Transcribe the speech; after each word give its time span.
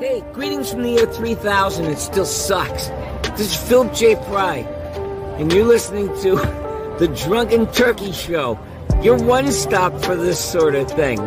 Hey, 0.00 0.22
greetings 0.32 0.70
from 0.70 0.84
the 0.84 0.90
year 0.90 1.06
3000. 1.06 1.86
It 1.86 1.98
still 1.98 2.24
sucks. 2.24 2.86
This 3.36 3.50
is 3.50 3.56
Philip 3.56 3.92
J. 3.92 4.14
Fry, 4.14 4.58
and 5.38 5.52
you're 5.52 5.64
listening 5.64 6.06
to 6.22 6.36
The 7.00 7.12
Drunken 7.26 7.66
Turkey 7.72 8.12
Show, 8.12 8.60
your 9.02 9.20
one 9.20 9.50
stop 9.50 9.92
for 10.04 10.14
this 10.14 10.38
sort 10.38 10.76
of 10.76 10.88
thing. 10.88 11.18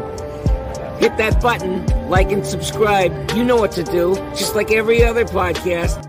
Hit 0.99 1.17
that 1.17 1.41
button, 1.41 1.85
like 2.09 2.31
and 2.31 2.45
subscribe. 2.45 3.31
You 3.31 3.43
know 3.43 3.57
what 3.57 3.73
to 3.73 3.83
do, 3.83 4.15
just 4.37 4.55
like 4.55 4.71
every 4.71 5.03
other 5.03 5.25
podcast. 5.25 6.07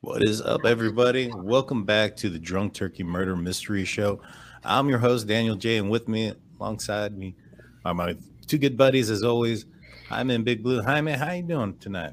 What 0.00 0.24
is 0.24 0.40
up, 0.40 0.64
everybody? 0.64 1.30
Welcome 1.32 1.84
back 1.84 2.16
to 2.16 2.28
the 2.28 2.40
Drunk 2.40 2.74
Turkey 2.74 3.04
Murder 3.04 3.36
Mystery 3.36 3.84
Show. 3.84 4.20
I'm 4.64 4.88
your 4.88 4.98
host, 4.98 5.28
Daniel 5.28 5.54
J, 5.54 5.76
and 5.76 5.88
with 5.88 6.08
me, 6.08 6.32
alongside 6.58 7.16
me, 7.16 7.36
are 7.84 7.94
my 7.94 8.16
two 8.48 8.58
good 8.58 8.76
buddies, 8.76 9.10
as 9.10 9.22
always. 9.22 9.64
I'm 10.10 10.30
in 10.30 10.42
Big 10.42 10.62
Blue. 10.62 10.82
Hi, 10.82 11.00
man. 11.00 11.18
How 11.18 11.32
you 11.32 11.42
doing 11.42 11.76
tonight? 11.78 12.12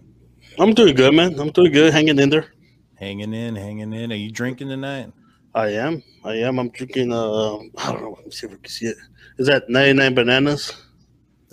I'm 0.59 0.73
doing 0.73 0.95
good, 0.95 1.13
man. 1.13 1.39
I'm 1.39 1.51
doing 1.51 1.71
good, 1.71 1.93
hanging 1.93 2.19
in 2.19 2.29
there. 2.29 2.51
Hanging 2.95 3.33
in, 3.33 3.55
hanging 3.55 3.93
in. 3.93 4.11
Are 4.11 4.15
you 4.15 4.31
drinking 4.31 4.69
tonight? 4.69 5.11
I 5.53 5.69
am. 5.69 6.03
I 6.23 6.33
am. 6.35 6.59
I'm 6.59 6.69
drinking. 6.69 7.11
Uh, 7.13 7.57
I 7.77 7.91
don't 7.91 8.01
know. 8.01 8.13
Let 8.17 8.25
me 8.25 8.31
see 8.31 8.47
if 8.47 8.51
we 8.51 8.57
can 8.59 8.69
see 8.69 8.87
it. 8.87 8.97
Is 9.37 9.47
that 9.47 9.69
99 9.69 10.13
bananas? 10.15 10.73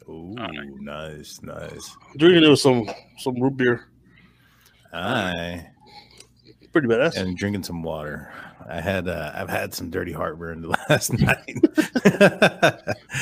Oh, 0.08 0.34
nice, 0.80 1.40
nice. 1.42 1.96
I'm 2.10 2.16
drinking 2.18 2.44
it 2.44 2.48
with 2.50 2.58
some 2.60 2.88
some 3.18 3.40
root 3.40 3.56
beer. 3.56 3.88
Aye. 4.92 5.66
Pretty 6.72 6.88
badass. 6.88 7.16
And 7.16 7.36
drinking 7.36 7.62
some 7.62 7.82
water. 7.82 8.32
I 8.68 8.80
had 8.80 9.08
uh, 9.08 9.32
I've 9.34 9.48
had 9.48 9.74
some 9.74 9.90
dirty 9.90 10.12
heartburn 10.12 10.62
the 10.62 10.68
last 10.88 11.12
night. 11.12 11.56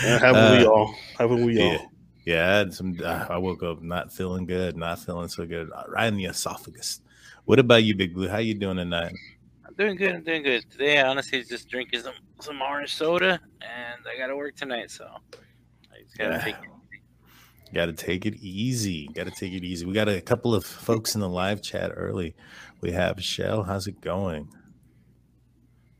Yeah, 0.04 0.18
haven't 0.18 0.58
we 0.58 0.66
Uh, 0.66 0.70
all? 0.70 0.94
Haven't 1.18 1.44
we 1.44 1.60
all? 1.62 1.90
Yeah, 2.24 2.68
some. 2.70 2.98
Uh, 3.02 3.26
I 3.30 3.38
woke 3.38 3.62
up 3.62 3.82
not 3.82 4.12
feeling 4.12 4.46
good, 4.46 4.76
not 4.76 4.98
feeling 4.98 5.28
so 5.28 5.46
good, 5.46 5.70
uh, 5.74 5.84
right 5.88 6.06
in 6.08 6.16
the 6.16 6.26
esophagus. 6.26 7.00
What 7.46 7.58
about 7.58 7.82
you, 7.84 7.94
Big 7.96 8.14
Blue? 8.14 8.28
How 8.28 8.38
you 8.38 8.54
doing 8.54 8.76
tonight? 8.76 9.14
I'm 9.66 9.74
doing 9.74 9.96
good. 9.96 10.14
I'm 10.14 10.22
doing 10.22 10.42
good. 10.42 10.70
Today, 10.70 10.98
I 10.98 11.08
honestly 11.08 11.42
just 11.42 11.68
drinking 11.68 12.00
some, 12.02 12.14
some 12.40 12.60
orange 12.60 12.94
soda, 12.94 13.40
and 13.62 14.00
I 14.06 14.18
got 14.18 14.26
to 14.26 14.36
work 14.36 14.54
tonight, 14.56 14.90
so 14.90 15.06
I 15.90 16.02
just 16.02 16.18
gotta 16.18 16.34
Yeah. 16.34 16.44
take. 16.44 16.56
Got 17.72 17.86
to 17.86 17.92
take 17.92 18.26
it 18.26 18.34
easy. 18.40 19.06
Got 19.14 19.24
to 19.26 19.30
take 19.30 19.52
it 19.52 19.62
easy. 19.62 19.86
We 19.86 19.92
got 19.92 20.08
a 20.08 20.20
couple 20.20 20.56
of 20.56 20.64
folks 20.66 21.14
in 21.14 21.20
the 21.20 21.28
live 21.28 21.62
chat 21.62 21.92
early. 21.94 22.34
We 22.80 22.90
have 22.90 23.22
Shell. 23.22 23.62
How's 23.62 23.86
it 23.86 24.00
going? 24.00 24.48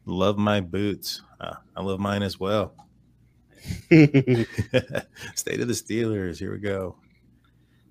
Love 0.04 0.36
my 0.36 0.60
boots. 0.60 1.22
Uh, 1.41 1.54
I 1.76 1.82
love 1.82 2.00
mine 2.00 2.24
as 2.24 2.41
well. 2.41 2.74
State 5.34 5.61
of 5.61 5.69
the 5.69 5.75
Steelers. 5.75 6.39
Here 6.39 6.53
we 6.53 6.58
go. 6.58 6.97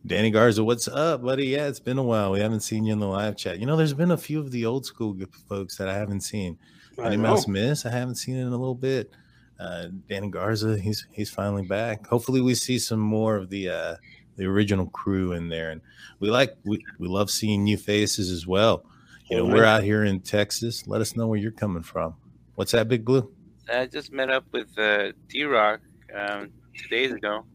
Danny 0.05 0.31
Garza, 0.31 0.63
what's 0.63 0.87
up, 0.87 1.23
buddy? 1.23 1.47
Yeah, 1.47 1.67
it's 1.67 1.79
been 1.79 1.97
a 1.97 2.03
while. 2.03 2.31
We 2.31 2.39
haven't 2.39 2.61
seen 2.61 2.85
you 2.85 2.93
in 2.93 2.99
the 2.99 3.07
live 3.07 3.35
chat. 3.35 3.59
You 3.59 3.65
know, 3.65 3.75
there's 3.75 3.93
been 3.93 4.11
a 4.11 4.17
few 4.17 4.39
of 4.39 4.49
the 4.49 4.65
old 4.65 4.85
school 4.85 5.15
folks 5.47 5.75
that 5.77 5.89
I 5.89 5.93
haven't 5.93 6.21
seen. 6.21 6.57
I 6.97 7.07
Any. 7.07 7.17
Mouse 7.17 7.47
Miss, 7.47 7.85
I 7.85 7.91
haven't 7.91 8.15
seen 8.15 8.35
it 8.35 8.41
in 8.41 8.47
a 8.47 8.57
little 8.57 8.75
bit. 8.75 9.11
Uh, 9.59 9.87
Danny 10.07 10.29
Garza, 10.29 10.77
he's 10.77 11.05
he's 11.11 11.29
finally 11.29 11.63
back. 11.63 12.07
Hopefully, 12.07 12.39
we 12.39 12.55
see 12.55 12.79
some 12.79 12.99
more 12.99 13.35
of 13.35 13.49
the 13.49 13.69
uh, 13.69 13.95
the 14.37 14.45
original 14.45 14.87
crew 14.87 15.33
in 15.33 15.49
there, 15.49 15.71
and 15.71 15.81
we 16.19 16.29
like 16.29 16.55
we, 16.63 16.83
we 16.97 17.07
love 17.09 17.29
seeing 17.29 17.65
new 17.65 17.77
faces 17.77 18.31
as 18.31 18.47
well. 18.47 18.85
You 19.29 19.37
know, 19.37 19.43
Oh, 19.43 19.53
we're 19.53 19.65
out 19.65 19.83
here 19.83 20.05
in 20.05 20.21
Texas. 20.21 20.87
Let 20.87 21.01
us 21.01 21.15
know 21.15 21.27
where 21.27 21.37
you're 21.37 21.51
coming 21.51 21.83
from. 21.83 22.15
What's 22.55 22.71
that, 22.71 22.87
Big 22.87 23.03
Blue? 23.03 23.31
I 23.71 23.85
just 23.85 24.11
met 24.11 24.29
up 24.29 24.45
with 24.51 24.77
uh, 24.77 25.11
D 25.27 25.43
Rock 25.43 25.81
um, 26.15 26.51
two 26.75 26.87
days 26.89 27.11
ago. 27.11 27.45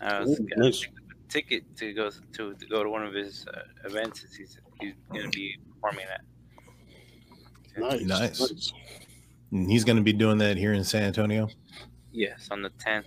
I 0.00 0.20
was 0.20 0.30
Ooh, 0.30 0.46
gonna 0.46 0.64
nice. 0.66 0.80
pick 0.80 0.88
up 0.90 0.94
a 1.10 1.32
ticket 1.32 1.76
to 1.76 1.92
go 1.92 2.10
to 2.10 2.54
to 2.54 2.66
go 2.68 2.82
to 2.82 2.90
one 2.90 3.04
of 3.06 3.14
his 3.14 3.46
uh, 3.52 3.62
events. 3.84 4.24
He's 4.36 4.58
he's 4.80 4.94
gonna 5.12 5.28
be 5.28 5.56
performing 5.74 6.06
at. 6.12 6.20
Nice. 7.76 8.02
Nice. 8.02 8.72
And 9.50 9.70
he's 9.70 9.84
going 9.84 9.96
to 9.96 10.02
be 10.02 10.12
doing 10.12 10.38
that 10.38 10.56
here 10.56 10.72
in 10.72 10.84
San 10.84 11.02
Antonio 11.04 11.48
Yes, 12.10 12.48
on 12.50 12.62
the 12.62 12.70
10th. 12.70 13.04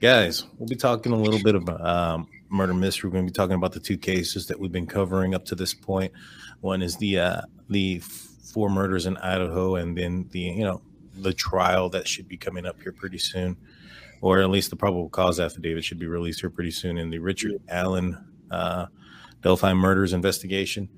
guys, 0.00 0.44
we'll 0.58 0.68
be 0.68 0.76
talking 0.76 1.12
a 1.12 1.16
little 1.16 1.42
bit 1.42 1.54
of 1.54 1.68
um, 1.68 2.28
murder 2.52 2.74
mystery. 2.74 3.08
We're 3.08 3.14
going 3.14 3.26
to 3.26 3.32
be 3.32 3.34
talking 3.34 3.56
about 3.56 3.72
the 3.72 3.80
two 3.80 3.96
cases 3.96 4.46
that 4.46 4.58
we've 4.58 4.72
been 4.72 4.86
covering 4.86 5.34
up 5.34 5.44
to 5.46 5.54
this 5.54 5.74
point. 5.74 6.12
One 6.60 6.82
is 6.82 6.96
the 6.96 7.18
uh, 7.18 7.40
the 7.68 7.98
four 7.98 8.68
murders 8.68 9.06
in 9.06 9.16
Idaho, 9.16 9.76
and 9.76 9.96
then 9.96 10.28
the 10.30 10.40
you 10.40 10.64
know 10.64 10.82
the 11.14 11.32
trial 11.32 11.88
that 11.90 12.06
should 12.06 12.28
be 12.28 12.36
coming 12.36 12.66
up 12.66 12.80
here 12.82 12.92
pretty 12.92 13.18
soon, 13.18 13.56
or 14.20 14.40
at 14.40 14.50
least 14.50 14.70
the 14.70 14.76
probable 14.76 15.08
cause 15.08 15.40
affidavit 15.40 15.84
should 15.84 15.98
be 15.98 16.06
released 16.06 16.40
here 16.40 16.50
pretty 16.50 16.70
soon 16.70 16.98
in 16.98 17.10
the 17.10 17.18
Richard 17.18 17.60
Allen 17.68 18.16
uh, 18.50 18.86
Delphi 19.42 19.72
murders 19.74 20.12
investigation. 20.12 20.88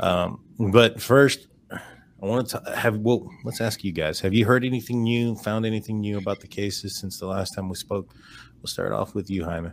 Um, 0.00 0.40
but 0.58 1.00
first, 1.00 1.46
I 1.70 2.26
want 2.26 2.48
to 2.48 2.62
have 2.74 2.98
well, 2.98 3.30
let's 3.44 3.60
ask 3.60 3.84
you 3.84 3.92
guys: 3.92 4.20
Have 4.20 4.34
you 4.34 4.46
heard 4.46 4.64
anything 4.64 5.02
new? 5.02 5.36
Found 5.36 5.66
anything 5.66 6.00
new 6.00 6.18
about 6.18 6.40
the 6.40 6.48
cases 6.48 6.98
since 6.98 7.20
the 7.20 7.26
last 7.26 7.54
time 7.54 7.68
we 7.68 7.76
spoke? 7.76 8.14
We'll 8.56 8.68
start 8.68 8.92
off 8.92 9.14
with 9.14 9.28
you, 9.30 9.44
Jaime. 9.44 9.70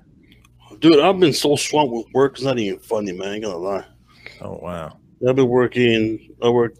Dude, 0.79 0.99
I've 0.99 1.19
been 1.19 1.33
so 1.33 1.55
swamped 1.55 1.93
with 1.93 2.05
work. 2.13 2.33
It's 2.33 2.43
not 2.43 2.57
even 2.59 2.79
funny, 2.79 3.11
man. 3.11 3.27
I 3.27 3.33
ain't 3.35 3.43
gonna 3.43 3.57
lie. 3.57 3.85
Oh 4.41 4.57
wow, 4.61 4.97
I've 5.27 5.35
been 5.35 5.47
working. 5.47 6.35
I 6.41 6.49
worked 6.49 6.79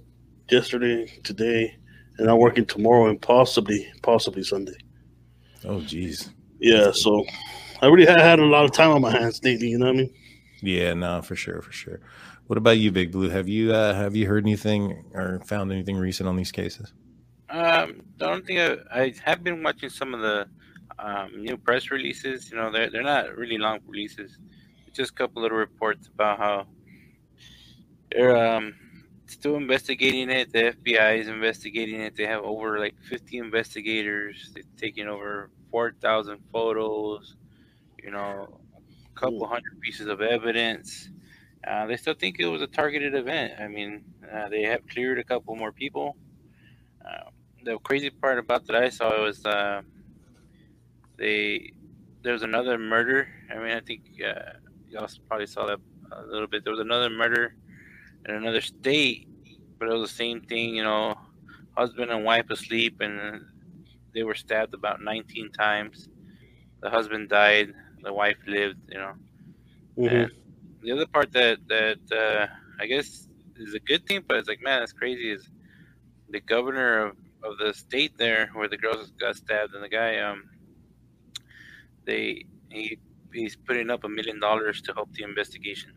yesterday, 0.49 1.05
today, 1.23 1.75
and 2.17 2.29
I'm 2.29 2.37
working 2.39 2.65
tomorrow 2.65 3.07
and 3.09 3.21
possibly, 3.21 3.87
possibly 4.01 4.43
Sunday. 4.43 4.77
oh 5.65 5.81
geez, 5.81 6.29
Yeah, 6.59 6.91
so 6.91 7.23
I 7.81 7.87
really 7.87 8.05
had, 8.05 8.19
had 8.19 8.39
a 8.39 8.45
lot 8.45 8.65
of 8.65 8.71
time 8.71 8.91
on 8.91 9.01
my 9.01 9.11
hands 9.11 9.41
lately. 9.43 9.67
You 9.69 9.77
know 9.79 9.85
what 9.87 9.95
I 9.95 9.97
mean? 9.99 10.13
yeah, 10.61 10.93
no, 10.93 11.21
for 11.21 11.35
sure, 11.35 11.61
for 11.61 11.71
sure. 11.71 11.99
What 12.47 12.57
about 12.57 12.77
you, 12.79 12.91
Big 12.91 13.11
Blue? 13.11 13.29
Have 13.29 13.47
you 13.47 13.73
uh, 13.73 13.93
have 13.93 14.15
you 14.15 14.27
heard 14.27 14.43
anything 14.43 15.05
or 15.13 15.39
found 15.45 15.71
anything 15.71 15.97
recent 15.97 16.27
on 16.27 16.35
these 16.35 16.51
cases? 16.51 16.93
Um, 17.49 18.01
the 18.17 18.29
only 18.29 18.43
thing 18.43 18.59
I, 18.59 18.77
I 18.91 19.13
have 19.23 19.43
been 19.43 19.61
watching 19.61 19.89
some 19.89 20.13
of 20.13 20.21
the 20.21 20.47
um, 21.01 21.41
new 21.41 21.57
press 21.57 21.91
releases. 21.91 22.51
You 22.51 22.57
know, 22.57 22.71
they're 22.71 22.89
they're 22.89 23.03
not 23.03 23.35
really 23.35 23.57
long 23.57 23.79
releases. 23.87 24.37
Just 24.93 25.11
a 25.11 25.15
couple 25.15 25.41
little 25.41 25.57
reports 25.57 26.07
about 26.07 26.37
how 26.37 26.67
they're 28.11 28.37
um 28.37 28.75
still 29.25 29.55
investigating 29.55 30.29
it. 30.29 30.51
The 30.51 30.73
FBI 30.73 31.19
is 31.19 31.27
investigating 31.27 32.01
it. 32.01 32.15
They 32.15 32.25
have 32.25 32.43
over 32.43 32.79
like 32.79 32.95
50 33.09 33.37
investigators. 33.37 34.51
They've 34.53 34.65
taken 34.77 35.07
over 35.07 35.49
4,000 35.71 36.39
photos. 36.51 37.35
You 38.03 38.11
know, 38.11 38.59
a 39.15 39.19
couple 39.19 39.47
hundred 39.47 39.79
pieces 39.79 40.07
of 40.07 40.21
evidence. 40.21 41.09
Uh, 41.65 41.85
they 41.85 41.95
still 41.95 42.15
think 42.15 42.39
it 42.39 42.47
was 42.47 42.61
a 42.61 42.67
targeted 42.67 43.15
event. 43.15 43.53
I 43.59 43.67
mean, 43.67 44.03
uh, 44.31 44.49
they 44.49 44.63
have 44.63 44.85
cleared 44.87 45.19
a 45.19 45.23
couple 45.23 45.55
more 45.55 45.71
people. 45.71 46.17
Uh, 47.05 47.29
the 47.63 47.77
crazy 47.79 48.09
part 48.09 48.39
about 48.39 48.65
that 48.65 48.75
I 48.75 48.89
saw 48.89 49.21
was 49.21 49.45
uh, 49.45 49.81
they 51.17 51.73
there 52.23 52.33
was 52.33 52.43
another 52.43 52.77
murder. 52.77 53.27
I 53.51 53.57
mean, 53.59 53.71
I 53.71 53.79
think 53.81 54.01
uh, 54.25 54.53
y'all 54.89 55.07
probably 55.27 55.47
saw 55.47 55.65
that 55.67 55.79
a 56.11 56.23
little 56.25 56.47
bit. 56.47 56.63
There 56.63 56.71
was 56.71 56.79
another 56.79 57.09
murder 57.09 57.55
in 58.27 58.35
another 58.35 58.61
state, 58.61 59.27
but 59.79 59.89
it 59.89 59.93
was 59.93 60.09
the 60.09 60.15
same 60.15 60.41
thing. 60.41 60.75
You 60.75 60.83
know, 60.83 61.15
husband 61.75 62.11
and 62.11 62.23
wife 62.23 62.49
asleep, 62.49 63.01
and 63.01 63.45
they 64.13 64.23
were 64.23 64.35
stabbed 64.35 64.73
about 64.73 65.01
19 65.01 65.51
times. 65.51 66.09
The 66.81 66.89
husband 66.89 67.29
died, 67.29 67.73
the 68.03 68.13
wife 68.13 68.37
lived. 68.47 68.79
You 68.89 68.99
know, 68.99 69.13
Mhm. 69.97 70.23
and 70.23 70.31
the 70.81 70.91
other 70.91 71.07
part 71.07 71.31
that 71.33 71.59
that 71.67 71.99
uh, 72.11 72.47
I 72.79 72.85
guess 72.87 73.27
is 73.57 73.73
a 73.73 73.79
good 73.79 74.05
thing, 74.07 74.23
but 74.27 74.37
it's 74.37 74.49
like, 74.49 74.61
man, 74.61 74.79
that's 74.81 74.93
crazy. 74.93 75.31
Is 75.31 75.49
the 76.29 76.39
governor 76.39 77.07
of, 77.07 77.17
of 77.43 77.57
the 77.57 77.73
state 77.73 78.17
there 78.17 78.49
where 78.53 78.67
the 78.67 78.77
girls 78.77 79.11
got 79.19 79.35
stabbed 79.35 79.73
and 79.73 79.83
the 79.83 79.89
guy, 79.89 80.17
um, 80.19 80.49
they 82.05 82.45
he 82.69 82.97
he's 83.33 83.55
putting 83.55 83.89
up 83.89 84.03
a 84.03 84.09
million 84.09 84.39
dollars 84.39 84.81
to 84.83 84.93
help 84.93 85.13
the 85.13 85.23
investigation. 85.23 85.93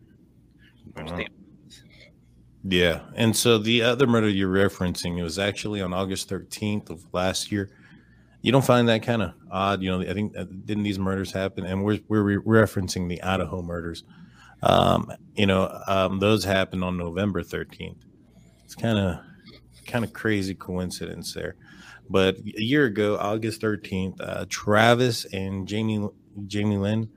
Wow. 0.96 1.24
Yeah. 2.66 3.00
And 3.14 3.36
so 3.36 3.58
the 3.58 3.82
other 3.82 4.06
murder 4.06 4.28
you're 4.28 4.52
referencing, 4.52 5.18
it 5.18 5.22
was 5.22 5.38
actually 5.38 5.82
on 5.82 5.92
August 5.92 6.30
13th 6.30 6.88
of 6.90 7.04
last 7.12 7.52
year. 7.52 7.70
You 8.40 8.52
don't 8.52 8.64
find 8.64 8.88
that 8.88 9.02
kind 9.02 9.22
of 9.22 9.34
odd, 9.50 9.82
you 9.82 9.90
know? 9.90 10.00
I 10.00 10.14
think 10.14 10.36
uh, 10.36 10.44
didn't 10.44 10.82
these 10.84 10.98
murders 10.98 11.32
happen? 11.32 11.64
And 11.66 11.84
we're 11.84 12.00
we're 12.08 12.22
re- 12.22 12.62
referencing 12.62 13.08
the 13.08 13.22
Idaho 13.22 13.62
murders. 13.62 14.04
Um, 14.62 15.12
you 15.34 15.46
know, 15.46 15.78
um, 15.86 16.20
those 16.20 16.44
happened 16.44 16.84
on 16.84 16.96
November 16.96 17.42
13th. 17.42 17.96
It's 18.64 18.74
kind 18.74 18.98
of 18.98 19.20
kind 19.86 20.04
of 20.04 20.12
crazy 20.12 20.54
coincidence 20.54 21.32
there. 21.34 21.56
But 22.08 22.36
a 22.38 22.62
year 22.62 22.84
ago, 22.84 23.16
August 23.18 23.60
13th, 23.60 24.20
uh, 24.20 24.44
Travis 24.48 25.24
and 25.26 25.66
Jamie 25.66 26.08
Jamie 26.46 26.76
Lynn 26.76 27.08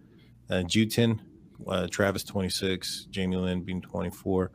uh, 0.49 0.63
Jutin, 0.63 1.19
uh, 1.67 1.87
Travis 1.87 2.23
26, 2.23 3.07
Jamie 3.09 3.35
Lynn 3.37 3.61
being 3.63 3.81
24 3.81 4.51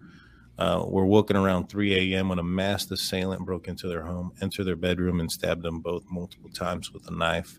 uh, 0.59 0.85
were 0.87 1.07
woken 1.07 1.37
around 1.37 1.69
3 1.69 2.15
a.m. 2.15 2.29
when 2.29 2.39
a 2.39 2.43
masked 2.43 2.91
assailant 2.93 3.45
broke 3.45 3.69
into 3.69 3.89
their 3.89 4.03
home, 4.03 4.33
entered 4.41 4.65
their 4.65 4.77
bedroom, 4.77 5.21
and 5.21 5.31
stabbed 5.31 5.63
them 5.63 5.81
both 5.81 6.05
multiple 6.11 6.51
times 6.51 6.93
with 6.93 7.07
a 7.09 7.15
knife. 7.15 7.59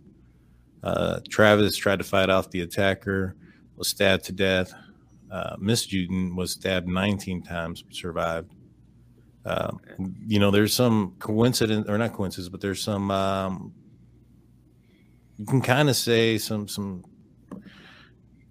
Uh, 0.81 1.19
Travis 1.29 1.75
tried 1.75 1.99
to 1.99 2.05
fight 2.05 2.29
off 2.29 2.49
the 2.51 2.61
attacker, 2.61 3.35
was 3.75 3.87
stabbed 3.87 4.25
to 4.25 4.31
death. 4.31 4.73
Uh, 5.31 5.55
Miss 5.59 5.87
Juden 5.87 6.35
was 6.35 6.51
stabbed 6.51 6.87
19 6.87 7.41
times, 7.41 7.81
but 7.81 7.95
survived. 7.95 8.51
Um, 9.45 9.79
you 10.25 10.39
know, 10.39 10.51
there's 10.51 10.73
some 10.73 11.15
coincidence, 11.19 11.89
or 11.89 11.97
not 11.97 12.13
coincidence, 12.13 12.49
but 12.49 12.61
there's 12.61 12.81
some. 12.81 13.11
Um, 13.11 13.73
you 15.37 15.45
can 15.45 15.61
kind 15.61 15.89
of 15.89 15.95
say 15.95 16.37
some 16.37 16.67
some 16.67 17.03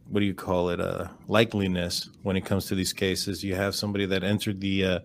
what 0.08 0.20
do 0.20 0.26
you 0.26 0.34
call 0.34 0.68
it 0.68 0.80
uh 0.80 1.08
likeliness 1.28 2.08
when 2.22 2.36
it 2.36 2.44
comes 2.44 2.66
to 2.66 2.74
these 2.74 2.92
cases. 2.92 3.42
You 3.42 3.54
have 3.54 3.74
somebody 3.74 4.04
that 4.06 4.22
entered 4.22 4.60
the 4.60 4.84
uh 4.84 4.98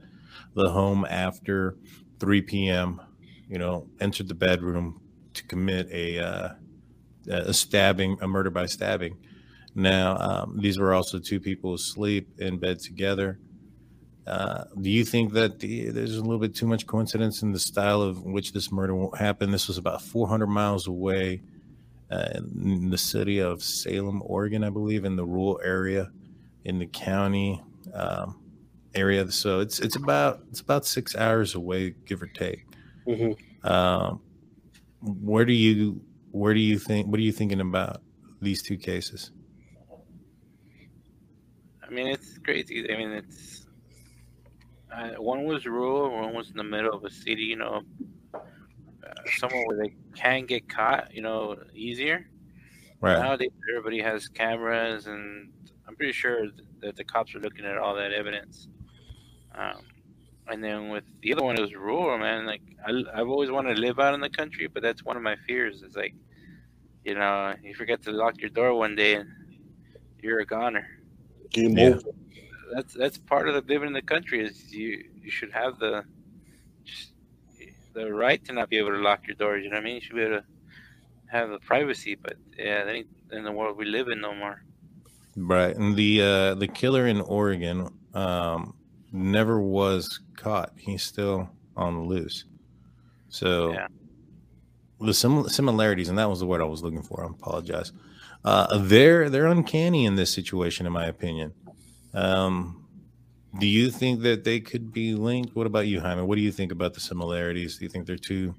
the 0.56 0.70
home 0.70 1.06
after 1.10 1.78
3 2.20 2.42
p.m 2.42 3.02
you 3.48 3.58
know 3.58 3.88
entered 4.02 4.28
the 4.28 4.36
bedroom 4.36 5.00
to 5.34 5.44
commit 5.44 5.88
a 5.92 6.20
uh 6.20 6.50
a 7.30 7.54
stabbing 7.54 8.18
a 8.22 8.28
murder 8.28 8.50
by 8.50 8.66
stabbing. 8.66 9.18
Now 9.76 10.18
um, 10.18 10.60
these 10.60 10.80
were 10.80 10.94
also 10.94 11.20
two 11.20 11.40
people 11.40 11.74
asleep 11.74 12.30
in 12.40 12.58
bed 12.58 12.80
together 12.80 13.40
uh, 14.28 14.66
do 14.82 14.90
you 14.90 15.06
think 15.06 15.34
that 15.34 15.60
the, 15.60 15.90
there's 15.90 16.18
a 16.18 16.22
little 16.22 16.40
bit 16.40 16.54
too 16.54 16.68
much 16.68 16.86
coincidence 16.86 17.42
in 17.42 17.54
the 17.54 17.60
style 17.60 18.02
of 18.02 18.24
which 18.24 18.52
this 18.52 18.72
murder 18.72 19.08
happened? 19.18 19.54
This 19.54 19.68
was 19.68 19.78
about 19.78 20.02
400 20.02 20.48
miles 20.48 20.88
away 20.88 21.42
uh, 22.12 22.30
in 22.36 22.90
the 22.90 22.98
city 22.98 23.40
of 23.40 23.64
Salem, 23.64 24.22
Oregon, 24.26 24.64
I 24.64 24.70
believe, 24.70 25.06
in 25.06 25.16
the 25.16 25.26
rural 25.26 25.60
area 25.64 26.12
in 26.66 26.80
the 26.80 26.86
county 26.88 27.64
um, 27.94 28.40
area. 28.94 29.32
So 29.32 29.62
it's 29.62 29.80
it's 29.80 29.96
about 29.96 30.42
it's 30.50 30.60
about 30.60 30.86
six 30.86 31.16
hours 31.16 31.56
away, 31.56 31.96
give 32.06 32.22
or 32.22 32.28
take. 32.28 32.66
Mhm. 33.08 33.38
Um, 33.64 34.22
where 35.02 35.46
do 35.46 35.54
you 35.54 36.02
where 36.32 36.54
do 36.54 36.60
you 36.60 36.78
think 36.78 37.08
what 37.08 37.20
are 37.20 37.24
you 37.24 37.32
thinking 37.32 37.62
about 37.62 38.02
these 38.42 38.62
two 38.62 38.78
cases? 38.78 39.32
I 41.82 41.90
mean, 41.90 42.08
it's 42.08 42.38
crazy. 42.40 42.92
I 42.92 42.98
mean, 42.98 43.12
it's 43.12 43.67
uh, 44.98 45.22
one 45.22 45.44
was 45.46 45.66
rural, 45.66 46.10
one 46.12 46.34
was 46.34 46.50
in 46.50 46.58
the 46.58 46.64
middle 46.64 46.94
of 46.94 47.04
a 47.04 47.12
city. 47.12 47.44
You 47.44 47.58
know, 47.58 47.82
uh, 48.34 48.40
somewhere 49.38 49.64
where 49.68 49.78
they 49.78 49.94
can 50.16 50.46
get 50.46 50.68
caught. 50.68 51.14
You 51.14 51.22
know, 51.22 51.56
easier. 51.74 52.28
Right. 53.00 53.20
Nowadays, 53.20 53.52
everybody 53.70 54.02
has 54.02 54.28
cameras, 54.28 55.08
and 55.08 55.52
I'm 55.88 55.96
pretty 55.96 56.14
sure 56.14 56.48
that 56.82 56.96
the 56.96 57.04
cops 57.04 57.36
are 57.36 57.40
looking 57.40 57.66
at 57.66 57.78
all 57.78 57.96
that 57.96 58.12
evidence. 58.12 58.68
Um, 59.54 59.82
and 60.48 60.64
then 60.64 60.90
with 60.90 61.04
the 61.22 61.34
other 61.34 61.44
one, 61.44 61.58
it 61.58 61.62
was 61.62 61.76
rural, 61.76 62.18
man. 62.18 62.46
Like 62.46 62.62
I, 62.86 63.04
I've 63.14 63.28
always 63.28 63.52
wanted 63.52 63.76
to 63.76 63.82
live 63.82 64.00
out 64.00 64.14
in 64.14 64.20
the 64.22 64.30
country, 64.30 64.68
but 64.68 64.82
that's 64.82 65.04
one 65.04 65.18
of 65.18 65.24
my 65.24 65.36
fears. 65.48 65.84
Is 65.84 65.96
like, 65.96 66.16
you 67.04 67.16
know, 67.16 67.54
you 67.64 67.76
forget 67.76 68.02
to 68.04 68.12
lock 68.12 68.40
your 68.42 68.50
door 68.50 68.74
one 68.74 68.96
day, 68.96 69.16
and 69.16 69.30
you're 70.22 70.40
a 70.40 70.46
goner. 70.46 70.88
Game 71.52 71.78
Yeah. 71.78 71.90
over. 71.90 72.02
That's 72.74 72.94
that's 72.94 73.18
part 73.18 73.48
of 73.48 73.56
the 73.56 73.74
living 73.74 73.88
in 73.88 73.94
the 73.94 74.02
country. 74.02 74.46
Is 74.46 74.74
you 74.74 75.04
you 75.22 75.32
should 75.32 75.52
have 75.52 75.80
the 75.80 76.04
the 77.94 78.14
right 78.14 78.44
to 78.46 78.54
not 78.54 78.70
be 78.70 78.78
able 78.78 78.92
to 78.92 78.98
lock 78.98 79.28
your 79.28 79.36
doors. 79.36 79.64
You 79.64 79.70
know 79.70 79.78
what 79.78 79.82
I 79.82 79.86
mean? 79.86 79.96
You 79.96 80.02
should 80.02 80.16
be 80.16 80.22
able 80.24 80.38
to 80.40 80.46
have 81.28 81.50
the 81.50 81.60
privacy, 81.60 82.16
but 82.16 82.36
yeah, 82.58 82.84
that 82.86 82.94
ain't 82.94 83.08
in 83.32 83.44
the 83.44 83.52
world 83.52 83.78
we 83.78 83.86
live 83.86 84.08
in 84.08 84.22
no 84.22 84.34
more. 84.34 84.62
Right. 85.36 85.76
And 85.76 85.96
the 85.96 86.22
uh 86.22 86.54
the 86.56 86.68
killer 86.68 87.08
in 87.08 87.22
Oregon 87.22 87.90
um 88.14 88.76
never 89.12 89.60
was 89.62 90.20
caught. 90.36 90.74
He's 90.78 91.04
still 91.04 91.50
on 91.76 91.96
the 91.96 92.02
loose. 92.02 92.46
So 93.30 93.74
Yeah. 93.74 93.88
the 95.00 95.14
sim- 95.14 95.48
similarities, 95.50 96.10
and 96.10 96.18
that 96.18 96.30
was 96.30 96.40
the 96.40 96.48
word 96.48 96.62
I 96.62 96.66
was 96.66 96.82
looking 96.84 97.04
for. 97.04 97.24
I 97.24 97.28
apologize. 97.28 97.92
Uh 98.44 98.78
they're 98.80 99.30
they're 99.30 99.48
uncanny 99.48 100.06
in 100.06 100.16
this 100.16 100.32
situation, 100.32 100.86
in 100.86 100.92
my 100.94 101.06
opinion. 101.06 101.54
Um 102.18 102.88
do 103.60 103.66
you 103.66 103.90
think 103.90 104.22
that 104.22 104.44
they 104.44 104.60
could 104.60 104.92
be 104.94 105.14
linked? 105.14 105.56
What 105.56 105.68
about 105.68 105.88
you, 105.88 106.00
Jaime? 106.00 106.22
What 106.22 106.36
do 106.36 106.42
you 106.42 106.52
think 106.52 106.72
about 106.72 106.94
the 106.94 107.00
similarities? 107.00 107.78
Do 107.78 107.86
you 107.86 107.90
think 107.90 108.06
they're 108.06 108.18
too 108.18 108.54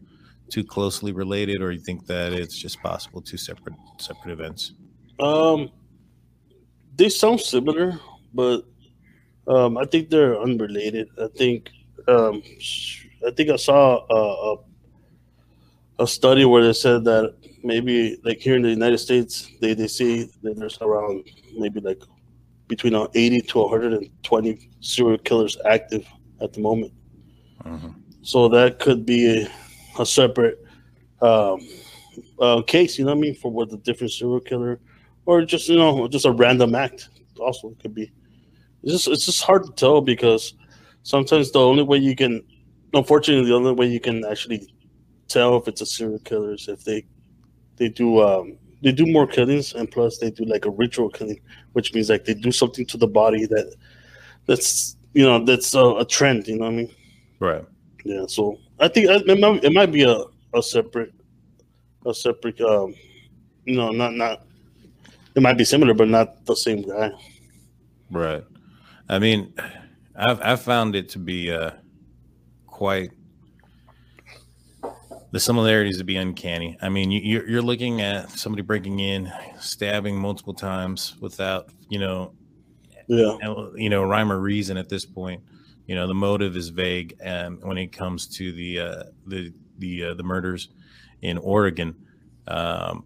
too 0.49 0.65
closely 0.65 1.13
related, 1.13 1.61
or 1.61 1.71
you 1.73 1.81
think 1.81 2.07
that 2.07 2.33
it's 2.33 2.57
just 2.57 2.83
possible 2.83 3.21
two 3.21 3.37
separate 3.37 3.75
separate 3.99 4.33
events? 4.33 4.73
Um, 5.21 5.71
they 6.97 7.09
sound 7.09 7.41
similar, 7.41 8.01
but 8.33 8.65
um, 9.47 9.77
I 9.79 9.85
think 9.85 10.11
they're 10.11 10.41
unrelated. 10.41 11.09
I 11.21 11.29
think 11.37 11.71
um, 12.09 12.43
I 13.27 13.31
think 13.31 13.51
I 13.51 13.57
saw 13.57 14.05
a, 14.11 14.55
a, 14.55 16.05
a 16.05 16.07
study 16.07 16.45
where 16.45 16.65
they 16.65 16.73
said 16.73 17.05
that 17.05 17.35
maybe 17.63 18.19
like 18.25 18.39
here 18.39 18.57
in 18.57 18.63
the 18.63 18.71
United 18.71 18.99
States, 18.99 19.51
they, 19.61 19.75
they 19.75 19.89
see 19.89 20.31
that 20.43 20.59
there's 20.59 20.79
around 20.81 21.25
maybe 21.57 21.81
like 21.81 22.03
between 22.69 22.95
uh, 22.95 23.07
80 23.15 23.41
to 23.41 23.59
120 23.59 24.71
serial 24.81 25.19
killers 25.19 25.57
active 25.65 26.07
at 26.41 26.53
the 26.53 26.61
moment. 26.61 26.93
Mhm. 27.65 27.95
So 28.23 28.49
that 28.49 28.79
could 28.79 29.05
be 29.07 29.43
a, 29.43 30.03
a 30.03 30.07
separate 30.07 30.65
um, 31.21 31.61
uh, 32.41 32.63
case, 32.63 32.99
you 32.99 33.05
know 33.05 33.13
what 33.13 33.19
I 33.19 33.21
mean, 33.23 33.35
for 33.35 33.51
what 33.51 33.71
the 33.71 33.79
different 33.79 34.13
serial 34.13 34.41
killer, 34.41 34.81
or 35.27 35.45
just 35.45 35.69
you 35.69 35.77
know, 35.77 36.07
just 36.09 36.27
a 36.27 36.31
random 36.31 36.75
act. 36.75 37.09
Also, 37.41 37.71
it 37.71 37.79
could 37.81 37.95
be. 37.95 38.13
It's 38.83 38.93
just 38.93 39.09
it's 39.09 39.27
just 39.27 39.43
hard 39.43 39.65
to 39.65 39.73
tell 39.73 40.01
because 40.01 40.55
sometimes 41.03 41.51
the 41.51 41.61
only 41.61 41.83
way 41.83 41.99
you 41.99 42.15
can, 42.15 42.43
unfortunately, 42.95 43.49
the 43.49 43.55
only 43.57 43.73
way 43.73 43.87
you 43.87 44.01
can 44.01 44.25
actually 44.25 44.73
tell 45.29 45.57
if 45.57 45.69
it's 45.69 45.81
a 45.81 45.87
serial 45.87 46.19
killer 46.21 46.53
is 46.53 46.69
if 46.69 46.85
they 46.85 47.05
they 47.77 47.89
do 47.89 48.21
um, 48.21 48.59
they 48.83 48.93
do 48.93 49.07
more 49.07 49.27
killings 49.27 49.75
and 49.75 49.91
plus 49.91 50.19
they 50.19 50.31
do 50.31 50.45
like 50.45 50.65
a 50.65 50.71
ritual 50.71 51.11
killing, 51.11 51.41
which 51.73 51.95
means 51.95 52.11
like 52.11 52.25
they 52.25 52.35
do 52.35 52.53
something 52.53 52.87
to 52.87 52.97
the 52.97 53.07
body 53.07 53.47
that 53.47 53.75
that's 54.47 54.97
you 55.15 55.25
know 55.25 55.45
that's 55.45 55.75
a, 55.75 55.85
a 55.97 56.05
trend. 56.05 56.47
You 56.47 56.59
know 56.59 56.67
what 56.67 56.73
I 56.73 56.77
mean? 56.77 56.95
Right. 57.41 57.65
Yeah, 58.05 58.25
so 58.27 58.59
I 58.79 58.89
think 58.89 59.09
it 59.09 59.39
might, 59.39 59.65
it 59.65 59.73
might 59.73 59.93
be 59.93 60.03
a, 60.03 60.25
a 60.55 60.63
separate, 60.63 61.13
a 62.07 62.15
separate, 62.15 62.61
um, 62.61 62.95
you 63.65 63.77
know, 63.77 63.91
not 63.91 64.15
not. 64.15 64.45
It 65.35 65.43
might 65.43 65.59
be 65.59 65.65
similar, 65.65 65.95
but 65.95 66.09
not 66.09 66.45
the 66.47 66.57
same 66.57 66.83
guy. 66.83 67.13
Right. 68.11 68.45
I 69.09 69.19
mean, 69.19 69.53
I've 70.17 70.41
I've 70.43 70.63
found 70.63 70.97
it 70.97 71.09
to 71.11 71.19
be 71.19 71.53
uh 71.53 71.73
quite 72.67 73.11
the 75.31 75.41
similarities 75.41 75.99
to 75.99 76.05
be 76.05 76.17
uncanny. 76.17 76.79
I 76.81 76.89
mean, 76.89 77.11
you, 77.11 77.21
you're 77.21 77.49
you're 77.49 77.63
looking 77.63 78.01
at 78.01 78.31
somebody 78.31 78.63
breaking 78.63 79.01
in, 79.01 79.33
stabbing 79.59 80.17
multiple 80.17 80.55
times 80.55 81.17
without 81.21 81.71
you 81.89 81.99
know 81.99 82.33
Yeah, 83.07 83.37
you 83.77 83.91
know 83.91 84.03
rhyme 84.03 84.33
or 84.33 84.41
reason 84.41 84.77
at 84.77 84.89
this 84.89 85.05
point. 85.05 85.43
You 85.87 85.95
know, 85.95 86.07
the 86.07 86.15
motive 86.15 86.57
is 86.57 86.69
vague, 86.69 87.17
and 87.21 87.63
when 87.63 87.79
it 87.79 87.93
comes 87.93 88.27
to 88.37 88.53
the 88.53 88.81
uh, 88.81 89.03
the 89.27 89.53
the 89.79 90.05
uh, 90.05 90.15
the 90.15 90.23
murders 90.23 90.69
in 91.23 91.39
Oregon, 91.39 91.95
um, 92.47 93.05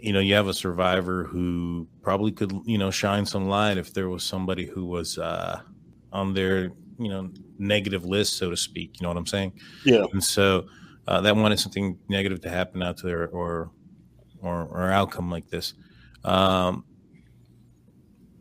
you 0.00 0.12
know, 0.12 0.20
you 0.20 0.34
have 0.34 0.48
a 0.48 0.54
survivor 0.54 1.24
who 1.24 1.86
probably 2.02 2.32
could 2.32 2.52
you 2.64 2.78
know 2.78 2.90
shine 2.90 3.24
some 3.24 3.48
light 3.48 3.78
if 3.78 3.94
there 3.94 4.08
was 4.08 4.24
somebody 4.24 4.66
who 4.66 4.84
was 4.84 5.18
uh, 5.18 5.60
on 6.12 6.34
their 6.34 6.72
you 6.98 7.08
know 7.08 7.30
negative 7.58 8.04
list, 8.04 8.36
so 8.36 8.50
to 8.50 8.56
speak. 8.56 9.00
You 9.00 9.04
know 9.04 9.08
what 9.08 9.16
I'm 9.16 9.26
saying? 9.26 9.52
Yeah. 9.84 10.04
And 10.12 10.22
so 10.22 10.66
uh, 11.06 11.20
that 11.20 11.36
wanted 11.36 11.58
something 11.58 11.98
negative 12.08 12.40
to 12.42 12.48
happen 12.48 12.82
out 12.82 12.96
to 12.98 13.06
there 13.06 13.28
or 13.28 13.70
or 14.40 14.62
or 14.64 14.90
outcome 14.90 15.30
like 15.30 15.48
this. 15.48 15.74
Um, 16.24 16.84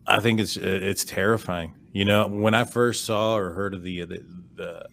I 0.08 0.20
think 0.20 0.40
it's 0.40 0.58
it's 0.58 1.04
terrifying. 1.04 1.76
You 1.94 2.06
know, 2.06 2.28
when 2.28 2.54
I 2.54 2.64
first 2.64 3.06
saw 3.06 3.36
or 3.36 3.52
heard 3.52 3.74
of 3.74 3.84
the 3.84 4.06
the 4.06 4.26
the, 4.56 4.86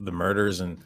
the 0.00 0.12
murders 0.12 0.60
and 0.60 0.78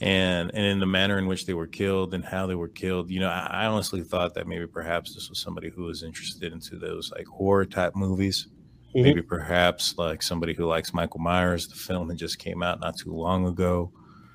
and 0.00 0.50
and 0.54 0.64
in 0.64 0.80
the 0.80 0.86
manner 0.86 1.18
in 1.18 1.26
which 1.26 1.46
they 1.46 1.54
were 1.54 1.66
killed 1.66 2.14
and 2.14 2.24
how 2.24 2.46
they 2.46 2.54
were 2.54 2.68
killed, 2.68 3.10
you 3.10 3.20
know, 3.20 3.28
I, 3.28 3.48
I 3.50 3.66
honestly 3.66 4.02
thought 4.02 4.34
that 4.34 4.46
maybe 4.46 4.66
perhaps 4.66 5.14
this 5.14 5.28
was 5.28 5.38
somebody 5.38 5.68
who 5.70 5.84
was 5.84 6.02
interested 6.02 6.52
into 6.52 6.76
those 6.78 7.12
like 7.16 7.26
horror 7.26 7.66
type 7.66 7.94
movies. 7.94 8.48
Mhm. 8.96 9.02
Maybe 9.02 9.22
perhaps 9.22 9.96
like 9.98 10.22
somebody 10.22 10.54
who 10.54 10.66
likes 10.66 10.92
Michael 10.92 11.20
Myers. 11.20 11.68
The 11.68 11.76
film 11.76 12.08
that 12.08 12.16
just 12.16 12.38
came 12.38 12.62
out 12.62 12.80
not 12.80 12.96
too 12.96 13.12
long 13.12 13.46
ago. 13.46 13.92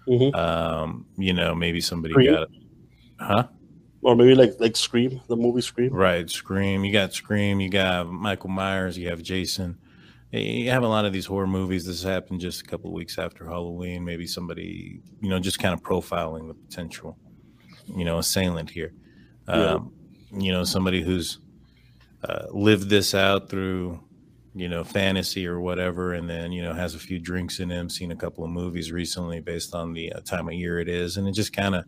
Mhm. 0.07 0.35
Um, 0.35 1.05
you 1.17 1.33
know, 1.33 1.55
maybe 1.55 1.81
somebody 1.81 2.13
Scream? 2.13 2.33
got 2.33 2.43
it. 2.43 2.49
Huh? 3.19 3.47
Or 4.01 4.15
maybe 4.15 4.35
like 4.35 4.59
like 4.59 4.75
Scream, 4.75 5.21
the 5.27 5.35
movie 5.35 5.61
Scream. 5.61 5.91
Right. 5.91 6.29
Scream. 6.29 6.85
You 6.85 6.93
got 6.93 7.13
Scream. 7.13 7.59
You 7.59 7.69
got 7.69 8.07
Michael 8.07 8.49
Myers. 8.49 8.97
You 8.97 9.09
have 9.09 9.23
Jason. 9.23 9.77
You 10.31 10.69
have 10.69 10.83
a 10.83 10.87
lot 10.87 11.05
of 11.05 11.13
these 11.13 11.25
horror 11.25 11.47
movies. 11.47 11.85
This 11.85 12.03
happened 12.03 12.41
just 12.41 12.61
a 12.61 12.65
couple 12.65 12.89
of 12.89 12.93
weeks 12.93 13.17
after 13.17 13.45
Halloween. 13.45 14.03
Maybe 14.03 14.27
somebody, 14.27 14.99
you 15.21 15.29
know, 15.29 15.39
just 15.39 15.59
kind 15.59 15.73
of 15.73 15.81
profiling 15.81 16.47
the 16.47 16.53
potential, 16.53 17.17
you 17.95 18.03
know, 18.05 18.19
assailant 18.19 18.69
here. 18.69 18.93
Yeah. 19.47 19.75
Um, 19.75 19.93
you 20.31 20.51
know, 20.51 20.63
somebody 20.65 21.01
who's 21.01 21.39
uh, 22.27 22.47
lived 22.51 22.89
this 22.89 23.15
out 23.15 23.49
through, 23.49 24.03
you 24.55 24.69
know, 24.69 24.83
fantasy 24.85 25.45
or 25.45 25.59
whatever, 25.59 26.13
and 26.13 26.29
then, 26.29 26.53
you 26.53 26.63
know, 26.63 26.73
has 26.73 26.95
a 26.95 26.99
few 26.99 27.19
drinks 27.19 27.59
in 27.59 27.69
him, 27.69 27.89
seen 27.89 28.11
a 28.11 28.15
couple 28.15 28.43
of 28.43 28.49
movies 28.49 28.91
recently 28.91 29.41
based 29.41 29.75
on 29.75 29.91
the 29.91 30.13
uh, 30.13 30.21
time 30.21 30.47
of 30.47 30.53
year 30.53 30.79
it 30.79 30.87
is, 30.87 31.17
and 31.17 31.27
it 31.27 31.33
just 31.33 31.51
kind 31.51 31.75
of 31.75 31.83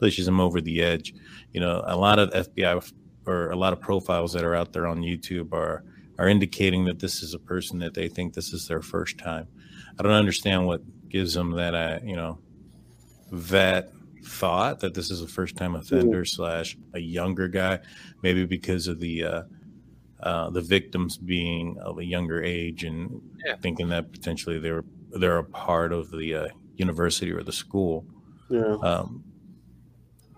pushes 0.00 0.26
him 0.26 0.40
over 0.40 0.60
the 0.60 0.82
edge. 0.82 1.14
You 1.52 1.60
know, 1.60 1.82
a 1.86 1.96
lot 1.96 2.18
of 2.18 2.30
FBI 2.30 2.92
or 3.26 3.50
a 3.50 3.56
lot 3.56 3.72
of 3.72 3.80
profiles 3.80 4.32
that 4.32 4.44
are 4.44 4.56
out 4.56 4.72
there 4.72 4.86
on 4.86 5.02
YouTube 5.02 5.52
are 5.52 5.84
are 6.18 6.28
indicating 6.28 6.84
that 6.84 6.98
this 6.98 7.22
is 7.22 7.32
a 7.32 7.38
person 7.38 7.78
that 7.78 7.94
they 7.94 8.08
think 8.08 8.34
this 8.34 8.52
is 8.52 8.68
their 8.68 8.82
first 8.82 9.16
time. 9.16 9.46
I 9.98 10.02
don't 10.02 10.12
understand 10.12 10.66
what 10.66 10.82
gives 11.08 11.32
them 11.34 11.52
that 11.52 11.74
uh, 11.74 12.00
you 12.02 12.16
know 12.16 12.40
that 13.30 13.92
thought 14.24 14.80
that 14.80 14.94
this 14.94 15.10
is 15.10 15.22
a 15.22 15.28
first 15.28 15.56
time 15.56 15.76
offender 15.76 16.24
slash 16.24 16.76
a 16.92 16.98
younger 16.98 17.48
guy, 17.48 17.78
maybe 18.22 18.44
because 18.44 18.88
of 18.88 18.98
the 18.98 19.24
uh, 19.24 19.42
uh, 20.22 20.50
the 20.50 20.60
victims 20.60 21.16
being 21.16 21.78
of 21.80 21.98
a 21.98 22.04
younger 22.04 22.42
age 22.42 22.84
and 22.84 23.20
Yeah. 23.46 23.56
thinking 23.56 23.88
that 23.88 24.12
potentially 24.12 24.58
they're 24.58 24.84
they're 25.10 25.38
a 25.38 25.44
part 25.44 25.92
of 25.92 26.10
the 26.10 26.34
uh, 26.34 26.48
university 26.76 27.32
or 27.32 27.42
the 27.42 27.52
school. 27.52 28.06
Yeah. 28.48 28.76
Um, 28.82 29.24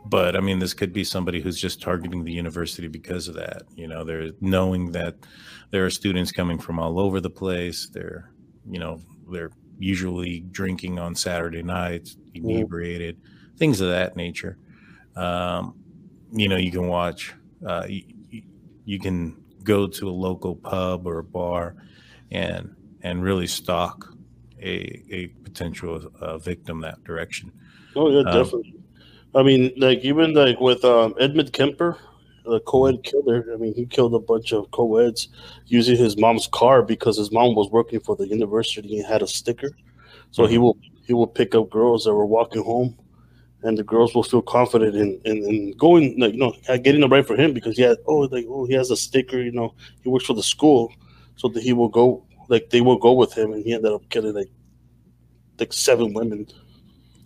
but 0.07 0.35
I 0.37 0.41
mean, 0.41 0.59
this 0.59 0.75
could 0.75 0.93
be 0.93 1.05
somebody 1.05 1.41
who's 1.41 1.61
just 1.61 1.81
targeting 1.81 2.25
the 2.25 2.33
university 2.33 2.89
because 2.89 3.29
of 3.29 3.35
that. 3.37 3.63
You 3.77 3.87
know, 3.87 4.05
they're 4.05 4.33
knowing 4.41 4.93
that 4.93 5.17
there 5.71 5.85
are 5.87 5.91
students 5.91 6.33
coming 6.33 6.59
from 6.59 6.79
all 6.79 6.99
over 6.99 7.21
the 7.21 7.31
place. 7.31 7.89
They're, 7.89 8.33
you 8.69 8.79
know, 8.81 9.01
they're 9.31 9.51
usually 9.79 10.41
drinking 10.41 10.99
on 10.99 11.15
Saturday 11.15 11.63
nights, 11.63 12.17
inebriated, 12.35 13.21
things 13.57 13.81
of 13.81 13.89
that 13.91 14.17
nature. 14.17 14.59
Um, 15.17 15.79
you 16.33 16.49
know, 16.49 16.57
you 16.57 16.71
can 16.73 16.89
watch, 16.89 17.35
uh, 17.67 17.87
you, 17.89 18.03
you 18.85 18.99
can 18.99 19.42
go 19.65 19.87
to 19.87 20.09
a 20.09 20.11
local 20.11 20.57
pub 20.57 21.07
or 21.07 21.19
a 21.19 21.25
bar 21.25 21.77
and 22.31 22.75
and 23.03 23.23
really 23.23 23.47
stalk 23.47 24.15
a, 24.61 25.03
a 25.11 25.27
potential 25.43 26.11
uh, 26.21 26.39
victim 26.39 26.81
that 26.81 27.03
direction. 27.05 27.53
Oh 27.97 28.11
yeah, 28.11 28.19
Um, 28.21 28.25
definitely. 28.25 28.75
I 29.35 29.43
mean, 29.43 29.73
like 29.77 30.01
even 30.01 30.35
like 30.35 30.61
with 30.61 30.85
um, 30.85 31.15
Edmund 31.19 31.53
Kemper, 31.53 31.99
the 32.45 32.61
co-ed 32.61 33.03
killer. 33.03 33.47
I 33.53 33.57
mean, 33.57 33.75
he 33.75 33.87
killed 33.87 34.15
a 34.15 34.19
bunch 34.19 34.53
of 34.53 34.71
co-eds 34.71 35.29
using 35.67 35.97
his 35.97 36.17
mom's 36.17 36.47
car 36.49 36.83
because 36.83 37.17
his 37.17 37.31
mom 37.31 37.55
was 37.55 37.71
working 37.71 38.01
for 38.01 38.17
the 38.17 38.27
university 38.27 38.99
and 38.99 39.07
had 39.07 39.23
a 39.23 39.27
sticker. 39.27 39.71
So 40.31 40.47
he 40.47 40.59
will 40.59 40.79
he 41.07 41.15
will 41.15 41.27
pick 41.27 41.55
up 41.55 41.71
girls 41.71 42.05
that 42.05 42.15
were 42.15 42.27
walking 42.27 42.63
home, 42.63 42.97
and 43.65 43.79
the 43.79 43.85
girls 43.85 44.15
will 44.15 44.23
feel 44.23 44.43
confident 44.43 44.95
in 44.97 45.21
in, 45.25 45.37
in 45.49 45.73
going 45.73 46.19
like 46.19 46.33
you 46.33 46.39
know 46.39 46.55
getting 46.79 47.01
the 47.01 47.09
right 47.09 47.27
for 47.27 47.37
him 47.37 47.53
because 47.53 47.77
he 47.77 47.83
had 47.83 47.99
oh 48.07 48.21
like 48.21 48.47
oh 48.49 48.67
he 48.67 48.75
has 48.75 48.91
a 48.91 48.97
sticker 48.97 49.41
you 49.41 49.53
know 49.53 49.75
he 50.03 50.09
works 50.09 50.27
for 50.27 50.35
the 50.35 50.43
school, 50.43 50.93
so 51.37 51.49
that 51.49 51.63
he 51.63 51.73
will 51.73 51.89
go 51.89 52.25
like 52.49 52.71
they 52.71 52.81
will 52.81 52.99
go 52.99 53.13
with 53.13 53.33
him 53.33 53.53
and 53.53 53.65
he 53.65 53.73
ended 53.73 53.93
up 53.93 54.09
killing 54.11 54.35
like 54.35 54.51
like 55.59 55.73
seven 55.73 56.13
women 56.13 56.47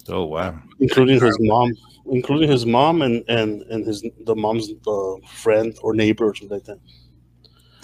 Oh 0.08 0.24
wow! 0.24 0.56
including 0.78 1.20
his 1.20 1.36
mom, 1.40 1.72
including 2.10 2.48
his 2.50 2.64
mom 2.64 3.02
and 3.02 3.24
and 3.28 3.62
and 3.62 3.84
his 3.84 4.04
the 4.24 4.36
mom's 4.36 4.70
uh, 4.86 5.14
friend 5.26 5.76
or 5.82 5.94
neighbor 5.94 6.26
or 6.26 6.34
something 6.34 6.56
like 6.56 6.64
that. 6.64 6.78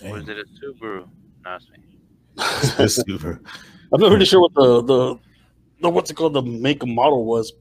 Or 0.04 0.18
Dang. 0.18 0.23
is 0.23 0.28
it 0.28 0.38
a 0.38 0.44
Subaru? 0.44 1.09
No, 1.44 1.56
it's 1.56 1.68
me. 1.71 2.75
That's 2.76 2.94
super. 2.94 3.40
I'm 3.92 4.00
not 4.00 4.12
really 4.12 4.25
sure 4.25 4.40
what 4.40 4.54
the 4.54 4.82
the, 4.82 5.18
the 5.80 5.90
what's 5.90 6.11
it 6.11 6.14
called 6.14 6.35
the 6.35 6.42
make 6.42 6.82
and 6.82 6.94
model 6.94 7.25
was, 7.25 7.52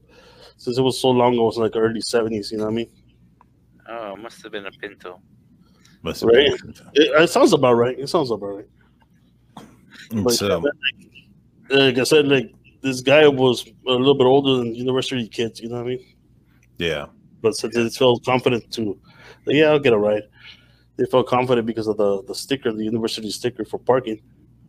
since 0.62 0.78
it 0.78 0.82
was 0.82 1.00
so 1.00 1.10
long 1.10 1.32
ago. 1.34 1.42
It 1.42 1.46
was 1.46 1.58
like 1.58 1.72
early 1.74 2.00
'70s. 2.00 2.52
You 2.52 2.58
know 2.58 2.64
what 2.64 2.70
I 2.70 2.74
mean? 2.74 2.90
Oh, 3.88 4.12
it 4.14 4.18
must 4.20 4.42
have 4.42 4.52
been 4.52 4.66
a 4.66 4.70
Pinto. 4.70 5.20
Must 6.02 6.20
have 6.20 6.30
Right. 6.30 6.50
been. 6.62 6.74
It, 6.94 7.22
it 7.22 7.30
sounds 7.30 7.52
about 7.52 7.74
right. 7.74 7.98
It 7.98 8.08
sounds 8.08 8.30
about 8.30 8.46
right. 8.46 8.68
Mm, 10.10 10.18
and 10.18 10.24
But 10.24 10.32
so, 10.34 10.62
like 11.70 11.98
I 11.98 12.04
said, 12.04 12.28
like 12.28 12.52
this 12.80 13.00
guy 13.00 13.26
was 13.26 13.66
a 13.88 13.90
little 13.90 14.14
bit 14.14 14.24
older 14.26 14.56
than 14.58 14.74
university 14.74 15.26
kids. 15.28 15.60
You 15.60 15.68
know 15.68 15.76
what 15.76 15.86
I 15.86 15.88
mean? 15.88 16.06
yeah, 16.78 17.06
But 17.40 17.56
since 17.56 17.74
they 17.74 17.88
felt 17.90 18.24
confident 18.24 18.70
to, 18.74 18.98
like, 19.46 19.56
yeah, 19.56 19.70
I'll 19.70 19.80
get 19.80 19.92
a 19.92 19.98
ride. 19.98 20.22
They 20.96 21.06
felt 21.06 21.26
confident 21.26 21.66
because 21.66 21.88
of 21.88 21.96
the 21.96 22.22
the 22.22 22.34
sticker, 22.34 22.70
the 22.72 22.84
university 22.84 23.30
sticker 23.30 23.64
for 23.64 23.78
parking. 23.78 24.20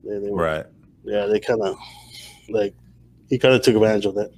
They, 0.04 0.18
they 0.20 0.30
were, 0.32 0.42
right, 0.44 0.66
yeah, 1.04 1.28
they 1.28 1.40
kind 1.40 1.62
of 1.62 1.76
like 2.50 2.74
he 3.30 3.38
kind 3.38 3.54
of 3.54 3.62
took 3.62 3.76
advantage 3.76 4.06
of 4.06 4.16
that. 4.16 4.32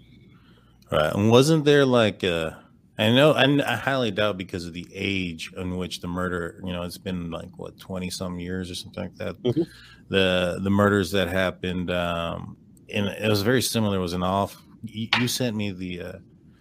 Right. 0.92 1.14
And 1.14 1.30
wasn't 1.32 1.66
there 1.66 1.86
like 1.86 2.24
uh 2.24 2.52
I 2.98 3.12
know, 3.12 3.34
I, 3.34 3.44
I 3.44 3.76
highly 3.76 4.10
doubt 4.12 4.38
because 4.38 4.66
of 4.66 4.72
the 4.72 4.88
age 4.94 5.52
in 5.58 5.76
which 5.76 6.00
the 6.00 6.08
murder, 6.08 6.62
you 6.64 6.72
know, 6.72 6.84
it's 6.84 6.98
been 6.98 7.30
like 7.30 7.50
what 7.58 7.78
twenty 7.80 8.10
some 8.10 8.40
years 8.40 8.72
or 8.72 8.76
something 8.76 9.04
like 9.04 9.16
that. 9.18 9.36
Mhm. 9.44 9.68
The 10.10 10.60
the 10.62 10.70
murders 10.70 11.12
that 11.12 11.28
happened, 11.28 11.92
um, 11.92 12.56
and 12.94 13.08
it 13.08 13.28
was 13.28 13.42
very 13.42 13.62
similar. 13.62 13.98
It 13.98 14.02
was 14.02 14.14
an 14.14 14.24
off. 14.24 14.56
You, 14.84 15.08
you 15.20 15.28
sent 15.28 15.56
me 15.56 15.72
the, 15.72 16.02
uh, 16.02 16.14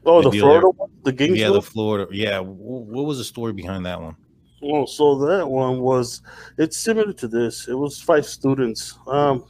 Oh, 0.06 0.22
The 0.22 0.30
the 0.30 0.38
Florida 0.40 0.68
one, 0.70 0.90
the 1.04 1.12
Gainesville. 1.12 1.38
yeah, 1.50 1.52
the 1.52 1.62
Florida, 1.62 2.06
yeah. 2.10 2.38
What 2.40 3.04
was 3.06 3.18
the 3.18 3.24
story 3.24 3.52
behind 3.52 3.84
that 3.86 4.00
one? 4.00 4.16
Well, 4.62 4.86
so 4.86 5.18
that 5.26 5.46
one 5.48 5.80
was 5.80 6.22
it's 6.58 6.76
similar 6.78 7.12
to 7.12 7.28
this. 7.28 7.68
It 7.68 7.74
was 7.74 8.00
five 8.00 8.26
students. 8.26 8.98
Um, 9.06 9.44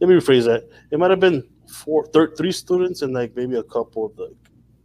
let 0.00 0.08
me 0.08 0.16
rephrase 0.16 0.44
that. 0.46 0.66
It 0.90 0.98
might 0.98 1.10
have 1.10 1.20
been 1.20 1.44
four, 1.70 2.06
thir- 2.06 2.34
three 2.36 2.52
students, 2.52 3.02
and 3.02 3.12
like 3.14 3.34
maybe 3.36 3.56
a 3.56 3.62
couple 3.62 4.08
that 4.16 4.34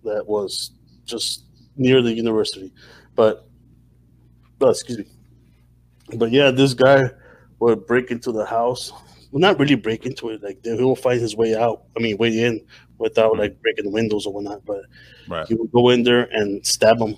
that 0.04 0.26
was 0.28 0.72
just 1.06 1.46
near 1.78 2.02
the 2.02 2.14
university. 2.14 2.72
But, 3.16 3.48
oh, 4.62 4.70
excuse 4.70 5.00
me. 5.00 5.06
But 6.18 6.32
yeah, 6.32 6.52
this 6.52 6.74
guy 6.74 7.10
would 7.60 7.88
break 7.88 8.12
into 8.12 8.32
the 8.32 8.46
house. 8.46 8.92
Well, 9.32 9.42
not 9.42 9.60
really 9.60 9.76
break 9.76 10.06
into 10.06 10.30
it. 10.30 10.44
Like 10.44 10.60
he 10.64 10.72
will 10.74 10.96
find 10.96 11.20
his 11.20 11.36
way 11.36 11.56
out. 11.56 11.84
I 11.98 12.02
mean, 12.02 12.18
way 12.18 12.44
in 12.44 12.62
without 13.00 13.38
like 13.38 13.60
breaking 13.62 13.86
the 13.86 13.92
windows 13.92 14.26
or 14.26 14.34
whatnot. 14.34 14.64
But 14.66 14.82
Right. 15.28 15.48
he 15.48 15.56
would 15.56 15.72
go 15.72 15.90
in 15.90 16.04
there 16.04 16.30
and 16.32 16.66
stab 16.66 17.00
them 17.00 17.16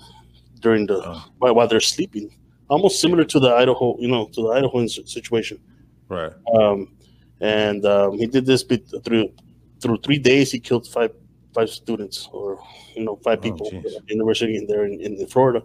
during 0.60 0.86
the 0.86 1.02
Oh. 1.04 1.24
while, 1.38 1.54
while 1.54 1.68
they're 1.68 1.80
sleeping. 1.80 2.34
Almost 2.70 3.00
similar 3.00 3.24
to 3.24 3.38
the 3.40 3.50
Idaho, 3.50 3.96
you 4.00 4.08
know, 4.08 4.26
to 4.32 4.42
the 4.42 4.48
Idaho 4.48 4.86
situation. 4.86 5.58
Right. 6.08 6.32
Um, 6.54 6.92
and 7.40 7.84
um, 7.84 8.18
he 8.18 8.26
did 8.26 8.46
this 8.46 8.62
bit 8.64 8.90
through 9.04 9.30
through 9.80 9.98
three 9.98 10.18
days. 10.18 10.52
He 10.52 10.60
killed 10.60 10.86
five 10.86 11.12
five 11.54 11.70
students, 11.70 12.28
or 12.32 12.58
you 12.94 13.04
know, 13.04 13.16
five 13.24 13.38
Oh, 13.38 13.42
people 13.42 13.70
jeez. 13.70 13.96
at 13.96 14.06
the 14.06 14.14
university 14.14 14.56
in 14.56 14.66
there 14.66 14.84
in, 14.84 15.00
in 15.00 15.26
Florida. 15.26 15.62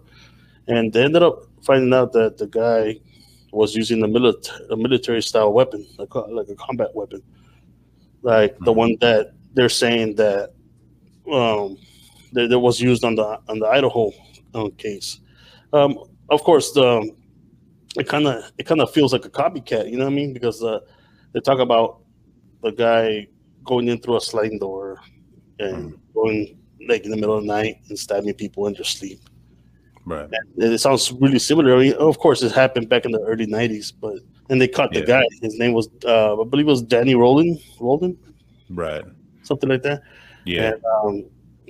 And 0.66 0.92
they 0.92 1.04
ended 1.04 1.22
up 1.22 1.44
finding 1.62 1.92
out 1.92 2.12
that 2.12 2.38
the 2.38 2.46
guy 2.46 2.98
was 3.52 3.74
using 3.76 4.02
a, 4.02 4.08
milit- 4.08 4.50
a 4.70 4.76
military 4.76 5.22
style 5.22 5.52
weapon, 5.52 5.86
like 5.98 6.12
a, 6.14 6.20
like 6.20 6.48
a 6.48 6.54
combat 6.56 6.88
weapon, 6.94 7.22
like 8.22 8.56
the 8.60 8.72
Mhm. 8.72 8.76
one 8.76 8.96
that 9.00 9.32
they're 9.54 9.68
saying 9.68 10.16
that 10.16 10.50
um, 11.30 11.76
that, 12.32 12.48
that 12.50 12.58
was 12.58 12.80
used 12.80 13.04
on 13.04 13.14
the 13.14 13.38
on 13.48 13.58
the 13.58 13.66
Idaho 13.66 14.12
um, 14.54 14.70
case. 14.72 15.20
Um, 15.72 15.98
of 16.30 16.42
course, 16.42 16.72
the 16.72 17.10
it 17.96 18.08
kind 18.08 18.26
of 18.26 18.50
it 18.58 18.66
kind 18.66 18.80
of 18.80 18.90
feels 18.92 19.12
like 19.12 19.24
a 19.24 19.30
copycat. 19.30 19.90
You 19.90 19.98
know 19.98 20.04
what 20.04 20.12
I 20.12 20.16
mean? 20.16 20.32
Because 20.32 20.62
uh, 20.62 20.80
they 21.32 21.40
talk 21.40 21.60
about 21.60 22.00
the 22.62 22.72
guy 22.72 23.26
going 23.64 23.88
in 23.88 23.98
through 24.00 24.16
a 24.16 24.20
sliding 24.20 24.58
door 24.58 24.98
and 25.58 25.98
going 26.14 26.58
like 26.88 27.04
in 27.04 27.10
the 27.10 27.16
middle 27.16 27.36
of 27.36 27.42
the 27.42 27.48
night 27.48 27.76
and 27.88 27.98
stabbing 27.98 28.34
people 28.34 28.66
in 28.66 28.74
their 28.74 28.84
sleep. 28.84 29.20
Right. 30.06 30.28
And 30.58 30.72
it 30.72 30.78
sounds 30.80 31.10
really 31.12 31.38
similar. 31.38 31.74
I 31.74 31.78
mean, 31.78 31.92
of 31.94 32.18
course, 32.18 32.42
it 32.42 32.52
happened 32.52 32.88
back 32.90 33.06
in 33.06 33.12
the 33.12 33.20
early 33.20 33.46
'90s, 33.46 33.90
but 33.90 34.16
and 34.50 34.60
they 34.60 34.68
caught 34.68 34.92
the 34.92 35.00
Yeah. 35.00 35.06
guy. 35.06 35.24
His 35.40 35.58
name 35.58 35.72
was, 35.72 35.88
uh, 36.04 36.38
I 36.38 36.44
believe, 36.44 36.66
it 36.66 36.70
was 36.70 36.82
Danny 36.82 37.14
Roland, 37.14 37.58
Roland, 37.80 38.18
Right. 38.68 39.02
something 39.42 39.70
like 39.70 39.82
that. 39.82 40.02
Yeah. 40.44 40.72
And, 40.74 40.82
um, 40.84 41.24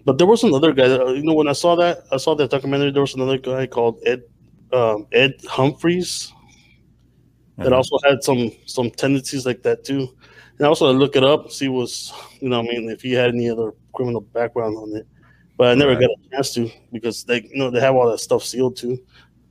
but 0.05 0.19
there 0.19 0.27
was 0.27 0.43
another 0.43 0.73
guy. 0.73 0.89
That, 0.89 1.01
uh, 1.01 1.13
you 1.13 1.23
know, 1.23 1.35
when 1.35 1.47
I 1.47 1.53
saw 1.53 1.77
that, 1.77 1.99
I 2.11 2.17
saw 2.17 2.35
that 2.35 2.51
documentary. 2.51 2.91
There 2.91 3.03
was 3.03 3.15
another 3.15 3.39
guy 3.39 3.67
called 3.67 4.01
Ed 4.05 4.23
um, 4.73 5.07
Ed 5.13 5.35
Humphreys 5.47 6.33
that 7.59 7.69
Mhm. 7.69 7.77
also 7.77 7.97
had 8.03 8.25
some 8.25 8.51
some 8.67 8.91
tendencies 8.91 9.47
like 9.47 9.63
that 9.63 9.85
too. 9.85 10.09
And 10.59 10.67
I 10.67 10.69
also 10.69 10.93
look 10.93 11.17
it 11.17 11.25
up, 11.25 11.51
see 11.51 11.69
what's 11.69 12.13
you 12.41 12.49
know, 12.49 12.61
I 12.61 12.63
mean, 12.63 12.89
if 12.89 13.03
he 13.03 13.13
had 13.13 13.31
any 13.31 13.51
other 13.51 13.73
criminal 13.95 14.21
background 14.21 14.77
on 14.77 14.95
it. 14.97 15.07
But 15.57 15.69
I 15.69 15.75
never 15.75 15.93
Right. 15.93 16.01
got 16.01 16.11
a 16.11 16.31
chance 16.31 16.53
to 16.55 16.71
because 16.93 17.25
they 17.25 17.43
you 17.43 17.57
know 17.57 17.71
they 17.71 17.81
have 17.81 17.95
all 17.95 18.11
that 18.11 18.19
stuff 18.19 18.45
sealed 18.45 18.77
too. 18.77 18.99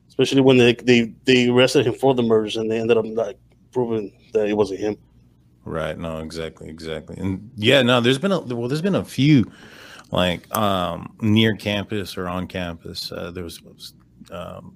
Especially 0.08 0.42
when 0.42 0.58
they 0.58 0.74
they, 0.74 1.14
they 1.26 1.48
arrested 1.50 1.88
him 1.88 1.94
for 1.94 2.14
the 2.14 2.22
murders 2.24 2.58
and 2.58 2.70
they 2.70 2.80
ended 2.80 2.98
up 2.98 3.06
like 3.06 3.38
proving 3.72 4.12
that 4.34 4.48
it 4.48 4.54
wasn't 4.56 4.80
him. 4.80 4.98
Right. 5.66 5.98
No, 5.98 6.20
exactly, 6.20 6.70
exactly. 6.70 7.16
And 7.18 7.50
yeah, 7.56 7.82
no, 7.82 8.02
there's 8.02 8.20
been 8.20 8.32
a 8.34 8.40
well, 8.40 8.68
there's 8.68 8.82
been 8.82 8.96
a 8.96 9.06
few 9.06 9.50
like 10.12 10.54
um 10.56 11.16
near 11.22 11.56
campus 11.56 12.18
or 12.18 12.28
on 12.28 12.48
campus. 12.48 13.12
Uh, 13.12 13.32
there 13.32 13.44
was 13.44 13.62
um 14.32 14.76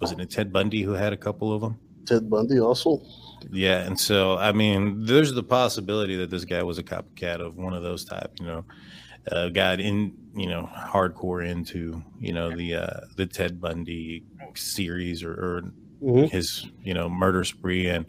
was 0.00 0.12
it 0.12 0.30
Ted 0.30 0.52
Bundy 0.52 0.82
who 0.82 0.92
had 0.92 1.12
a 1.12 1.16
couple 1.16 1.52
of 1.52 1.60
them? 1.60 1.76
Ted 2.06 2.30
Bundy 2.30 2.60
also. 2.60 3.02
Yeah, 3.50 3.80
and 3.86 3.98
so 3.98 4.36
I 4.36 4.52
mean, 4.52 5.04
there's 5.04 5.32
the 5.32 5.42
possibility 5.42 6.16
that 6.16 6.30
this 6.30 6.44
guy 6.44 6.62
was 6.62 6.78
a 6.78 6.82
copycat 6.82 7.40
of 7.40 7.56
one 7.56 7.74
of 7.74 7.82
those 7.82 8.04
type, 8.04 8.32
you 8.40 8.46
know, 8.46 8.64
uh, 9.30 9.48
got 9.48 9.80
in, 9.80 10.16
you 10.34 10.48
know, 10.48 10.68
hardcore 10.74 11.46
into, 11.46 12.02
you 12.20 12.32
know, 12.32 12.54
the 12.54 12.74
uh, 12.74 13.00
the 13.16 13.26
Ted 13.26 13.60
Bundy 13.60 14.24
series 14.54 15.22
or, 15.22 15.32
or 15.32 15.62
Mhm. 16.02 16.30
his, 16.30 16.66
you 16.82 16.94
know, 16.94 17.08
murder 17.08 17.42
spree, 17.44 17.88
and 17.88 18.06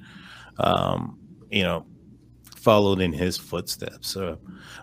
um, 0.58 1.18
you 1.50 1.64
know, 1.64 1.86
followed 2.44 3.00
in 3.02 3.12
his 3.14 3.38
footsteps. 3.38 4.10
So, 4.10 4.40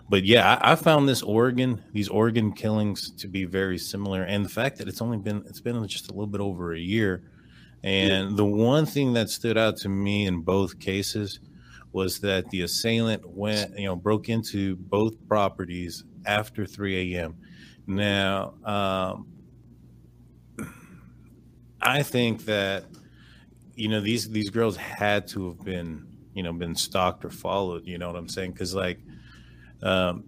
but 0.09 0.25
yeah, 0.25 0.57
I, 0.61 0.73
I 0.73 0.75
found 0.75 1.07
this 1.07 1.21
Oregon, 1.21 1.81
these 1.93 2.09
Oregon 2.09 2.51
killings 2.51 3.11
to 3.11 3.27
be 3.27 3.45
very 3.45 3.77
similar, 3.77 4.23
and 4.23 4.43
the 4.43 4.49
fact 4.49 4.77
that 4.79 4.87
it's 4.87 5.01
only 5.01 5.17
been 5.17 5.43
it's 5.47 5.61
been 5.61 5.87
just 5.87 6.09
a 6.09 6.13
little 6.13 6.27
bit 6.27 6.41
over 6.41 6.73
a 6.73 6.79
year. 6.79 7.23
And 7.83 8.35
the 8.35 8.45
one 8.45 8.85
thing 8.85 9.13
that 9.13 9.29
stood 9.29 9.57
out 9.57 9.77
to 9.77 9.89
me 9.89 10.25
in 10.25 10.41
both 10.41 10.79
cases 10.79 11.39
was 11.91 12.19
that 12.19 12.49
the 12.49 12.61
assailant 12.61 13.25
went, 13.25 13.77
you 13.77 13.85
know, 13.85 13.95
broke 13.95 14.29
into 14.29 14.75
both 14.75 15.13
properties 15.27 16.03
after 16.25 16.65
3 16.65 17.15
a.m. 17.15 17.37
Now, 17.87 18.53
um, 18.65 19.27
I 21.81 22.03
think 22.03 22.45
that 22.45 22.85
you 23.75 23.87
know 23.87 24.01
these 24.01 24.29
these 24.29 24.49
girls 24.49 24.75
had 24.75 25.27
to 25.29 25.49
have 25.49 25.63
been 25.63 26.07
you 26.33 26.43
know 26.43 26.51
been 26.51 26.75
stalked 26.75 27.23
or 27.23 27.29
followed. 27.29 27.85
You 27.85 27.97
know 27.97 28.07
what 28.07 28.17
I'm 28.17 28.27
saying? 28.27 28.51
Because 28.51 28.75
like, 28.75 28.99
um, 29.81 30.23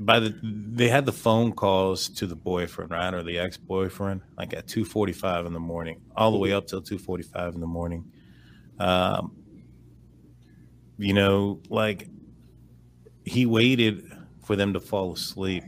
by 0.00 0.18
the 0.18 0.34
they 0.42 0.88
had 0.88 1.04
the 1.04 1.12
phone 1.12 1.52
calls 1.52 2.08
to 2.08 2.26
the 2.26 2.34
boyfriend 2.34 2.90
right 2.90 3.12
or 3.12 3.22
the 3.22 3.38
ex-boyfriend 3.38 4.22
like 4.38 4.54
at 4.54 4.66
2.45 4.66 5.46
in 5.46 5.52
the 5.52 5.60
morning 5.60 6.00
all 6.16 6.32
the 6.32 6.38
way 6.38 6.52
up 6.52 6.66
till 6.66 6.80
2.45 6.80 7.54
in 7.54 7.60
the 7.60 7.66
morning. 7.66 8.10
Um 8.78 9.36
you 10.98 11.12
know 11.12 11.60
like 11.68 12.08
he 13.24 13.44
waited 13.44 14.10
for 14.42 14.56
them 14.56 14.72
to 14.72 14.80
fall 14.80 15.12
asleep. 15.12 15.64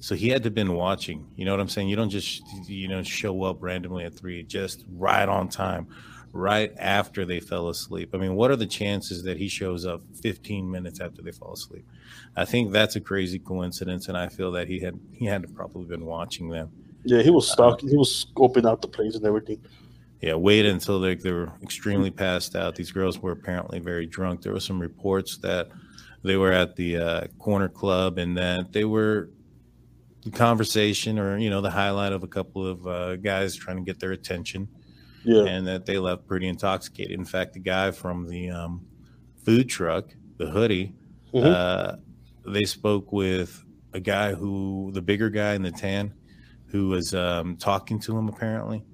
So 0.00 0.14
he 0.14 0.28
had 0.28 0.42
to 0.44 0.50
been 0.50 0.72
watching 0.72 1.30
you 1.36 1.44
know 1.44 1.52
what 1.52 1.60
i'm 1.60 1.68
saying? 1.68 1.88
You 1.88 1.96
don't 1.96 2.10
just 2.10 2.42
you 2.66 2.88
know 2.88 3.02
show 3.02 3.42
up 3.42 3.58
randomly 3.60 4.04
at 4.04 4.14
three 4.14 4.42
just 4.44 4.84
right 4.96 5.28
on 5.28 5.48
time 5.48 5.88
right 6.34 6.72
after 6.78 7.24
they 7.24 7.40
fell 7.40 7.68
asleep 7.68 8.10
i 8.12 8.16
mean 8.16 8.34
what 8.34 8.50
are 8.50 8.56
the 8.56 8.66
chances 8.66 9.22
that 9.22 9.36
he 9.36 9.48
shows 9.48 9.86
up 9.86 10.02
15 10.22 10.68
minutes 10.70 11.00
after 11.00 11.22
they 11.22 11.32
fall 11.32 11.52
asleep 11.52 11.86
I 12.36 12.44
think 12.44 12.72
that's 12.72 12.96
a 12.96 13.00
crazy 13.00 13.38
coincidence, 13.38 14.08
and 14.08 14.16
I 14.16 14.28
feel 14.28 14.50
that 14.52 14.66
he 14.68 14.80
had 14.80 14.98
he 15.12 15.26
had 15.26 15.54
probably 15.54 15.84
been 15.84 16.04
watching 16.04 16.48
them. 16.48 16.70
Yeah, 17.04 17.22
he 17.22 17.30
was 17.30 17.50
stalking. 17.50 17.88
he 17.88 17.96
was 17.96 18.26
scoping 18.26 18.68
out 18.68 18.82
the 18.82 18.88
place 18.88 19.14
and 19.14 19.24
everything. 19.24 19.60
Yeah, 20.20 20.34
wait 20.34 20.66
until 20.66 21.00
they 21.00 21.14
they 21.14 21.32
were 21.32 21.52
extremely 21.62 22.10
passed 22.10 22.56
out. 22.56 22.74
These 22.74 22.90
girls 22.90 23.20
were 23.20 23.32
apparently 23.32 23.78
very 23.78 24.06
drunk. 24.06 24.42
There 24.42 24.52
were 24.52 24.60
some 24.60 24.80
reports 24.80 25.38
that 25.38 25.68
they 26.22 26.36
were 26.36 26.52
at 26.52 26.74
the 26.76 26.96
uh, 26.96 27.26
corner 27.38 27.68
club 27.68 28.18
and 28.18 28.36
that 28.36 28.72
they 28.72 28.84
were 28.84 29.30
the 30.24 30.30
conversation 30.30 31.18
or 31.18 31.36
you 31.38 31.50
know 31.50 31.60
the 31.60 31.70
highlight 31.70 32.12
of 32.12 32.24
a 32.24 32.28
couple 32.28 32.66
of 32.66 32.86
uh, 32.86 33.16
guys 33.16 33.54
trying 33.54 33.76
to 33.76 33.84
get 33.84 34.00
their 34.00 34.12
attention, 34.12 34.66
Yeah. 35.24 35.44
and 35.44 35.66
that 35.66 35.86
they 35.86 35.98
left 35.98 36.26
pretty 36.26 36.48
intoxicated. 36.48 37.12
In 37.18 37.24
fact, 37.24 37.54
the 37.54 37.60
guy 37.60 37.90
from 37.90 38.28
the 38.28 38.50
um, 38.50 38.84
food 39.44 39.68
truck, 39.68 40.14
the 40.38 40.46
hoodie, 40.50 40.94
Mhm. 41.32 41.44
uh, 41.44 41.96
they 42.46 42.64
spoke 42.64 43.10
with 43.12 43.64
a 43.92 44.00
guy 44.00 44.34
who 44.34 44.90
the 44.92 45.02
bigger 45.02 45.30
guy 45.30 45.54
in 45.54 45.62
the 45.62 45.70
tan 45.70 46.12
who 46.66 46.88
was 46.88 47.14
um, 47.14 47.56
talking 47.56 47.98
to 48.00 48.16
him 48.16 48.28
apparently 48.28 48.84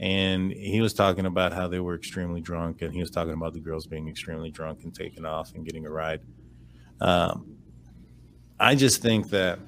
and 0.00 0.50
he 0.52 0.80
was 0.80 0.92
talking 0.92 1.26
about 1.26 1.52
how 1.52 1.68
they 1.68 1.78
were 1.80 1.94
extremely 1.94 2.40
drunk 2.40 2.82
and 2.82 2.92
he 2.92 3.00
was 3.00 3.10
talking 3.10 3.32
about 3.32 3.52
the 3.52 3.60
girls 3.60 3.86
being 3.86 4.08
extremely 4.08 4.50
drunk 4.50 4.82
and 4.84 4.92
taking 4.94 5.24
off 5.24 5.54
and 5.54 5.64
getting 5.64 5.86
a 5.86 5.90
ride 5.90 6.20
um, 7.00 7.56
i 8.58 8.74
just 8.74 9.02
think 9.02 9.28
that 9.30 9.58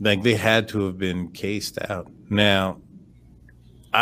like 0.00 0.22
they 0.22 0.34
had 0.34 0.68
to 0.68 0.84
have 0.86 0.98
been 0.98 1.28
cased 1.28 1.78
out 1.90 2.10
now 2.30 2.80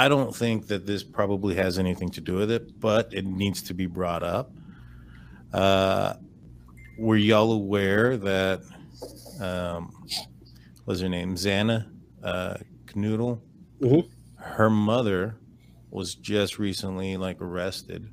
i 0.05 0.09
don't 0.09 0.35
think 0.35 0.67
that 0.67 0.87
this 0.87 1.03
probably 1.03 1.55
has 1.55 1.79
anything 1.79 2.11
to 2.11 2.21
do 2.21 2.35
with 2.35 2.51
it 2.51 2.79
but 2.81 3.13
it 3.13 3.25
needs 3.25 3.63
to 3.63 3.75
be 3.75 3.87
brought 3.87 4.23
up 4.23 4.51
uh, 5.53 6.15
were 6.99 7.17
y'all 7.17 7.53
aware 7.53 8.17
that 8.17 8.61
um, 9.41 9.93
what's 10.85 11.01
her 11.01 11.09
name 11.09 11.35
Xana 11.35 11.87
uh, 12.23 12.57
Kernodle? 12.87 13.41
Mhm. 13.81 14.09
Her 14.37 14.71
mother 14.71 15.37
was 15.91 16.15
just 16.15 16.59
recently 16.59 17.17
like 17.17 17.41
arrested 17.41 18.11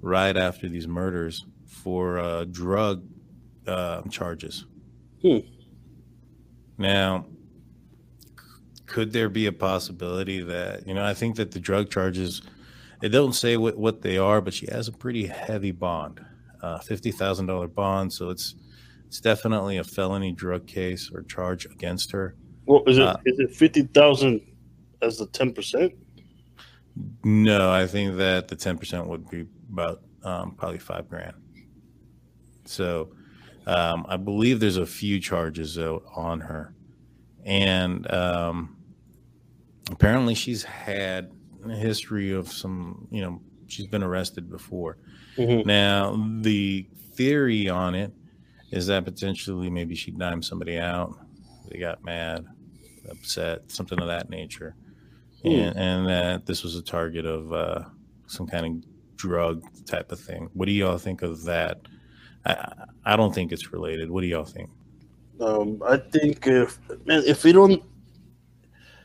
right 0.00 0.36
after 0.36 0.68
these 0.68 0.88
murders 0.88 1.46
for 1.66 2.18
uh, 2.18 2.44
drug 2.44 3.04
uh, 3.66 4.02
charges. 4.10 4.66
Hmm. 5.22 5.38
Now, 6.78 7.26
could 8.90 9.12
there 9.12 9.28
be 9.28 9.46
a 9.46 9.52
possibility 9.52 10.40
that 10.42 10.86
you 10.86 10.94
know? 10.94 11.04
I 11.04 11.14
think 11.14 11.36
that 11.36 11.52
the 11.52 11.60
drug 11.60 11.90
charges. 11.90 12.42
It 13.02 13.08
don't 13.08 13.32
say 13.32 13.56
what, 13.56 13.78
what 13.78 14.02
they 14.02 14.18
are, 14.18 14.42
but 14.42 14.52
she 14.52 14.66
has 14.70 14.86
a 14.86 14.92
pretty 14.92 15.26
heavy 15.26 15.70
bond, 15.70 16.20
uh, 16.60 16.80
fifty 16.80 17.10
thousand 17.10 17.46
dollar 17.46 17.68
bond. 17.68 18.12
So 18.12 18.28
it's 18.28 18.56
it's 19.06 19.20
definitely 19.20 19.78
a 19.78 19.84
felony 19.84 20.32
drug 20.32 20.66
case 20.66 21.10
or 21.14 21.22
charge 21.22 21.64
against 21.64 22.10
her. 22.12 22.34
Well, 22.66 22.82
is 22.86 22.98
it 22.98 23.04
Uh, 23.04 23.16
is 23.24 23.38
it 23.38 23.54
fifty 23.54 23.84
thousand 23.84 24.42
as 25.00 25.16
the 25.16 25.26
ten 25.28 25.54
percent? 25.54 25.94
No, 27.24 27.70
I 27.72 27.86
think 27.86 28.18
that 28.18 28.48
the 28.48 28.56
ten 28.56 28.76
percent 28.76 29.06
would 29.06 29.30
be 29.30 29.46
about 29.72 30.02
um, 30.22 30.52
probably 30.56 30.78
five 30.78 31.08
grand. 31.08 31.36
So 32.66 33.12
um, 33.66 34.04
I 34.08 34.18
believe 34.18 34.60
there's 34.60 34.76
a 34.76 34.84
few 34.84 35.20
charges 35.20 35.74
though 35.76 36.02
on 36.14 36.40
her, 36.40 36.74
and 37.46 38.10
um, 38.12 38.76
apparently 39.90 40.34
she's 40.34 40.62
had 40.62 41.32
a 41.66 41.74
history 41.74 42.32
of 42.32 42.48
some. 42.48 43.06
You 43.10 43.22
know, 43.22 43.40
she's 43.66 43.86
been 43.86 44.02
arrested 44.02 44.50
before. 44.50 44.98
Mhm. 45.36 45.66
Now 45.66 46.16
the 46.40 46.86
theory 47.12 47.68
on 47.68 47.94
it 47.94 48.12
is 48.70 48.86
that 48.86 49.04
potentially 49.04 49.70
maybe 49.70 49.94
she 49.94 50.10
dimed 50.10 50.44
somebody 50.44 50.78
out. 50.78 51.18
They 51.68 51.78
got 51.78 52.04
mad, 52.04 52.46
upset, 53.10 53.70
something 53.70 54.00
of 54.00 54.06
that 54.08 54.30
nature 54.30 54.74
and, 55.44 55.76
and 55.76 56.06
that 56.06 56.46
this 56.46 56.62
was 56.62 56.76
a 56.76 56.82
target 56.82 57.26
of 57.26 57.52
uh, 57.52 57.84
some 58.26 58.46
kind 58.46 58.66
of 58.66 59.16
drug 59.16 59.62
type 59.86 60.12
of 60.12 60.20
thing. 60.20 60.50
What 60.54 60.66
do 60.66 60.72
y'all 60.72 60.98
think 60.98 61.22
of 61.22 61.44
that? 61.44 61.80
I, 62.44 62.72
I 63.04 63.16
don't 63.16 63.34
think 63.34 63.52
it's 63.52 63.72
related. 63.72 64.10
What 64.10 64.22
do 64.22 64.26
y'all 64.26 64.44
think? 64.44 64.70
Um, 65.40 65.82
I 65.86 65.96
think 65.96 66.46
if 66.46 66.78
man, 67.06 67.22
if 67.26 67.44
we 67.44 67.52
don't, 67.52 67.82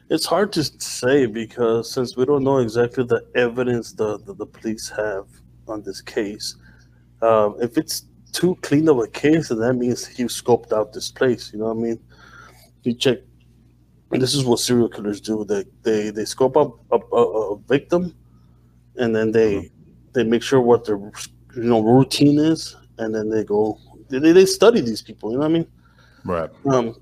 it's 0.10 0.26
hard 0.26 0.52
to 0.54 0.64
say 0.64 1.26
because 1.26 1.92
since 1.92 2.16
we 2.16 2.26
don't 2.26 2.44
know 2.44 2.60
exactly 2.60 3.04
the 3.04 3.26
evidence 3.36 3.94
the 3.94 4.20
the, 4.20 4.34
the 4.34 4.46
police 4.46 4.90
have 4.90 5.26
on 5.68 5.82
this 5.82 6.02
case, 6.02 6.56
um, 7.22 7.56
if 7.60 7.78
it's 7.78 8.06
too 8.32 8.56
clean 8.62 8.88
of 8.90 9.00
a 9.00 9.08
case, 9.08 9.50
then 9.50 9.60
that 9.60 9.74
means 9.74 10.06
he 10.06 10.26
scoped 10.26 10.72
out 10.74 10.94
this 10.94 11.10
place. 11.10 11.52
You 11.52 11.60
know 11.60 11.66
what 11.66 11.78
I 11.78 11.82
mean? 11.82 12.00
He 12.82 12.94
check. 12.94 13.20
This 14.12 14.34
is 14.34 14.46
what 14.46 14.60
serial 14.60 14.90
killers 14.90 15.20
do. 15.20 15.44
They 15.44 15.66
they 15.82 16.10
they 16.12 16.26
scope 16.26 16.56
up 16.56 16.78
a, 16.92 17.00
a, 17.16 17.54
a 17.54 17.58
victim, 17.58 18.16
and 18.98 19.16
then 19.16 19.32
they 19.32 19.72
they 20.14 20.24
make 20.24 20.44
sure 20.44 20.62
what 20.62 20.86
their 20.86 20.98
you 20.98 21.64
know 21.64 21.82
routine 21.82 22.38
is, 22.40 22.76
and 23.00 23.14
then 23.14 23.30
they 23.30 23.44
go 23.44 23.80
they, 24.10 24.20
they 24.20 24.46
study 24.46 24.82
these 24.82 25.02
people. 25.02 25.32
You 25.32 25.38
know 25.38 25.42
what 25.42 25.50
I 25.50 25.54
mean? 25.54 25.68
Right. 26.24 26.50
Um, 26.66 26.96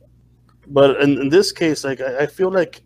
but 0.67 1.01
in, 1.01 1.19
in 1.19 1.29
this 1.29 1.51
case, 1.51 1.83
like 1.83 1.99
I, 1.99 2.19
I 2.19 2.25
feel 2.25 2.49
like 2.49 2.81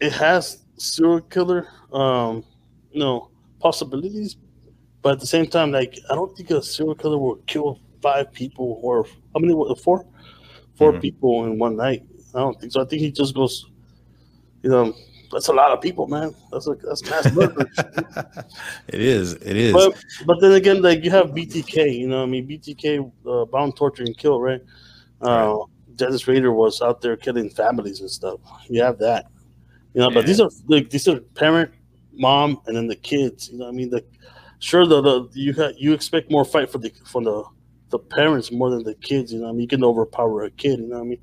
it 0.00 0.12
has 0.12 0.64
serial 0.76 1.20
killer 1.20 1.68
um 1.92 2.44
you 2.90 3.00
know 3.00 3.30
possibilities, 3.60 4.36
but 5.02 5.12
at 5.12 5.20
the 5.20 5.26
same 5.26 5.46
time, 5.46 5.70
like 5.72 5.98
I 6.10 6.14
don't 6.14 6.34
think 6.36 6.50
a 6.50 6.62
serial 6.62 6.94
killer 6.94 7.18
will 7.18 7.36
kill 7.46 7.78
five 8.00 8.32
people 8.32 8.80
or 8.82 9.04
how 9.34 9.40
many? 9.40 9.52
Four, 9.82 10.06
Four 10.74 10.92
Mhm. 10.92 11.00
people 11.02 11.44
in 11.44 11.58
one 11.58 11.76
night. 11.76 12.02
I 12.34 12.38
don't 12.40 12.58
think 12.58 12.72
so. 12.72 12.80
I 12.80 12.84
think 12.86 13.02
he 13.02 13.10
just 13.12 13.34
goes. 13.34 13.66
You 14.62 14.70
know, 14.70 14.94
that's 15.32 15.48
a 15.48 15.52
lot 15.52 15.70
of 15.72 15.80
people, 15.80 16.06
man. 16.06 16.34
That's 16.50 16.66
like 16.66 16.80
that's 16.82 17.04
mass 17.08 17.30
murder. 17.32 17.68
it 18.88 19.00
is. 19.00 19.34
It 19.34 19.56
is. 19.56 19.72
But 19.72 20.02
but 20.26 20.40
then 20.40 20.52
again, 20.52 20.80
like 20.82 21.04
you 21.04 21.10
have 21.10 21.28
BTK, 21.28 21.98
you 21.98 22.08
know, 22.08 22.22
I 22.22 22.26
mean 22.26 22.46
BTK, 22.48 23.10
uh, 23.26 23.44
bound, 23.46 23.76
torture, 23.76 24.04
and 24.04 24.16
kill, 24.16 24.40
right? 24.40 24.60
Uh, 25.20 25.58
Dennis 25.96 26.26
Rader 26.26 26.52
was 26.52 26.80
out 26.80 27.00
there 27.02 27.16
killing 27.16 27.50
families 27.50 28.00
and 28.00 28.10
stuff. 28.10 28.40
You 28.68 28.82
have 28.82 28.98
that, 28.98 29.26
you 29.94 30.00
know. 30.00 30.10
But 30.10 30.26
these 30.26 30.40
are 30.40 30.50
like 30.66 30.90
these 30.90 31.06
are 31.08 31.20
parent, 31.20 31.70
mom, 32.12 32.60
and 32.66 32.76
then 32.76 32.86
the 32.86 32.96
kids. 32.96 33.50
You 33.50 33.58
know, 33.58 33.68
I 33.68 33.72
mean, 33.72 33.90
the 33.90 34.04
sure 34.58 34.86
the, 34.86 35.00
the 35.00 35.28
you 35.34 35.52
ha- 35.54 35.72
you 35.76 35.92
expect 35.92 36.30
more 36.30 36.44
fight 36.44 36.70
for 36.70 36.78
the 36.78 36.90
from 37.04 37.24
the 37.24 37.44
the 37.90 37.98
parents 37.98 38.52
more 38.52 38.70
than 38.70 38.84
the 38.84 38.94
kids. 38.94 39.32
You 39.32 39.40
know, 39.40 39.48
I 39.48 39.52
mean, 39.52 39.60
you 39.62 39.68
can 39.68 39.84
overpower 39.84 40.44
a 40.44 40.50
kid. 40.50 40.80
You 40.80 40.86
know 40.88 40.96
what 40.96 41.02
I 41.02 41.08
mean? 41.08 41.18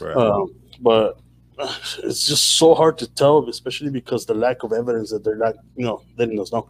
Right. 0.00 0.16
Um, 0.16 0.54
but 0.80 1.18
it's 1.58 2.26
just 2.26 2.56
so 2.58 2.74
hard 2.74 2.98
to 2.98 3.06
tell, 3.08 3.48
especially 3.48 3.90
because 3.90 4.26
the 4.26 4.34
lack 4.34 4.62
of 4.62 4.72
evidence 4.72 5.10
that 5.10 5.24
they're 5.24 5.36
not, 5.36 5.54
you 5.76 5.84
know, 5.84 6.02
letting 6.16 6.40
us 6.40 6.52
know. 6.52 6.68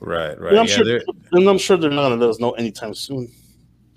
right. 0.00 0.38
Right. 0.40 0.50
And 0.50 0.60
I'm 0.60 0.66
yeah. 0.66 0.74
sure, 0.76 0.84
they're- 0.84 1.04
and 1.32 1.48
I'm 1.48 1.58
sure 1.58 1.76
they're 1.76 1.90
not 1.90 2.02
gonna 2.08 2.16
let 2.16 2.30
us 2.30 2.40
know 2.40 2.52
anytime 2.52 2.94
soon. 2.94 3.30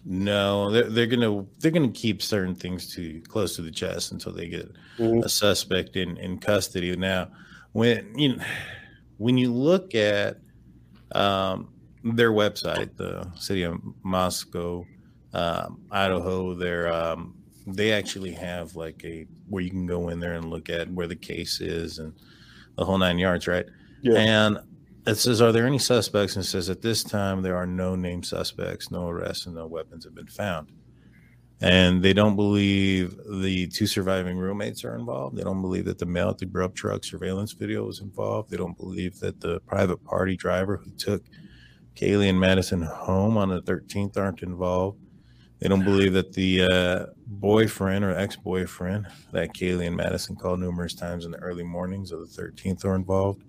No, 0.06 0.70
they're, 0.70 0.84
they're 0.89 1.08
gonna 1.08 1.46
they're 1.60 1.72
gonna 1.72 1.89
keep 1.89 2.22
certain 2.22 2.54
things 2.56 2.94
to 2.94 3.22
close 3.22 3.56
to 3.56 3.63
the 3.63 3.72
chest 3.72 4.12
until 4.12 4.32
they 4.34 4.48
get 4.48 4.72
Mhm. 5.00 5.24
a 5.26 5.30
suspect 5.30 5.96
in 5.96 6.15
in 6.18 6.38
custody. 6.38 6.96
Now, 6.96 7.30
when 7.72 8.18
you 8.18 8.36
know, 8.38 8.44
when 9.18 9.38
you 9.38 9.52
look 9.52 9.96
at 9.96 10.38
um, 11.13 11.70
their 12.04 12.32
website, 12.32 12.96
the 12.98 13.32
city 13.36 13.63
of 13.63 13.80
Moscow, 14.04 14.86
um, 15.34 15.82
Idaho, 15.89 16.54
they're 16.54 16.91
um, 16.94 17.36
they 17.65 17.91
actually 17.91 18.32
have 18.34 18.76
like 18.76 19.04
a 19.04 19.26
where 19.50 19.63
you 19.63 19.72
can 19.72 19.88
go 19.88 20.10
in 20.10 20.20
there 20.20 20.34
and 20.34 20.52
look 20.52 20.70
at 20.70 20.88
where 20.91 21.08
the 21.08 21.15
case 21.15 21.62
is 21.62 21.98
and 21.98 22.13
the 22.78 22.86
whole 22.86 22.98
nine 23.00 23.18
yards, 23.18 23.48
right? 23.48 23.65
Yeah. 24.04 24.20
And 24.20 24.60
it 25.08 25.15
says, 25.15 25.41
Are 25.41 25.52
there 25.52 25.68
any 25.68 25.80
suspects? 25.80 26.36
And 26.36 26.46
says, 26.46 26.70
At 26.70 26.82
this 26.82 27.04
time, 27.04 27.41
there 27.41 27.56
are 27.56 27.68
no 27.68 27.96
named 27.96 28.26
suspects, 28.26 28.91
no 28.91 29.08
arrests, 29.08 29.46
and 29.46 29.56
no 29.56 29.68
weapons 29.68 30.04
have 30.06 30.15
been 30.15 30.28
found. 30.28 30.72
And 31.62 32.04
they 32.04 32.13
don't 32.13 32.36
believe 32.36 33.18
the 33.30 33.68
two 33.68 33.88
surviving 33.88 34.38
roommates 34.38 34.84
are 34.84 34.96
involved. 34.96 35.38
They 35.38 35.44
don't 35.44 35.62
believe 35.62 35.86
that 35.86 36.00
the 36.00 36.06
male 36.06 36.30
at 36.30 36.38
the 36.38 36.46
grub 36.46 36.76
truck 36.76 37.06
surveillance 37.06 37.54
video 37.54 37.86
was 37.86 38.02
involved. 38.02 38.50
They 38.50 38.58
don't 38.58 38.78
believe 38.78 39.20
that 39.20 39.39
the 39.39 39.62
private 39.62 40.04
party 40.04 40.36
driver 40.36 40.78
who 40.78 40.91
took 40.91 41.24
Kaylee 41.96 42.30
and 42.30 42.39
Madison 42.39 42.82
home 42.82 43.38
on 43.38 43.50
the 43.50 43.62
13th 43.62 44.18
aren't 44.18 44.44
involved. 44.44 45.00
They 45.60 45.70
don't 45.70 45.86
believe 45.86 46.12
that 46.13 46.34
the 46.34 46.63
uh, 46.63 47.06
boyfriend 47.26 48.04
or 48.04 48.12
ex 48.12 48.36
boyfriend 48.36 49.08
that 49.32 49.54
Kaylee 49.54 49.88
and 49.88 49.96
Madison 49.96 50.36
called 50.36 50.60
numerous 50.60 50.94
times 50.94 51.24
in 51.24 51.32
the 51.32 51.38
early 51.38 51.63
mornings 51.63 52.12
of 52.12 52.20
the 52.20 52.41
13th 52.41 52.84
are 52.84 52.96
involved 52.96 53.44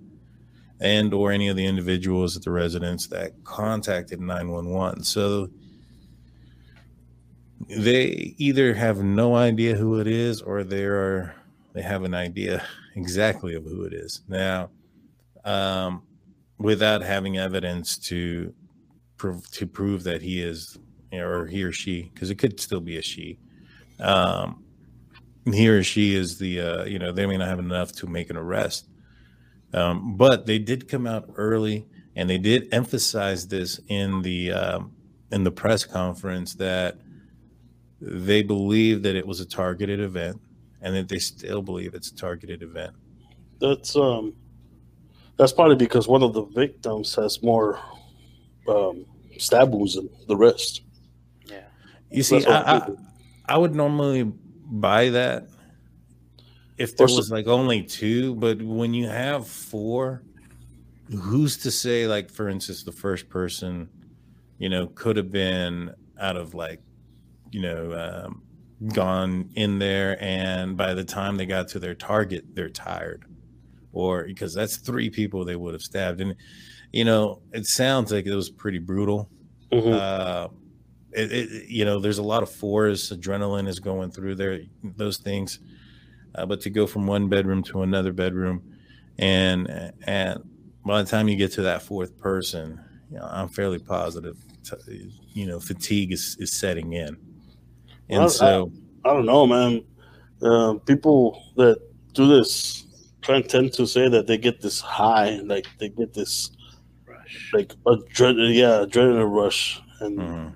and 0.80 1.14
or 1.14 1.32
any 1.32 1.48
of 1.48 1.56
the 1.56 1.64
individuals 1.64 2.36
at 2.36 2.42
the 2.42 2.50
residence 2.50 3.06
that 3.06 3.32
contacted 3.44 4.20
911 4.20 5.02
so 5.02 5.48
they 7.68 8.34
either 8.38 8.74
have 8.74 9.02
no 9.02 9.34
idea 9.34 9.74
who 9.74 9.98
it 9.98 10.06
is 10.06 10.42
or 10.42 10.62
they 10.62 10.84
are 10.84 11.34
they 11.72 11.82
have 11.82 12.04
an 12.04 12.14
idea 12.14 12.64
exactly 12.96 13.54
of 13.54 13.64
who 13.64 13.84
it 13.84 13.92
is. 13.92 14.22
Now 14.28 14.70
um, 15.44 16.02
without 16.58 17.02
having 17.02 17.38
evidence 17.38 17.98
to 17.98 18.52
prove 19.16 19.50
to 19.52 19.66
prove 19.66 20.02
that 20.04 20.22
he 20.22 20.42
is 20.42 20.78
or 21.12 21.46
he 21.46 21.62
or 21.62 21.72
she 21.72 22.10
because 22.12 22.30
it 22.30 22.36
could 22.36 22.60
still 22.60 22.80
be 22.80 22.98
a 22.98 23.02
she 23.02 23.38
um, 24.00 24.64
he 25.52 25.68
or 25.68 25.82
she 25.82 26.14
is 26.14 26.38
the 26.38 26.60
uh, 26.60 26.84
you 26.84 26.98
know 26.98 27.12
they 27.12 27.26
may 27.26 27.36
not 27.36 27.48
have 27.48 27.58
enough 27.58 27.92
to 27.92 28.06
make 28.06 28.30
an 28.30 28.36
arrest 28.36 28.88
um, 29.72 30.16
but 30.16 30.46
they 30.46 30.58
did 30.58 30.88
come 30.88 31.06
out 31.06 31.28
early, 31.36 31.86
and 32.14 32.28
they 32.28 32.38
did 32.38 32.68
emphasize 32.72 33.46
this 33.48 33.80
in 33.88 34.22
the 34.22 34.52
um, 34.52 34.92
in 35.32 35.44
the 35.44 35.50
press 35.50 35.84
conference 35.84 36.54
that 36.54 36.98
they 38.00 38.42
believe 38.42 39.02
that 39.02 39.16
it 39.16 39.26
was 39.26 39.40
a 39.40 39.46
targeted 39.46 40.00
event, 40.00 40.40
and 40.82 40.94
that 40.94 41.08
they 41.08 41.18
still 41.18 41.62
believe 41.62 41.94
it's 41.94 42.10
a 42.10 42.16
targeted 42.16 42.62
event. 42.62 42.94
That's 43.60 43.96
um, 43.96 44.34
that's 45.36 45.52
probably 45.52 45.76
because 45.76 46.08
one 46.08 46.22
of 46.22 46.32
the 46.32 46.44
victims 46.44 47.14
has 47.14 47.42
more 47.42 47.78
um, 48.68 49.04
stab 49.38 49.72
wounds 49.72 49.94
than 49.94 50.08
the 50.28 50.36
rest. 50.36 50.82
Yeah. 51.46 51.64
You 52.10 52.22
see, 52.22 52.44
I, 52.46 52.60
I'm 52.60 52.64
I, 52.66 52.78
thinking. 52.86 53.06
I 53.46 53.58
would 53.58 53.74
normally 53.74 54.24
buy 54.24 55.10
that 55.10 55.48
if 56.78 56.96
there 56.96 57.06
was 57.06 57.30
like 57.30 57.46
only 57.46 57.82
two, 57.82 58.34
but 58.34 58.60
when 58.60 58.94
you 58.94 59.08
have 59.08 59.46
four, 59.46 60.22
who's 61.10 61.56
to 61.58 61.70
say, 61.70 62.06
like, 62.06 62.30
for 62.30 62.48
instance, 62.48 62.82
the 62.82 62.92
first 62.92 63.28
person, 63.28 63.88
you 64.58 64.68
know, 64.68 64.86
could 64.88 65.16
have 65.16 65.30
been 65.30 65.94
out 66.20 66.36
of 66.36 66.54
like, 66.54 66.80
you 67.50 67.60
know, 67.62 67.92
um, 67.94 68.42
gone 68.92 69.50
in 69.54 69.78
there, 69.78 70.22
and 70.22 70.76
by 70.76 70.94
the 70.94 71.04
time 71.04 71.36
they 71.36 71.46
got 71.46 71.68
to 71.68 71.78
their 71.78 71.94
target, 71.94 72.44
they're 72.54 72.68
tired, 72.68 73.24
or 73.92 74.24
because 74.24 74.52
that's 74.52 74.76
three 74.76 75.08
people 75.08 75.44
they 75.44 75.56
would 75.56 75.72
have 75.74 75.82
stabbed. 75.82 76.20
And, 76.20 76.34
you 76.92 77.04
know, 77.04 77.40
it 77.52 77.66
sounds 77.66 78.12
like 78.12 78.26
it 78.26 78.34
was 78.34 78.50
pretty 78.50 78.78
brutal 78.78 79.30
Mhm. 79.72 79.92
uh, 79.94 80.48
it, 81.12 81.32
it, 81.32 81.68
you 81.68 81.84
know, 81.84 81.98
there's 81.98 82.18
a 82.18 82.22
lot 82.22 82.42
of 82.42 82.50
force, 82.50 83.10
adrenaline 83.10 83.66
is 83.66 83.80
going 83.80 84.10
through 84.10 84.34
there, 84.36 84.60
those 84.82 85.16
things. 85.16 85.58
Uh, 86.36 86.46
but 86.46 86.60
to 86.60 86.70
go 86.70 86.86
from 86.86 87.06
one 87.06 87.28
bedroom 87.28 87.62
to 87.64 87.82
another 87.82 88.12
bedroom, 88.12 88.62
and 89.18 89.92
and 90.06 90.42
by 90.84 91.02
the 91.02 91.08
time 91.08 91.28
you 91.28 91.36
get 91.36 91.52
to 91.52 91.62
that 91.62 91.82
fourth 91.82 92.16
person, 92.18 92.80
you 93.10 93.18
know, 93.18 93.26
I'm 93.30 93.48
fairly 93.48 93.78
positive, 93.78 94.36
t- 94.62 95.10
you 95.32 95.46
know, 95.46 95.58
fatigue 95.58 96.12
is, 96.12 96.36
is 96.38 96.52
setting 96.52 96.92
in, 96.92 97.16
and 98.08 98.20
Well, 98.20 98.28
so 98.28 98.72
I 99.04 99.12
don't 99.12 99.26
know, 99.26 99.46
man. 99.46 99.82
Uh, 100.42 100.74
people 100.84 101.42
that 101.56 101.80
do 102.12 102.28
this 102.28 102.86
try 103.22 103.36
and 103.36 103.48
tend 103.48 103.72
to 103.72 103.86
say 103.86 104.08
that 104.08 104.26
they 104.26 104.38
get 104.38 104.60
this 104.60 104.80
high, 104.80 105.40
like 105.44 105.66
they 105.78 105.88
get 105.88 106.14
this 106.14 106.50
Rush. 107.06 107.50
like 107.52 107.74
adrenaline, 107.84 108.54
yeah, 108.54 108.84
adrenaline 108.84 109.34
rush, 109.34 109.80
and 110.00 110.18
mhm. 110.18 110.52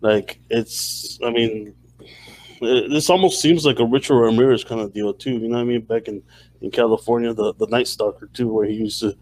like 0.00 0.40
it's. 0.50 1.18
I 1.24 1.30
mean, 1.30 1.52
it, 1.68 1.74
this 2.60 3.08
almost 3.10 3.40
seems 3.40 3.64
like 3.64 3.78
a 3.78 3.84
Richard 3.84 4.16
Ramirez 4.18 4.64
kind 4.64 4.80
of 4.80 4.92
deal 4.92 5.12
too. 5.14 5.32
You 5.32 5.48
know 5.48 5.56
what 5.56 5.62
I 5.62 5.64
mean? 5.64 5.80
Back 5.82 6.08
in 6.08 6.22
in 6.60 6.70
California, 6.70 7.32
the 7.32 7.54
the 7.54 7.66
Night 7.66 7.88
Stalker 7.88 8.28
too, 8.32 8.48
where 8.52 8.66
he 8.66 8.74
used 8.74 9.00
to 9.00 9.16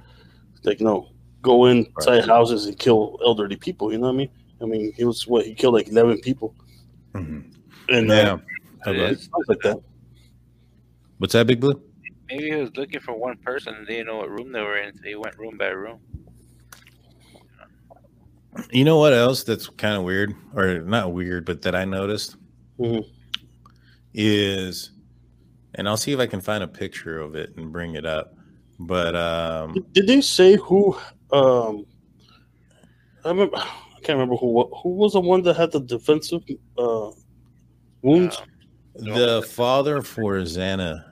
like 0.64 0.80
you 0.80 0.86
know 0.86 1.08
go 1.42 1.66
inside 1.66 2.18
Right. 2.20 2.24
houses 2.26 2.66
and 2.66 2.78
kill 2.78 3.18
elderly 3.24 3.56
people. 3.56 3.92
You 3.92 3.98
know 3.98 4.06
what 4.08 4.14
I 4.14 4.16
mean? 4.16 4.30
I 4.60 4.64
mean, 4.64 4.92
he 4.96 5.04
was 5.04 5.26
what 5.26 5.46
he 5.46 5.54
killed 5.54 5.74
like 5.74 5.88
eleven 5.88 6.20
people, 6.20 6.54
Mhm. 7.14 7.44
and 7.88 8.10
uh, 8.10 8.14
yeah. 8.14 8.38
It 8.86 8.88
Okay. 8.90 9.18
like 9.48 9.60
that. 9.62 9.80
What's 11.18 11.32
that, 11.32 11.46
Big 11.46 11.60
Blue? 11.60 11.80
Maybe 12.30 12.50
he 12.50 12.56
was 12.56 12.76
looking 12.76 13.00
for 13.00 13.14
one 13.14 13.36
person 13.38 13.74
and 13.74 13.86
they 13.86 13.94
didn't 13.94 14.06
know 14.08 14.18
what 14.18 14.30
room 14.30 14.52
they 14.52 14.60
were 14.60 14.76
in, 14.78 14.96
so 14.96 15.02
he 15.04 15.14
went 15.14 15.36
room 15.38 15.56
by 15.58 15.68
room. 15.68 15.98
You 18.72 18.84
know 18.84 18.98
what 18.98 19.12
else 19.12 19.44
that's 19.44 19.68
kind 19.68 19.96
of 19.96 20.02
weird, 20.04 20.34
or 20.54 20.80
not 20.80 21.12
weird, 21.12 21.44
but 21.44 21.62
that 21.62 21.74
I 21.74 21.84
noticed 21.84 22.36
Mhm. 22.78 23.04
Is, 24.14 24.90
and 25.74 25.88
I'll 25.88 25.96
see 25.96 26.12
if 26.12 26.18
I 26.18 26.26
can 26.26 26.40
find 26.40 26.62
a 26.64 26.68
picture 26.68 27.20
of 27.20 27.34
it 27.34 27.56
and 27.56 27.72
bring 27.72 27.94
it 27.94 28.06
up. 28.06 28.34
But 28.80 29.14
um, 29.16 29.74
Did- 29.74 29.92
Did 29.92 30.06
they 30.06 30.20
say 30.20 30.56
who? 30.56 30.96
Um, 31.32 31.84
I 33.24 33.28
remember. 33.30 33.56
I 33.98 34.00
can't 34.02 34.16
remember 34.16 34.36
who. 34.36 34.64
Who 34.82 34.90
was 34.90 35.12
the 35.14 35.20
one 35.20 35.42
that 35.42 35.56
had 35.56 35.72
the 35.72 35.80
defensive 35.80 36.42
uh, 36.78 37.10
wounds? 38.02 38.40
Um, 38.98 39.04
the 39.14 39.42
father 39.42 40.02
for 40.02 40.34
Xana, 40.42 41.04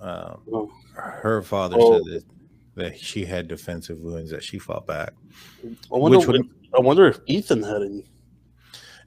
um, 0.00 0.40
Oh. 0.52 0.70
her 0.94 1.42
father 1.42 1.76
Oh. 1.78 1.98
said 2.02 2.12
that, 2.12 2.24
that 2.76 2.98
she 2.98 3.24
had 3.26 3.46
defensive 3.46 3.98
wounds 4.00 4.30
that 4.30 4.42
she 4.42 4.58
fought 4.58 4.86
back. 4.86 5.12
I 5.64 5.68
wonder. 5.90 6.18
which 6.18 6.26
would- 6.28 6.48
I 6.76 6.80
wonder 6.80 7.06
if 7.06 7.18
Ethan 7.26 7.62
had 7.62 7.82
any. 7.82 8.04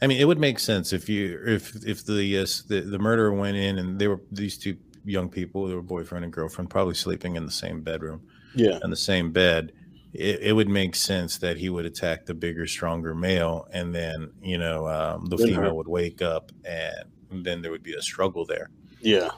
I 0.04 0.08
mean, 0.08 0.20
it 0.20 0.26
would 0.26 0.38
make 0.38 0.60
sense 0.60 0.92
if 0.92 1.08
you 1.08 1.42
if 1.46 1.74
if 1.88 2.06
the 2.06 2.22
yes 2.22 2.64
the, 2.64 2.82
the 2.82 3.00
murderer 3.00 3.32
went 3.34 3.56
in 3.56 3.80
and 3.80 3.98
they 3.98 4.10
were 4.10 4.20
these 4.34 4.58
two 4.58 4.76
young 5.06 5.30
people, 5.30 5.66
they 5.66 5.76
were 5.76 5.82
boyfriend 5.82 6.26
and 6.26 6.34
girlfriend, 6.34 6.70
probably 6.70 6.94
sleeping 6.94 7.38
in 7.38 7.46
the 7.46 7.52
same 7.52 7.80
bedroom. 7.82 8.22
Yeah. 8.54 8.80
in 8.84 8.90
the 8.90 8.98
same 8.98 9.32
bed, 9.32 9.72
it, 10.14 10.42
it 10.42 10.54
would 10.54 10.68
make 10.68 10.96
sense 10.96 11.38
that 11.38 11.58
he 11.58 11.70
would 11.70 11.86
attack 11.86 12.26
the 12.26 12.34
bigger, 12.34 12.68
stronger 12.68 13.16
male, 13.16 13.66
and 13.72 13.96
then 13.96 14.34
you 14.42 14.58
know 14.58 14.90
um, 14.90 15.26
the 15.28 15.38
female 15.38 15.78
would 15.78 15.88
wake 15.88 16.22
up, 16.22 16.52
and 16.66 17.06
then 17.32 17.62
there 17.62 17.72
would 17.72 17.82
be 17.82 17.94
a 17.94 18.02
struggle 18.02 18.46
there. 18.46 18.70
Yeah. 19.00 19.32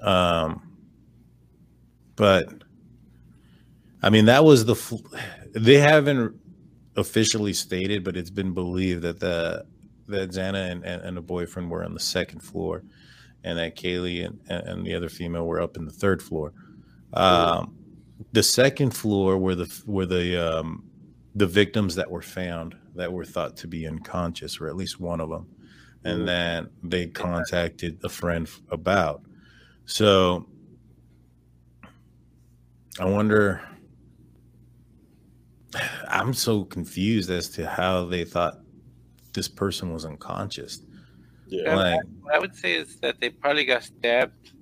Um, 0.00 0.78
but 2.16 2.48
I 4.02 4.08
mean, 4.08 4.24
that 4.24 4.42
was 4.42 4.64
the. 4.64 4.74
Fl- 4.74 5.06
they 5.52 5.78
haven't 5.78 6.40
officially 6.96 7.52
stated, 7.52 8.04
but 8.04 8.16
it's 8.16 8.30
been 8.30 8.52
believed 8.54 9.02
that 9.02 9.20
the 9.20 9.66
that 10.08 10.30
Xana 10.30 10.70
and, 10.70 10.84
and, 10.84 11.02
and 11.02 11.16
the 11.16 11.20
boyfriend 11.20 11.70
were 11.70 11.84
on 11.84 11.92
the 11.92 12.00
second 12.00 12.40
floor, 12.40 12.84
and 13.42 13.58
that 13.58 13.76
Kaylee 13.76 14.26
and, 14.26 14.40
and 14.48 14.86
the 14.86 14.94
other 14.94 15.08
female 15.08 15.46
were 15.46 15.60
up 15.60 15.76
in 15.76 15.84
the 15.84 15.92
third 15.92 16.22
floor. 16.22 16.52
Um, 17.12 17.76
the 18.32 18.42
second 18.42 18.90
floor 18.90 19.36
were 19.36 19.54
the 19.54 19.82
were 19.86 20.06
the 20.06 20.58
um, 20.58 20.84
the 21.34 21.46
victims 21.46 21.94
that 21.96 22.10
were 22.10 22.22
found 22.22 22.76
that 22.94 23.12
were 23.12 23.24
thought 23.24 23.56
to 23.58 23.68
be 23.68 23.86
unconscious, 23.86 24.60
or 24.60 24.68
at 24.68 24.76
least 24.76 25.00
one 25.00 25.20
of 25.20 25.28
them, 25.28 25.46
and 26.04 26.26
that 26.28 26.66
they 26.82 27.06
contacted 27.06 27.98
a 28.04 28.08
friend 28.08 28.48
about. 28.70 29.22
So 29.84 30.46
I 32.98 33.04
wonder. 33.04 33.60
I'm 36.08 36.32
so 36.32 36.64
confused 36.64 37.30
as 37.30 37.48
to 37.50 37.68
how 37.68 38.04
they 38.06 38.24
thought 38.24 38.60
this 39.32 39.48
person 39.48 39.92
was 39.92 40.04
unconscious. 40.04 40.80
Yeah. 41.48 41.74
Like, 41.74 42.00
What 42.22 42.34
I 42.34 42.38
would 42.38 42.54
say 42.54 42.74
is 42.74 42.96
that 43.00 43.20
they 43.20 43.30
probably 43.30 43.64
got 43.64 43.84
stabbed 43.84 44.52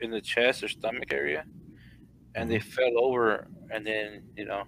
in 0.00 0.10
the 0.10 0.20
chest 0.20 0.62
or 0.62 0.68
stomach 0.68 1.12
area, 1.12 1.44
and 2.34 2.50
they 2.50 2.58
mm-hmm. 2.58 2.68
fell 2.68 2.98
over, 2.98 3.48
and 3.70 3.86
then 3.86 4.22
you 4.36 4.44
know, 4.44 4.64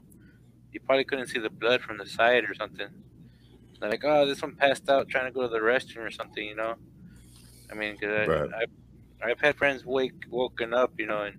you 0.72 0.80
probably 0.80 1.04
couldn't 1.04 1.28
see 1.28 1.38
the 1.38 1.50
blood 1.50 1.80
from 1.80 1.98
the 1.98 2.06
side 2.06 2.44
or 2.44 2.54
something. 2.54 2.88
They're 3.80 3.90
like, 3.90 4.04
oh, 4.04 4.26
this 4.26 4.42
one 4.42 4.54
passed 4.56 4.88
out 4.90 5.08
trying 5.08 5.24
to 5.26 5.30
go 5.30 5.42
to 5.42 5.48
the 5.48 5.58
restroom 5.58 6.06
or 6.06 6.10
something, 6.10 6.44
you 6.44 6.54
know. 6.54 6.74
I 7.70 7.74
mean, 7.74 7.96
cause 7.96 8.10
I, 8.10 8.26
Right. 8.26 8.50
I've, 8.54 9.30
I've 9.30 9.40
had 9.40 9.56
friends 9.56 9.86
wake 9.86 10.24
woken 10.28 10.74
up, 10.74 10.92
you 10.98 11.06
know, 11.06 11.24
in 11.24 11.38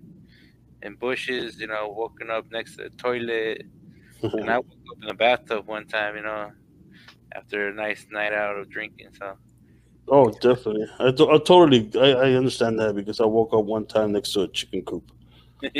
in 0.82 0.96
bushes, 0.96 1.60
you 1.60 1.68
know, 1.68 1.94
woken 1.96 2.30
up 2.30 2.50
next 2.50 2.76
to 2.76 2.84
the 2.84 2.90
toilet, 2.90 3.66
and 4.22 4.50
I 4.50 4.58
woke 4.58 4.66
up 4.90 4.98
in 5.02 5.08
the 5.08 5.14
bathtub 5.14 5.66
one 5.66 5.86
time, 5.86 6.16
you 6.16 6.22
know, 6.22 6.50
after 7.34 7.68
a 7.68 7.74
nice 7.74 8.06
night 8.10 8.32
out 8.32 8.56
of 8.56 8.70
drinking. 8.70 9.08
So. 9.18 9.36
Oh, 10.08 10.30
definitely. 10.30 10.86
I, 10.98 11.08
I 11.08 11.38
totally 11.38 11.90
I, 11.96 12.12
I 12.12 12.32
understand 12.34 12.78
that 12.80 12.94
because 12.94 13.20
I 13.20 13.24
woke 13.26 13.52
up 13.54 13.64
one 13.64 13.86
time 13.86 14.12
next 14.12 14.32
to 14.32 14.42
a 14.42 14.48
chicken 14.48 14.82
coop. 14.82 15.10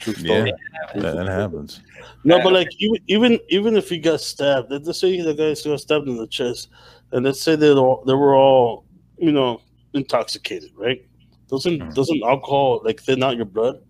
True 0.00 0.14
yeah, 0.18 0.46
that, 0.94 1.14
that 1.14 1.26
happens. 1.28 1.80
No, 2.24 2.40
but 2.42 2.52
like 2.52 2.68
even 2.78 2.98
even 3.06 3.38
even 3.48 3.76
if 3.76 3.88
he 3.88 3.98
got 3.98 4.20
stabbed, 4.20 4.70
let's 4.70 4.98
say 4.98 5.20
the 5.20 5.34
guy 5.34 5.54
got 5.68 5.80
stabbed 5.80 6.08
in 6.08 6.16
the 6.16 6.26
chest, 6.26 6.68
and 7.12 7.24
let's 7.24 7.40
say 7.40 7.54
they 7.56 7.70
all 7.70 8.02
they 8.04 8.14
were 8.14 8.34
all 8.34 8.86
you 9.18 9.30
know 9.32 9.60
intoxicated, 9.94 10.70
right? 10.76 11.00
Doesn't 11.48 11.80
Mhm. 11.80 11.94
doesn't 11.94 12.22
alcohol 12.24 12.80
like 12.84 13.00
thin 13.00 13.22
out 13.22 13.36
your 13.36 13.44
blood? 13.46 13.80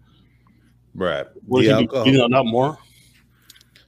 Right. 0.95 1.27
Would 1.47 1.65
The 1.65 1.77
he 1.77 1.87
be, 1.87 2.11
you 2.11 2.19
know, 2.19 2.27
not 2.27 2.45
more? 2.47 2.79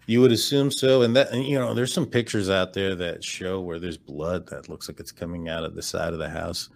You 0.07 0.21
would 0.21 0.33
assume 0.33 0.71
so, 0.71 1.03
and 1.03 1.17
that 1.17 1.31
and, 1.31 1.45
you 1.45 1.59
know, 1.59 1.73
there's 1.73 1.93
some 1.93 2.07
pictures 2.07 2.51
out 2.51 2.73
there 2.73 2.95
that 2.95 3.25
show 3.25 3.61
where 3.61 3.79
there's 3.79 3.97
blood 3.97 4.47
that 4.49 4.69
looks 4.69 4.89
like 4.89 5.01
it's 5.01 5.13
coming 5.13 5.49
out 5.49 5.65
of 5.65 5.75
the 5.75 5.83
side 5.83 6.13
of 6.13 6.19
the 6.19 6.29
house, 6.29 6.69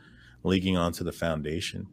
leaking 0.45 0.77
onto 0.77 1.05
the 1.05 1.13
foundation, 1.13 1.87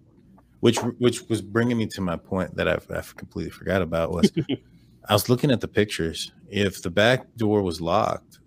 which 0.61 0.77
which 0.99 1.27
was 1.29 1.41
bringing 1.41 1.77
me 1.77 1.87
to 1.87 2.01
my 2.01 2.15
point 2.15 2.55
that 2.55 2.67
I've, 2.67 2.89
I've 2.89 3.15
completely 3.15 3.51
forgot 3.51 3.81
about 3.81 4.11
was 4.11 4.31
I 5.09 5.13
was 5.13 5.29
looking 5.29 5.51
at 5.51 5.61
the 5.61 5.67
pictures. 5.67 6.31
If 6.49 6.81
the 6.81 6.89
back 6.89 7.35
door 7.35 7.61
was 7.61 7.81
locked, 7.81 8.39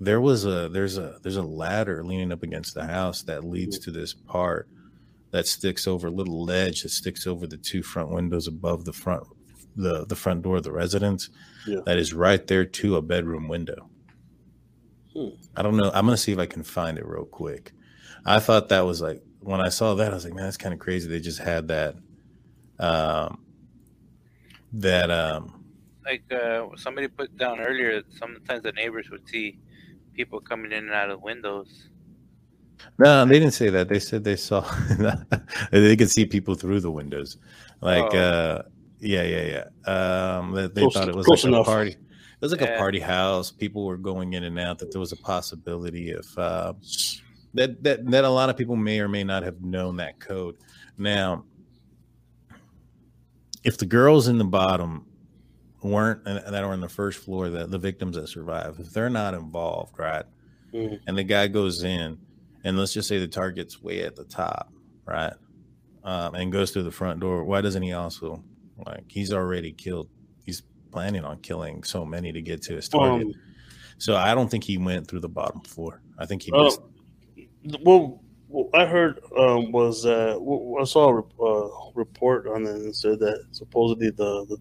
there 0.00 0.20
was 0.20 0.46
a 0.46 0.68
there's 0.70 0.96
a 0.96 1.18
there's 1.22 1.36
a 1.36 1.42
ladder 1.42 2.02
leaning 2.02 2.32
up 2.32 2.42
against 2.42 2.74
the 2.74 2.84
house 2.84 3.22
that 3.22 3.44
leads 3.44 3.78
mm. 3.78 3.84
to 3.84 3.90
this 3.90 4.14
part 4.14 4.68
that 5.30 5.46
sticks 5.46 5.86
over 5.86 6.08
a 6.08 6.10
little 6.10 6.44
ledge 6.44 6.82
that 6.82 6.88
sticks 6.88 7.26
over 7.26 7.46
the 7.46 7.56
two 7.56 7.82
front 7.82 8.10
windows 8.10 8.46
above 8.46 8.84
the 8.84 8.92
front 8.92 9.24
the 9.76 10.06
the 10.06 10.16
front 10.16 10.42
door 10.42 10.56
of 10.56 10.62
the 10.62 10.72
residence 10.72 11.28
Yeah. 11.66 11.80
that 11.86 11.98
is 11.98 12.14
right 12.14 12.44
there 12.46 12.64
to 12.64 12.96
a 12.96 13.02
bedroom 13.02 13.48
window. 13.48 13.88
Hmm. 15.14 15.28
I 15.56 15.62
don't 15.62 15.76
know. 15.76 15.90
I'm 15.92 16.04
gonna 16.06 16.16
see 16.16 16.32
if 16.32 16.38
I 16.38 16.46
can 16.46 16.62
find 16.62 16.96
it 16.98 17.06
real 17.06 17.24
quick. 17.24 17.72
I 18.24 18.38
thought 18.38 18.68
that 18.70 18.80
was 18.82 19.00
like 19.02 19.22
when 19.40 19.60
I 19.60 19.68
saw 19.70 19.94
that, 19.94 20.10
I 20.12 20.14
was 20.14 20.24
like, 20.24 20.34
man, 20.34 20.44
that's 20.44 20.56
kind 20.56 20.72
of 20.74 20.78
crazy. 20.80 21.08
They 21.08 21.20
just 21.20 21.38
had 21.40 21.68
that 21.68 21.96
um 22.78 23.44
that 24.72 25.10
um 25.10 25.64
like 26.04 26.22
uh, 26.32 26.66
somebody 26.76 27.08
put 27.08 27.36
down 27.36 27.60
earlier, 27.60 28.02
sometimes 28.18 28.62
the 28.62 28.72
neighbors 28.72 29.10
would 29.10 29.28
see 29.28 29.58
people 30.14 30.40
coming 30.40 30.72
in 30.72 30.84
and 30.84 30.92
out 30.92 31.10
of 31.10 31.22
windows. 31.22 31.88
no, 32.98 33.24
they 33.26 33.38
didn't 33.38 33.52
say 33.54 33.68
that. 33.70 33.88
They 33.88 33.98
said 34.00 34.24
they 34.24 34.36
saw 34.36 34.60
they 35.72 35.96
could 35.96 36.10
see 36.10 36.24
people 36.24 36.54
through 36.54 36.80
the 36.80 36.90
windows. 36.90 37.36
Like 37.80 38.14
Oh. 38.14 38.18
uh 38.18 38.62
yeah, 39.00 39.22
yeah, 39.22 39.64
yeah. 39.86 40.38
Um 40.38 40.52
they, 40.52 40.66
they 40.68 40.80
Close- 40.82 40.94
thought 40.94 41.08
it 41.08 41.14
was 41.14 41.26
like 41.28 41.44
enough. 41.44 41.66
a 41.66 41.70
party. 41.70 41.90
It 41.92 42.44
was 42.46 42.52
like 42.52 42.62
a 42.62 42.76
party 42.78 43.00
house. 43.00 43.50
People 43.50 43.84
were 43.84 43.98
going 43.98 44.32
in 44.32 44.44
and 44.44 44.58
out. 44.58 44.78
That 44.78 44.90
there 44.92 45.00
was 45.00 45.12
a 45.12 45.16
possibility 45.16 46.12
of 46.12 46.26
uh, 46.38 46.72
that 47.52 47.82
that 47.84 48.10
that 48.10 48.24
a 48.24 48.28
lot 48.30 48.48
of 48.48 48.56
people 48.56 48.76
may 48.76 48.98
or 49.00 49.08
may 49.08 49.24
not 49.24 49.42
have 49.42 49.60
known 49.62 49.96
that 49.98 50.20
code. 50.20 50.56
Now, 50.96 51.44
if 53.64 53.76
the 53.76 53.86
girls 53.86 54.28
in 54.28 54.38
the 54.38 54.44
bottom 54.44 55.04
weren't 55.82 56.24
that 56.24 56.54
are 56.54 56.72
on 56.72 56.80
the 56.80 56.88
first 56.88 57.18
floor, 57.22 57.50
the, 57.50 57.66
the 57.66 57.78
victims 57.78 58.16
that 58.16 58.28
survive, 58.28 58.76
if 58.78 58.90
they're 58.90 59.10
not 59.10 59.34
involved, 59.34 59.98
right, 59.98 60.24
Mhm. 60.72 60.98
and 61.06 61.18
the 61.18 61.24
guy 61.24 61.46
goes 61.46 61.82
in, 61.82 62.18
and 62.64 62.78
let's 62.78 62.92
just 62.94 63.08
say 63.08 63.18
the 63.18 63.28
target's 63.28 63.82
way 63.82 64.02
at 64.02 64.16
the 64.16 64.24
top, 64.24 64.72
right, 65.06 65.32
um, 66.04 66.34
and 66.34 66.52
goes 66.52 66.70
through 66.70 66.84
the 66.84 66.90
front 66.90 67.20
door, 67.20 67.44
why 67.44 67.60
doesn't 67.60 67.82
he 67.82 67.92
also 67.92 68.42
like 68.86 69.04
he's 69.08 69.32
already 69.32 69.72
killed? 69.72 70.08
He's 70.44 70.62
planning 70.90 71.24
on 71.24 71.38
killing 71.38 71.82
so 71.82 72.04
many 72.04 72.32
to 72.32 72.42
get 72.42 72.62
to 72.62 72.76
his 72.76 72.88
target. 72.88 73.26
Um, 73.26 73.34
So 73.98 74.16
I 74.16 74.34
don't 74.34 74.50
think 74.50 74.64
he 74.64 74.78
went 74.78 75.06
through 75.06 75.20
the 75.20 75.28
bottom 75.28 75.60
floor. 75.60 76.00
I 76.18 76.26
think 76.26 76.42
he 76.42 76.50
missed. 76.52 76.80
well, 77.82 78.22
what 78.48 78.68
I 78.74 78.86
heard 78.86 79.20
um, 79.38 79.70
was 79.70 80.02
that 80.02 80.36
I 80.80 80.84
saw 80.84 81.22
a 81.38 81.42
uh, 81.42 81.90
report 81.94 82.48
on 82.48 82.66
it 82.66 82.74
and 82.74 82.96
said 82.96 83.20
that 83.20 83.44
supposedly 83.52 84.10
the, 84.10 84.46
the 84.48 84.56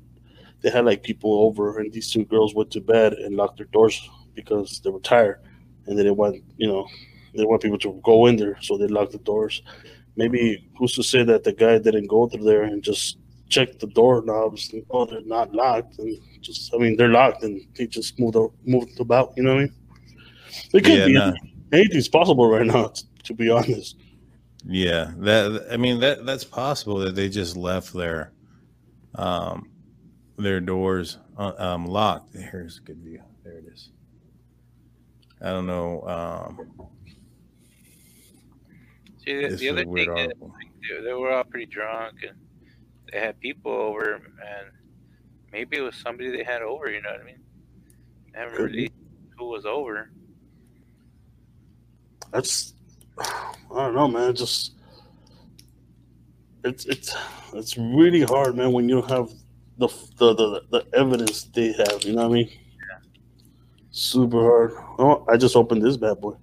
they 0.62 0.70
had 0.70 0.86
like 0.86 1.04
people 1.04 1.42
over 1.42 1.80
and 1.80 1.92
these 1.92 2.12
two 2.12 2.26
girls 2.26 2.54
went 2.54 2.70
to 2.72 2.82
bed 2.82 3.14
and 3.14 3.36
locked 3.36 3.58
their 3.58 3.66
doors 3.68 4.10
because 4.36 4.82
they 4.82 4.90
were 4.90 5.00
tired 5.00 5.40
and 5.88 5.98
they 5.98 6.04
didn't 6.04 6.18
want 6.18 6.36
you 6.58 6.68
know 6.68 6.86
they 7.32 7.38
didn't 7.38 7.50
want 7.50 7.62
people 7.62 7.80
to 7.80 8.00
go 8.04 8.26
in 8.28 8.36
there 8.36 8.58
so 8.62 8.78
they 8.78 8.88
locked 8.88 9.14
the 9.14 9.20
doors. 9.20 9.64
Maybe 10.16 10.70
who's 10.78 10.96
to 10.96 11.04
say 11.04 11.24
that 11.24 11.44
the 11.44 11.54
guy 11.54 11.80
didn't 11.80 12.08
go 12.08 12.28
through 12.28 12.44
there 12.44 12.64
and 12.64 12.84
just 12.84 13.18
check 13.50 13.80
the 13.80 13.88
doorknobs 13.88 14.72
and 14.74 14.84
oh 14.92 15.06
they're 15.06 15.22
not 15.26 15.54
locked 15.54 15.98
and 16.00 16.18
just 16.42 16.74
I 16.74 16.78
mean 16.78 16.96
they're 16.96 17.10
locked 17.10 17.44
and 17.44 17.62
they 17.76 17.88
just 17.88 18.20
moved 18.20 18.36
o- 18.36 18.54
moved 18.66 19.00
about 19.00 19.34
you 19.36 19.44
know 19.44 19.56
what 19.56 19.62
I 19.62 19.64
mean? 19.66 19.74
It 20.74 20.84
could 20.86 20.94
Yeah, 20.94 21.06
be 21.08 21.14
nah. 21.14 21.34
anything's 21.74 22.08
possible 22.08 22.50
right 22.50 22.66
now. 22.66 22.92
To 23.24 23.34
be 23.34 23.50
honest, 23.50 23.96
Yeah, 24.66 25.12
that 25.18 25.68
I 25.72 25.78
mean 25.78 26.00
that 26.00 26.26
that's 26.26 26.44
possible 26.44 26.98
that 27.00 27.16
they 27.16 27.30
just 27.30 27.56
left 27.58 27.94
their 27.94 28.32
um 29.16 29.70
their 30.38 30.60
doors 30.60 31.18
uh, 31.38 31.54
um 31.58 31.86
locked. 31.86 32.34
Here's 32.36 32.78
a 32.78 32.82
good 32.82 33.00
view. 33.04 33.22
There 33.44 33.58
it 33.58 33.66
is. 33.72 33.90
I 35.42 35.50
don't 35.50 35.68
know. 35.68 36.02
Um, 36.04 36.60
See, 39.26 39.48
the, 39.48 39.56
the 39.56 39.70
other 39.70 39.86
thing 39.86 39.98
is 39.98 40.08
article. 40.08 40.54
they, 40.90 41.04
they 41.04 41.14
were 41.14 41.32
all 41.32 41.44
pretty 41.44 41.66
drunk 41.66 42.16
and 42.28 42.38
they 43.12 43.20
had 43.20 43.40
people 43.40 43.72
over, 43.72 44.16
and 44.16 44.72
maybe 45.52 45.78
it 45.78 45.82
was 45.82 45.96
somebody 45.96 46.30
they 46.30 46.44
had 46.44 46.62
over. 46.62 46.90
You 46.90 47.02
know 47.02 47.12
what 47.12 47.22
I 47.22 47.24
mean? 47.24 47.40
They 48.34 48.40
haven't 48.40 48.56
Could 48.56 48.72
really 48.72 48.92
who 49.38 49.50
was 49.50 49.66
over. 49.66 50.10
that's 52.32 52.74
I 53.20 53.54
don't 53.72 53.96
know, 53.96 54.08
man. 54.08 54.36
Just 54.36 54.74
it's 56.64 56.86
it's 56.86 57.16
it's 57.54 57.78
really 57.78 58.22
hard, 58.22 58.56
man, 58.56 58.72
when 58.72 58.88
you 58.90 59.02
don't 59.02 59.10
have 59.10 59.30
the 59.78 59.88
the 60.18 60.34
the, 60.36 60.62
the 60.72 60.86
evidence 60.98 61.44
they 61.44 61.72
have. 61.74 62.04
You 62.04 62.14
know 62.14 62.28
what 62.28 62.32
I 62.32 62.44
mean? 62.44 62.50
Super 63.92 64.42
hard. 64.42 64.72
Oh, 65.00 65.26
I 65.28 65.38
just 65.38 65.56
opened 65.56 65.82
this 65.82 65.98
bad 65.98 66.22
boy. 66.22 66.36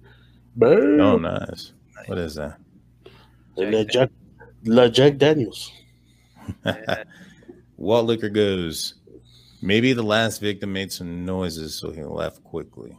Bam. 0.55 0.99
Oh, 0.99 1.17
nice. 1.17 1.71
What 2.07 2.17
is 2.17 2.35
that? 2.35 2.59
La 3.55 3.83
Jack, 3.83 4.09
La 4.65 4.87
Jack 4.87 5.17
Daniels. 5.17 5.71
Yeah. 6.65 7.03
Walt 7.77 8.05
Liquor 8.07 8.29
goes. 8.29 8.95
Maybe 9.61 9.93
the 9.93 10.03
last 10.03 10.39
victim 10.41 10.73
made 10.73 10.91
some 10.91 11.25
noises, 11.25 11.75
so 11.75 11.91
he 11.91 12.03
left 12.03 12.43
quickly. 12.43 12.97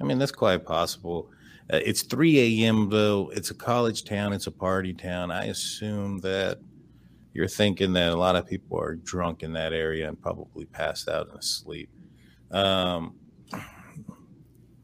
I 0.00 0.04
mean, 0.04 0.18
that's 0.18 0.32
quite 0.32 0.64
possible. 0.66 1.30
Uh, 1.72 1.80
it's 1.84 2.02
3 2.02 2.62
a.m., 2.64 2.88
though. 2.90 3.30
It's 3.34 3.50
a 3.50 3.54
college 3.54 4.04
town, 4.04 4.32
it's 4.32 4.46
a 4.46 4.50
party 4.50 4.92
town. 4.92 5.30
I 5.30 5.44
assume 5.46 6.18
that 6.20 6.58
you're 7.34 7.48
thinking 7.48 7.92
that 7.94 8.12
a 8.12 8.16
lot 8.16 8.36
of 8.36 8.46
people 8.46 8.78
are 8.78 8.96
drunk 8.96 9.42
in 9.42 9.52
that 9.54 9.72
area 9.72 10.08
and 10.08 10.20
probably 10.20 10.64
passed 10.66 11.08
out 11.08 11.28
and 11.30 11.38
asleep. 11.38 11.88
Um, 12.50 13.14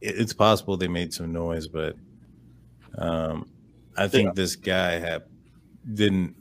it- 0.00 0.18
it's 0.20 0.32
possible 0.32 0.76
they 0.76 0.88
made 0.88 1.12
some 1.12 1.32
noise, 1.32 1.68
but 1.68 1.96
um, 2.96 3.48
I 3.96 4.08
think 4.08 4.28
Yeah. 4.28 4.32
this 4.34 4.56
guy 4.56 4.92
had 4.98 5.24
didn't. 5.92 6.34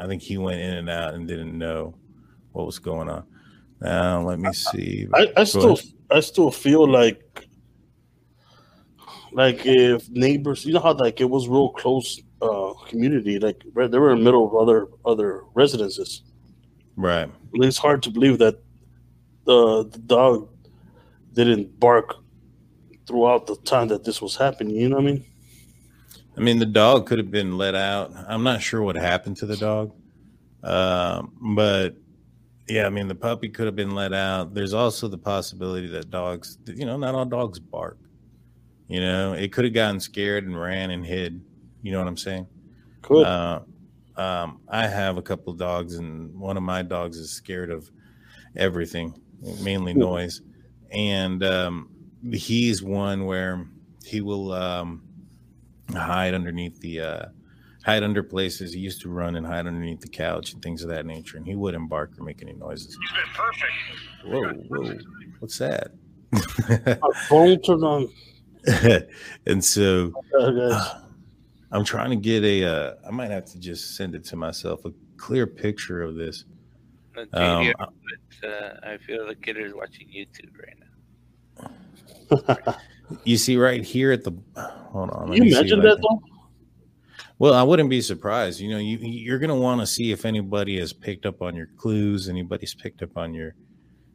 I 0.00 0.06
think 0.06 0.22
he 0.22 0.38
went 0.38 0.60
in 0.60 0.74
and 0.74 0.90
out 0.90 1.14
and 1.14 1.28
didn't 1.28 1.56
know 1.56 1.94
what 2.52 2.66
was 2.66 2.78
going 2.78 3.08
on. 3.08 3.24
Now 3.80 4.26
let 4.26 4.40
me 4.40 4.52
see. 4.52 5.06
I, 5.14 5.32
I 5.36 5.44
still. 5.44 5.78
I 6.12 6.18
still 6.18 6.50
feel 6.50 6.90
like 6.90 7.46
like 9.32 9.64
if 9.64 10.08
neighbors 10.10 10.64
you 10.64 10.72
know 10.72 10.80
how 10.80 10.92
like 10.94 11.20
it 11.20 11.28
was 11.28 11.48
real 11.48 11.70
close 11.70 12.20
uh 12.42 12.72
community 12.88 13.38
like 13.38 13.62
right- 13.74 13.90
they 13.90 13.98
were 13.98 14.12
in 14.12 14.18
the 14.18 14.24
middle 14.24 14.46
of 14.46 14.54
other 14.54 14.88
other 15.04 15.44
residences 15.54 16.22
right. 16.96 17.30
it's 17.54 17.78
hard 17.78 18.02
to 18.02 18.10
believe 18.10 18.38
that 18.38 18.58
the, 19.44 19.88
the 19.88 19.98
dog 19.98 20.48
didn't 21.32 21.78
bark 21.78 22.16
throughout 23.06 23.46
the 23.46 23.56
time 23.58 23.88
that 23.88 24.04
this 24.04 24.20
was 24.20 24.36
happening 24.36 24.74
you 24.74 24.88
know 24.88 24.96
what 24.96 25.02
i 25.02 25.12
mean 25.12 25.24
I 26.40 26.42
mean, 26.42 26.58
the 26.58 26.64
dog 26.64 27.06
could 27.06 27.18
have 27.18 27.30
been 27.30 27.58
let 27.58 27.74
out. 27.74 28.14
I'm 28.26 28.42
not 28.42 28.62
sure 28.62 28.80
what 28.80 28.96
happened 28.96 29.36
to 29.38 29.46
the 29.46 29.58
dog, 29.58 29.92
um, 30.62 31.32
but 31.54 31.96
yeah, 32.66 32.86
I 32.86 32.88
mean, 32.88 33.08
the 33.08 33.14
puppy 33.14 33.50
could 33.50 33.66
have 33.66 33.76
been 33.76 33.94
let 33.94 34.14
out. 34.14 34.54
There's 34.54 34.72
also 34.72 35.06
the 35.06 35.18
possibility 35.18 35.86
that 35.88 36.08
dogs, 36.08 36.56
you 36.64 36.86
know, 36.86 36.96
not 36.96 37.14
all 37.14 37.26
dogs 37.26 37.58
bark. 37.58 37.98
You 38.88 39.00
know, 39.00 39.34
it 39.34 39.52
could 39.52 39.64
have 39.64 39.74
gotten 39.74 40.00
scared 40.00 40.46
and 40.46 40.58
ran 40.58 40.90
and 40.90 41.04
hid. 41.04 41.44
You 41.82 41.92
know 41.92 41.98
what 41.98 42.08
I'm 42.08 42.16
saying? 42.16 42.46
Cool. 43.02 43.22
Uh, 43.26 43.60
um, 44.16 44.60
I 44.66 44.86
have 44.86 45.18
a 45.18 45.22
couple 45.22 45.52
of 45.52 45.58
dogs, 45.58 45.96
and 45.96 46.34
one 46.34 46.56
of 46.56 46.62
my 46.62 46.80
dogs 46.80 47.18
is 47.18 47.30
scared 47.30 47.70
of 47.70 47.90
everything, 48.56 49.20
mainly 49.62 49.92
noise. 49.92 50.40
And 50.90 51.44
um, 51.44 51.90
he's 52.32 52.82
one 52.82 53.26
where 53.26 53.66
he 54.06 54.22
will 54.22 54.54
um, 54.54 55.02
hide 55.94 56.34
underneath 56.34 56.80
the 56.80 57.00
uh, 57.00 57.24
hide 57.84 58.02
under 58.02 58.22
places. 58.22 58.72
He 58.72 58.80
used 58.80 59.00
to 59.02 59.08
run 59.08 59.36
and 59.36 59.46
hide 59.46 59.66
underneath 59.66 60.00
the 60.00 60.08
couch 60.08 60.52
and 60.52 60.62
things 60.62 60.82
of 60.82 60.88
that 60.90 61.06
nature, 61.06 61.36
and 61.36 61.46
he 61.46 61.54
wouldn't 61.54 61.88
bark 61.88 62.12
or 62.18 62.24
make 62.24 62.42
any 62.42 62.52
noises. 62.52 62.96
He's 63.00 63.12
been 63.12 63.30
Perfect. 63.34 64.68
Whoa, 64.68 64.92
whoa, 64.92 64.98
what's 65.38 65.58
that? 65.58 65.92
My 66.32 67.10
phone 67.28 67.60
turned 67.62 67.84
on 67.84 68.08
and 69.46 69.64
so 69.64 70.12
uh. 70.38 71.00
I'm 71.72 71.84
trying 71.84 72.10
to 72.10 72.16
get 72.16 72.42
a. 72.42 72.64
Uh, 72.64 72.94
I 73.06 73.12
might 73.12 73.30
have 73.30 73.44
to 73.46 73.58
just 73.60 73.96
send 73.96 74.16
it 74.16 74.24
to 74.24 74.36
myself 74.36 74.84
a 74.86 74.92
clear 75.16 75.46
picture 75.46 76.02
of 76.02 76.16
this. 76.16 76.44
But, 77.14 77.28
Um, 77.32 77.66
JD, 77.66 77.74
but, 77.78 78.48
uh, 78.48 78.80
I 78.82 78.96
feel 78.96 79.24
the 79.24 79.36
kid 79.36 79.56
is 79.56 79.72
watching 79.72 80.08
YouTube 80.08 80.50
right 80.58 80.76
now. 82.36 82.76
You 83.24 83.36
see 83.36 83.56
right 83.56 83.84
here 83.84 84.12
at 84.12 84.24
the. 84.24 84.32
Hold 84.56 85.10
on. 85.10 85.32
you 85.32 85.42
imagine 85.44 85.80
that 85.80 86.00
though 86.00 86.20
Well, 87.38 87.54
I 87.54 87.62
wouldn't 87.62 87.90
be 87.90 88.00
surprised. 88.02 88.60
You 88.60 88.70
know, 88.70 88.78
you 88.78 88.98
you're 88.98 89.38
gonna 89.38 89.56
want 89.56 89.80
to 89.80 89.86
see 89.86 90.12
if 90.12 90.24
anybody 90.24 90.78
has 90.78 90.92
picked 90.92 91.26
up 91.26 91.42
on 91.42 91.54
your 91.54 91.68
clues, 91.76 92.28
anybody's 92.28 92.74
picked 92.74 93.02
up 93.02 93.16
on 93.16 93.32
your, 93.32 93.54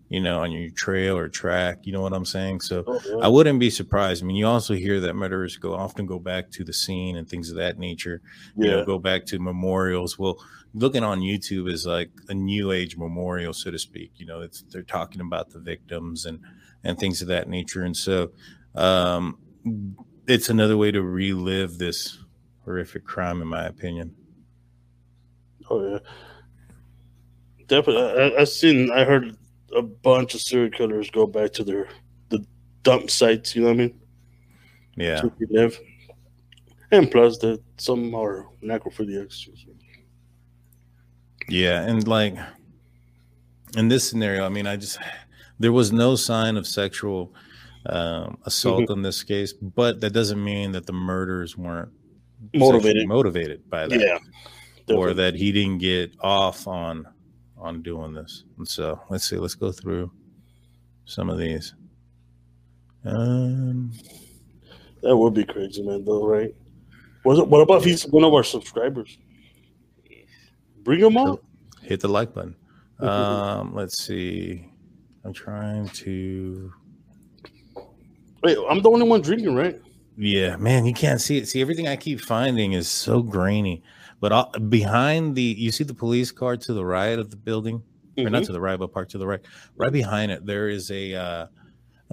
you 0.10 0.19
know, 0.19 0.41
on 0.41 0.51
your 0.51 0.69
trail 0.71 1.17
or 1.17 1.29
track. 1.29 1.79
You 1.84 1.93
know 1.93 2.01
what 2.01 2.13
I'm 2.13 2.25
saying? 2.25 2.62
So 2.62 2.84
Oh, 2.86 2.99
yeah. 3.08 3.25
I 3.25 3.27
wouldn't 3.27 3.60
be 3.60 3.69
surprised. 3.69 4.23
I 4.23 4.27
mean, 4.27 4.36
you 4.36 4.45
also 4.47 4.73
hear 4.73 4.99
that 4.99 5.15
murderers 5.15 5.58
go 5.58 5.73
often 5.73 6.05
go 6.05 6.19
back 6.19 6.51
to 6.51 6.63
the 6.63 6.73
scene 6.73 7.15
and 7.17 7.27
things 7.27 7.49
of 7.49 7.55
that 7.58 7.79
nature. 7.79 8.21
You 8.58 8.69
know, 8.69 8.77
yeah 8.79 8.86
go 8.86 8.99
back 8.99 9.25
to 9.27 9.39
memorials. 9.39 10.19
Well, 10.19 10.38
looking 10.73 11.03
on 11.03 11.21
YouTube 11.21 11.71
is 11.71 11.86
like 11.86 12.12
a 12.27 12.34
new 12.34 12.71
age 12.71 12.97
memorial, 12.97 13.53
so 13.53 13.71
to 13.71 13.79
speak. 13.79 14.12
You 14.17 14.25
know, 14.25 14.41
it's 14.41 14.62
they're 14.69 14.84
talking 14.84 15.21
about 15.21 15.49
the 15.51 15.60
victims 15.60 16.25
and 16.25 16.39
and 16.84 16.99
things 16.99 17.21
of 17.21 17.27
that 17.29 17.49
nature. 17.49 17.81
And 17.84 17.97
so, 17.97 18.31
um, 18.75 19.38
it's 20.27 20.49
another 20.49 20.77
way 20.77 20.91
to 20.91 21.01
relive 21.01 21.77
this 21.77 22.19
horrific 22.63 23.05
crime, 23.05 23.41
in 23.41 23.47
my 23.47 23.65
opinion. 23.65 24.15
Oh 25.69 25.88
yeah, 25.88 25.99
definitely. 27.67 28.35
I, 28.38 28.41
I 28.41 28.43
seen. 28.43 28.91
I 28.91 29.03
heard 29.03 29.35
a 29.75 29.81
bunch 29.81 30.35
of 30.35 30.41
serial 30.41 30.69
killers 30.71 31.09
go 31.09 31.25
back 31.25 31.53
to 31.53 31.63
their 31.63 31.88
the 32.29 32.45
dump 32.83 33.09
sites. 33.09 33.55
You 33.55 33.63
know 33.63 33.67
what 33.69 33.73
I 33.73 33.77
mean? 33.77 33.99
Yeah. 34.95 35.21
To 35.21 35.33
relive. 35.39 35.79
And 36.91 37.11
plus, 37.11 37.38
that 37.39 37.61
some 37.77 38.13
are 38.13 38.47
necrophiliacs. 38.63 39.49
Yeah, 41.47 41.81
and 41.81 42.07
like 42.07 42.35
in 43.75 43.88
this 43.88 44.07
scenario, 44.07 44.45
I 44.45 44.49
mean, 44.49 44.67
I 44.67 44.77
just 44.77 44.99
there 45.59 45.71
was 45.71 45.91
no 45.91 46.15
sign 46.15 46.57
of 46.57 46.67
sexual 46.67 47.33
um, 47.88 48.38
assault 48.45 48.89
in 48.89 49.02
this 49.02 49.24
case, 49.24 49.54
but 49.54 50.02
that 50.02 50.12
doesn't 50.12 50.43
mean 50.43 50.71
that 50.74 50.86
the 50.86 50.93
murders 50.93 51.58
weren't 51.58 51.89
Motivated. 52.54 53.08
motivated 53.08 53.69
by 53.69 53.88
that, 53.88 54.00
Yeah. 54.88 54.95
or 54.95 55.13
that 55.13 55.36
he 55.36 55.52
didn't 55.52 55.80
get 55.80 56.13
off 56.19 56.67
on 56.67 57.08
on 57.58 57.82
doing 57.82 58.13
this. 58.13 58.43
And 58.58 58.67
so 58.67 59.00
let's 59.10 59.28
see, 59.30 59.38
let's 59.38 59.56
go 59.56 59.71
through 59.71 60.12
some 61.06 61.30
of 61.30 61.38
these. 61.38 61.74
Um, 63.06 63.91
That 65.02 65.15
would 65.15 65.34
be 65.34 65.43
crazy, 65.45 65.82
man. 65.84 66.04
Though, 66.06 66.26
right? 66.28 66.54
Was 67.24 67.39
it? 67.39 67.48
What 67.48 67.62
about 67.62 67.78
if 67.80 67.86
he's 67.86 68.06
one 68.08 68.24
of 68.24 68.34
our 68.34 68.43
subscribers? 68.43 69.17
Bring 70.84 71.00
him 71.00 71.17
on. 71.17 71.39
hit 71.82 72.00
the 72.02 72.08
like 72.08 72.34
button. 72.34 72.56
Um, 73.00 73.74
let's 73.76 74.04
see. 74.04 74.67
I'm 75.24 75.34
trying 75.34 75.88
to 75.89 76.71
Wait, 78.45 78.58
I'm 78.69 78.79
the 78.84 78.89
only 78.91 79.08
one 79.10 79.21
drinking, 79.21 79.55
right? 79.55 79.81
Yeah, 80.17 80.55
man, 80.58 80.86
you 80.86 80.93
can't 80.93 81.19
see 81.19 81.38
it. 81.38 81.47
See, 81.47 81.62
everything 81.62 81.88
I 81.88 81.95
keep 81.95 82.21
finding 82.21 82.73
is 82.73 82.88
so 82.88 83.23
grainy. 83.23 83.81
But 84.19 84.31
all, 84.31 84.51
behind 84.69 85.36
the, 85.36 85.41
you 85.41 85.71
see 85.71 85.84
the 85.84 85.95
police 85.95 86.31
car 86.31 86.55
to 86.55 86.73
the 86.73 86.86
right 86.86 87.17
of 87.17 87.31
the 87.31 87.38
building, 87.38 87.81
or 88.19 88.29
not 88.29 88.43
Mhm. 88.43 88.45
to 88.45 88.51
the 88.51 88.62
right, 88.62 88.77
but 88.77 88.91
parked 88.93 89.10
to 89.12 89.17
the 89.17 89.25
right. 89.25 89.41
Right 89.77 89.91
behind 89.91 90.31
it, 90.31 90.45
there 90.45 90.69
is 90.69 90.91
a, 90.91 91.15
uh, 91.15 91.47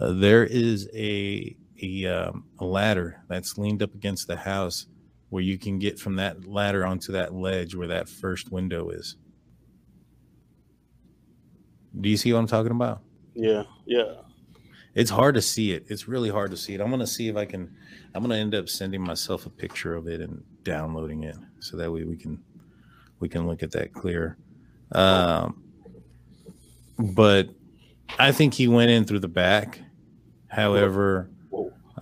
uh, 0.01 0.12
there 0.12 0.45
is 0.45 0.88
a 0.95 1.55
a, 1.83 2.07
um, 2.07 2.45
a 2.61 2.64
ladder 2.64 3.23
that's 3.29 3.59
leaned 3.59 3.83
up 3.83 3.92
against 3.95 4.27
the 4.29 4.37
house, 4.37 4.87
where 5.31 5.42
you 5.42 5.59
can 5.59 5.79
get 5.79 5.99
from 5.99 6.16
that 6.16 6.47
ladder 6.47 6.87
onto 6.87 7.12
that 7.12 7.35
ledge 7.35 7.75
where 7.75 7.88
that 7.88 8.09
first 8.09 8.53
window 8.53 8.88
is. 8.90 9.16
Do 12.01 12.09
you 12.09 12.16
see 12.16 12.33
what 12.33 12.38
I'm 12.38 12.47
talking 12.47 12.71
about? 12.71 13.03
Yeah, 13.35 13.64
yeah. 13.85 14.14
It's 14.94 15.11
hard 15.11 15.35
to 15.37 15.42
see 15.42 15.72
it. 15.72 15.87
It's 15.88 16.07
really 16.07 16.28
hard 16.28 16.50
to 16.50 16.57
see 16.57 16.74
it. 16.74 16.81
I'm 16.81 16.90
gonna 16.90 17.07
see 17.07 17.28
if 17.28 17.37
I 17.37 17.44
can. 17.44 17.74
I'm 18.14 18.22
gonna 18.22 18.37
end 18.37 18.55
up 18.55 18.68
sending 18.68 19.00
myself 19.00 19.46
a 19.46 19.50
picture 19.50 19.94
of 19.94 20.07
it 20.07 20.20
and 20.20 20.42
downloading 20.64 21.24
it 21.24 21.37
so 21.61 21.76
that 21.76 21.90
way 21.90 22.05
we 22.05 22.16
can 22.16 22.42
we 23.20 23.28
can 23.28 23.46
look 23.46 23.62
at 23.62 23.70
that 23.72 23.92
clear. 23.92 24.37
Um, 24.92 25.62
but 26.98 27.48
I 28.18 28.33
think 28.33 28.55
he 28.55 28.68
went 28.68 28.90
in 28.90 29.05
through 29.05 29.20
the 29.20 29.28
back. 29.28 29.81
However, 30.48 31.31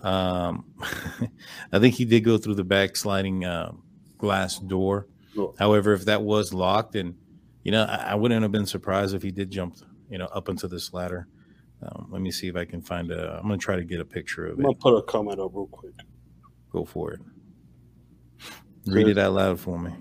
um, 0.03 0.64
I 1.72 1.79
think 1.79 1.94
he 1.94 2.05
did 2.05 2.20
go 2.24 2.38
through 2.38 2.57
the 2.57 2.64
back 2.64 2.96
sliding 2.96 3.44
uh, 3.44 3.72
glass 4.18 4.59
door. 4.59 5.07
However, 5.59 5.92
if 5.92 6.07
that 6.07 6.22
was 6.22 6.53
locked, 6.53 6.96
and 6.96 7.14
you 7.62 7.70
know, 7.70 7.85
I, 7.85 8.12
I 8.12 8.14
wouldn't 8.16 8.42
have 8.42 8.50
been 8.53 8.66
surprised 8.66 9.14
if 9.14 9.22
he 9.22 9.31
did 9.31 9.50
jump, 9.50 9.76
you 10.11 10.18
know, 10.18 10.26
up 10.26 10.48
into 10.48 10.66
this 10.66 10.92
ladder. 10.92 11.29
Um, 11.83 12.09
let 12.11 12.21
me 12.21 12.31
see 12.31 12.49
if 12.49 12.57
I 12.57 12.64
can 12.64 12.83
find 12.83 13.11
a. 13.11 13.37
I'm 13.37 13.43
gonna 13.43 13.59
try 13.59 13.77
to 13.77 13.85
get 13.85 14.01
a 14.01 14.05
picture 14.05 14.47
of 14.47 14.53
it. 14.53 14.59
I'm 14.59 14.62
gonna 14.64 14.75
put 14.75 14.97
a 14.97 15.03
comment 15.03 15.40
up 15.40 15.53
real 15.55 15.66
quick. 15.66 15.95
Go 16.71 16.85
for 16.85 17.12
it. 17.12 17.21
Read 18.87 19.09
it 19.09 19.19
out 19.19 19.33
loud 19.33 19.61
for 19.61 19.79
me. 19.79 19.93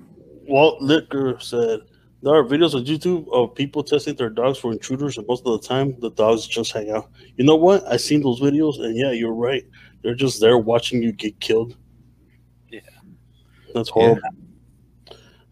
Walt 0.48 0.82
Licker 0.82 1.38
said 1.40 1.82
there 2.22 2.34
are 2.34 2.44
videos 2.44 2.74
on 2.76 2.86
YouTube 2.86 3.32
of 3.32 3.56
people 3.56 3.84
testing 3.84 4.16
their 4.16 4.30
dogs 4.30 4.58
for 4.58 4.72
intruders, 4.72 5.18
and 5.18 5.28
most 5.28 5.46
of 5.46 5.62
the 5.62 5.68
time 5.68 5.96
the 6.00 6.12
dogs 6.12 6.48
just 6.48 6.72
hang 6.74 6.92
out. 6.92 7.10
You 7.38 7.46
know 7.46 7.56
what? 7.56 7.86
I've 7.88 8.02
seen 8.02 8.22
those 8.22 8.42
videos, 8.42 8.80
and 8.84 8.96
yeah, 8.96 9.12
you're 9.12 9.34
right. 9.34 9.64
They're 10.02 10.16
just 10.16 10.42
there 10.42 10.58
watching 10.58 11.02
you 11.02 11.12
get 11.14 11.40
killed. 11.40 11.78
Yeah. 12.70 12.82
that's 13.74 13.90
horrible. 13.90 14.22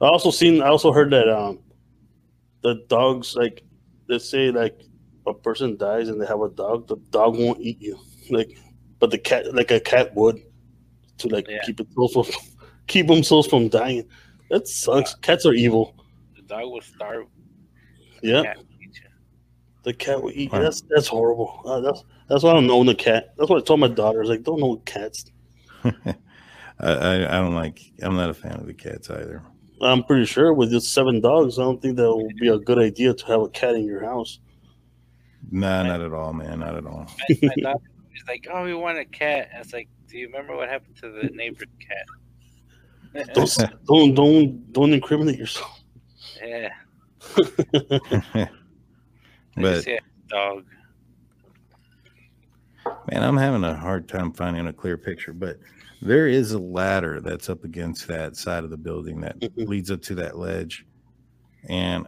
I 0.02 0.08
also 0.08 0.32
seen. 0.32 0.62
I 0.62 0.68
also 0.68 0.92
heard 0.92 1.12
that 1.12 1.30
um, 1.30 1.60
the 2.64 2.84
dogs 2.88 3.36
like 3.36 3.64
let's 4.10 4.30
say 4.30 4.52
like 4.52 4.82
a 5.28 5.34
person 5.34 5.78
dies 5.78 6.10
and 6.10 6.20
they 6.22 6.26
have 6.26 6.42
a 6.42 6.50
dog, 6.50 6.88
the 6.88 6.98
dog 7.12 7.38
won't 7.38 7.60
eat 7.62 7.82
you, 7.82 7.98
like, 8.30 8.58
but 9.00 9.12
the 9.12 9.18
cat 9.18 9.54
like 9.54 9.72
a 9.72 9.80
cat 9.80 10.16
would 10.16 10.40
to 11.20 11.28
like 11.30 11.48
Yeah. 11.50 11.60
keep 11.66 11.80
itself 11.80 12.14
from 12.14 12.26
keep 12.88 13.08
themselves 13.08 13.48
from 13.48 13.68
dying. 13.70 14.08
That 14.50 14.68
sucks. 14.68 15.16
Cats 15.16 15.46
are 15.46 15.54
evil. 15.54 15.96
The 16.36 16.42
dog 16.44 16.72
will 16.72 16.82
starve. 16.82 17.28
Yeah, 18.24 18.44
Cat 18.44 18.58
will 18.58 18.66
eat 18.82 18.96
you. 18.96 19.10
the 19.84 19.94
cat 19.94 20.22
will 20.24 20.32
eat 20.32 20.52
you. 20.54 20.60
That's 20.60 20.82
that's 20.90 21.08
horrible. 21.08 21.62
Uh, 21.66 21.82
that's 21.82 22.04
that's 22.30 22.44
why 22.44 22.52
I 22.52 22.54
don't 22.56 22.70
own 22.72 22.90
a 22.90 22.96
cat. 22.96 23.34
That's 23.38 23.50
what 23.50 23.62
I 23.62 23.66
told 23.66 23.80
my 23.80 23.88
daughter. 23.88 24.20
I 24.20 24.22
was 24.22 24.30
like, 24.30 24.44
don't 24.44 24.62
own 24.64 24.80
cats. 24.86 25.26
I, 25.84 25.94
I 26.80 27.14
I 27.38 27.40
don't 27.42 27.56
like. 27.56 27.80
I'm 28.02 28.16
not 28.16 28.30
a 28.30 28.34
fan 28.34 28.54
of 28.54 28.66
the 28.68 28.74
cats 28.74 29.10
either. 29.10 29.44
I'm 29.82 30.04
pretty 30.04 30.26
sure 30.26 30.54
with 30.54 30.72
just 30.72 30.92
seven 30.94 31.22
dogs, 31.22 31.60
I 31.60 31.64
don't 31.64 31.80
think 31.82 31.98
that 31.98 32.16
would 32.16 32.36
be 32.38 32.48
a 32.48 32.58
good 32.58 32.80
idea 32.80 33.14
to 33.14 33.26
have 33.28 33.42
a 33.42 33.50
cat 33.50 33.76
in 33.76 33.86
your 33.86 34.04
house. 34.04 34.40
Nah, 35.52 35.84
not 35.84 36.02
at 36.02 36.14
all, 36.14 36.34
man. 36.34 36.60
Not 36.60 36.76
at 36.76 36.86
all. 36.86 37.08
My, 37.30 37.48
my 37.50 37.56
daughter 37.62 37.80
was 38.12 38.24
like, 38.28 38.48
"Oh, 38.52 38.64
we 38.64 38.74
want 38.74 38.98
a 38.98 39.06
cat." 39.06 39.50
I 39.56 39.60
was 39.60 39.72
like, 39.74 39.88
"Do 40.08 40.18
you 40.18 40.28
remember 40.28 40.56
what 40.56 40.70
happened 40.70 40.98
to 40.98 41.10
the 41.12 41.30
neighbor's 41.34 41.68
cat?" 41.80 42.06
Don't 43.34 43.50
don't 43.86 44.14
don't 44.14 44.74
don't 44.74 44.94
incriminate 44.94 45.40
yourself. 45.40 45.80
yeah, 46.44 46.70
but 49.56 49.84
see 49.84 49.94
a 49.94 50.00
dog. 50.28 50.66
man, 53.10 53.24
I'm 53.24 53.38
having 53.38 53.64
a 53.64 53.76
hard 53.76 54.08
time 54.08 54.32
finding 54.34 54.68
a 54.68 54.74
clear 54.74 54.98
picture. 54.98 55.34
But 55.34 55.58
there 56.02 56.28
is 56.28 56.52
a 56.52 56.60
ladder 56.60 57.22
that's 57.22 57.50
up 57.50 57.64
against 57.64 58.08
that 58.08 58.36
side 58.36 58.64
of 58.64 58.70
the 58.70 58.78
building 58.78 59.20
that 59.22 59.40
Mhm. 59.40 59.68
leads 59.68 59.90
up 59.90 60.02
to 60.04 60.16
that 60.16 60.38
ledge. 60.38 60.86
And 61.70 62.08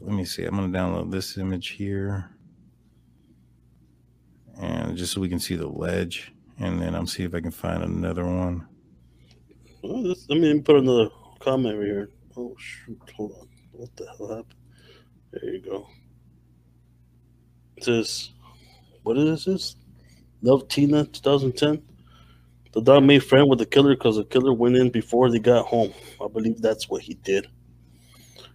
let 0.00 0.12
me 0.14 0.24
see. 0.24 0.44
I'm 0.44 0.56
going 0.56 0.72
to 0.72 0.76
download 0.76 1.12
this 1.12 1.38
image 1.38 1.68
here, 1.68 2.30
and 4.60 4.96
just 4.96 5.12
so 5.12 5.20
we 5.20 5.28
can 5.28 5.40
see 5.40 5.56
the 5.56 5.66
ledge. 5.66 6.32
And 6.58 6.80
then 6.80 6.94
I'm 6.94 7.06
see 7.06 7.24
if 7.24 7.34
I 7.34 7.40
can 7.40 7.50
find 7.50 7.82
another 7.82 8.24
one. 8.24 8.66
Well, 9.82 10.02
this, 10.02 10.28
let 10.28 10.38
me 10.38 10.60
put 10.60 10.76
another 10.76 11.08
comment 11.38 11.78
right 11.78 11.86
here. 11.86 12.10
Oh 12.36 12.54
shoot! 12.58 12.98
Hold 13.16 13.32
on. 13.40 13.48
What 13.72 13.96
the 13.96 14.06
hell 14.06 14.28
happened? 14.28 14.54
There 15.32 15.54
you 15.54 15.62
go. 15.62 15.86
It 17.76 17.84
says, 17.84 18.30
"What 19.02 19.16
is 19.16 19.46
this? 19.46 19.76
Love 20.42 20.68
Tina, 20.68 21.06
2010. 21.06 21.82
The 22.72 22.82
dog 22.82 23.04
made 23.04 23.24
friend 23.24 23.48
with 23.48 23.58
the 23.58 23.66
killer 23.66 23.94
because 23.96 24.16
the 24.16 24.24
killer 24.24 24.52
went 24.52 24.76
in 24.76 24.90
before 24.90 25.30
they 25.30 25.38
got 25.38 25.66
home. 25.66 25.92
I 26.22 26.28
believe 26.28 26.60
that's 26.60 26.88
what 26.88 27.02
he 27.02 27.14
did. 27.14 27.46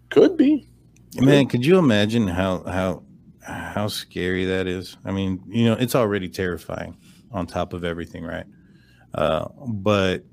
Could 0.09 0.37
be. 0.37 0.67
Man, 1.15 1.47
could 1.47 1.65
you 1.65 1.77
imagine 1.77 2.27
how 2.27 2.63
how 2.63 3.03
how 3.45 3.87
scary 3.87 4.45
that 4.45 4.67
is? 4.67 4.97
I 5.05 5.11
mean, 5.11 5.43
you 5.47 5.65
know, 5.65 5.73
it's 5.73 5.95
already 5.95 6.29
terrifying 6.29 6.97
on 7.31 7.47
top 7.47 7.73
of 7.73 7.83
everything, 7.83 8.23
right? 8.23 8.45
Uh, 9.13 9.47
but 9.69 10.25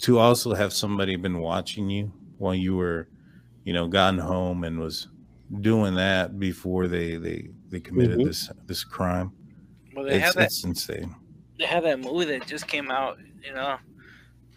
to 0.00 0.18
also 0.18 0.54
have 0.54 0.72
somebody 0.72 1.16
been 1.16 1.40
watching 1.40 1.90
you 1.90 2.12
while 2.38 2.54
you 2.54 2.76
were, 2.76 3.08
you 3.64 3.72
know, 3.72 3.88
gotten 3.88 4.20
home 4.20 4.64
and 4.64 4.80
was 4.80 5.08
doing 5.60 5.94
that 5.96 6.38
before 6.38 6.88
they 6.88 7.16
they 7.16 7.50
they 7.70 7.80
committed 7.80 8.22
Mhm. 8.22 8.24
this 8.24 8.50
this 8.66 8.84
crime. 8.84 9.32
Well, 9.94 10.04
they 10.04 10.16
It's, 10.16 10.18
have 10.18 10.36
that. 10.36 10.52
it's 10.52 10.64
insane. 10.64 11.16
They 11.58 11.66
have 11.66 11.84
that 11.84 12.00
movie 12.00 12.24
that 12.26 12.46
just 12.46 12.66
came 12.66 12.90
out. 12.90 13.18
You 13.44 13.54
know, 13.54 13.78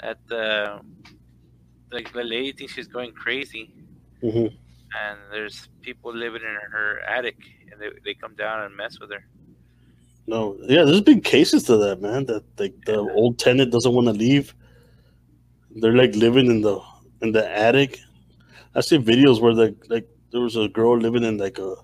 that 0.02 0.20
the 0.28 0.82
like 1.92 2.12
the 2.14 2.24
lady 2.24 2.52
thinks 2.52 2.74
she's 2.74 2.88
going 2.88 3.14
crazy, 3.14 3.74
hmm 4.22 4.64
and 5.00 5.20
there's 5.32 5.70
people 5.82 6.14
living 6.16 6.42
in 6.42 6.72
her 6.72 7.00
attic, 7.02 7.38
and 7.74 7.82
they 7.82 7.90
they 8.06 8.14
come 8.14 8.36
down 8.36 8.62
and 8.64 8.76
mess 8.78 9.00
with 9.00 9.12
her. 9.12 9.26
No, 10.28 10.58
yeah, 10.62 10.84
there's 10.86 11.02
been 11.02 11.22
cases 11.22 11.64
to 11.64 11.78
that, 11.78 12.02
man. 12.02 12.26
That 12.28 12.44
like 12.58 12.76
the 12.86 13.00
old 13.00 13.40
tenant 13.40 13.72
doesn't 13.72 13.94
want 13.94 14.08
to 14.08 14.14
leave. 14.14 14.54
They're 15.76 15.96
like 15.96 16.16
living 16.16 16.48
in 16.48 16.62
the 16.62 16.80
in 17.22 17.32
the 17.34 17.50
attic. 17.50 18.00
I 18.76 18.82
see 18.82 18.98
videos 18.98 19.42
where 19.42 19.54
like 19.54 19.76
like 19.90 20.08
there 20.32 20.42
was 20.42 20.56
a 20.56 20.68
girl 20.70 20.98
living 20.98 21.24
in 21.24 21.38
like 21.38 21.58
a 21.60 21.76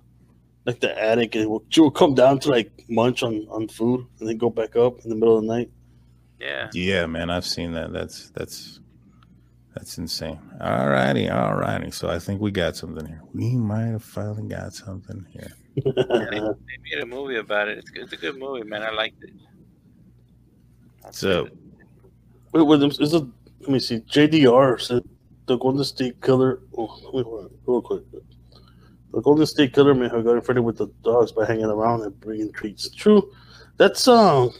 like 0.65 0.79
the 0.79 0.97
attic, 1.01 1.35
and 1.35 1.49
will- 1.49 1.65
she 1.69 1.81
would 1.81 1.95
come 1.95 2.13
down 2.13 2.39
to 2.39 2.49
like 2.49 2.71
munch 2.87 3.23
on 3.23 3.45
on 3.49 3.67
food, 3.67 4.05
and 4.19 4.29
then 4.29 4.37
go 4.37 4.49
back 4.49 4.75
up 4.75 5.03
in 5.03 5.09
the 5.09 5.15
middle 5.15 5.37
of 5.37 5.43
the 5.43 5.47
night. 5.47 5.71
Yeah. 6.39 6.69
Yeah, 6.73 7.05
man, 7.07 7.29
I've 7.29 7.45
seen 7.45 7.73
that. 7.73 7.91
That's 7.91 8.29
that's 8.29 8.79
that's 9.75 9.97
insane. 9.97 10.39
All 10.61 10.87
righty, 10.87 11.29
all 11.29 11.55
righty. 11.55 11.91
So 11.91 12.09
I 12.09 12.19
think 12.19 12.41
we 12.41 12.51
got 12.51 12.75
something 12.75 13.05
here. 13.05 13.21
We 13.33 13.55
might 13.55 13.87
have 13.87 14.03
finally 14.03 14.47
got 14.47 14.73
something 14.73 15.25
here. 15.31 15.51
They 15.85 16.95
made 16.95 17.03
a 17.03 17.05
movie 17.05 17.37
about 17.37 17.67
it. 17.67 17.77
It's, 17.79 17.91
it's 17.95 18.13
a 18.13 18.17
good 18.17 18.37
movie, 18.37 18.63
man. 18.63 18.83
I 18.83 18.91
liked 18.91 19.23
it. 19.23 19.31
So 21.11 21.47
Wait, 22.51 22.63
wait, 22.63 22.81
is 22.99 23.13
it? 23.13 23.23
Let 23.61 23.69
me 23.69 23.79
see. 23.79 23.99
JDR 23.99 24.81
said 24.81 25.03
the 25.45 25.57
Golden 25.57 25.83
State 25.83 26.19
Killer. 26.21 26.61
Oh, 26.75 26.99
wait, 27.13 27.23
hold 27.23 27.45
on, 27.45 27.51
real 27.67 27.81
quick. 27.81 28.03
The 29.13 29.21
Golden 29.21 29.45
State 29.45 29.73
Killer 29.73 29.93
may 29.93 30.09
have 30.09 30.23
gotten 30.23 30.41
friendly 30.41 30.63
with 30.63 30.77
the 30.77 30.87
dogs 31.03 31.31
by 31.31 31.45
hanging 31.45 31.65
around 31.65 32.01
and 32.01 32.19
bringing 32.19 32.51
treats. 32.51 32.89
True. 32.89 33.31
That's 33.77 34.07
um, 34.07 34.51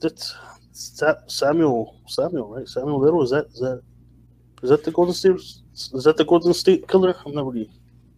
that's 0.00 0.34
Samuel. 0.72 2.00
Samuel, 2.06 2.54
right? 2.54 2.68
Samuel 2.68 3.00
Little. 3.00 3.22
Is 3.22 3.30
that 3.30 3.46
is 3.48 3.60
that 3.60 3.82
is 4.62 4.70
that 4.70 4.84
the 4.84 4.92
Golden 4.92 5.14
State? 5.14 5.34
Is 5.34 6.04
that 6.04 6.16
the 6.16 6.24
Golden 6.24 6.54
State 6.54 6.88
Killer? 6.88 7.14
I'm 7.26 7.34
not 7.34 7.52
really. 7.52 7.70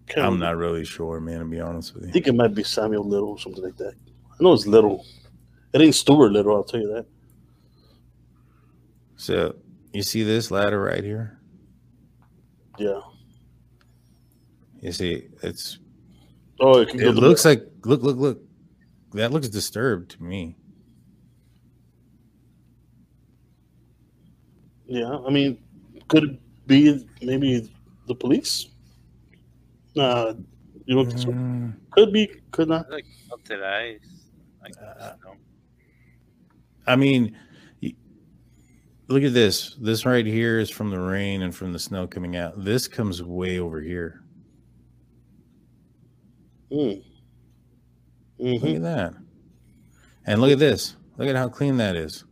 Can't 0.09 0.27
I'm 0.27 0.39
not 0.39 0.57
really 0.57 0.85
sure, 0.85 1.21
man, 1.21 1.41
to 1.41 1.45
be 1.45 1.61
honest 1.61 1.95
with 1.95 2.05
you, 2.05 2.09
I 2.11 2.13
think 2.13 2.27
it 2.27 2.35
might 2.35 2.55
be 2.55 2.65
Samuel 2.65 3.05
Little 3.05 3.31
or 3.31 3.39
something 3.39 3.63
like 3.63 3.77
that. 3.77 3.95
I 4.33 4.43
know 4.43 4.53
it's 4.53 4.67
Little. 4.67 5.05
It 5.73 5.81
ain't 5.81 5.95
Stuart 5.95 6.33
Little. 6.33 6.57
I'll 6.57 6.65
tell 6.65 6.81
you 6.81 6.93
that. 6.95 7.07
So 9.17 9.57
you 9.93 10.03
see 10.03 10.23
this 10.23 10.51
ladder 10.51 10.81
right 10.81 11.03
here? 11.03 11.39
Yeah. 12.79 13.01
You 14.81 14.93
see, 14.93 15.29
it's 15.43 15.79
Oh, 16.61 16.81
it, 16.81 16.89
can 16.89 17.01
it 17.01 17.15
looks 17.15 17.45
like 17.45 17.65
look, 17.85 18.03
look, 18.03 18.17
look. 18.17 18.41
That 19.13 19.33
looks 19.33 19.49
disturbed 19.49 20.11
to 20.13 20.23
me. 20.23 20.57
Yeah, 24.87 25.19
I 25.27 25.31
mean, 25.31 25.59
could 26.09 26.25
it 26.25 26.67
be 26.67 27.07
maybe 27.23 27.71
the 28.07 28.15
police? 28.15 28.69
Nah, 29.99 30.33
you 30.87 30.95
don't 30.95 31.07
think 31.07 31.19
so? 31.19 31.33
Mm, 31.33 31.75
Could 31.91 32.13
be, 32.13 32.31
could 32.53 32.69
not. 32.69 32.89
Like 32.89 33.05
melted 33.29 33.65
ice. 33.65 34.31
Like, 34.63 34.75
Uh, 34.81 35.13
snow. 35.21 35.35
I 36.87 36.95
mean, 36.95 37.37
look 39.09 39.25
at 39.25 39.35
this. 39.35 39.75
This 39.81 40.07
right 40.07 40.25
here 40.25 40.61
is 40.61 40.71
from 40.71 40.91
the 40.91 41.01
rain 41.01 41.43
and 41.43 41.53
from 41.55 41.73
the 41.73 41.81
snow 41.81 42.07
coming 42.07 42.37
out. 42.37 42.65
This 42.65 42.87
comes 42.87 43.23
way 43.25 43.59
over 43.59 43.81
here. 43.81 44.23
Mm. 46.71 47.03
Look 48.61 48.63
hmm 48.63 48.77
at 48.77 48.83
that. 48.83 49.15
And 50.27 50.41
look 50.41 50.53
at 50.53 50.59
this. 50.61 50.95
Look 51.17 51.29
at 51.29 51.35
how 51.35 51.49
clean 51.49 51.77
that 51.79 51.97
is. 51.97 52.25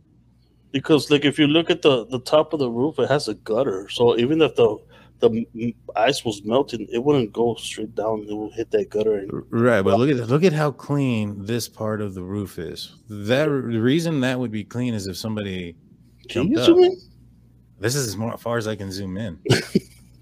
Because 0.71 1.11
like 1.11 1.25
if 1.25 1.37
you 1.37 1.47
look 1.47 1.69
at 1.69 1.81
the 1.81 2.05
the 2.05 2.19
top 2.19 2.53
of 2.53 2.59
the 2.59 2.69
roof, 2.69 2.99
it 2.99 3.09
has 3.09 3.27
a 3.27 3.33
gutter. 3.33 3.89
So 3.89 4.17
even 4.17 4.41
if 4.41 4.55
the 4.55 4.77
the 5.19 5.75
ice 5.95 6.23
was 6.23 6.43
melting, 6.43 6.87
it 6.91 7.03
wouldn't 7.03 7.33
go 7.33 7.55
straight 7.55 7.95
down. 7.95 8.25
It 8.29 8.33
would 8.33 8.53
hit 8.53 8.71
that 8.71 8.89
gutter. 8.89 9.19
And, 9.19 9.31
Right, 9.49 9.81
but 9.81 9.97
look 9.97 10.09
at 10.09 10.29
look 10.29 10.43
at 10.43 10.53
how 10.53 10.71
clean 10.71 11.45
this 11.45 11.67
part 11.67 12.01
of 12.01 12.13
the 12.13 12.23
roof 12.23 12.59
is. 12.59 12.95
That 13.09 13.45
the 13.45 13.81
reason 13.81 14.21
that 14.21 14.39
would 14.39 14.51
be 14.51 14.63
clean 14.63 14.93
is 14.93 15.07
if 15.07 15.17
somebody 15.17 15.75
can 16.29 16.49
you 16.49 16.59
up. 16.59 16.65
zoom 16.65 16.83
in? 16.83 16.97
This 17.79 17.95
is 17.95 18.07
as 18.07 18.17
more, 18.17 18.35
far 18.37 18.57
as 18.57 18.67
I 18.67 18.75
can 18.75 18.91
zoom 18.91 19.17
in. 19.17 19.39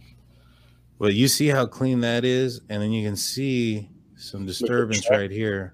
but 1.00 1.14
you 1.14 1.28
see 1.28 1.48
how 1.48 1.66
clean 1.66 2.02
that 2.02 2.26
is, 2.26 2.62
and 2.70 2.82
then 2.82 2.92
you 2.92 3.08
can 3.08 3.16
see 3.16 3.90
some 4.18 4.46
disturbance 4.46 5.10
right 5.10 5.32
here, 5.32 5.74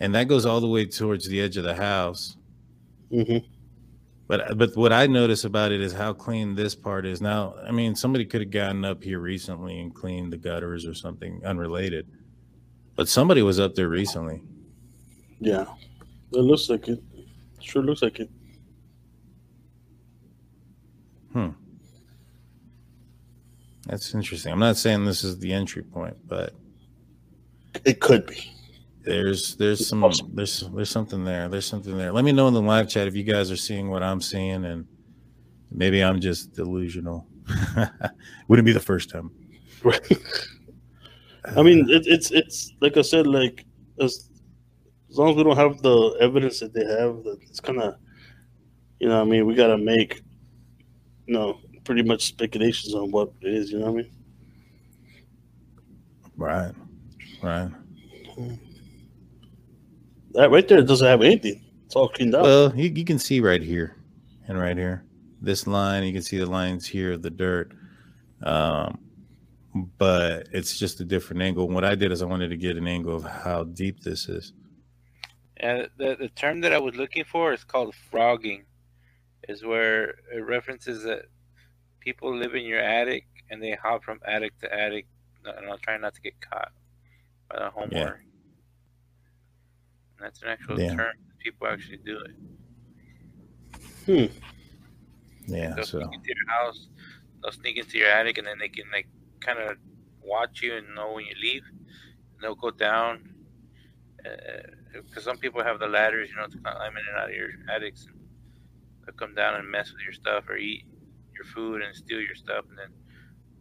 and 0.00 0.14
that 0.14 0.28
goes 0.28 0.44
all 0.44 0.60
the 0.60 0.68
way 0.68 0.86
towards 0.86 1.28
the 1.28 1.40
edge 1.40 1.56
of 1.56 1.64
the 1.64 1.74
house. 1.74 2.36
hmm 3.10 3.38
But 4.28 4.58
but 4.58 4.76
what 4.76 4.92
I 4.92 5.06
notice 5.06 5.44
about 5.44 5.72
it 5.72 5.80
is 5.80 5.92
how 5.92 6.12
clean 6.12 6.54
this 6.54 6.74
part 6.74 7.06
is. 7.06 7.20
Now, 7.20 7.54
I 7.66 7.70
mean, 7.70 7.94
somebody 7.94 8.24
could 8.24 8.40
have 8.40 8.50
gotten 8.50 8.84
up 8.84 9.02
here 9.04 9.20
recently 9.20 9.80
and 9.80 9.94
cleaned 9.94 10.32
the 10.32 10.36
gutters 10.36 10.84
or 10.86 10.94
something 10.94 11.40
unrelated, 11.44 12.08
but 12.96 13.08
somebody 13.08 13.42
was 13.42 13.60
up 13.60 13.74
there 13.74 13.88
recently. 13.88 14.42
Yeah, 15.38 15.66
it 16.32 16.40
looks 16.40 16.68
like 16.68 16.88
it. 16.88 17.02
Sure 17.60 17.82
looks 17.82 18.02
like 18.02 18.18
it. 18.20 18.30
Hmm. 21.32 21.50
That's 23.86 24.14
interesting. 24.14 24.52
I'm 24.52 24.58
not 24.58 24.76
saying 24.76 25.04
this 25.04 25.22
is 25.22 25.38
the 25.38 25.52
entry 25.52 25.82
point, 25.82 26.16
but 26.26 26.52
It 27.84 28.00
could 28.00 28.26
be. 28.26 28.52
There's 29.06 29.54
there's 29.54 29.86
some 29.86 30.12
there's 30.34 30.64
there's 30.74 30.90
something 30.90 31.24
there. 31.24 31.48
There's 31.48 31.64
something 31.64 31.96
there. 31.96 32.12
Let 32.12 32.24
me 32.24 32.32
know 32.32 32.48
in 32.48 32.54
the 32.54 32.60
live 32.60 32.88
chat 32.88 33.06
if 33.06 33.14
you 33.14 33.22
guys 33.22 33.50
are 33.52 33.56
seeing 33.56 33.88
what 33.88 34.02
I'm 34.02 34.20
seeing, 34.20 34.64
and 34.64 34.86
maybe 35.70 36.02
I'm 36.02 36.20
just 36.20 36.52
delusional. 36.54 37.26
Wouldn't 38.48 38.66
be 38.66 38.72
the 38.72 38.80
first 38.80 39.08
time. 39.08 39.30
Right. 39.84 40.18
I 41.56 41.62
mean, 41.62 41.88
it, 41.88 42.08
it's 42.08 42.32
it's 42.32 42.72
like 42.80 42.96
I 42.96 43.02
said, 43.02 43.28
like 43.28 43.64
as 44.00 44.28
as 45.08 45.16
long 45.16 45.30
as 45.30 45.36
we 45.36 45.44
don't 45.44 45.56
have 45.56 45.80
the 45.82 46.16
evidence 46.20 46.58
that 46.58 46.74
they 46.74 46.84
have, 46.84 47.22
that 47.22 47.38
it's 47.42 47.60
kind 47.60 47.80
of, 47.80 47.94
you 48.98 49.08
know, 49.08 49.18
what 49.18 49.28
I 49.28 49.30
mean, 49.30 49.46
we 49.46 49.54
gotta 49.54 49.78
make, 49.78 50.20
you 51.26 51.34
know, 51.34 51.60
pretty 51.84 52.02
much 52.02 52.24
speculations 52.24 52.92
on 52.92 53.12
what 53.12 53.30
it 53.40 53.54
is. 53.54 53.70
You 53.70 53.78
know 53.78 53.92
what 53.92 54.00
I 54.00 54.02
mean? 54.02 54.12
right, 56.36 56.74
right. 57.42 57.70
That 60.36 60.50
right 60.50 60.68
there 60.68 60.82
doesn't 60.82 61.06
have 61.06 61.22
anything. 61.22 61.64
It's 61.86 61.96
all 61.96 62.08
cleaned 62.08 62.34
up. 62.34 62.42
Well, 62.42 62.76
you, 62.76 62.90
you 62.94 63.04
can 63.04 63.18
see 63.18 63.40
right 63.40 63.62
here 63.62 63.96
and 64.46 64.58
right 64.58 64.76
here. 64.76 65.04
This 65.40 65.66
line, 65.66 66.04
you 66.04 66.12
can 66.12 66.22
see 66.22 66.38
the 66.38 66.46
lines 66.46 66.86
here 66.86 67.12
of 67.12 67.22
the 67.22 67.30
dirt. 67.30 67.72
Um, 68.42 68.98
but 69.98 70.48
it's 70.52 70.78
just 70.78 71.00
a 71.00 71.04
different 71.04 71.42
angle. 71.42 71.64
And 71.64 71.74
what 71.74 71.84
I 71.84 71.94
did 71.94 72.12
is 72.12 72.20
I 72.20 72.26
wanted 72.26 72.48
to 72.48 72.56
get 72.56 72.76
an 72.76 72.86
angle 72.86 73.16
of 73.16 73.24
how 73.24 73.64
deep 73.64 74.00
this 74.00 74.28
is. 74.28 74.52
And 75.56 75.88
the, 75.96 76.16
the 76.18 76.28
term 76.28 76.60
that 76.60 76.72
I 76.72 76.78
was 76.78 76.96
looking 76.96 77.24
for 77.24 77.54
is 77.54 77.64
called 77.64 77.94
frogging, 77.94 78.64
is 79.48 79.64
where 79.64 80.16
it 80.34 80.44
references 80.44 81.02
that 81.04 81.26
people 82.00 82.36
live 82.36 82.54
in 82.54 82.64
your 82.64 82.80
attic 82.80 83.26
and 83.50 83.62
they 83.62 83.72
hop 83.72 84.04
from 84.04 84.20
attic 84.26 84.58
to 84.60 84.72
attic 84.72 85.06
and 85.46 85.70
I'm 85.70 85.78
trying 85.78 86.00
not 86.00 86.14
to 86.14 86.20
get 86.20 86.34
caught 86.40 86.72
by 87.48 87.58
the 87.58 87.70
homeowner. 87.70 87.92
Yeah. 87.92 88.25
And 90.16 90.26
that's 90.26 90.42
an 90.42 90.48
actual 90.48 90.80
Yeah. 90.80 90.94
term. 90.94 91.14
People 91.38 91.66
actually 91.66 91.98
do 91.98 92.20
it. 92.20 92.34
Hmm. 94.06 94.26
Yeah. 95.46 95.74
They'll 95.74 95.84
So 95.84 96.00
sneak 96.00 96.14
into 96.14 96.28
your 96.28 96.48
house. 96.48 96.88
They'll 97.42 97.52
sneak 97.52 97.76
into 97.76 97.98
your 97.98 98.08
attic, 98.08 98.38
and 98.38 98.46
then 98.46 98.58
they 98.58 98.68
can 98.68 98.90
like 98.92 99.08
kind 99.40 99.58
of 99.58 99.76
watch 100.22 100.62
you 100.62 100.74
and 100.74 100.94
know 100.94 101.12
when 101.12 101.26
you 101.26 101.34
leave. 101.40 101.62
And 101.68 102.40
they'll 102.40 102.54
go 102.54 102.70
down 102.70 103.32
because 104.92 105.22
some 105.22 105.38
people 105.38 105.62
have 105.62 105.78
the 105.78 105.86
ladders, 105.86 106.30
you 106.30 106.36
know, 106.36 106.46
to 106.48 106.58
climb 106.58 106.92
in 106.96 107.04
and 107.08 107.16
out 107.18 107.28
of 107.28 107.34
your 107.34 107.50
attics. 107.70 108.06
And 108.06 108.18
they'll 109.04 109.14
come 109.14 109.34
down 109.34 109.54
and 109.54 109.70
mess 109.70 109.92
with 109.92 110.02
your 110.02 110.12
stuff 110.12 110.48
or 110.48 110.56
eat 110.56 110.84
your 111.34 111.44
food 111.44 111.82
and 111.82 111.94
steal 111.94 112.20
your 112.20 112.34
stuff, 112.34 112.64
and 112.68 112.78
then 112.78 112.88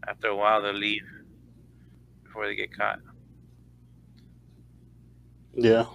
after 0.08 0.28
a 0.30 0.36
while 0.36 0.62
they'll 0.62 0.74
leave 0.74 1.06
before 2.24 2.48
they 2.48 2.56
get 2.56 2.76
caught. 2.76 3.00
Yeah. 5.54 5.86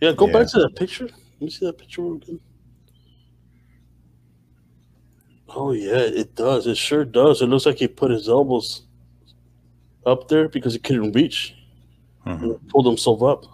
Yeah, 0.00 0.12
go 0.12 0.26
Yeah. 0.26 0.32
back 0.32 0.48
to 0.52 0.58
that 0.60 0.76
picture. 0.76 1.04
Let 1.06 1.40
me 1.40 1.50
see 1.50 1.66
that 1.66 1.78
picture 1.78 2.06
again. 2.14 2.40
Oh 5.48 5.72
yeah, 5.72 5.96
it 5.98 6.34
does. 6.34 6.66
It 6.66 6.76
sure 6.76 7.04
does. 7.04 7.40
It 7.42 7.46
looks 7.46 7.66
like 7.66 7.78
he 7.78 7.88
put 7.88 8.10
his 8.10 8.28
elbows 8.28 8.82
up 10.06 10.28
there 10.28 10.48
because 10.48 10.72
he 10.74 10.78
couldn't 10.78 11.12
reach. 11.12 11.54
mhm. 12.26 12.42
and 12.42 12.68
pulled 12.68 12.84
himself 12.86 13.22
up. 13.22 13.44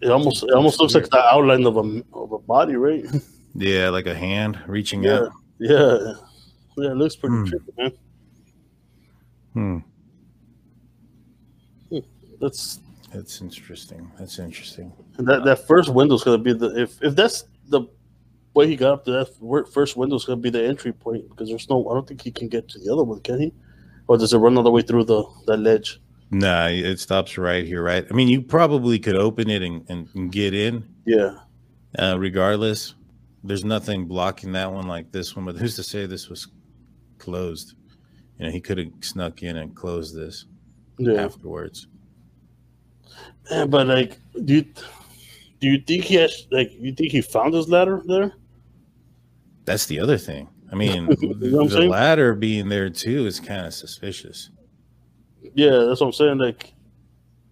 It 0.00 0.10
almost 0.10 0.42
it 0.42 0.50
almost 0.52 0.80
looks 0.80 0.94
like 0.94 1.08
the 1.08 1.24
outline 1.24 1.64
of 1.64 1.76
a 1.76 2.02
of 2.12 2.32
a 2.32 2.38
body, 2.40 2.74
right? 2.74 3.04
yeah, 3.54 3.88
like 3.90 4.06
a 4.06 4.14
hand 4.14 4.58
reaching 4.66 5.04
Yeah. 5.04 5.20
out. 5.20 5.32
Yeah. 5.60 6.14
Yeah, 6.76 6.90
it 6.90 6.96
looks 6.96 7.14
pretty 7.14 7.36
Hmm. 7.36 7.44
tricky, 7.44 7.72
man. 7.78 7.92
Hmm. 11.92 11.98
That's 12.40 12.80
That's 13.12 13.40
interesting. 13.40 14.10
That's 14.18 14.38
interesting. 14.38 14.92
and 15.18 15.26
that 15.28 15.44
that 15.44 15.66
first 15.66 15.92
window's 15.92 16.24
gonna 16.24 16.38
be 16.38 16.52
the 16.52 16.80
if 16.82 17.02
if 17.02 17.14
that's 17.14 17.44
the 17.68 17.82
way 18.54 18.66
he 18.66 18.76
got 18.76 18.92
up 18.94 19.04
to 19.06 19.10
that 19.12 19.68
first 19.72 19.96
window's 19.96 20.24
gonna 20.24 20.40
be 20.40 20.50
the 20.50 20.64
entry 20.64 20.92
point 20.92 21.28
because 21.28 21.48
there's 21.48 21.68
no 21.68 21.88
I 21.88 21.94
don't 21.94 22.06
think 22.06 22.22
he 22.22 22.30
can 22.30 22.48
get 22.48 22.68
to 22.70 22.78
the 22.78 22.92
other 22.92 23.02
one, 23.04 23.20
can 23.20 23.40
he? 23.40 23.52
Or 24.08 24.16
does 24.18 24.32
it 24.32 24.38
run 24.38 24.56
all 24.56 24.62
the 24.62 24.70
way 24.70 24.82
through 24.82 25.04
the 25.04 25.24
that 25.46 25.58
ledge? 25.58 26.00
Nah, 26.30 26.68
it 26.68 26.98
stops 26.98 27.36
right 27.36 27.64
here, 27.66 27.82
right? 27.82 28.06
I 28.10 28.14
mean, 28.14 28.28
you 28.28 28.40
probably 28.40 28.98
could 28.98 29.16
open 29.16 29.50
it 29.50 29.60
and, 29.62 29.84
and, 29.90 30.08
and 30.14 30.32
get 30.32 30.54
in, 30.54 30.82
Yeah. 31.04 31.36
uh, 31.98 32.16
regardless. 32.18 32.94
There's 33.44 33.66
nothing 33.66 34.06
blocking 34.06 34.52
that 34.52 34.72
one 34.72 34.86
like 34.86 35.12
this 35.12 35.36
one, 35.36 35.44
but 35.44 35.56
who's 35.56 35.76
to 35.76 35.82
say 35.82 36.06
this 36.06 36.30
was 36.30 36.48
closed? 37.18 37.74
You 38.38 38.46
know, 38.46 38.50
he 38.50 38.60
could 38.62 38.78
have 38.78 38.88
snuck 39.02 39.42
in 39.42 39.58
and 39.58 39.74
closed 39.76 40.16
this 40.16 40.46
Yeah. 40.98 41.22
afterwards. 41.22 41.88
Man, 43.50 43.70
but 43.70 43.86
like, 43.86 44.18
do 44.44 44.54
you 44.54 44.62
do 45.60 45.68
you 45.68 45.78
think 45.80 46.04
he 46.04 46.14
has 46.16 46.46
like 46.50 46.72
you 46.78 46.92
think 46.92 47.12
he 47.12 47.20
found 47.20 47.54
his 47.54 47.68
ladder 47.68 48.02
there? 48.06 48.32
That's 49.64 49.86
the 49.86 50.00
other 50.00 50.18
thing. 50.18 50.48
I 50.70 50.74
mean, 50.74 51.08
You 51.20 51.34
know 51.50 51.64
the 51.64 51.70
saying? 51.70 51.90
ladder 51.90 52.34
being 52.34 52.68
there 52.68 52.90
too 52.90 53.26
is 53.26 53.38
kind 53.38 53.66
of 53.66 53.74
suspicious. 53.74 54.50
Yeah, 55.54 55.84
that's 55.86 56.00
what 56.00 56.08
I'm 56.08 56.12
saying. 56.12 56.38
Like, 56.38 56.72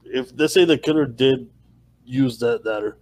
if 0.04 0.32
let's 0.36 0.54
say 0.54 0.64
the 0.64 0.78
killer 0.78 1.06
did 1.06 1.50
use 2.04 2.38
that 2.38 2.64
ladder, 2.64 2.98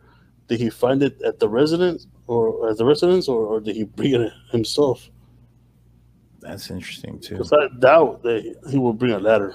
did 0.48 0.60
he 0.60 0.70
find 0.70 1.02
it 1.02 1.20
at 1.22 1.38
the 1.38 1.48
residence 1.48 2.06
or 2.26 2.68
at 2.68 2.76
the 2.76 2.84
residence, 2.84 3.28
or, 3.28 3.46
or 3.46 3.60
did 3.60 3.76
he 3.76 3.84
bring 3.84 4.14
it 4.14 4.32
himself? 4.50 5.08
That's 6.40 6.70
interesting 6.70 7.18
too. 7.20 7.34
Because 7.34 7.52
I 7.52 7.68
doubt 7.78 8.22
that 8.22 8.56
he 8.70 8.78
will 8.78 8.92
bring 8.92 9.12
a 9.12 9.18
ladder. 9.18 9.54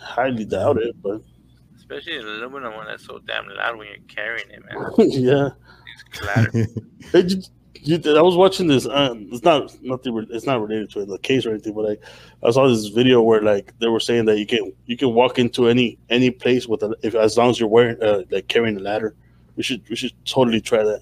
Highly 0.00 0.44
doubt 0.44 0.78
it, 0.78 0.94
but 1.02 1.20
Especially 1.76 2.18
the 2.18 2.28
aluminum 2.28 2.74
one 2.74 2.86
that's 2.86 3.04
so 3.04 3.18
damn 3.26 3.48
loud 3.48 3.76
when 3.76 3.88
you're 3.88 3.96
carrying 4.08 4.48
it, 4.50 4.62
man. 4.64 5.10
yeah. 5.10 5.48
It's 5.94 6.18
clatter. 6.20 6.66
Hey, 7.12 7.24
you, 7.82 7.98
you, 8.04 8.16
I 8.16 8.20
was 8.22 8.36
watching 8.36 8.66
this. 8.68 8.86
Um, 8.86 9.28
it's 9.32 9.42
not 9.42 9.74
nothing. 9.82 10.26
It's 10.30 10.46
not 10.46 10.60
related 10.60 10.90
to 10.90 11.04
the 11.04 11.18
case 11.18 11.44
or 11.46 11.50
anything, 11.50 11.72
but 11.74 11.84
like 11.84 12.02
I 12.44 12.50
saw 12.50 12.68
this 12.68 12.86
video 12.88 13.22
where 13.22 13.42
like 13.42 13.72
they 13.80 13.88
were 13.88 13.98
saying 14.00 14.26
that 14.26 14.38
you 14.38 14.46
can 14.46 14.72
you 14.86 14.96
can 14.96 15.14
walk 15.14 15.38
into 15.38 15.66
any 15.66 15.98
any 16.10 16.30
place 16.30 16.68
with 16.68 16.82
a 16.82 16.94
if 17.02 17.14
as 17.14 17.36
long 17.38 17.50
as 17.50 17.58
you're 17.58 17.68
wearing 17.70 18.00
uh, 18.02 18.22
like 18.30 18.48
carrying 18.48 18.76
a 18.76 18.80
ladder. 18.80 19.14
We 19.56 19.62
should 19.62 19.82
we 19.88 19.96
should 19.96 20.12
totally 20.26 20.60
try 20.60 20.82
that. 20.84 21.00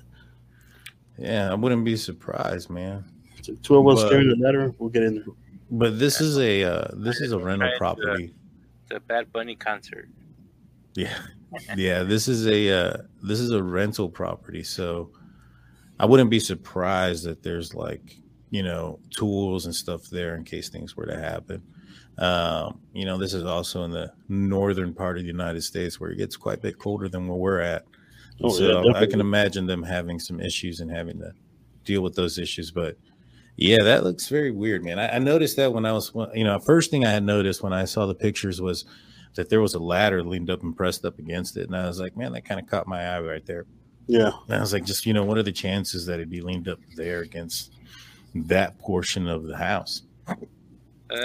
yeah, 1.19 1.51
I 1.51 1.55
wouldn't 1.55 1.85
be 1.85 1.97
surprised, 1.97 2.71
man. 2.71 3.05
So 3.43 3.55
two 3.63 3.77
of 3.77 3.87
us 3.89 4.03
But- 4.03 4.11
carrying 4.11 4.31
a 4.31 4.45
ladder, 4.45 4.73
we'll 4.79 4.89
get 4.91 5.03
in 5.03 5.17
there. 5.17 5.25
But 5.71 5.99
this 5.99 6.21
is 6.21 6.39
a 6.39 6.63
uh, 6.65 6.89
this 6.95 7.21
is 7.21 7.33
a 7.33 7.39
rental 7.39 7.67
Right, 7.69 7.75
uh, 7.75 7.79
property. 7.79 8.25
It's 8.25 8.33
a 8.91 9.01
Bad 9.01 9.33
Bunny 9.33 9.55
concert. 9.57 10.09
Yeah, 10.95 11.19
yeah. 11.77 12.03
This 12.03 12.29
is 12.29 12.47
a 12.47 12.71
uh, 12.71 12.97
this 13.23 13.41
is 13.41 13.51
a 13.51 13.63
rental 13.63 14.09
property, 14.09 14.63
so 14.63 15.11
I 16.01 16.07
wouldn't 16.07 16.31
be 16.31 16.41
surprised 16.41 17.25
that 17.25 17.43
there's 17.43 17.75
like 17.75 18.17
you 18.51 18.63
know 18.63 18.99
tools 19.11 19.67
and 19.67 19.75
stuff 19.75 20.05
there 20.11 20.35
in 20.35 20.45
case 20.45 20.69
things 20.69 20.97
were 20.97 21.07
to 21.07 21.19
happen. 21.19 21.63
Um, 22.19 22.81
you 22.93 23.05
know, 23.05 23.17
this 23.17 23.33
is 23.33 23.45
also 23.45 23.85
in 23.85 23.93
the 23.93 24.13
northern 24.29 24.93
part 24.93 25.19
of 25.19 25.23
the 25.23 25.29
United 25.29 25.63
States 25.63 26.01
where 26.01 26.11
it 26.11 26.17
gets 26.17 26.37
quite 26.37 26.59
a 26.59 26.63
bit 26.63 26.79
colder 26.79 27.09
than 27.09 27.29
where 27.29 27.39
we're 27.39 27.61
at. 27.61 27.85
Oh, 28.43 28.51
yeah, 28.53 28.83
so 28.83 28.95
I 28.95 29.07
can 29.07 29.21
imagine 29.21 29.67
them 29.67 29.83
having 29.83 30.19
some 30.19 30.41
issues 30.41 30.81
and 30.81 30.91
having 30.91 31.19
to 31.19 31.33
deal 31.85 32.03
with 32.03 32.15
those 32.15 32.39
issues. 32.39 32.71
But 32.71 32.97
yeah, 33.61 33.83
that 33.83 34.05
looks 34.05 34.29
very 34.29 34.53
weird, 34.53 34.85
man. 34.85 35.01
I, 35.01 35.17
I 35.17 35.19
noticed 35.19 35.57
that 35.57 35.73
when 35.73 35.85
I 35.85 35.93
was, 35.93 36.13
you 36.33 36.45
know, 36.45 36.61
first 36.61 36.93
thing 36.93 37.05
I 37.05 37.11
had 37.11 37.25
noticed 37.25 37.61
when 37.61 37.73
I 37.73 37.87
saw 37.87 38.07
the 38.07 38.15
pictures 38.15 38.61
was 38.61 38.85
that 39.35 39.51
there 39.51 39.61
was 39.61 39.75
a 39.75 39.81
ladder 39.81 40.23
leaned 40.23 40.49
up 40.49 40.63
and 40.63 40.77
pressed 40.77 41.05
up 41.05 41.19
against 41.19 41.57
it, 41.57 41.67
and 41.67 41.77
I 41.77 41.89
was 41.89 41.99
like, 41.99 42.17
man, 42.17 42.33
that 42.33 42.45
kind 42.45 42.61
of 42.61 42.69
caught 42.69 42.87
my 42.87 43.17
eye 43.17 43.21
right 43.21 43.45
there. 43.45 43.67
Yeah, 44.07 44.31
And 44.47 44.55
I 44.55 44.61
was 44.61 44.73
like, 44.73 44.85
just 44.85 45.07
you 45.07 45.13
know, 45.13 45.25
what 45.25 45.39
are 45.39 45.43
the 45.43 45.51
chances 45.51 46.07
that 46.07 46.15
it'd 46.15 46.31
be 46.31 46.41
leaned 46.41 46.69
up 46.69 46.79
there 46.95 47.23
against 47.23 47.75
that 48.33 48.79
portion 48.79 49.27
of 49.27 49.43
the 49.43 49.57
house? 49.57 50.03
Uh, 50.29 50.37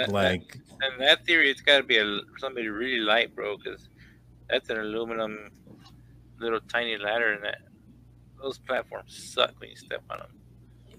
Like, 0.08 0.58
And 0.82 1.00
that 1.00 1.24
theory, 1.24 1.50
it's 1.50 1.60
got 1.60 1.78
to 1.78 1.84
be 1.84 1.98
a, 1.98 2.20
somebody 2.38 2.68
really 2.68 2.98
light, 2.98 3.32
bro, 3.34 3.56
because 3.56 3.88
that's 4.50 4.68
an 4.70 4.78
aluminum 4.78 5.50
little 6.40 6.60
tiny 6.68 6.98
ladder, 6.98 7.32
and 7.34 7.44
that 7.44 7.58
those 8.42 8.58
platforms 8.58 9.30
suck 9.32 9.54
when 9.58 9.70
you 9.70 9.76
step 9.76 10.02
on 10.10 10.18
them. 10.18 10.28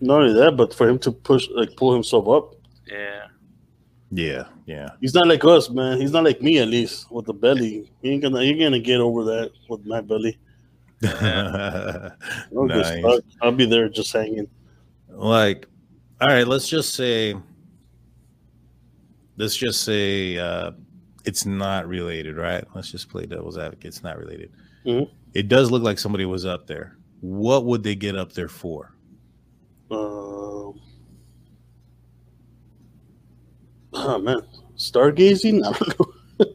Not 0.02 0.22
only 0.22 0.34
that, 0.34 0.56
but 0.58 0.74
for 0.74 0.88
him 0.90 1.00
to 1.00 1.12
push 1.12 1.48
like 1.56 1.76
pull 1.76 1.94
himself 1.94 2.28
up, 2.28 2.56
Yeah, 2.88 3.28
yeah, 4.12 4.46
yeah, 4.66 4.90
he's 5.02 5.14
not 5.14 5.28
like 5.28 5.44
us, 5.46 5.70
man. 5.70 6.00
He's 6.00 6.12
not 6.12 6.24
like 6.24 6.42
me 6.42 6.60
at 6.60 6.68
least 6.68 7.12
with 7.12 7.26
the 7.26 7.34
belly. 7.34 7.92
He 8.02 8.12
ain't 8.12 8.22
gonna 8.24 8.42
he 8.42 8.50
ain't 8.52 8.60
gonna 8.60 8.80
get 8.80 9.00
over 9.02 9.24
that 9.26 9.52
with 9.70 9.86
my 9.86 10.02
belly. 10.02 10.38
I'll, 11.04 12.16
nice. 12.68 13.04
I'll 13.42 13.52
be 13.52 13.66
there 13.66 13.90
just 13.90 14.12
hanging. 14.14 14.48
like 15.10 15.68
all 16.22 16.30
right 16.30 16.48
let's 16.48 16.68
just 16.70 16.96
say 16.96 17.36
let's 19.38 19.56
just 19.56 19.84
say 19.84 20.38
uh 20.38 20.72
it's 21.26 21.46
not 21.46 21.86
related 21.88 22.38
right 22.38 22.64
let's 22.74 22.90
just 22.90 23.10
play 23.10 23.26
devil's 23.26 23.58
advocate 23.58 23.86
it's 23.86 24.02
not 24.04 24.18
related 24.18 24.52
Mhm. 24.86 25.10
it 25.34 25.48
does 25.50 25.70
look 25.70 25.84
like 25.84 26.00
somebody 26.00 26.26
was 26.26 26.46
up 26.46 26.66
there 26.66 26.98
what 27.20 27.66
would 27.66 27.84
they 27.84 27.96
get 27.96 28.16
up 28.16 28.32
there 28.32 28.48
for 28.48 28.94
Um, 29.92 30.80
oh 34.06 34.20
man, 34.20 34.40
stargazing. 34.78 35.64
I 35.66 35.72
don't 35.78 36.00
know. 36.00 36.46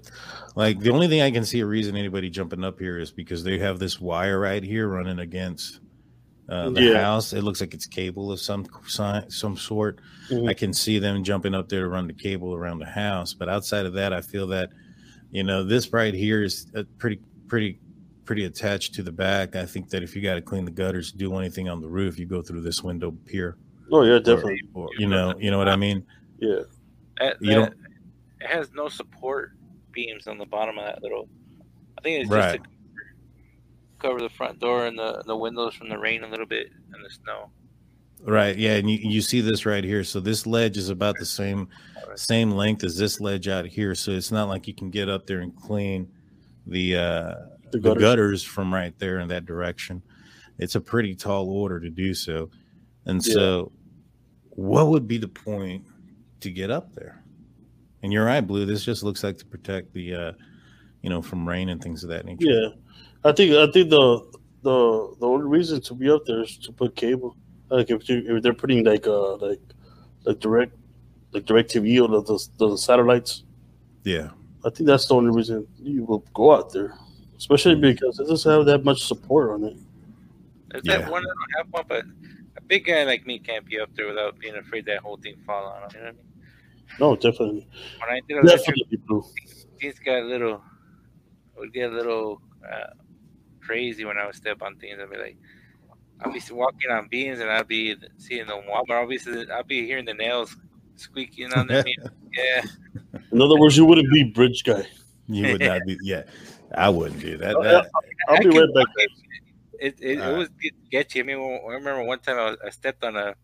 like 0.57 0.78
the 0.80 0.90
only 0.90 1.09
thing 1.09 1.22
i 1.22 1.30
can 1.30 1.44
see 1.44 1.61
a 1.61 1.66
reason 1.66 1.96
anybody 1.96 2.28
jumping 2.28 2.64
up 2.64 2.78
here 2.78 2.98
is 2.98 3.11
because 3.11 3.42
they 3.44 3.59
have 3.59 3.78
this 3.78 3.98
wire 4.01 4.38
right 4.40 4.62
here 4.62 4.88
running 4.88 5.20
against 5.20 5.80
uh, 6.51 6.68
the 6.70 6.82
Yeah. 6.82 7.01
house 7.03 7.32
it 7.32 7.42
looks 7.42 7.61
like 7.61 7.72
it's 7.72 7.86
cable 7.86 8.30
of 8.32 8.40
some 8.40 8.66
some 9.28 9.57
sort 9.57 10.01
Mhm. 10.30 10.48
I 10.48 10.55
can 10.55 10.72
see 10.72 10.98
them 11.01 11.24
jumping 11.24 11.55
up 11.55 11.68
there 11.68 11.82
to 11.82 11.88
run 11.88 12.07
the 12.07 12.12
cable 12.12 12.55
around 12.55 12.78
the 12.78 12.86
house. 12.86 13.34
But 13.34 13.48
outside 13.48 13.84
of 13.84 13.94
that, 13.94 14.12
I 14.12 14.20
feel 14.20 14.46
that, 14.48 14.70
you 15.32 15.42
know, 15.42 15.64
this 15.64 15.92
right 15.92 16.14
here 16.14 16.44
is 16.44 16.68
uh, 16.76 16.84
pretty, 16.98 17.18
pretty, 17.48 17.80
pretty 18.26 18.44
attached 18.44 18.94
to 18.94 19.03
the 19.03 19.11
back. 19.11 19.57
I 19.57 19.66
think 19.66 19.88
that 19.90 20.05
if 20.05 20.14
you 20.14 20.22
got 20.22 20.34
to 20.36 20.40
clean 20.40 20.64
the 20.64 20.70
gutters, 20.70 21.11
do 21.11 21.34
anything 21.36 21.68
on 21.68 21.80
the 21.80 21.88
roof, 21.88 22.16
you 22.16 22.26
go 22.26 22.42
through 22.42 22.61
this 22.61 22.80
window 22.84 23.12
here. 23.28 23.57
Oh 23.90 24.05
yeah, 24.05 24.12
Or- 24.12 24.20
definitely. 24.20 24.61
Or, 24.72 24.88
you 24.98 25.09
know, 25.09 25.34
you 25.40 25.51
know 25.51 25.59
what 25.59 25.68
I 25.68 25.74
mean? 25.74 26.05
Yeah. 26.38 26.61
That, 27.20 27.36
You 27.40 27.54
that- 27.60 27.74
it 28.40 28.46
has 28.48 28.70
no 28.72 28.88
support 28.88 29.52
beams 29.92 30.26
on 30.26 30.38
the 30.38 30.46
bottom 30.46 30.78
of 30.78 30.84
that 30.86 31.02
little. 31.02 31.28
I 31.98 32.00
think 32.00 32.20
it's 32.20 32.30
just 32.30 32.36
Right. 32.38 32.62
to 32.62 32.68
cover, 33.98 34.14
cover 34.16 34.20
the 34.20 34.30
front 34.34 34.58
door 34.60 34.86
and 34.86 34.98
the 34.98 35.22
the 35.26 35.36
windows 35.36 35.74
from 35.74 35.88
the 35.88 35.98
rain 35.98 36.24
a 36.24 36.28
little 36.28 36.46
bit 36.46 36.70
and 36.92 37.04
the 37.04 37.10
snow. 37.10 37.50
Right. 38.22 38.56
Yeah. 38.56 38.76
And 38.76 38.90
you, 38.90 38.98
you 38.98 39.20
see 39.22 39.40
this 39.40 39.64
right 39.66 39.82
here. 39.84 40.04
So 40.04 40.20
this 40.20 40.46
ledge 40.46 40.76
is 40.76 40.90
about 40.90 41.16
the 41.18 41.24
same, 41.24 41.68
same 42.16 42.50
length 42.50 42.84
as 42.84 42.96
this 42.98 43.18
ledge 43.20 43.48
out 43.48 43.64
here. 43.66 43.94
So 43.94 44.10
it's 44.12 44.30
not 44.30 44.48
like 44.48 44.68
you 44.68 44.74
can 44.74 44.90
get 44.90 45.08
up 45.08 45.26
there 45.26 45.40
and 45.40 45.56
clean 45.56 46.06
the, 46.66 46.96
uh, 46.96 47.34
The 47.70 47.70
the 47.72 47.78
gutters. 47.80 48.00
gutters 48.02 48.42
from 48.44 48.74
right 48.74 48.98
there 48.98 49.20
in 49.20 49.28
that 49.28 49.46
direction. 49.46 50.02
It's 50.58 50.74
a 50.74 50.80
pretty 50.82 51.14
tall 51.14 51.48
order 51.50 51.80
to 51.80 51.88
do 51.88 52.12
so. 52.12 52.50
And 53.06 53.26
Yeah. 53.26 53.32
so, 53.32 53.72
what 54.50 54.88
would 54.88 55.08
be 55.08 55.16
the 55.16 55.28
point 55.28 55.86
to 56.41 56.51
get 56.51 56.70
up 56.70 56.95
there. 56.95 57.22
And 58.03 58.12
you're 58.12 58.24
right, 58.24 58.41
Blue. 58.41 58.64
This 58.66 58.84
just 58.84 59.03
looks 59.03 59.22
like 59.22 59.36
to 59.38 59.45
protect 59.47 59.93
the, 59.93 60.14
uh, 60.14 60.32
you 61.03 61.11
know, 61.11 61.20
from 61.22 61.47
rain 61.49 61.68
and 61.68 61.82
things 61.82 62.03
of 62.03 62.11
that 62.11 62.24
nature. 62.24 62.47
Yeah, 62.49 62.68
I 63.24 63.32
think 63.32 63.53
I 63.53 63.70
think 63.70 63.91
the 63.91 64.20
the 64.62 65.14
the 65.20 65.26
only 65.26 65.47
reason 65.47 65.80
to 65.82 65.95
be 65.95 66.11
up 66.11 66.24
there 66.26 66.43
is 66.43 66.57
to 66.59 66.72
put 66.72 66.97
cable. 66.97 67.36
Like 67.68 67.91
if 67.91 68.09
you 68.09 68.36
if 68.36 68.43
they're 68.43 68.55
putting 68.55 68.84
like 68.84 69.07
uh 69.07 69.36
like 69.36 69.61
like 70.24 70.38
direct 70.41 70.74
like 71.32 71.45
direct 71.45 71.70
TV 71.72 72.01
or 72.03 72.09
the, 72.09 72.22
the, 72.22 72.68
the 72.70 72.76
satellites. 72.76 73.45
Yeah. 74.05 74.30
I 74.64 74.70
think 74.70 74.86
that's 74.88 75.07
the 75.07 75.14
only 75.14 75.34
reason 75.34 75.66
you 75.78 76.05
will 76.05 76.24
go 76.34 76.55
out 76.55 76.72
there, 76.72 76.95
especially 77.38 77.76
Mhm. 77.76 77.80
because 77.95 78.18
it 78.18 78.26
doesn't 78.26 78.51
have 78.51 78.66
that 78.66 78.84
much 78.84 79.05
support 79.05 79.51
on 79.51 79.64
it. 79.64 79.76
There's 80.70 80.82
Yeah. 80.84 80.99
that 81.03 81.11
one 81.11 81.22
little 81.22 81.36
half 81.57 81.66
one, 81.70 81.84
but 81.88 82.05
a 82.57 82.61
big 82.62 82.84
guy 82.86 83.05
like 83.05 83.26
me 83.26 83.38
can't 83.38 83.64
be 83.64 83.78
up 83.78 83.95
there 83.95 84.09
without 84.09 84.38
being 84.38 84.57
afraid 84.57 84.84
that 84.86 84.99
whole 84.99 85.16
thing 85.18 85.36
fall 85.47 85.64
on 85.66 85.82
him. 85.82 85.88
You 85.95 85.99
know 86.01 86.05
what 86.07 86.09
I 86.09 86.12
mean? 86.16 86.24
No, 86.99 87.16
definitely, 87.16 87.66
When 88.01 88.11
I 88.11 88.20
did 88.28 88.38
a 88.38 88.47
lecture, 88.47 88.72
definitely, 88.72 88.99
blue. 89.07 89.24
things 89.80 89.99
got 90.05 90.18
a 90.22 90.24
little, 90.24 90.62
would 91.57 91.72
get 91.72 91.91
a 91.91 91.95
little 91.95 92.43
uh, 92.70 92.91
crazy 93.61 94.05
when 94.05 94.18
I 94.18 94.26
would 94.26 94.34
step 94.34 94.61
on 94.62 94.76
things. 94.76 94.99
I'd 95.01 95.11
be 95.11 95.16
like, 95.16 95.36
I'll 96.22 96.32
be 96.32 96.43
walking 96.51 96.91
on 96.91 97.09
beans 97.09 97.41
and 97.41 97.51
I'll 97.51 97.64
be 97.64 97.97
seeing 98.18 98.47
the 98.47 98.57
wall, 98.57 98.84
but 98.86 98.97
obviously 98.99 99.51
I'll 99.51 99.64
be 99.64 99.86
hearing 99.86 100.05
the 100.05 100.14
nails 100.14 100.55
squeaking 100.97 101.53
on 101.55 101.66
the. 101.66 101.84
Yeah, 102.32 102.62
In 103.32 103.43
other 103.43 103.59
words, 103.59 103.76
you 103.76 103.84
wouldn't 103.84 104.09
be 104.12 104.22
bridge 104.22 104.62
guy. 104.62 104.86
You 105.26 105.51
would 105.53 105.61
not 105.62 105.80
be. 105.84 105.97
Yeah, 106.01 106.22
I 106.72 106.88
wouldn't 106.88 107.20
do 107.20 107.36
that. 107.38 107.57
That 107.61 107.88
I'll 108.28 108.36
I 108.36 108.38
be 108.38 108.51
can- 108.51 108.61
right 108.61 108.74
back. 108.74 108.86
It 109.80 109.97
it, 110.01 110.18
it 110.20 110.36
was 110.38 110.49
get- 110.62 110.74
sketchy. 110.86 111.18
I 111.20 111.22
mean, 111.24 111.38
I 111.38 111.72
remember 111.72 112.05
one 112.05 112.20
time 112.20 112.38
I, 112.38 112.51
was, 112.51 112.59
I 112.64 112.70
stepped 112.70 113.03
on 113.03 113.16
a 113.16 113.34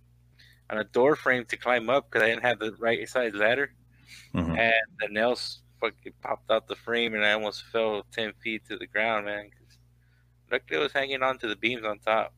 on 0.70 0.78
a 0.78 0.84
door 0.84 1.16
frame 1.16 1.44
to 1.46 1.56
climb 1.56 1.88
up 1.90 2.10
because 2.10 2.22
I 2.22 2.28
didn't 2.30 2.42
have 2.42 2.58
the 2.58 2.72
right 2.78 3.08
size 3.08 3.34
ladder, 3.34 3.72
mhm. 4.34 4.58
and 4.58 4.74
the 5.00 5.08
nails 5.08 5.62
fucking 5.80 6.14
popped 6.22 6.50
out 6.50 6.68
the 6.68 6.76
frame, 6.76 7.14
and 7.14 7.24
I 7.24 7.32
almost 7.32 7.64
fell 7.66 8.04
ten 8.12 8.32
feet 8.42 8.64
to 8.66 8.76
the 8.78 8.86
ground, 8.86 9.26
man. 9.26 9.50
'cause 9.50 9.78
Luckily, 10.50 10.80
I 10.80 10.82
was 10.84 10.92
hanging 10.92 11.22
on 11.22 11.38
to 11.38 11.48
the 11.48 11.56
beams 11.56 11.84
on 11.84 11.98
top. 12.00 12.34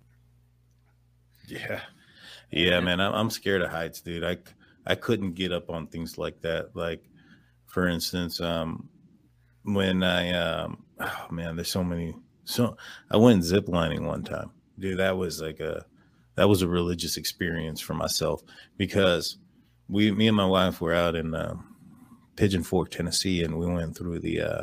Yeah, 1.47 1.81
yeah, 2.51 2.81
man. 2.81 3.01
I'm, 3.01 3.15
I'm 3.15 3.31
scared 3.31 3.63
of 3.63 3.71
heights, 3.71 4.01
dude. 4.01 4.25
I 4.25 4.39
I 4.87 4.95
couldn't 4.95 5.35
get 5.35 5.53
up 5.53 5.71
on 5.71 5.87
things 5.89 6.19
like 6.19 6.41
that. 6.43 6.75
Like, 6.77 7.03
for 7.67 7.89
instance, 7.89 8.41
um, 8.41 8.89
when 9.65 10.03
I 10.03 10.33
um, 10.33 10.85
oh 11.01 11.27
man, 11.31 11.57
there's 11.57 11.71
so 11.71 11.85
many. 11.85 12.15
So 12.45 12.77
I 13.11 13.17
went 13.17 13.43
ziplining 13.43 14.07
one 14.07 14.25
time, 14.25 14.51
dude. 14.79 14.99
That 14.99 15.17
was 15.17 15.41
like 15.41 15.61
a 15.61 15.85
that 16.39 16.49
was 16.49 16.63
a 16.63 16.69
religious 16.69 17.17
experience 17.17 17.81
for 17.81 17.95
myself 17.95 18.43
because 18.77 19.39
we, 19.89 20.11
me 20.11 20.29
and 20.29 20.37
my 20.37 20.47
wife, 20.47 20.81
were 20.81 20.95
out 20.95 21.15
in 21.15 21.35
uh, 21.35 21.55
Pigeon 22.37 22.63
Forge, 22.63 22.91
Tennessee, 22.91 23.43
and 23.43 23.59
we 23.59 23.67
went 23.67 23.97
through 23.97 24.21
the 24.21 24.41
uh, 24.41 24.63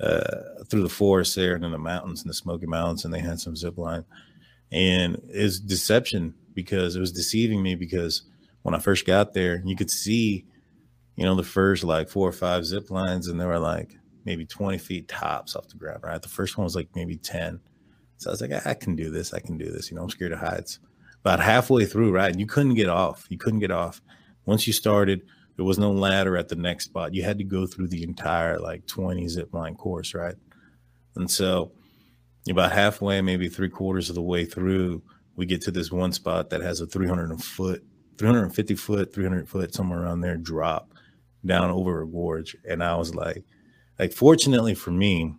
uh, 0.00 0.64
through 0.68 0.82
the 0.82 0.88
forest 0.88 1.34
there 1.36 1.54
and 1.54 1.64
in 1.64 1.72
the 1.72 1.78
mountains 1.78 2.22
and 2.22 2.30
the 2.30 2.34
Smoky 2.34 2.66
Mountains, 2.66 3.04
and 3.04 3.12
they 3.12 3.20
had 3.20 3.40
some 3.40 3.56
zip 3.56 3.76
line 3.76 4.04
and 4.72 5.20
it's 5.28 5.58
deception 5.58 6.34
because 6.54 6.96
it 6.96 7.00
was 7.00 7.12
deceiving 7.12 7.62
me 7.62 7.74
because 7.74 8.22
when 8.62 8.74
I 8.74 8.78
first 8.78 9.06
got 9.06 9.32
there, 9.32 9.62
you 9.64 9.74
could 9.74 9.90
see, 9.90 10.46
you 11.16 11.24
know, 11.24 11.34
the 11.34 11.42
first 11.42 11.82
like 11.82 12.08
four 12.08 12.28
or 12.28 12.32
five 12.32 12.64
zip 12.64 12.90
lines, 12.90 13.28
and 13.28 13.40
they 13.40 13.46
were 13.46 13.58
like 13.58 13.96
maybe 14.24 14.44
20 14.44 14.78
feet 14.78 15.08
tops 15.08 15.56
off 15.56 15.68
the 15.68 15.76
ground, 15.76 16.00
right? 16.02 16.20
The 16.20 16.28
first 16.28 16.56
one 16.56 16.64
was 16.64 16.76
like 16.76 16.88
maybe 16.94 17.16
10. 17.16 17.60
So 18.18 18.30
I 18.30 18.32
was 18.32 18.40
like, 18.42 18.66
I 18.66 18.74
can 18.74 18.94
do 18.94 19.10
this. 19.10 19.32
I 19.32 19.40
can 19.40 19.56
do 19.56 19.70
this. 19.72 19.90
You 19.90 19.96
know, 19.96 20.02
I'm 20.02 20.10
scared 20.10 20.32
of 20.32 20.40
heights. 20.40 20.78
About 21.20 21.40
halfway 21.40 21.84
through, 21.84 22.12
right? 22.12 22.38
You 22.38 22.46
couldn't 22.46 22.74
get 22.74 22.88
off. 22.88 23.26
You 23.28 23.36
couldn't 23.36 23.60
get 23.60 23.70
off. 23.70 24.00
Once 24.46 24.66
you 24.66 24.72
started, 24.72 25.22
there 25.56 25.64
was 25.64 25.78
no 25.78 25.92
ladder 25.92 26.36
at 26.36 26.48
the 26.48 26.56
next 26.56 26.86
spot. 26.86 27.14
You 27.14 27.22
had 27.22 27.38
to 27.38 27.44
go 27.44 27.66
through 27.66 27.88
the 27.88 28.02
entire 28.02 28.58
like 28.58 28.86
20 28.86 29.28
zip 29.28 29.52
line 29.52 29.74
course, 29.74 30.14
right? 30.14 30.34
And 31.16 31.30
so 31.30 31.72
about 32.48 32.72
halfway, 32.72 33.20
maybe 33.20 33.48
three 33.48 33.68
quarters 33.68 34.08
of 34.08 34.14
the 34.14 34.22
way 34.22 34.46
through, 34.46 35.02
we 35.36 35.46
get 35.46 35.60
to 35.62 35.70
this 35.70 35.92
one 35.92 36.12
spot 36.12 36.50
that 36.50 36.62
has 36.62 36.80
a 36.80 36.86
300 36.86 37.42
foot, 37.42 37.84
350 38.18 38.74
foot, 38.74 39.12
300 39.12 39.48
foot, 39.48 39.74
somewhere 39.74 40.02
around 40.02 40.20
there 40.20 40.36
drop 40.36 40.92
down 41.44 41.70
over 41.70 42.02
a 42.02 42.06
gorge. 42.06 42.56
And 42.68 42.82
I 42.82 42.96
was 42.96 43.14
like, 43.14 43.44
like, 43.98 44.12
fortunately 44.12 44.74
for 44.74 44.90
me, 44.90 45.34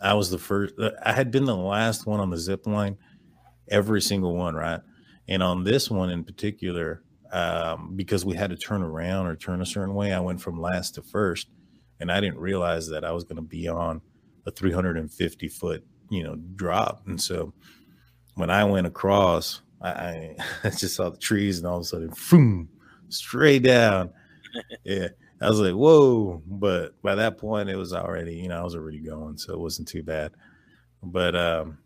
I 0.00 0.14
was 0.14 0.30
the 0.30 0.38
first, 0.38 0.74
I 1.04 1.12
had 1.12 1.30
been 1.30 1.44
the 1.44 1.56
last 1.56 2.06
one 2.06 2.20
on 2.20 2.30
the 2.30 2.38
zip 2.38 2.66
line, 2.66 2.96
every 3.68 4.00
single 4.00 4.36
one, 4.36 4.54
right? 4.54 4.80
And 5.28 5.42
on 5.42 5.64
this 5.64 5.90
one 5.90 6.10
in 6.10 6.24
particular, 6.24 7.02
um, 7.32 7.94
because 7.96 8.24
we 8.24 8.36
had 8.36 8.50
to 8.50 8.56
turn 8.56 8.82
around 8.82 9.26
or 9.26 9.36
turn 9.36 9.60
a 9.60 9.66
certain 9.66 9.94
way, 9.94 10.12
I 10.12 10.20
went 10.20 10.40
from 10.40 10.60
last 10.60 10.94
to 10.94 11.02
first. 11.02 11.48
And 12.00 12.10
I 12.10 12.20
didn't 12.20 12.38
realize 12.38 12.88
that 12.88 13.04
I 13.04 13.12
was 13.12 13.24
going 13.24 13.36
to 13.36 13.42
be 13.42 13.68
on 13.68 14.02
a 14.46 14.50
350 14.50 15.48
foot 15.48 15.84
you 16.10 16.22
know 16.22 16.36
drop. 16.54 17.02
And 17.06 17.20
so 17.20 17.52
when 18.34 18.50
i 18.50 18.64
went 18.64 18.86
across 18.86 19.62
i 19.82 20.34
i, 20.64 20.70
just 20.70 20.96
saw 20.96 21.10
the 21.10 21.18
trees 21.18 21.58
and 21.58 21.66
all 21.66 21.76
of 21.76 21.82
a 21.82 21.84
sudden 21.84 22.12
boom 22.30 22.68
straight 23.08 23.62
down. 23.62 24.10
Yeah. 24.84 25.08
I 25.40 25.48
was 25.48 25.58
like 25.58 25.74
whoa. 25.74 26.40
But 26.46 27.00
by 27.02 27.16
that 27.16 27.38
point 27.38 27.68
it 27.68 27.74
was 27.76 27.92
already 27.92 28.36
you 28.36 28.48
know 28.48 28.60
i 28.60 28.62
was 28.62 28.76
already 28.76 29.00
going 29.00 29.36
so 29.36 29.52
it 29.52 29.58
wasn't 29.58 29.88
too 29.88 30.02
bad. 30.02 30.32
But 31.02 31.34
um 31.34 31.78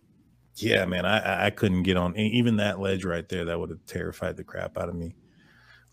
yeah 0.63 0.85
man 0.85 1.05
i 1.05 1.47
I- 1.47 1.51
couldn't 1.51 1.83
get 1.83 1.97
on 1.97 2.17
even 2.17 2.57
that 2.57 2.81
ledge 2.81 3.05
right 3.05 3.29
there 3.29 3.45
that 3.45 3.59
would 3.59 3.71
have 3.71 3.85
terrified 3.87 4.37
the 4.37 4.45
crap 4.45 4.79
out 4.79 4.89
of 4.89 4.95
me 4.95 5.15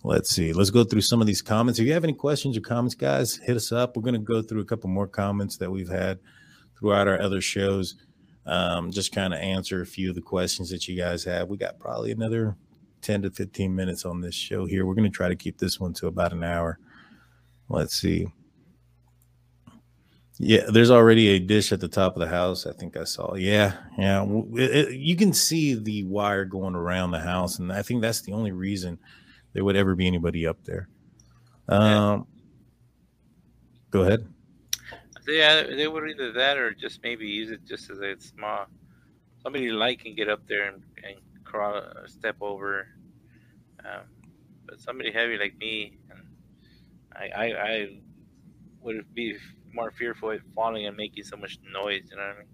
let's 0.04 0.30
see 0.30 0.54
let's 0.54 0.70
go 0.70 0.84
through 0.84 1.02
some 1.02 1.22
of 1.22 1.28
these 1.28 1.42
comments 1.42 1.80
if 1.80 1.86
you 1.86 1.94
have 1.94 2.04
any 2.04 2.14
questions 2.14 2.58
or 2.58 2.62
comments 2.62 2.96
guys 2.96 3.38
hit 3.38 3.56
us 3.56 3.72
up 3.72 3.96
we're 3.96 4.04
going 4.04 4.14
to 4.14 4.20
go 4.20 4.42
through 4.42 4.62
a 4.62 4.66
couple 4.66 4.90
more 4.90 5.08
comments 5.08 5.58
that 5.58 5.72
we've 5.72 5.90
had 5.90 6.20
throughout 6.78 7.08
our 7.08 7.22
other 7.22 7.42
shows 7.42 7.96
um, 8.46 8.92
just 8.92 9.12
kind 9.12 9.34
of 9.34 9.40
answer 9.40 9.82
a 9.82 9.86
few 9.86 10.10
of 10.10 10.16
the 10.16 10.22
questions 10.22 10.70
that 10.70 10.88
you 10.88 10.96
guys 10.96 11.24
have. 11.24 11.50
We 11.50 11.58
got 11.58 11.80
probably 11.80 12.12
another 12.12 12.56
10 13.02 13.24
to 13.24 13.32
15 13.32 13.76
minutes 13.76 14.06
on 14.06 14.22
this 14.22 14.36
show 14.36 14.66
here. 14.66 14.86
We're 14.86 14.96
to 14.96 15.10
try 15.10 15.30
to 15.30 15.36
keep 15.36 15.58
this 15.58 15.80
one 15.80 15.94
to 15.94 16.08
about 16.08 16.34
an 16.34 16.44
hour. 16.44 16.80
Let's 17.70 17.96
see. 17.96 18.28
Yeah, 20.38 20.66
there's 20.70 20.92
already 20.92 21.30
a 21.30 21.40
dish 21.40 21.72
at 21.72 21.80
the 21.80 21.88
top 21.88 22.16
of 22.16 22.20
the 22.20 22.28
house. 22.28 22.66
I 22.66 22.74
think 22.74 22.98
I 22.98 23.06
saw. 23.06 23.36
Yeah, 23.36 23.74
yeah. 23.98 24.26
It- 24.56 24.76
it- 24.76 24.96
you 25.00 25.16
can 25.16 25.34
see 25.34 25.76
the 25.76 26.04
wire 26.04 26.44
going 26.44 26.76
around 26.76 27.12
the 27.12 27.20
house, 27.22 27.60
and 27.60 27.72
I 27.72 27.82
think 27.82 28.02
that's 28.02 28.22
the 28.22 28.34
only 28.34 28.52
reason 28.52 29.00
there 29.54 29.64
would 29.64 29.78
ever 29.78 29.96
be 29.96 30.08
anybody 30.08 30.46
up 30.46 30.62
there. 30.66 30.90
Um, 31.70 32.28
go 33.92 34.02
ahead. 34.02 34.28
Yeah, 35.28 35.64
they 35.64 35.88
would 35.88 36.08
either 36.10 36.32
that 36.34 36.58
or 36.58 36.72
just 36.74 37.02
maybe 37.02 37.28
use 37.28 37.50
it 37.50 37.66
just 37.66 37.90
as 37.90 38.00
a 38.00 38.20
small. 38.20 38.68
Somebody 39.42 39.72
light 39.72 40.00
can 40.00 40.16
get 40.16 40.30
up 40.30 40.46
there 40.48 40.68
and, 40.68 40.84
and 41.04 41.16
crawl, 41.46 41.82
step 42.08 42.36
over. 42.42 42.88
Um, 43.84 44.02
but 44.66 44.80
somebody 44.82 45.12
heavy 45.12 45.38
like 45.38 45.58
me, 45.58 45.98
and 46.12 46.28
I, 47.14 47.30
I, 47.30 47.46
I 47.72 48.00
would 48.82 49.06
be 49.16 49.38
more 49.76 49.92
fearful 49.92 50.32
of 50.32 50.42
falling 50.56 50.86
and 50.88 50.96
making 50.98 51.24
so 51.26 51.38
much 51.38 51.60
noise. 51.72 52.04
You 52.10 52.18
know 52.18 52.24
what 52.24 52.36
I 52.36 52.40
mean? 52.40 52.48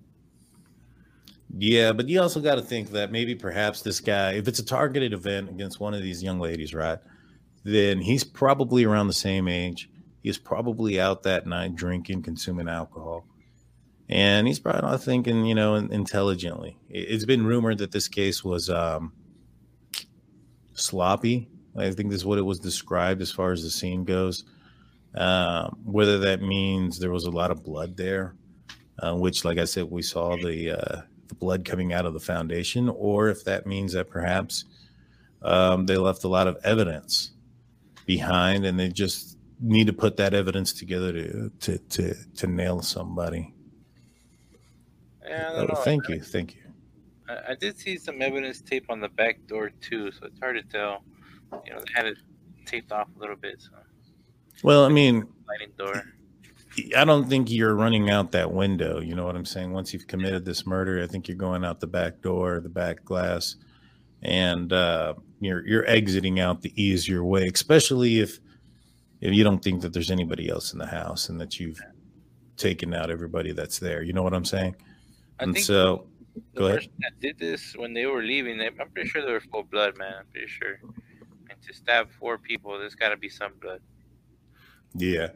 Yeah, 1.57 1.91
but 1.91 2.07
you 2.07 2.21
also 2.21 2.39
got 2.39 2.55
to 2.55 2.61
think 2.61 2.91
that 2.91 3.11
maybe 3.11 3.35
perhaps 3.35 3.81
this 3.81 3.99
guy, 3.99 4.33
if 4.33 4.47
it's 4.47 4.59
a 4.59 4.65
targeted 4.65 5.13
event 5.13 5.49
against 5.49 5.79
one 5.79 5.93
of 5.93 6.01
these 6.01 6.23
young 6.23 6.39
ladies, 6.39 6.73
right, 6.73 6.99
then 7.63 7.99
he's 7.99 8.23
probably 8.23 8.85
around 8.85 9.07
the 9.07 9.13
same 9.13 9.47
age. 9.47 9.89
He's 10.23 10.37
probably 10.37 10.99
out 10.99 11.23
that 11.23 11.45
night 11.45 11.75
drinking, 11.75 12.23
consuming 12.23 12.69
alcohol. 12.69 13.25
And 14.07 14.47
he's 14.47 14.59
probably 14.59 14.81
not 14.81 15.03
thinking, 15.03 15.45
you 15.45 15.55
know, 15.55 15.75
intelligently. 15.75 16.77
It- 16.89 17.09
It's 17.11 17.25
been 17.25 17.45
rumored 17.45 17.79
that 17.79 17.91
this 17.91 18.07
case 18.07 18.43
was 18.43 18.69
um, 18.69 19.13
sloppy. 20.73 21.49
I 21.77 21.91
think 21.91 22.09
this 22.11 22.21
is 22.21 22.25
what 22.25 22.37
it 22.37 22.43
was 22.45 22.59
described 22.59 23.21
as 23.21 23.31
far 23.31 23.51
as 23.51 23.63
the 23.63 23.69
scene 23.69 24.03
goes. 24.03 24.43
Um, 25.15 25.77
whether 25.83 26.19
that 26.19 26.41
means 26.41 26.97
there 26.97 27.11
was 27.11 27.25
a 27.25 27.31
lot 27.31 27.51
of 27.51 27.63
blood 27.63 27.97
there, 27.97 28.35
uh, 28.99 29.13
which, 29.15 29.43
like 29.43 29.57
I 29.57 29.65
said, 29.65 29.89
we 29.89 30.01
saw 30.01 30.37
the 30.37 30.71
uh, 30.71 31.01
the 31.27 31.35
blood 31.35 31.65
coming 31.65 31.91
out 31.91 32.05
of 32.05 32.13
the 32.13 32.19
foundation, 32.19 32.87
or 32.89 33.29
if 33.29 33.43
that 33.43 33.65
means 33.65 33.93
that 33.93 34.09
perhaps 34.09 34.65
um, 35.41 35.85
they 35.85 35.97
left 35.97 36.23
a 36.23 36.29
lot 36.29 36.47
of 36.47 36.57
evidence 36.63 37.31
behind, 38.05 38.65
and 38.65 38.79
they 38.79 38.87
just 38.87 39.37
need 39.59 39.87
to 39.87 39.93
put 39.93 40.17
that 40.17 40.33
evidence 40.33 40.71
together 40.71 41.11
to 41.11 41.51
to 41.59 41.77
to, 41.77 42.15
to 42.37 42.47
nail 42.47 42.81
somebody. 42.81 43.53
Oh, 45.29 45.75
thank 45.75 46.07
you, 46.09 46.21
thank 46.21 46.55
you. 46.55 46.61
I, 47.27 47.51
I 47.51 47.55
did 47.55 47.77
see 47.77 47.97
some 47.97 48.21
evidence 48.21 48.61
tape 48.61 48.85
on 48.89 48.99
the 48.99 49.09
back 49.09 49.45
door 49.47 49.71
too, 49.81 50.11
so 50.11 50.25
it's 50.25 50.39
hard 50.39 50.55
to 50.55 50.63
tell. 50.63 51.03
You 51.65 51.73
know, 51.73 51.79
they 51.79 51.93
had 51.93 52.05
it 52.05 52.17
taped 52.65 52.91
off 52.91 53.09
a 53.15 53.19
little 53.19 53.35
bit, 53.35 53.61
so 53.61 53.71
Well, 54.63 54.85
I 54.85 54.89
mean. 54.89 55.27
I 56.95 57.03
don't 57.03 57.27
think 57.27 57.51
you're 57.51 57.75
running 57.75 58.09
out 58.09 58.31
that 58.31 58.51
window. 58.51 59.01
You 59.01 59.13
know 59.13 59.25
what 59.25 59.35
I'm 59.35 59.45
saying? 59.45 59.73
Once 59.73 59.93
you've 59.93 60.07
committed 60.07 60.45
this 60.45 60.65
murder, 60.65 61.03
I 61.03 61.07
think 61.07 61.27
you're 61.27 61.35
going 61.35 61.65
out 61.65 61.81
the 61.81 61.87
back 61.87 62.21
door, 62.21 62.61
the 62.61 62.69
back 62.69 63.03
glass, 63.03 63.57
and 64.21 64.71
uh, 64.71 65.15
you're 65.41 65.67
you're 65.67 65.85
exiting 65.85 66.39
out 66.39 66.61
the 66.61 66.73
easier 66.81 67.25
way. 67.25 67.47
Especially 67.53 68.19
if 68.19 68.39
if 69.19 69.33
you 69.33 69.43
don't 69.43 69.61
think 69.61 69.81
that 69.81 69.91
there's 69.91 70.11
anybody 70.11 70.49
else 70.49 70.71
in 70.71 70.79
the 70.79 70.85
house 70.85 71.29
and 71.29 71.39
that 71.41 71.59
you've 71.59 71.79
taken 72.55 72.93
out 72.93 73.11
everybody 73.11 73.51
that's 73.51 73.79
there. 73.79 74.01
You 74.01 74.13
know 74.13 74.23
what 74.23 74.33
I'm 74.33 74.45
saying? 74.45 74.75
I 75.39 75.43
and 75.43 75.53
think 75.53 75.65
so, 75.65 76.07
the 76.53 76.59
go 76.59 76.65
ahead. 76.67 76.77
person 76.77 76.91
that 76.99 77.19
did 77.19 77.37
this 77.37 77.75
when 77.75 77.93
they 77.93 78.05
were 78.05 78.23
leaving, 78.23 78.61
I'm 78.61 78.89
pretty 78.91 79.09
sure 79.09 79.25
they 79.25 79.31
were 79.31 79.41
full 79.41 79.63
blood, 79.63 79.97
man. 79.97 80.13
I'm 80.19 80.25
pretty 80.31 80.47
sure. 80.47 80.79
And 81.49 81.61
to 81.67 81.73
stab 81.73 82.09
four 82.11 82.37
people, 82.37 82.79
there's 82.79 82.95
got 82.95 83.09
to 83.09 83.17
be 83.17 83.29
some 83.29 83.51
blood. 83.61 83.81
Yeah, 84.93 85.29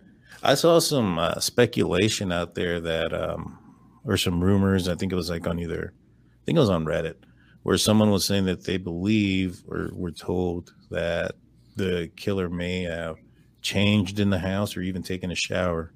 I 0.43 0.56
saw 0.56 0.80
some 0.80 1.18
uh, 1.18 1.39
speculation 1.39 2.32
out 2.32 2.56
there 2.56 2.80
that, 2.80 3.14
um, 3.14 3.58
or 4.03 4.18
some 4.18 4.43
rumors. 4.43 4.88
I 4.88 4.95
think 4.95 5.12
it 5.12 5.16
was 5.16 5.30
like 5.30 5.47
on 5.47 5.60
either, 5.60 5.93
I 5.95 6.41
think 6.45 6.58
it 6.58 6.60
was 6.60 6.70
on 6.70 6.86
Reddit, 6.86 7.16
where 7.64 7.78
someone 7.78 8.12
was 8.12 8.26
saying 8.26 8.45
that 8.45 8.64
they 8.66 8.78
believe 8.78 9.64
or 9.68 9.89
were 9.93 10.12
told 10.12 10.74
that 10.91 11.34
the 11.76 12.12
killer 12.16 12.49
may 12.49 12.84
have 12.84 13.18
changed 13.62 14.20
in 14.20 14.30
the 14.30 14.39
house 14.39 14.78
or 14.78 14.82
even 14.82 15.01
taken 15.01 15.32
a 15.32 15.36
shower, 15.36 15.91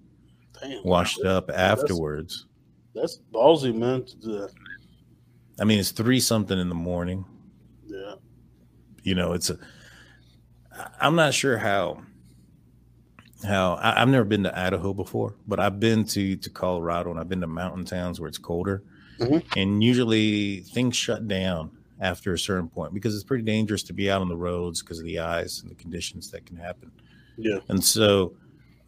Damn, 0.62 0.84
washed 0.84 1.24
up 1.24 1.50
afterwards. 1.54 2.48
That's 2.96 3.20
ballsy, 3.34 3.76
man. 3.76 4.04
To 4.06 4.16
do 4.18 4.32
that. 4.40 4.52
I 5.60 5.66
mean, 5.66 5.80
it's 5.80 5.92
three 5.92 6.20
something 6.20 6.58
in 6.58 6.70
the 6.70 6.76
morning. 6.76 7.26
Yeah. 7.86 8.16
you 9.04 9.16
know 9.16 9.34
it's 9.34 9.50
a, 9.50 9.58
I'm 11.02 11.16
not 11.16 11.34
sure 11.34 11.58
how 11.58 12.02
how 13.48 13.74
I, 13.76 14.02
i've 14.02 14.10
never 14.10 14.26
been 14.26 14.44
to 14.44 14.60
idaho 14.60 14.94
before 14.94 15.36
but 15.48 15.60
i've 15.60 15.80
been 15.80 16.04
to 16.06 16.36
to 16.36 16.50
colorado 16.50 17.10
and 17.12 17.20
i've 17.20 17.30
been 17.30 17.42
to 17.42 17.48
mountain 17.48 17.86
towns 17.86 18.20
where 18.20 18.28
it's 18.28 18.38
colder 18.38 18.84
Mhm. 19.20 19.44
and 19.58 19.84
usually 19.84 20.62
things 20.62 20.96
shut 20.96 21.28
down 21.28 21.72
after 22.00 22.32
a 22.34 22.40
certain 22.40 22.70
point 22.70 22.94
because 22.94 23.14
it's 23.16 23.24
pretty 23.26 23.44
dangerous 23.44 23.84
to 23.84 23.94
be 23.94 24.10
out 24.10 24.22
on 24.22 24.30
the 24.30 24.38
roads 24.38 24.82
because 24.82 25.00
of 25.00 25.06
the 25.06 25.20
ice 25.20 25.62
and 25.62 25.70
the 25.70 25.76
conditions 25.76 26.32
that 26.32 26.46
can 26.46 26.56
happen 26.58 26.92
Yeah. 27.38 27.60
and 27.68 27.84
so 27.84 28.34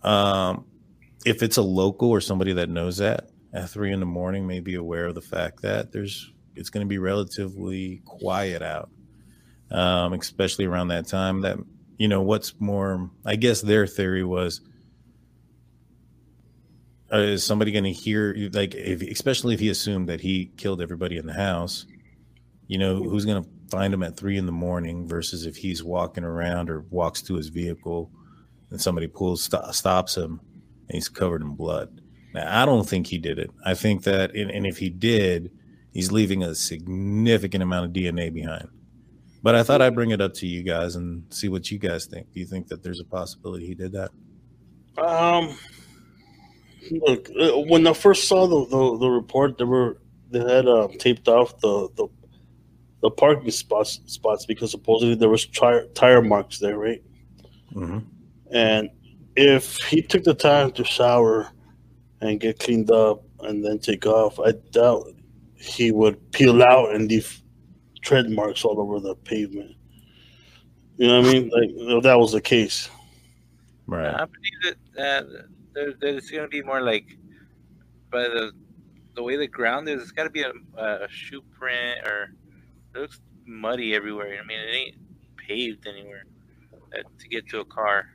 um 0.03 0.65
if 1.25 1.43
it's 1.43 1.57
a 1.57 1.61
local 1.61 2.09
or 2.09 2.21
somebody 2.21 2.53
that 2.53 2.69
knows 2.69 2.97
that 2.97 3.29
at 3.53 3.69
three 3.69 3.91
in 3.91 3.99
the 3.99 4.05
morning 4.05 4.47
may 4.47 4.59
be 4.61 4.75
aware 4.75 5.07
of 5.07 5.15
the 5.15 5.21
fact 5.21 5.61
that 5.61 5.91
there's 5.91 6.31
it's 6.55 6.69
going 6.69 6.85
to 6.85 6.89
be 6.89 6.97
relatively 6.97 8.01
quiet 8.05 8.61
out 8.61 8.89
um, 9.71 10.11
especially 10.13 10.65
around 10.65 10.89
that 10.89 11.07
time. 11.07 11.39
That 11.41 11.57
you 12.01 12.07
know, 12.07 12.23
what's 12.23 12.59
more, 12.59 13.11
I 13.27 13.35
guess 13.35 13.61
their 13.61 13.85
theory 13.85 14.23
was, 14.23 14.61
uh, 17.13 17.17
is 17.17 17.43
somebody 17.43 17.71
going 17.71 17.83
to 17.83 17.91
hear 17.91 18.35
like, 18.53 18.73
if, 18.73 19.03
especially 19.03 19.53
if 19.53 19.59
he 19.59 19.69
assumed 19.69 20.09
that 20.09 20.19
he 20.19 20.49
killed 20.57 20.81
everybody 20.81 21.17
in 21.17 21.27
the 21.27 21.33
house, 21.33 21.85
you 22.65 22.79
know, 22.79 22.95
who's 22.95 23.23
going 23.23 23.43
to 23.43 23.49
find 23.69 23.93
him 23.93 24.01
at 24.01 24.17
three 24.17 24.35
in 24.35 24.47
the 24.47 24.51
morning 24.51 25.07
versus 25.07 25.45
if 25.45 25.55
he's 25.55 25.83
walking 25.83 26.23
around 26.23 26.71
or 26.71 26.85
walks 26.89 27.21
to 27.21 27.35
his 27.35 27.49
vehicle 27.49 28.09
and 28.71 28.81
somebody 28.81 29.05
pulls 29.05 29.43
st- 29.43 29.75
stops 29.75 30.17
him 30.17 30.41
and 30.87 30.95
he's 30.95 31.07
covered 31.07 31.43
in 31.43 31.53
blood. 31.53 32.01
Now, 32.33 32.63
I 32.63 32.65
don't 32.65 32.89
think 32.89 33.05
he 33.05 33.19
did 33.19 33.37
it. 33.37 33.51
I 33.63 33.75
think 33.75 34.05
that, 34.05 34.33
and, 34.33 34.49
and 34.49 34.65
if 34.65 34.79
he 34.79 34.89
did, 34.89 35.51
he's 35.93 36.11
leaving 36.11 36.41
a 36.41 36.55
significant 36.55 37.61
amount 37.61 37.85
of 37.85 37.93
DNA 37.93 38.33
behind. 38.33 38.69
But 39.43 39.55
I 39.55 39.63
thought 39.63 39.81
I'd 39.81 39.95
bring 39.95 40.11
it 40.11 40.21
up 40.21 40.33
to 40.35 40.47
you 40.47 40.61
guys 40.61 40.95
and 40.95 41.23
see 41.29 41.49
what 41.49 41.71
you 41.71 41.79
guys 41.79 42.05
think. 42.05 42.31
Do 42.31 42.39
you 42.39 42.45
think 42.45 42.67
that 42.67 42.83
there's 42.83 42.99
a 42.99 43.05
possibility 43.05 43.65
he 43.65 43.73
did 43.73 43.91
that? 43.93 44.11
Um, 44.97 45.57
look, 46.91 47.27
uh, 47.39 47.59
when 47.61 47.87
I 47.87 47.93
first 47.93 48.27
saw 48.27 48.45
the, 48.45 48.65
the, 48.65 48.97
the 48.99 49.09
report, 49.09 49.57
they 49.57 49.63
were 49.63 49.97
they 50.29 50.39
had 50.39 50.67
uh, 50.67 50.87
taped 50.99 51.27
off 51.27 51.59
the, 51.59 51.89
the 51.95 52.07
the 53.01 53.09
parking 53.09 53.49
spots 53.51 53.99
spots 54.05 54.45
because 54.45 54.71
supposedly 54.71 55.15
there 55.15 55.29
was 55.29 55.47
tire 55.47 55.87
tire 55.87 56.21
marks 56.21 56.59
there, 56.59 56.77
right? 56.77 57.01
Mm-hmm. 57.73 57.99
And 58.51 58.89
if 59.35 59.77
he 59.77 60.01
took 60.01 60.23
the 60.23 60.33
time 60.33 60.71
to 60.73 60.83
shower 60.83 61.49
and 62.21 62.39
get 62.39 62.59
cleaned 62.59 62.91
up 62.91 63.23
and 63.39 63.65
then 63.65 63.79
take 63.79 64.05
off, 64.05 64.39
I 64.39 64.51
doubt 64.71 65.07
he 65.55 65.91
would 65.91 66.31
peel 66.31 66.61
out 66.61 66.93
and 66.93 67.09
leave 67.09 67.40
tread 68.01 68.29
marks 68.29 68.63
all 68.65 68.79
over 68.79 68.99
the 68.99 69.15
pavement. 69.15 69.75
You 70.97 71.07
know 71.07 71.21
what 71.21 71.29
I 71.29 71.33
mean? 71.33 71.49
Like 71.49 71.69
if 71.97 72.03
that 72.03 72.19
was 72.19 72.31
the 72.31 72.41
case. 72.41 72.89
Right. 73.87 74.13
I 74.13 74.25
believe 74.25 74.77
that 74.95 75.01
uh, 75.25 75.41
there, 75.73 75.93
there's 75.99 76.29
going 76.29 76.43
to 76.43 76.47
be 76.49 76.61
more 76.61 76.81
like 76.81 77.17
by 78.11 78.23
the 78.23 78.51
the 79.15 79.23
way 79.23 79.35
the 79.37 79.47
ground 79.47 79.89
is. 79.89 80.01
It's 80.01 80.11
got 80.11 80.23
to 80.23 80.29
be 80.29 80.43
a, 80.43 80.51
a 80.77 81.07
shoe 81.09 81.41
print 81.57 82.05
or 82.07 82.33
it 82.95 82.99
looks 82.99 83.19
muddy 83.45 83.93
everywhere. 83.95 84.39
I 84.41 84.45
mean, 84.45 84.59
it 84.59 84.73
ain't 84.75 84.95
paved 85.37 85.87
anywhere 85.87 86.25
uh, 86.97 87.01
to 87.19 87.27
get 87.27 87.47
to 87.49 87.59
a 87.59 87.65
car. 87.65 88.05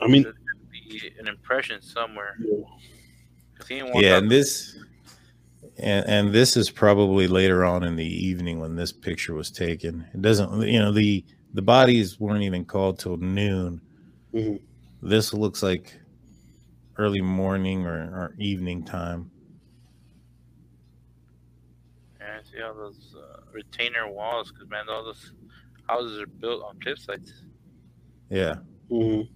I 0.00 0.06
mean, 0.06 0.22
There's 0.22 0.34
be 0.70 1.12
an 1.18 1.26
impression 1.28 1.82
somewhere. 1.82 2.36
yeah. 2.40 2.62
'Cause 3.58 3.68
he 3.68 3.74
didn't 3.76 3.92
walk 3.92 4.02
Yeah, 4.02 4.16
and 4.18 4.30
this 4.30 4.78
and 5.78 6.06
and 6.06 6.32
this 6.32 6.56
is 6.56 6.70
probably 6.70 7.26
later 7.26 7.64
on 7.64 7.82
in 7.82 7.96
the 7.96 8.04
evening 8.04 8.60
when 8.60 8.76
this 8.76 8.92
picture 8.92 9.34
was 9.34 9.50
taken. 9.50 10.06
It 10.14 10.22
doesn't 10.22 10.62
you 10.68 10.78
know, 10.78 10.92
the 10.92 11.24
the 11.54 11.62
bodies 11.62 12.20
weren't 12.20 12.42
even 12.42 12.64
called 12.64 12.98
till 12.98 13.16
noon. 13.16 13.80
Mhm. 14.34 14.60
This 15.02 15.32
looks 15.32 15.62
like 15.62 15.98
early 16.96 17.22
morning 17.22 17.86
or, 17.86 17.96
or 17.96 18.34
evening 18.38 18.84
time. 18.84 19.30
Yeah, 22.20 22.38
I 22.38 22.42
see 22.50 22.62
all 22.62 22.74
those 22.74 23.16
uh, 23.16 23.40
retainer 23.52 24.08
walls 24.08 24.52
because 24.52 24.68
man, 24.68 24.84
all 24.88 25.04
those 25.04 25.32
houses 25.88 26.20
are 26.20 26.26
built 26.26 26.62
on 26.62 26.78
cliff 26.80 26.98
sites. 26.98 27.32
Yeah. 28.28 28.56
Mhm. 28.90 29.28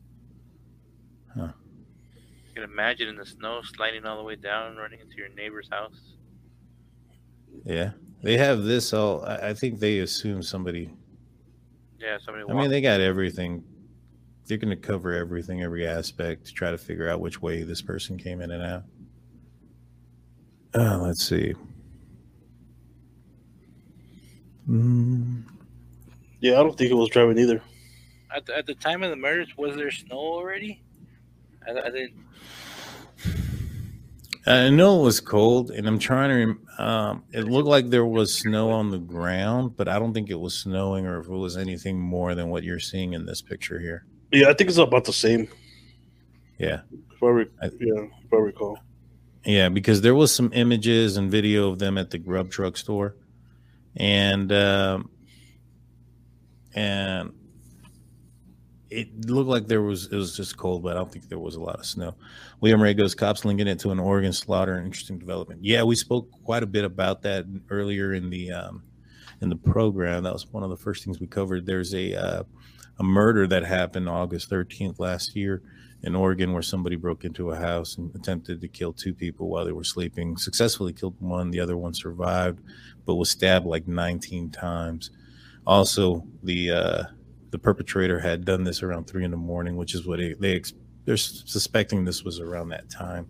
You 1.36 2.62
can 2.62 2.70
imagine 2.70 3.08
in 3.08 3.16
the 3.16 3.26
snow 3.26 3.62
sliding 3.62 4.04
all 4.06 4.16
the 4.16 4.22
way 4.22 4.36
down, 4.36 4.76
running 4.76 5.00
into 5.00 5.16
your 5.16 5.28
neighbor's 5.30 5.68
house. 5.70 6.13
Yeah. 7.64 7.92
They 8.22 8.36
have 8.38 8.62
this 8.62 8.92
all 8.92 9.24
I, 9.24 9.48
I 9.50 9.54
think 9.54 9.78
they 9.80 9.98
assume 10.00 10.42
somebody 10.42 10.90
Yeah, 11.98 12.18
somebody. 12.24 12.44
I 12.50 12.54
mean, 12.54 12.70
they 12.70 12.80
got 12.80 13.00
everything. 13.00 13.62
They're 14.46 14.58
going 14.58 14.70
to 14.70 14.76
cover 14.76 15.12
everything, 15.12 15.62
every 15.62 15.86
aspect 15.86 16.46
to 16.46 16.52
try 16.52 16.70
to 16.70 16.76
figure 16.78 17.08
out 17.08 17.20
which 17.20 17.40
way 17.40 17.62
this 17.62 17.80
person 17.80 18.18
came 18.18 18.40
in 18.42 18.50
and 18.50 18.62
out. 18.62 18.82
Uh, 20.74 20.98
let's 20.98 21.24
see. 21.24 21.54
Mm, 24.68 25.44
Yeah, 26.40 26.52
I 26.60 26.62
don't 26.62 26.76
think 26.76 26.90
it 26.90 26.94
was 26.94 27.08
driving 27.10 27.38
either. 27.38 27.62
at, 28.34 28.46
the, 28.46 28.56
at 28.56 28.66
the 28.66 28.74
time 28.74 29.02
of 29.02 29.10
the 29.10 29.16
murders, 29.16 29.56
was 29.56 29.76
there 29.76 29.90
snow 29.90 30.16
already? 30.18 30.82
I, 31.66 31.72
I 31.72 31.90
didn't. 31.90 32.14
I 34.46 34.68
know 34.68 35.00
it 35.00 35.04
was 35.04 35.20
cold, 35.20 35.70
and 35.70 35.86
I'm 35.86 35.98
trying 35.98 36.56
to. 36.78 36.82
Um, 36.82 37.24
it 37.32 37.44
looked 37.44 37.68
like 37.68 37.88
there 37.88 38.04
was 38.04 38.34
snow 38.34 38.70
on 38.70 38.90
the 38.90 38.98
ground, 38.98 39.76
but 39.76 39.88
I 39.88 39.98
don't 39.98 40.12
think 40.12 40.28
it 40.28 40.38
was 40.38 40.54
snowing, 40.54 41.06
or 41.06 41.20
if 41.20 41.26
it 41.26 41.30
was 41.32 41.56
anything 41.56 41.98
more 41.98 42.34
than 42.34 42.48
what 42.50 42.62
you're 42.64 42.80
seeing 42.80 43.12
in 43.14 43.24
this 43.26 43.40
picture 43.40 43.78
here. 43.80 44.04
Yeah, 44.32 44.48
I 44.50 44.54
think 44.54 44.68
it's 44.68 44.78
about 44.78 45.04
the 45.04 45.12
same. 45.12 45.48
Yeah. 46.58 46.80
If 47.14 47.22
I 47.22 47.26
re- 47.26 47.46
I- 47.62 47.70
yeah, 47.80 48.02
if 48.24 48.32
I 48.32 48.36
recall. 48.36 48.78
Yeah, 49.44 49.68
because 49.68 50.00
there 50.02 50.14
was 50.14 50.34
some 50.34 50.50
images 50.54 51.16
and 51.16 51.30
video 51.30 51.70
of 51.70 51.78
them 51.78 51.96
at 51.98 52.10
the 52.10 52.18
grub 52.18 52.50
truck 52.50 52.76
store, 52.76 53.14
and 53.96 54.50
um, 54.52 55.10
and 56.74 57.32
it 58.94 59.28
looked 59.28 59.48
like 59.48 59.66
there 59.66 59.82
was 59.82 60.06
it 60.06 60.16
was 60.16 60.36
just 60.36 60.56
cold, 60.56 60.82
but 60.82 60.92
I 60.92 61.00
don't 61.00 61.12
think 61.12 61.28
there 61.28 61.38
was 61.38 61.56
a 61.56 61.60
lot 61.60 61.78
of 61.78 61.86
snow. 61.86 62.14
William 62.60 62.82
Ray 62.82 62.94
goes 62.94 63.14
cops 63.14 63.44
linking 63.44 63.66
it 63.66 63.78
to 63.80 63.90
an 63.90 63.98
Oregon 63.98 64.32
slaughter. 64.32 64.78
Interesting 64.78 65.18
development. 65.18 65.64
Yeah, 65.64 65.82
we 65.82 65.96
spoke 65.96 66.30
quite 66.44 66.62
a 66.62 66.66
bit 66.66 66.84
about 66.84 67.22
that 67.22 67.46
earlier 67.70 68.14
in 68.14 68.30
the 68.30 68.52
um, 68.52 68.82
in 69.40 69.48
the 69.48 69.56
program. 69.56 70.22
That 70.22 70.32
was 70.32 70.46
one 70.52 70.62
of 70.62 70.70
the 70.70 70.76
first 70.76 71.04
things 71.04 71.20
we 71.20 71.26
covered. 71.26 71.66
There's 71.66 71.94
a 71.94 72.14
uh, 72.14 72.42
a 72.98 73.04
murder 73.04 73.46
that 73.46 73.64
happened 73.64 74.08
August 74.08 74.50
13th 74.50 74.98
last 74.98 75.34
year 75.34 75.62
in 76.02 76.14
Oregon 76.14 76.52
where 76.52 76.62
somebody 76.62 76.96
broke 76.96 77.24
into 77.24 77.50
a 77.50 77.56
house 77.56 77.96
and 77.96 78.14
attempted 78.14 78.60
to 78.60 78.68
kill 78.68 78.92
two 78.92 79.14
people 79.14 79.48
while 79.48 79.64
they 79.64 79.72
were 79.72 79.84
sleeping. 79.84 80.36
Successfully 80.36 80.92
killed 80.92 81.16
one, 81.18 81.50
the 81.50 81.60
other 81.60 81.76
one 81.76 81.94
survived, 81.94 82.60
but 83.06 83.14
was 83.14 83.30
stabbed 83.30 83.66
like 83.66 83.88
19 83.88 84.50
times. 84.50 85.10
Also, 85.66 86.26
the 86.42 86.70
uh, 86.70 87.02
the 87.54 87.58
perpetrator 87.60 88.18
had 88.18 88.44
done 88.44 88.64
this 88.64 88.82
around 88.82 89.06
three 89.06 89.22
in 89.22 89.30
the 89.30 89.36
morning, 89.36 89.76
which 89.76 89.94
is 89.94 90.04
what 90.04 90.18
they, 90.18 90.32
they 90.32 90.60
they're 91.04 91.16
suspecting 91.16 92.04
this 92.04 92.24
was 92.24 92.40
around 92.40 92.70
that 92.70 92.90
time. 92.90 93.28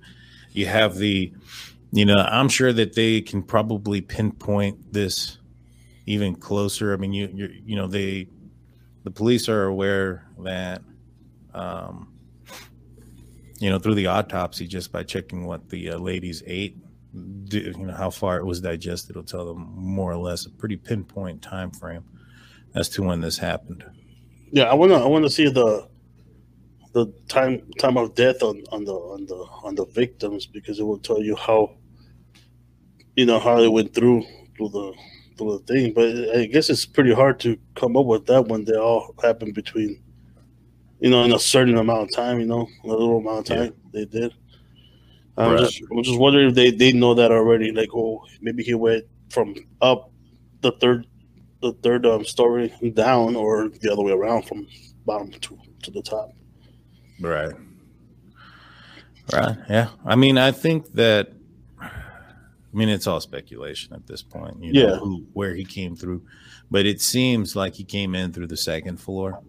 You 0.52 0.64
have 0.64 0.96
the, 0.96 1.30
you 1.92 2.06
know, 2.06 2.16
I'm 2.16 2.48
sure 2.48 2.72
that 2.72 2.94
they 2.94 3.20
can 3.20 3.42
probably 3.42 4.00
pinpoint 4.00 4.94
this 4.94 5.36
even 6.06 6.36
closer. 6.36 6.94
I 6.94 6.96
mean, 6.96 7.12
you 7.12 7.28
you 7.34 7.54
you 7.66 7.76
know 7.76 7.86
they, 7.86 8.28
the 9.02 9.10
police 9.10 9.46
are 9.50 9.64
aware 9.64 10.26
that. 10.38 10.80
Um, 11.52 12.10
you 13.60 13.70
know, 13.70 13.78
through 13.78 13.94
the 13.94 14.08
autopsy, 14.08 14.66
just 14.66 14.90
by 14.90 15.04
checking 15.04 15.46
what 15.46 15.68
the 15.68 15.90
uh, 15.90 15.98
ladies 15.98 16.42
ate, 16.44 16.76
you 17.14 17.72
know, 17.78 17.94
how 17.94 18.10
far 18.10 18.38
it 18.38 18.44
was 18.44 18.60
digested, 18.60 19.10
it'll 19.10 19.22
tell 19.22 19.46
them 19.46 19.72
more 19.76 20.10
or 20.10 20.16
less 20.16 20.44
a 20.44 20.50
pretty 20.50 20.76
pinpoint 20.76 21.40
time 21.40 21.70
frame 21.70 22.04
as 22.74 22.88
to 22.88 23.02
when 23.04 23.20
this 23.20 23.38
happened. 23.38 23.84
Yeah, 24.54 24.64
I 24.70 24.74
wanna 24.74 24.94
I 24.94 25.06
wanna 25.08 25.28
see 25.28 25.48
the 25.50 25.88
the 26.92 27.12
time 27.26 27.68
time 27.80 27.96
of 27.96 28.14
death 28.14 28.40
on, 28.44 28.62
on 28.70 28.84
the 28.84 28.92
on 28.94 29.26
the 29.26 29.34
on 29.64 29.74
the 29.74 29.84
victims 29.86 30.46
because 30.46 30.78
it 30.78 30.84
will 30.84 31.00
tell 31.00 31.20
you 31.20 31.34
how 31.34 31.74
you 33.16 33.26
know 33.26 33.40
how 33.40 33.56
they 33.60 33.66
went 33.66 33.92
through 33.92 34.22
through 34.56 34.68
the 34.68 34.92
through 35.36 35.58
the 35.58 35.64
thing. 35.72 35.92
But 35.92 36.36
I 36.38 36.46
guess 36.46 36.70
it's 36.70 36.86
pretty 36.86 37.12
hard 37.12 37.40
to 37.40 37.58
come 37.74 37.96
up 37.96 38.06
with 38.06 38.26
that 38.26 38.46
when 38.46 38.64
they 38.64 38.76
all 38.76 39.12
happen 39.20 39.52
between 39.52 40.00
you 41.00 41.10
know 41.10 41.24
in 41.24 41.32
a 41.32 41.38
certain 41.40 41.76
amount 41.76 42.02
of 42.02 42.12
time. 42.12 42.38
You 42.38 42.46
know, 42.46 42.68
a 42.84 42.86
little 42.86 43.18
amount 43.18 43.50
of 43.50 43.56
time 43.56 43.74
they 43.92 44.04
did. 44.04 44.32
I'm 45.36 45.50
Right. 45.54 45.58
just 45.64 45.82
I'm 45.90 46.02
just 46.04 46.20
wondering 46.20 46.50
if 46.50 46.54
they 46.54 46.70
they 46.70 46.92
know 46.92 47.14
that 47.14 47.32
already. 47.32 47.72
Like, 47.72 47.90
oh, 47.92 48.24
maybe 48.40 48.62
he 48.62 48.74
went 48.74 49.04
from 49.30 49.56
up 49.80 50.12
the 50.60 50.70
third 50.80 51.08
the 51.72 51.72
third 51.82 52.04
um, 52.06 52.24
story 52.24 52.72
down, 52.94 53.36
or 53.36 53.68
the 53.68 53.90
other 53.92 54.02
way 54.02 54.12
around 54.12 54.42
from 54.46 54.66
bottom 55.06 55.30
to 55.30 55.58
to 55.82 55.90
the 55.90 56.02
top. 56.02 56.30
Right. 57.20 57.54
Right. 59.32 59.56
Yeah. 59.68 59.88
I 60.04 60.16
mean, 60.16 60.38
I 60.38 60.52
think 60.52 60.92
that. 60.92 61.32
I 61.80 62.76
mean, 62.76 62.88
it's 62.88 63.06
all 63.06 63.20
speculation 63.20 63.94
at 63.94 64.06
this 64.08 64.20
point. 64.22 64.62
You 64.62 64.72
know, 64.72 64.80
Yeah. 64.80 64.96
who, 64.96 65.24
where 65.32 65.54
he 65.54 65.64
came 65.64 65.94
through, 65.94 66.22
but 66.72 66.86
it 66.86 67.00
seems 67.00 67.54
like 67.54 67.74
he 67.74 67.84
came 67.84 68.16
in 68.16 68.32
through 68.32 68.48
the 68.48 68.56
second 68.56 68.96
floor, 68.96 69.40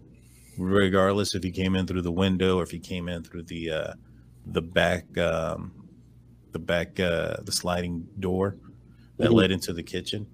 regardless 0.56 1.34
if 1.34 1.42
he 1.42 1.50
came 1.50 1.74
in 1.74 1.86
through 1.88 2.02
the 2.02 2.12
window 2.12 2.58
or 2.58 2.62
if 2.62 2.70
he 2.70 2.78
came 2.78 3.08
in 3.08 3.24
through 3.24 3.42
the 3.42 3.70
uh, 3.70 3.92
the 4.46 4.62
back, 4.62 5.18
um, 5.18 5.72
the 6.52 6.60
back, 6.60 7.00
uh, 7.00 7.36
the 7.42 7.50
sliding 7.50 8.06
door 8.20 8.56
that 9.16 9.30
Mhm. 9.30 9.34
led 9.34 9.50
into 9.50 9.72
the 9.72 9.82
kitchen. 9.82 10.28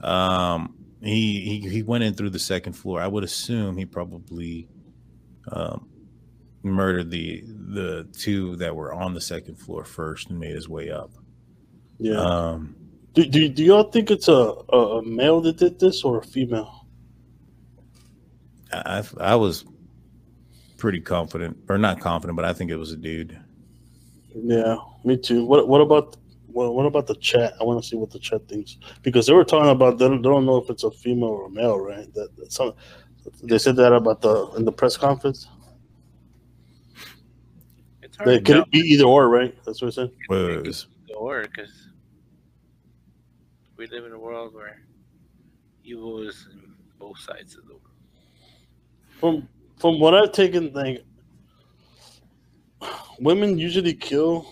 Um, 0.00 0.74
he, 1.02 1.60
he 1.62 1.68
he 1.68 1.82
went 1.82 2.04
in 2.04 2.14
through 2.14 2.30
the 2.30 2.38
second 2.38 2.74
floor. 2.74 3.00
I 3.00 3.06
would 3.06 3.24
assume 3.24 3.76
he 3.76 3.84
probably 3.84 4.68
um, 5.50 5.88
murdered 6.62 7.10
the 7.10 7.42
the 7.44 8.08
two 8.12 8.56
that 8.56 8.74
were 8.74 8.92
on 8.92 9.14
the 9.14 9.20
second 9.20 9.56
floor 9.56 9.84
first 9.84 10.30
and 10.30 10.38
made 10.38 10.54
his 10.54 10.68
way 10.68 10.90
up. 10.90 11.10
Yeah. 11.98 12.18
Um, 12.18 12.76
do, 13.14 13.26
do, 13.26 13.48
do 13.48 13.62
y'all 13.62 13.84
think 13.84 14.10
it's 14.10 14.28
a, 14.28 14.54
a, 14.72 14.98
a 14.98 15.02
male 15.04 15.40
that 15.42 15.58
did 15.58 15.78
this 15.78 16.02
or 16.02 16.18
a 16.18 16.22
female? 16.24 16.86
I 18.72 19.04
I 19.20 19.34
was 19.36 19.64
pretty 20.78 21.00
confident, 21.00 21.58
or 21.68 21.78
not 21.78 22.00
confident, 22.00 22.36
but 22.36 22.44
I 22.44 22.52
think 22.52 22.70
it 22.70 22.76
was 22.76 22.92
a 22.92 22.96
dude. 22.96 23.38
Yeah, 24.34 24.76
me 25.04 25.16
too. 25.16 25.44
What 25.44 25.68
what 25.68 25.80
about 25.80 26.16
what, 26.52 26.74
what 26.74 26.86
about 26.86 27.06
the 27.06 27.14
chat? 27.16 27.54
I 27.60 27.64
want 27.64 27.82
to 27.82 27.88
see 27.88 27.96
what 27.96 28.10
the 28.10 28.18
chat 28.18 28.48
thinks 28.48 28.78
because 29.02 29.26
they 29.26 29.32
were 29.32 29.44
talking 29.44 29.70
about 29.70 29.98
they 29.98 30.08
don't, 30.08 30.22
they 30.22 30.28
don't 30.28 30.46
know 30.46 30.56
if 30.58 30.70
it's 30.70 30.84
a 30.84 30.90
female 30.90 31.30
or 31.30 31.46
a 31.46 31.50
male, 31.50 31.78
right? 31.78 32.12
That, 32.14 32.36
that 32.36 32.52
some 32.52 32.74
they 33.42 33.58
said 33.58 33.76
that 33.76 33.92
about 33.92 34.20
the 34.20 34.50
in 34.56 34.64
the 34.64 34.72
press 34.72 34.96
conference. 34.96 35.48
It's 38.02 38.16
hard 38.16 38.28
They, 38.28 38.38
could 38.38 38.46
tell 38.46 38.62
it 38.62 38.70
be 38.70 38.78
either 38.80 39.04
or, 39.04 39.28
right? 39.28 39.56
That's 39.64 39.80
what 39.80 39.88
I 39.88 39.90
said. 39.92 40.10
Well, 40.28 40.46
it 40.48 40.66
was- 40.66 40.86
or 41.16 41.42
because 41.42 41.88
we 43.76 43.86
live 43.86 44.04
in 44.04 44.12
a 44.12 44.18
world 44.18 44.54
where 44.54 44.80
evil 45.84 46.26
is 46.26 46.48
in 46.52 46.74
both 46.98 47.18
sides 47.18 47.56
of 47.56 47.66
the 47.66 47.74
world. 47.74 47.82
From 49.20 49.48
from 49.78 50.00
what 50.00 50.14
I've 50.14 50.32
taken, 50.32 50.72
like 50.72 51.04
women 53.20 53.58
usually 53.58 53.94
kill. 53.94 54.46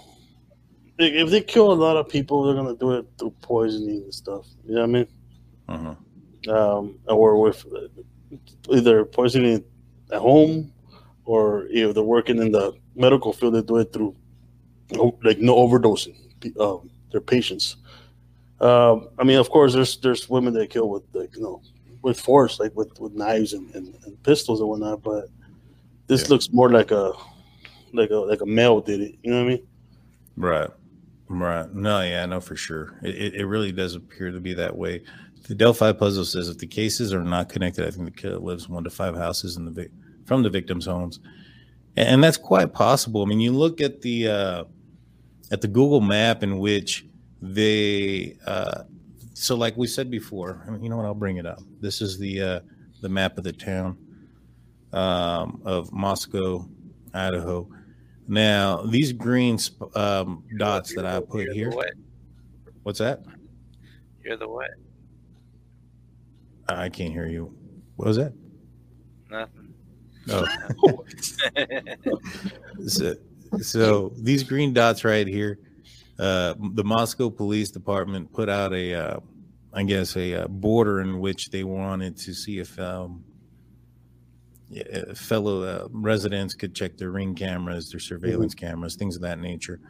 If 1.03 1.30
they 1.30 1.40
kill 1.40 1.72
a 1.72 1.74
lot 1.74 1.96
of 1.96 2.09
people, 2.09 2.42
they're 2.44 2.55
gonna 2.55 2.76
do 2.76 2.92
it 2.92 3.07
through 3.18 3.34
poisoning 3.42 4.03
and 4.03 4.14
stuff. 4.14 4.46
You 4.66 4.74
know 4.74 4.80
what 4.80 4.88
I 4.88 4.92
mean? 4.92 5.07
uh-huh. 5.68 6.78
um, 6.80 6.98
or 7.07 7.40
with 7.40 7.64
either 8.70 9.05
poisoning 9.05 9.64
at 10.12 10.18
home, 10.20 10.72
or 11.24 11.66
if 11.70 11.94
they're 11.94 12.03
working 12.03 12.38
in 12.38 12.53
the 12.53 12.72
medical 12.96 13.32
field, 13.32 13.55
they 13.55 13.62
do 13.62 13.76
it 13.78 13.92
through 13.92 14.14
like 15.22 15.38
no 15.38 15.55
overdosing 15.57 16.16
um, 16.61 16.90
their 17.12 17.20
patients. 17.20 17.76
Um, 18.61 19.09
I 19.18 19.24
mean, 19.24 19.38
of 19.38 19.48
course, 19.51 19.72
there's 19.72 19.96
there's 19.98 20.28
women 20.28 20.53
that 20.55 20.70
kill 20.70 20.88
with 20.90 21.05
like 21.12 21.34
you 21.36 21.42
know 21.42 21.62
with 22.03 22.18
force, 22.20 22.59
like 22.59 22.74
with, 22.74 22.98
with 22.98 23.12
knives 23.12 23.53
and, 23.53 23.74
and, 23.74 23.94
and 24.07 24.22
pistols 24.22 24.61
and 24.61 24.68
whatnot. 24.68 25.03
But 25.03 25.28
this 26.09 26.22
Yeah. 26.22 26.28
looks 26.30 26.53
more 26.53 26.70
like 26.70 26.90
a 26.90 27.12
like 27.92 28.11
a 28.11 28.16
like 28.16 28.40
a 28.40 28.46
male 28.46 28.80
did 28.80 29.01
it. 29.01 29.14
You 29.22 29.30
know 29.30 29.38
what 29.44 29.44
I 29.53 29.55
mean? 29.57 29.66
Right. 30.36 30.70
Right. 31.30 31.72
No, 31.72 32.02
yeah, 32.02 32.26
no, 32.26 32.40
for 32.40 32.56
sure. 32.56 32.98
It, 33.04 33.36
it, 33.36 33.46
really 33.46 33.70
does 33.70 33.94
appear 33.94 34.32
to 34.32 34.40
be 34.40 34.52
that 34.54 34.76
way. 34.76 35.04
The 35.46 35.54
Delphi 35.54 35.92
puzzle 35.92 36.24
says 36.24 36.48
if 36.48 36.58
the 36.58 36.66
cases 36.66 37.14
are 37.14 37.22
not 37.22 37.48
connected, 37.48 37.86
I 37.86 37.92
think 37.92 38.06
the 38.06 38.20
killer 38.20 38.38
lives 38.38 38.68
one 38.68 38.82
to 38.82 38.90
five 38.90 39.14
houses 39.14 39.56
in 39.56 39.64
the 39.64 39.70
vic- 39.70 39.92
from 40.26 40.42
the 40.42 40.50
victims' 40.50 40.86
homes, 40.86 41.20
and, 41.96 42.08
and 42.08 42.24
that's 42.24 42.36
quite 42.36 42.72
possible. 42.72 43.22
I 43.22 43.26
mean, 43.26 43.38
you 43.38 43.52
look 43.52 43.80
at 43.80 44.00
the 44.00 44.26
uh, 44.26 44.64
at 45.52 45.60
the 45.60 45.68
Google 45.68 46.00
map 46.00 46.42
in 46.42 46.58
which 46.58 47.06
they 47.40 48.36
uh, 48.44 48.82
so 49.34 49.54
like 49.54 49.76
we 49.76 49.86
said 49.86 50.10
before. 50.10 50.64
I 50.66 50.70
mean, 50.70 50.82
you 50.82 50.90
know 50.90 50.96
what? 50.96 51.06
I'll 51.06 51.14
bring 51.14 51.36
it 51.36 51.46
up. 51.46 51.60
This 51.80 52.02
is 52.02 52.18
the 52.18 52.42
uh, 52.42 52.60
the 53.02 53.08
map 53.08 53.38
of 53.38 53.44
the 53.44 53.52
town 53.52 53.96
um, 54.92 55.62
of 55.64 55.92
Moscow, 55.92 56.68
Idaho. 57.14 57.68
Now, 58.30 58.82
these 58.82 59.12
green 59.12 59.58
um, 59.96 60.44
dots 60.56 60.94
that 60.94 61.04
I 61.04 61.18
put 61.18 61.48
here. 61.48 61.70
What? 61.70 61.90
What's 62.84 63.00
that? 63.00 63.24
You're 64.24 64.36
the 64.36 64.48
what? 64.48 64.70
I 66.68 66.88
can't 66.90 67.12
hear 67.12 67.26
you. 67.26 67.52
What 67.96 68.06
was 68.06 68.18
that? 68.18 68.32
Nothing. 69.28 69.74
Oh, 70.30 71.04
so, 72.86 73.16
so 73.60 74.12
these 74.16 74.44
green 74.44 74.72
dots 74.72 75.02
right 75.04 75.26
here, 75.26 75.58
uh, 76.20 76.54
the 76.74 76.84
Moscow 76.84 77.30
Police 77.30 77.72
Department 77.72 78.32
put 78.32 78.48
out 78.48 78.72
a, 78.72 78.94
uh, 78.94 79.20
I 79.72 79.82
guess, 79.82 80.16
a, 80.16 80.44
uh 80.44 80.46
border 80.46 81.00
in 81.00 81.18
which 81.18 81.50
they 81.50 81.64
wanted 81.64 82.16
to 82.18 82.32
see 82.32 82.60
if 82.60 82.78
um, 82.78 83.24
yeah, 84.70 84.84
uh, 85.10 85.14
fellow 85.14 85.62
uh, 85.62 85.88
residents 85.90 86.54
could 86.54 86.74
check 86.74 86.96
their 86.96 87.10
ring 87.10 87.34
cameras, 87.34 87.90
their 87.90 88.00
surveillance 88.00 88.54
cameras, 88.54 88.94
things 88.94 89.16
of 89.16 89.22
that 89.22 89.40
nature. 89.40 89.80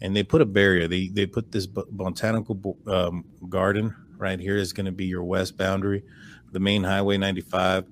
And 0.00 0.14
they 0.14 0.22
put 0.22 0.40
a 0.40 0.46
barrier. 0.46 0.86
They 0.86 1.08
they 1.08 1.26
put 1.26 1.50
this 1.50 1.66
botanical 1.66 2.76
um, 2.86 3.24
garden 3.48 3.94
right 4.16 4.38
here 4.38 4.56
is 4.56 4.72
going 4.72 4.86
to 4.86 4.92
be 4.92 5.06
your 5.06 5.24
west 5.24 5.56
boundary. 5.56 6.04
The 6.52 6.60
main 6.60 6.84
highway 6.84 7.18
95 7.18 7.86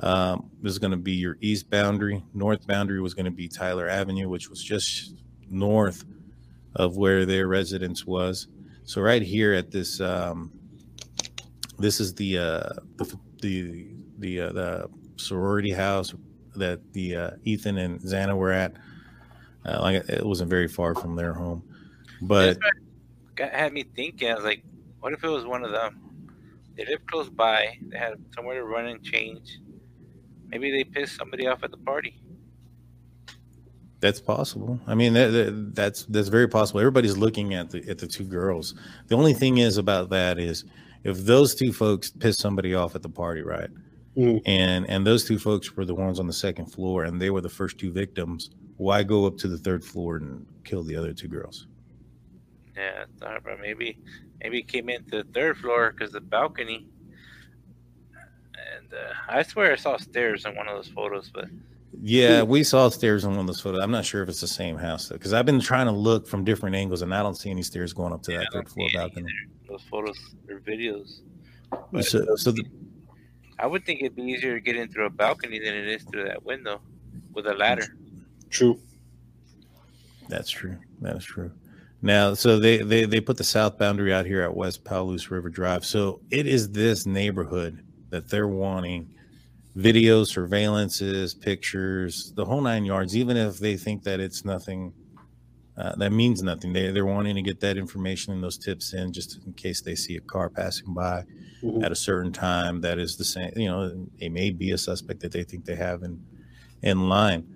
um, 0.00 0.50
is 0.62 0.78
going 0.78 0.90
to 0.90 0.96
be 0.96 1.12
your 1.12 1.36
east 1.40 1.70
boundary. 1.70 2.22
North 2.34 2.66
boundary 2.66 3.00
was 3.00 3.14
going 3.14 3.24
to 3.24 3.30
be 3.30 3.48
Taylor 3.48 3.88
Avenue, 3.88 4.28
which 4.28 4.50
was 4.50 4.62
just 4.62 5.14
north 5.48 6.04
of 6.74 6.96
where 6.96 7.24
their 7.24 7.48
residence 7.48 8.06
was. 8.06 8.48
So 8.84 9.00
right 9.00 9.22
here 9.22 9.54
at 9.54 9.70
this, 9.70 10.00
um, 10.00 10.52
this 11.78 12.00
is 12.00 12.14
the 12.14 12.38
uh, 12.38 12.68
the 12.96 13.18
the 13.40 13.86
the, 14.18 14.40
uh, 14.40 14.52
the 14.52 14.90
sorority 15.16 15.72
house 15.72 16.14
that 16.54 16.80
the 16.92 17.16
uh, 17.16 17.30
Ethan 17.44 17.78
and 17.78 18.00
Xana 18.00 18.36
were 18.36 18.52
at. 18.52 18.74
Uh, 19.64 19.80
like 19.80 20.08
it 20.08 20.24
wasn't 20.24 20.48
very 20.48 20.68
far 20.68 20.94
from 20.94 21.16
their 21.16 21.32
home, 21.32 21.62
but 22.22 22.56
got, 23.34 23.50
had 23.52 23.72
me 23.72 23.84
thinking. 23.96 24.30
I 24.30 24.34
was 24.34 24.44
like, 24.44 24.62
what 25.00 25.12
if 25.12 25.24
it 25.24 25.28
was 25.28 25.44
one 25.44 25.64
of 25.64 25.72
them? 25.72 26.00
They 26.76 26.84
live 26.84 27.04
close 27.06 27.28
by. 27.28 27.76
They 27.88 27.98
had 27.98 28.14
somewhere 28.34 28.60
to 28.60 28.64
run 28.64 28.86
and 28.86 29.02
change. 29.02 29.58
Maybe 30.48 30.70
they 30.70 30.84
pissed 30.84 31.16
somebody 31.16 31.46
off 31.46 31.64
at 31.64 31.72
the 31.72 31.78
party. 31.78 32.20
That's 34.00 34.20
possible. 34.20 34.78
I 34.86 34.94
mean, 34.94 35.14
that, 35.14 35.28
that, 35.28 35.74
that's 35.74 36.04
that's 36.04 36.28
very 36.28 36.46
possible. 36.46 36.80
Everybody's 36.80 37.16
looking 37.16 37.54
at 37.54 37.70
the 37.70 37.88
at 37.88 37.98
the 37.98 38.06
two 38.06 38.24
girls. 38.24 38.74
The 39.08 39.16
only 39.16 39.34
thing 39.34 39.58
is 39.58 39.78
about 39.78 40.10
that 40.10 40.38
is 40.38 40.64
if 41.02 41.18
those 41.18 41.54
two 41.54 41.72
folks 41.72 42.10
piss 42.10 42.36
somebody 42.36 42.74
off 42.74 42.94
at 42.94 43.02
the 43.02 43.08
party, 43.08 43.42
right? 43.42 43.70
Mm. 44.16 44.40
And 44.46 44.88
and 44.88 45.06
those 45.06 45.24
two 45.24 45.38
folks 45.38 45.76
were 45.76 45.84
the 45.84 45.94
ones 45.94 46.18
on 46.18 46.26
the 46.26 46.32
second 46.32 46.66
floor, 46.66 47.04
and 47.04 47.20
they 47.20 47.30
were 47.30 47.40
the 47.42 47.48
first 47.48 47.78
two 47.78 47.92
victims. 47.92 48.50
Why 48.78 49.02
go 49.02 49.26
up 49.26 49.36
to 49.38 49.48
the 49.48 49.58
third 49.58 49.84
floor 49.84 50.16
and 50.16 50.46
kill 50.64 50.82
the 50.82 50.96
other 50.96 51.12
two 51.12 51.28
girls? 51.28 51.66
Yeah, 52.76 53.04
I 53.04 53.18
thought, 53.24 53.44
but 53.44 53.60
maybe 53.60 53.98
maybe 54.42 54.58
he 54.58 54.62
came 54.62 54.88
into 54.88 55.22
the 55.22 55.24
third 55.34 55.58
floor 55.58 55.92
because 55.92 56.12
the 56.12 56.20
balcony. 56.20 56.86
And 58.78 58.92
uh, 58.92 59.12
I 59.28 59.42
swear 59.42 59.72
I 59.72 59.76
saw 59.76 59.96
stairs 59.96 60.44
in 60.44 60.54
one 60.56 60.66
of 60.68 60.76
those 60.76 60.88
photos, 60.88 61.30
but 61.32 61.46
Yeah, 62.02 62.42
we 62.42 62.64
saw 62.64 62.88
stairs 62.88 63.24
in 63.24 63.30
one 63.30 63.40
of 63.40 63.46
those 63.46 63.60
photos. 63.60 63.80
I'm 63.82 63.90
not 63.90 64.04
sure 64.04 64.22
if 64.22 64.28
it's 64.28 64.40
the 64.40 64.46
same 64.46 64.76
house 64.76 65.08
because 65.10 65.32
I've 65.32 65.46
been 65.46 65.60
trying 65.60 65.86
to 65.86 65.92
look 65.92 66.26
from 66.26 66.44
different 66.44 66.74
angles, 66.74 67.02
and 67.02 67.14
I 67.14 67.22
don't 67.22 67.34
see 67.36 67.50
any 67.50 67.62
stairs 67.62 67.92
going 67.92 68.12
up 68.12 68.22
to 68.24 68.32
Yeah, 68.32 68.38
that 68.38 68.52
third 68.52 68.68
floor 68.68 68.88
see 68.88 68.96
any 68.96 69.08
balcony. 69.08 69.32
those 69.68 69.82
photos 69.90 70.18
or 70.48 70.60
videos. 70.60 71.20
But 71.92 72.04
So, 72.04 72.36
so 72.36 72.52
the, 72.52 72.64
I 73.58 73.66
would 73.66 73.84
think 73.84 74.00
it'd 74.00 74.16
be 74.16 74.22
easier 74.22 74.54
to 74.54 74.60
get 74.60 74.76
in 74.76 74.88
through 74.88 75.06
a 75.06 75.10
balcony 75.10 75.58
than 75.58 75.74
it 75.74 75.86
is 75.86 76.02
through 76.04 76.24
that 76.24 76.44
window 76.44 76.80
with 77.32 77.46
a 77.46 77.54
ladder. 77.54 77.96
True. 78.50 78.78
That's 80.28 80.50
true. 80.50 80.76
That 81.00 81.16
is 81.16 81.24
true. 81.24 81.52
Now, 82.02 82.34
so 82.34 82.58
they, 82.58 82.78
they 82.78 83.04
they 83.04 83.20
put 83.20 83.36
the 83.36 83.44
south 83.44 83.78
boundary 83.78 84.12
out 84.12 84.26
here 84.26 84.42
at 84.42 84.54
West 84.54 84.84
Palouse 84.84 85.30
River 85.30 85.48
Drive. 85.48 85.84
So 85.84 86.20
it 86.30 86.46
is 86.46 86.70
this 86.70 87.06
neighborhood 87.06 87.82
that 88.10 88.28
they're 88.28 88.48
wanting 88.48 89.10
videos, 89.76 90.32
surveillances, 90.34 91.38
pictures, 91.38 92.32
the 92.32 92.44
whole 92.44 92.60
nine 92.60 92.84
yards, 92.84 93.16
even 93.16 93.36
if 93.36 93.58
they 93.58 93.76
think 93.76 94.02
that 94.04 94.20
it's 94.20 94.44
nothing, 94.44 94.92
uh, 95.78 95.94
that 95.96 96.12
means 96.12 96.42
nothing. 96.42 96.72
They, 96.72 96.90
they're 96.90 97.06
wanting 97.06 97.34
to 97.36 97.42
get 97.42 97.60
that 97.60 97.76
information 97.76 98.32
and 98.32 98.42
those 98.42 98.58
tips 98.58 98.94
in 98.94 99.12
just 99.12 99.38
in 99.46 99.52
case 99.52 99.80
they 99.82 99.94
see 99.94 100.16
a 100.16 100.20
car 100.20 100.48
passing 100.48 100.94
by 100.94 101.24
Mhm. 101.62 101.82
at 101.82 101.90
a 101.90 101.96
certain 101.96 102.32
time 102.32 102.82
that 102.82 102.98
is 102.98 103.16
the 103.16 103.24
same, 103.24 103.50
you 103.56 103.66
know, 103.66 104.06
it 104.18 104.30
may 104.30 104.50
be 104.50 104.72
a 104.72 104.78
suspect 104.78 105.20
that 105.20 105.32
they 105.32 105.42
think 105.42 105.64
they 105.64 105.74
have 105.74 106.02
in, 106.02 106.22
in 106.82 107.08
line. 107.08 107.46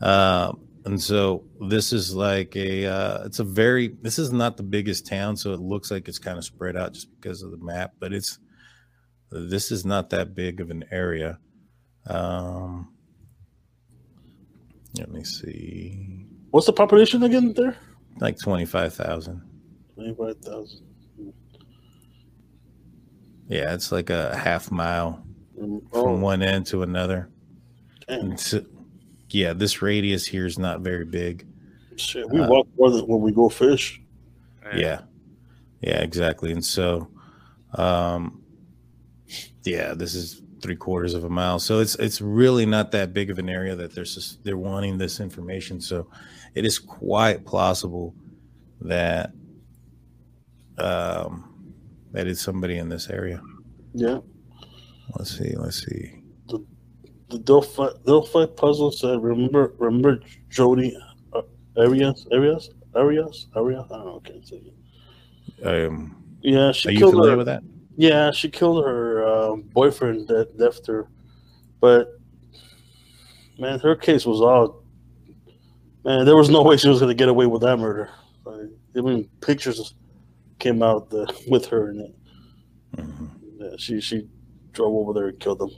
Uh, 0.00 0.52
and 0.84 1.00
so 1.00 1.44
this 1.68 1.92
is 1.92 2.14
like 2.14 2.56
a, 2.56 2.84
uh, 2.86 3.24
it's 3.24 3.38
a 3.38 3.44
very, 3.44 3.88
this 4.02 4.18
is 4.18 4.32
not 4.32 4.56
the 4.56 4.62
biggest 4.64 5.06
town. 5.06 5.36
So 5.36 5.52
it 5.52 5.60
looks 5.60 5.90
like 5.90 6.08
it's 6.08 6.18
kind 6.18 6.36
of 6.36 6.44
spread 6.44 6.76
out 6.76 6.94
just 6.94 7.08
because 7.14 7.42
of 7.42 7.52
the 7.52 7.56
map, 7.58 7.92
but 8.00 8.12
it's, 8.12 8.38
this 9.30 9.70
is 9.72 9.84
not 9.86 10.10
that 10.10 10.34
big 10.34 10.60
of 10.60 10.70
an 10.70 10.84
area. 10.90 11.38
Um, 12.06 12.92
let 14.98 15.10
me 15.10 15.24
see, 15.24 16.23
What's 16.54 16.66
the 16.66 16.72
population 16.72 17.24
again 17.24 17.52
there? 17.52 17.76
like 18.20 18.38
25,000. 18.38 19.42
Twenty-five 19.96 20.38
thousand. 20.38 20.82
Yeah, 23.48 23.74
it's 23.74 23.90
like 23.90 24.08
a 24.10 24.36
half 24.36 24.70
mile 24.70 25.26
Oh, 25.60 25.82
from 25.90 26.20
one 26.20 26.42
end 26.44 26.66
to 26.66 26.82
another. 26.84 27.28
damn. 28.06 28.36
So, 28.36 28.64
yeah, 29.30 29.52
this 29.52 29.82
radius 29.82 30.24
here 30.24 30.46
is 30.46 30.56
not 30.56 30.80
very 30.82 31.04
big. 31.04 31.44
shit. 31.96 32.30
We 32.30 32.38
uh, 32.40 32.48
walk 32.48 32.68
more 32.78 32.90
than 32.92 33.04
when 33.08 33.20
we 33.20 33.32
go 33.32 33.48
fish. 33.48 34.00
Yeah. 34.76 35.00
Yeah, 35.80 36.02
exactly. 36.02 36.52
And 36.52 36.64
so, 36.64 37.08
um, 37.74 38.44
yeah, 39.64 39.92
this 39.94 40.14
is 40.14 40.40
three 40.62 40.76
quarters 40.76 41.14
of 41.14 41.24
a 41.24 41.28
mile. 41.28 41.58
So 41.58 41.80
it's 41.80 41.96
it's 41.96 42.20
really 42.20 42.64
not 42.64 42.92
that 42.92 43.12
big 43.12 43.28
of 43.30 43.40
an 43.40 43.48
area 43.48 43.74
that 43.74 43.92
they're 43.92 44.06
they're 44.44 44.56
wanting 44.56 44.98
this 44.98 45.18
information. 45.18 45.80
So 45.80 46.06
it 46.54 46.64
is 46.64 46.78
quite 46.78 47.44
plausible 47.44 48.14
that 48.80 49.30
um 50.78 51.50
that 52.12 52.26
is 52.26 52.40
somebody 52.40 52.78
in 52.78 52.88
this 52.88 53.08
area. 53.10 53.40
Yeah. 53.92 54.18
Let's 55.16 55.36
see, 55.36 55.54
let's 55.56 55.84
see. 55.84 56.22
The 56.48 56.64
the 57.28 57.38
Delphi, 57.38 57.88
Delphi 58.06 58.46
puzzle 58.46 58.92
said, 58.92 59.22
"Remember, 59.22 59.74
remember 59.78 60.20
Jodi 60.48 60.96
uh, 61.32 61.42
Arias, 61.76 62.26
Arias, 62.32 62.70
Arias, 62.94 63.48
Arias. 63.56 63.86
I 63.90 63.96
don't 63.96 64.06
know. 64.06 64.22
I 64.24 64.28
can't 64.28 64.46
say. 64.46 64.62
Um, 65.64 66.16
Yeah, 66.40 66.72
she 66.72 66.88
are 66.88 66.92
you 66.92 66.98
killed 66.98 67.14
familiar 67.14 67.32
her. 67.32 67.36
with 67.38 67.46
that? 67.46 67.62
Yeah, 67.96 68.30
she 68.30 68.48
killed 68.48 68.84
her 68.84 69.26
um, 69.26 69.62
boyfriend 69.62 70.28
that 70.28 70.58
left 70.58 70.86
her. 70.86 71.08
But 71.80 72.08
man, 73.58 73.78
her 73.80 73.96
case 73.96 74.24
was 74.26 74.40
all. 74.40 74.83
Man, 76.04 76.24
there 76.26 76.36
was 76.36 76.50
no 76.50 76.62
way 76.62 76.76
she 76.76 76.88
was 76.88 77.00
gonna 77.00 77.14
get 77.14 77.28
away 77.28 77.46
with 77.46 77.62
that 77.62 77.78
murder. 77.78 78.10
Like, 78.44 78.68
I 78.96 79.00
mean, 79.00 79.28
pictures 79.40 79.94
came 80.58 80.82
out 80.82 81.10
the, 81.10 81.26
with 81.48 81.66
her 81.66 81.90
in 81.90 82.00
it. 82.00 82.14
Mhm. 82.96 83.30
Yeah, 83.58 83.70
she 83.78 84.00
she 84.00 84.28
drove 84.72 84.94
over 84.94 85.12
there 85.12 85.28
and 85.28 85.40
killed 85.40 85.58
them, 85.60 85.70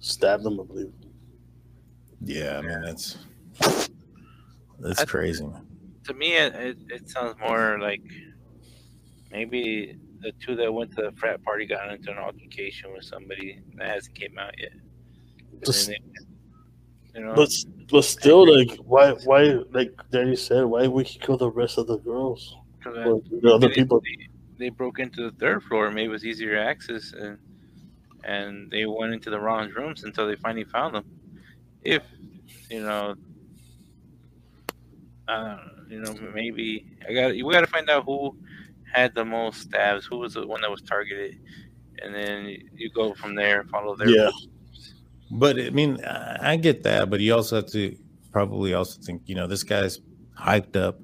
stabbed 0.00 0.42
them, 0.44 0.60
I 0.60 0.64
believe. 0.64 0.92
Yeah, 2.20 2.58
I 2.58 2.62
mean 2.62 2.80
that's 2.82 3.18
that's 4.80 5.00
I- 5.00 5.04
crazy. 5.04 5.46
man. 5.46 5.62
To 6.04 6.14
me, 6.14 6.36
it, 6.36 6.54
it, 6.54 6.76
it 6.88 7.08
sounds 7.10 7.34
more 7.40 7.78
like 7.80 8.00
maybe 9.32 9.96
the 10.20 10.30
two 10.40 10.54
that 10.56 10.72
went 10.72 10.94
to 10.96 11.02
the 11.02 11.12
frat 11.16 11.42
party 11.42 11.66
got 11.66 11.90
into 11.92 12.12
an 12.12 12.18
altercation 12.18 12.92
with 12.92 13.04
somebody 13.04 13.60
that 13.74 13.88
hasn't 13.88 14.14
came 14.14 14.38
out 14.38 14.56
yet. 14.58 14.72
Just- 15.64 15.88
they- 15.88 15.98
you 17.16 17.24
know, 17.24 17.34
But 17.34 17.50
but 17.90 18.02
still, 18.04 18.46
like 18.46 18.76
why 18.76 19.12
why 19.24 19.58
like 19.72 19.92
Danny 20.10 20.36
said, 20.36 20.64
why 20.64 20.86
would 20.86 21.06
he 21.06 21.18
kill 21.18 21.36
the 21.38 21.50
rest 21.50 21.78
of 21.78 21.86
the 21.86 21.98
girls 21.98 22.54
'cause 22.82 22.96
I- 22.96 23.04
or 23.04 23.20
the 23.40 23.54
other 23.54 23.68
they- 23.68 23.74
people? 23.74 24.00
They, 24.00 24.28
they 24.58 24.68
broke 24.70 24.98
into 24.98 25.22
the 25.22 25.36
third 25.36 25.62
floor. 25.64 25.90
Maybe 25.90 26.04
it 26.06 26.08
was 26.08 26.24
easier 26.24 26.58
access, 26.58 27.12
and 27.12 27.38
and 28.24 28.70
they 28.70 28.86
went 28.86 29.12
into 29.14 29.30
the 29.30 29.40
wrong 29.40 29.70
rooms 29.70 30.04
until 30.04 30.26
they 30.26 30.36
finally 30.36 30.64
found 30.64 30.94
them. 30.94 31.04
If 31.82 32.02
you 32.70 32.80
know, 32.82 33.14
uh, 35.28 35.58
you 35.88 36.00
know, 36.00 36.14
maybe 36.34 36.86
I 37.08 37.12
got 37.14 37.32
we 37.32 37.42
got 37.52 37.60
to 37.60 37.66
find 37.66 37.88
out 37.90 38.04
who 38.04 38.36
had 38.92 39.14
the 39.14 39.24
most 39.24 39.62
stabs, 39.62 40.06
who 40.06 40.18
was 40.18 40.34
the 40.34 40.46
one 40.46 40.60
that 40.62 40.70
was 40.70 40.82
targeted, 40.82 41.38
and 42.02 42.14
then 42.14 42.56
you 42.74 42.90
go 42.90 43.14
from 43.14 43.34
there, 43.34 43.64
follow 43.64 43.94
their 43.96 44.08
Yeah. 44.08 44.30
But 45.30 45.58
I 45.58 45.70
mean, 45.70 46.02
I 46.04 46.56
get 46.56 46.82
that, 46.84 47.10
but 47.10 47.20
you 47.20 47.34
also 47.34 47.56
have 47.56 47.66
to 47.72 47.96
probably 48.32 48.74
also 48.74 49.00
think, 49.00 49.22
you 49.26 49.34
know, 49.34 49.46
this 49.46 49.62
guy's 49.62 50.00
hyped 50.38 50.76
up, 50.76 51.00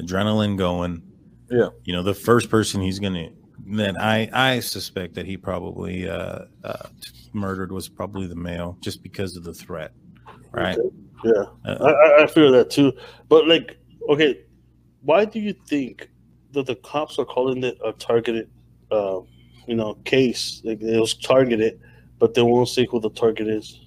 adrenaline 0.00 0.56
going. 0.56 1.02
Yeah. 1.50 1.68
You 1.84 1.92
know, 1.92 2.02
the 2.02 2.14
first 2.14 2.50
person 2.50 2.80
he's 2.80 2.98
gonna 2.98 3.28
that 3.72 4.00
I 4.00 4.28
I 4.32 4.60
suspect 4.60 5.14
that 5.14 5.26
he 5.26 5.36
probably 5.36 6.08
uh, 6.08 6.40
uh 6.64 6.88
murdered 7.32 7.72
was 7.72 7.88
probably 7.88 8.26
the 8.26 8.36
male, 8.36 8.76
just 8.80 9.02
because 9.02 9.36
of 9.36 9.44
the 9.44 9.54
threat, 9.54 9.92
right? 10.50 10.78
Okay. 10.78 10.96
Yeah, 11.24 11.44
I, 11.64 11.70
Uh, 11.70 11.84
I 11.84 12.22
I 12.24 12.26
feel 12.26 12.50
that 12.52 12.70
too. 12.70 12.92
But 13.28 13.46
like, 13.46 13.78
okay, 14.08 14.40
why 15.02 15.24
do 15.24 15.38
you 15.38 15.54
think 15.68 16.10
that 16.52 16.66
the 16.66 16.76
cops 16.76 17.18
are 17.18 17.24
calling 17.24 17.62
it 17.64 17.78
a 17.84 17.92
targeted, 17.92 18.50
uh, 18.90 19.20
you 19.66 19.74
know, 19.74 19.94
case? 20.04 20.60
Like 20.64 20.80
it 20.82 20.98
was 20.98 21.14
targeted, 21.14 21.80
but 22.22 22.34
they 22.34 22.42
won't 22.42 22.68
say 22.68 22.86
who 22.88 23.00
the 23.00 23.10
target 23.10 23.48
is. 23.48 23.80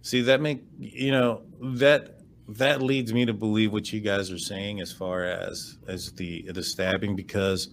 See, 0.00 0.22
that 0.22 0.40
make 0.40 0.64
you 0.78 1.10
know 1.10 1.42
that 1.60 2.20
that 2.48 2.80
leads 2.80 3.12
me 3.12 3.26
to 3.26 3.34
believe 3.34 3.74
what 3.74 3.92
you 3.92 4.00
guys 4.00 4.30
are 4.32 4.38
saying 4.38 4.80
as 4.80 4.90
far 4.90 5.24
as 5.24 5.76
as 5.86 6.12
the 6.12 6.50
the 6.50 6.62
stabbing 6.62 7.14
because 7.14 7.68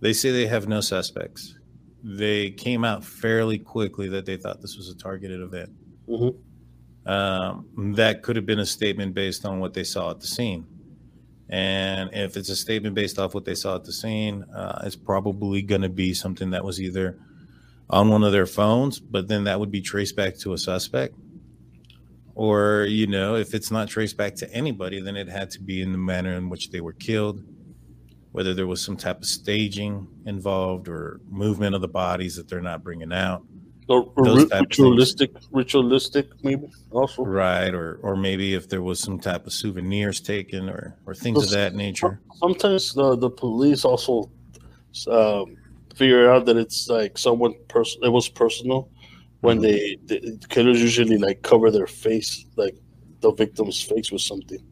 they 0.00 0.14
say 0.14 0.30
they 0.30 0.46
have 0.46 0.66
no 0.66 0.80
suspects. 0.80 1.58
They 2.02 2.52
came 2.52 2.86
out 2.86 3.04
fairly 3.04 3.58
quickly 3.58 4.08
that 4.08 4.24
they 4.24 4.38
thought 4.38 4.62
this 4.62 4.78
was 4.78 4.88
a 4.88 4.96
targeted 4.96 5.42
event. 5.42 5.70
Mhm. 6.08 6.34
Um, 7.04 7.92
that 7.96 8.22
could 8.22 8.36
have 8.36 8.46
been 8.46 8.60
a 8.60 8.66
statement 8.66 9.12
based 9.12 9.44
on 9.44 9.60
what 9.60 9.74
they 9.74 9.84
saw 9.84 10.10
at 10.12 10.20
the 10.20 10.26
scene. 10.26 10.64
And 11.50 12.08
if 12.14 12.38
it's 12.38 12.48
a 12.48 12.56
statement 12.56 12.94
based 12.94 13.18
off 13.18 13.34
what 13.34 13.44
they 13.44 13.54
saw 13.54 13.74
at 13.76 13.84
the 13.84 13.92
scene, 13.92 14.42
uh, 14.54 14.84
it's 14.86 14.96
probably 14.96 15.60
going 15.60 15.82
to 15.82 15.90
be 15.90 16.14
something 16.14 16.48
that 16.52 16.64
was 16.64 16.80
either 16.80 17.18
on 17.92 18.08
one 18.08 18.24
of 18.24 18.32
their 18.32 18.46
phones, 18.46 18.98
but 18.98 19.28
then 19.28 19.44
that 19.44 19.60
would 19.60 19.70
be 19.70 19.80
traced 19.82 20.16
back 20.16 20.36
to 20.38 20.54
a 20.54 20.58
suspect 20.58 21.14
or 22.34 22.86
you 22.88 23.06
know 23.06 23.34
if 23.36 23.52
it's 23.52 23.70
not 23.70 23.86
traced 23.88 24.16
back 24.16 24.34
to 24.34 24.50
anybody 24.54 25.00
then 25.02 25.16
it 25.18 25.28
had 25.28 25.50
to 25.50 25.60
be 25.60 25.82
in 25.82 25.92
the 25.92 25.98
manner 25.98 26.32
in 26.32 26.48
which 26.48 26.70
they 26.70 26.80
were 26.80 26.94
killed 26.94 27.42
whether 28.30 28.54
there 28.54 28.66
was 28.66 28.80
some 28.82 28.96
type 28.96 29.18
of 29.18 29.26
staging 29.26 30.06
involved 30.24 30.88
or 30.88 31.20
movement 31.28 31.74
of 31.74 31.82
the 31.82 31.88
bodies 31.88 32.34
that 32.34 32.48
they're 32.48 32.62
not 32.62 32.82
bringing 32.82 33.12
out 33.12 33.42
Or, 33.86 34.10
or 34.16 34.24
Those 34.24 34.44
ri- 34.44 34.48
type 34.48 34.62
of 34.62 34.68
things. 34.68 34.78
ritualistic, 34.78 35.30
ritualistic, 35.50 36.26
maybe 36.42 36.68
also. 36.90 37.22
right 37.22 37.74
or 37.74 37.98
or 38.02 38.16
maybe 38.16 38.54
if 38.54 38.66
there 38.66 38.80
was 38.80 38.98
some 38.98 39.18
type 39.20 39.46
of 39.46 39.52
souvenirs 39.52 40.18
taken 40.22 40.70
or 40.70 40.96
or 41.04 41.14
things 41.14 41.44
of 41.44 41.50
that 41.50 41.74
nature 41.74 42.18
Sometimes 42.40 42.94
the 42.94 43.14
the 43.16 43.28
police 43.28 43.84
also 43.84 44.30
um, 45.10 45.56
figure 45.96 46.30
out 46.30 46.46
that 46.46 46.56
it's 46.56 46.88
like 46.88 47.18
someone 47.18 47.54
person. 47.68 48.00
It 48.04 48.08
was 48.10 48.28
personal 48.28 48.90
when 49.40 49.58
Mhm. 49.58 49.62
they 49.62 49.98
the 50.06 50.46
killers 50.48 50.80
usually 50.80 51.18
like 51.18 51.42
cover 51.42 51.70
their 51.70 51.86
face, 51.86 52.46
like 52.56 52.76
the 53.20 53.32
victim's 53.32 53.80
face 53.82 54.10
with 54.12 54.22
something, 54.22 54.62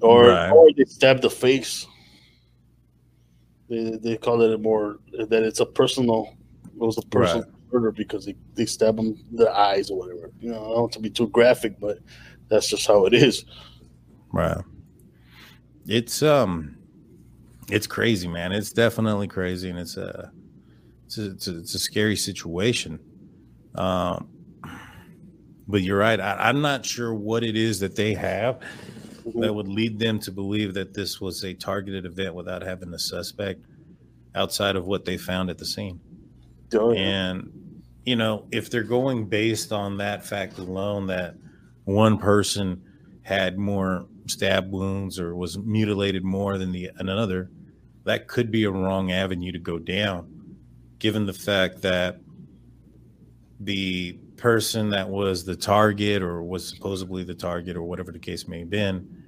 or 0.00 0.24
Right. 0.28 0.50
or 0.50 0.68
they 0.76 0.84
stab 0.84 1.20
the 1.20 1.30
face. 1.30 1.86
They 3.68 3.98
they 4.02 4.16
call 4.16 4.42
it 4.42 4.52
a 4.52 4.58
more 4.58 4.98
that 5.28 5.42
it's 5.42 5.60
a 5.60 5.66
personal. 5.66 6.28
It 6.64 6.78
was 6.78 6.98
a 6.98 7.02
personal 7.02 7.46
murder 7.72 7.90
because 7.90 8.26
they, 8.26 8.36
they 8.54 8.66
stab 8.66 8.96
them 8.96 9.18
the 9.32 9.50
eyes 9.50 9.90
or 9.90 9.98
whatever. 9.98 10.30
You 10.40 10.50
know, 10.50 10.56
I 10.64 10.68
don't 10.68 10.80
want 10.82 10.92
to 10.92 11.00
be 11.00 11.10
too 11.10 11.28
graphic, 11.28 11.80
but 11.80 11.98
that's 12.48 12.68
just 12.68 12.86
how 12.86 13.06
it 13.06 13.14
is. 13.14 13.44
right 14.32 14.62
it's 15.88 16.20
um 16.22 16.76
it's 17.70 17.86
crazy 17.86 18.28
man. 18.28 18.52
It's 18.52 18.72
definitely 18.72 19.28
crazy 19.28 19.70
and 19.70 19.78
it's 19.78 19.96
a 19.96 20.30
it's 21.06 21.18
a, 21.18 21.30
it's 21.30 21.48
a, 21.48 21.58
it's 21.58 21.74
a 21.74 21.78
scary 21.78 22.16
situation. 22.16 23.00
Um 23.74 24.28
but 25.68 25.82
you're 25.82 25.98
right. 25.98 26.20
I, 26.20 26.48
i'm 26.48 26.60
not 26.60 26.86
sure 26.86 27.12
what 27.12 27.42
it 27.42 27.56
is 27.56 27.80
that 27.80 27.96
they 27.96 28.14
have 28.14 28.60
that 29.34 29.52
would 29.52 29.68
lead 29.68 29.98
them 29.98 30.20
to 30.20 30.30
believe 30.30 30.74
that 30.74 30.94
this 30.94 31.20
was 31.20 31.42
a 31.44 31.52
targeted 31.54 32.06
event 32.06 32.34
without 32.34 32.62
having 32.62 32.92
a 32.94 32.98
suspect 32.98 33.64
outside 34.34 34.76
of 34.76 34.86
what 34.86 35.04
they 35.04 35.16
found 35.16 35.50
at 35.50 35.58
the 35.58 35.64
scene. 35.64 36.00
Oh, 36.74 36.92
and 36.92 37.82
you 38.04 38.16
know 38.16 38.46
if 38.52 38.70
they're 38.70 38.82
going 38.82 39.26
based 39.26 39.72
on 39.72 39.96
that 39.98 40.24
fact 40.24 40.58
alone 40.58 41.06
that 41.08 41.34
one 41.84 42.18
person 42.18 42.82
had 43.22 43.58
more 43.58 44.06
stab 44.26 44.70
wounds 44.70 45.18
or 45.18 45.34
was 45.34 45.58
mutilated 45.58 46.24
more 46.24 46.58
than 46.58 46.72
the 46.72 46.90
another 46.98 47.50
that 48.06 48.26
could 48.28 48.50
be 48.50 48.64
a 48.64 48.70
wrong 48.70 49.12
avenue 49.12 49.52
to 49.52 49.58
go 49.58 49.78
down 49.78 50.32
given 50.98 51.26
the 51.26 51.32
fact 51.32 51.82
that 51.82 52.18
the 53.60 54.12
person 54.36 54.90
that 54.90 55.08
was 55.08 55.44
the 55.44 55.56
target 55.56 56.22
or 56.22 56.42
was 56.42 56.68
supposedly 56.68 57.22
the 57.24 57.34
target 57.34 57.76
or 57.76 57.82
whatever 57.82 58.12
the 58.12 58.18
case 58.18 58.48
may 58.48 58.60
have 58.60 58.70
been 58.70 59.22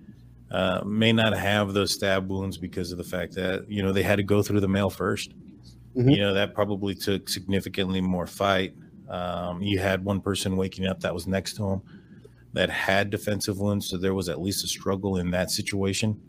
uh, 0.51 0.83
may 0.85 1.13
not 1.13 1.37
have 1.37 1.75
those 1.75 1.93
stab 1.93 2.31
wounds 2.31 2.57
because 2.57 2.91
of 2.91 2.99
the 2.99 3.05
fact 3.05 3.35
that 3.35 3.71
you 3.71 3.83
know 3.83 3.93
they 3.93 4.03
had 4.03 4.17
to 4.17 4.23
go 4.23 4.43
through 4.43 4.61
the 4.61 4.69
male 4.69 4.91
1st 4.91 5.33
Mhm. 5.97 6.15
You 6.15 6.21
know 6.21 6.35
that 6.35 6.55
probably 6.55 6.95
took 6.95 7.29
significantly 7.29 8.01
more 8.01 8.27
fight. 8.27 8.75
Um, 9.09 9.63
you 9.63 9.79
had 9.79 10.05
one 10.05 10.21
person 10.21 10.57
waking 10.57 10.87
up 10.87 11.01
that 11.01 11.13
was 11.13 11.27
next 11.27 11.55
to 11.57 11.67
him 11.67 11.83
that 12.53 12.71
had 12.71 13.11
defensive 13.11 13.59
wounds, 13.59 13.89
so 13.89 13.97
there 13.97 14.15
was 14.15 14.29
at 14.29 14.41
least 14.41 14.65
a 14.65 14.69
struggle 14.69 15.17
in 15.17 15.31
that 15.33 15.51
situation. 15.51 16.21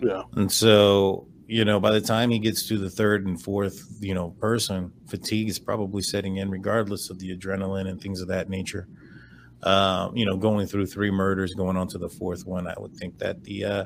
Yeah. 0.00 0.22
And 0.34 0.50
so, 0.50 1.28
you 1.46 1.64
know, 1.64 1.78
by 1.80 1.92
the 1.92 2.00
time 2.00 2.30
he 2.30 2.38
gets 2.38 2.66
to 2.68 2.78
the 2.78 2.90
third 2.90 3.26
and 3.26 3.40
fourth, 3.40 3.98
you 4.00 4.14
know, 4.14 4.30
person, 4.40 4.92
fatigue 5.06 5.48
is 5.48 5.58
probably 5.58 6.02
setting 6.02 6.36
in, 6.38 6.50
regardless 6.50 7.10
of 7.10 7.18
the 7.18 7.36
adrenaline 7.36 7.88
and 7.88 8.00
things 8.00 8.20
of 8.20 8.28
that 8.28 8.48
nature. 8.48 8.88
Um, 9.62 10.16
you 10.16 10.26
know, 10.26 10.36
going 10.36 10.66
through 10.66 10.86
three 10.86 11.10
murders, 11.10 11.54
going 11.54 11.76
on 11.76 11.88
to 11.88 11.98
the 11.98 12.08
fourth 12.08 12.46
one, 12.46 12.66
I 12.66 12.74
would 12.78 12.94
think 12.96 13.18
that 13.18 13.42
the 13.44 13.64
uh, 13.64 13.84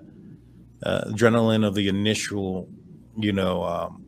uh, 0.83 1.05
adrenaline 1.09 1.67
of 1.67 1.75
the 1.75 1.89
initial, 1.89 2.69
you 3.17 3.33
know, 3.33 3.63
um, 3.63 4.05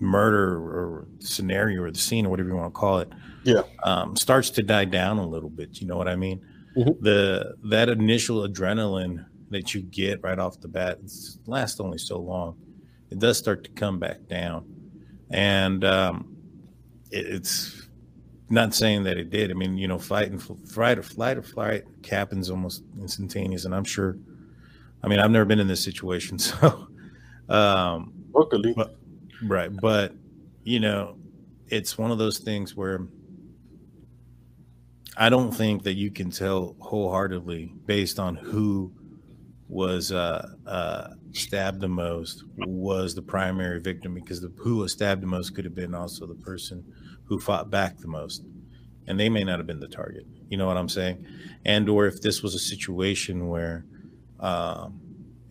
murder 0.00 0.56
or 0.56 1.06
scenario 1.20 1.82
or 1.82 1.90
the 1.90 1.98
scene 1.98 2.26
or 2.26 2.30
whatever 2.30 2.48
you 2.50 2.56
want 2.56 2.72
to 2.72 2.78
call 2.78 2.98
it, 2.98 3.08
Yeah. 3.44 3.62
um, 3.84 4.14
starts 4.16 4.50
to 4.50 4.62
die 4.62 4.84
down 4.84 5.18
a 5.18 5.26
little 5.26 5.50
bit. 5.50 5.80
You 5.80 5.86
know 5.86 5.96
what 5.96 6.08
I 6.08 6.16
mean? 6.16 6.40
Mhm. 6.76 7.00
The 7.00 7.56
that 7.64 7.88
initial 7.88 8.46
adrenaline 8.46 9.24
that 9.50 9.74
you 9.74 9.82
get 9.82 10.22
right 10.22 10.38
off 10.38 10.60
the 10.60 10.68
bat 10.68 10.98
lasts 11.46 11.80
only 11.80 11.98
so 11.98 12.18
long. 12.18 12.56
It 13.10 13.18
does 13.18 13.38
start 13.38 13.64
to 13.64 13.70
come 13.70 13.98
back 13.98 14.26
down, 14.28 14.64
and 15.30 15.84
um, 15.84 16.36
it, 17.10 17.26
it's 17.26 17.88
not 18.50 18.74
saying 18.74 19.04
that 19.04 19.16
it 19.16 19.30
did. 19.30 19.50
I 19.50 19.54
mean, 19.54 19.76
you 19.78 19.88
know, 19.88 19.98
fight 19.98 20.30
and 20.30 20.42
fl- 20.42 20.54
flight 20.66 20.98
or 20.98 21.02
flight 21.02 21.36
or 21.38 21.42
flight 21.42 21.84
happens 22.08 22.50
almost 22.50 22.82
instantaneous, 23.00 23.64
and 23.64 23.74
I'm 23.74 23.84
sure. 23.84 24.16
I 25.02 25.06
mean, 25.08 25.20
I've 25.20 25.30
never 25.30 25.44
been 25.44 25.60
in 25.60 25.68
this 25.68 25.82
situation, 25.82 26.38
so 26.38 26.88
um, 27.48 28.12
Luckily. 28.32 28.72
But- 28.76 28.94
Right. 29.42 29.70
But, 29.74 30.14
you 30.64 30.80
know, 30.80 31.16
it's 31.68 31.96
one 31.96 32.10
of 32.10 32.18
those 32.18 32.38
things 32.38 32.74
where 32.74 33.06
I 35.16 35.28
don't 35.28 35.52
think 35.52 35.82
that 35.84 35.94
you 35.94 36.10
can 36.10 36.30
tell 36.30 36.76
wholeheartedly 36.80 37.72
based 37.86 38.18
on 38.18 38.36
who 38.36 38.92
was 39.68 40.12
uh, 40.12 40.48
uh, 40.66 41.08
stabbed 41.32 41.80
the 41.80 41.88
most 41.88 42.44
was 42.56 43.14
the 43.14 43.22
primary 43.22 43.80
victim 43.80 44.14
because 44.14 44.40
the 44.40 44.52
who 44.58 44.76
was 44.76 44.92
stabbed 44.92 45.22
the 45.22 45.26
most 45.26 45.54
could 45.54 45.64
have 45.64 45.74
been 45.74 45.94
also 45.94 46.26
the 46.26 46.34
person 46.34 46.84
who 47.24 47.38
fought 47.38 47.70
back 47.70 47.98
the 47.98 48.08
most 48.08 48.44
and 49.06 49.20
they 49.20 49.28
may 49.28 49.44
not 49.44 49.58
have 49.58 49.66
been 49.66 49.80
the 49.80 49.88
target 49.88 50.26
you 50.48 50.56
know 50.56 50.66
what 50.66 50.76
i'm 50.78 50.88
saying 50.88 51.24
and 51.66 51.88
or 51.88 52.06
if 52.06 52.22
this 52.22 52.42
was 52.42 52.54
a 52.54 52.58
situation 52.58 53.48
where 53.48 53.84
um, 54.40 55.00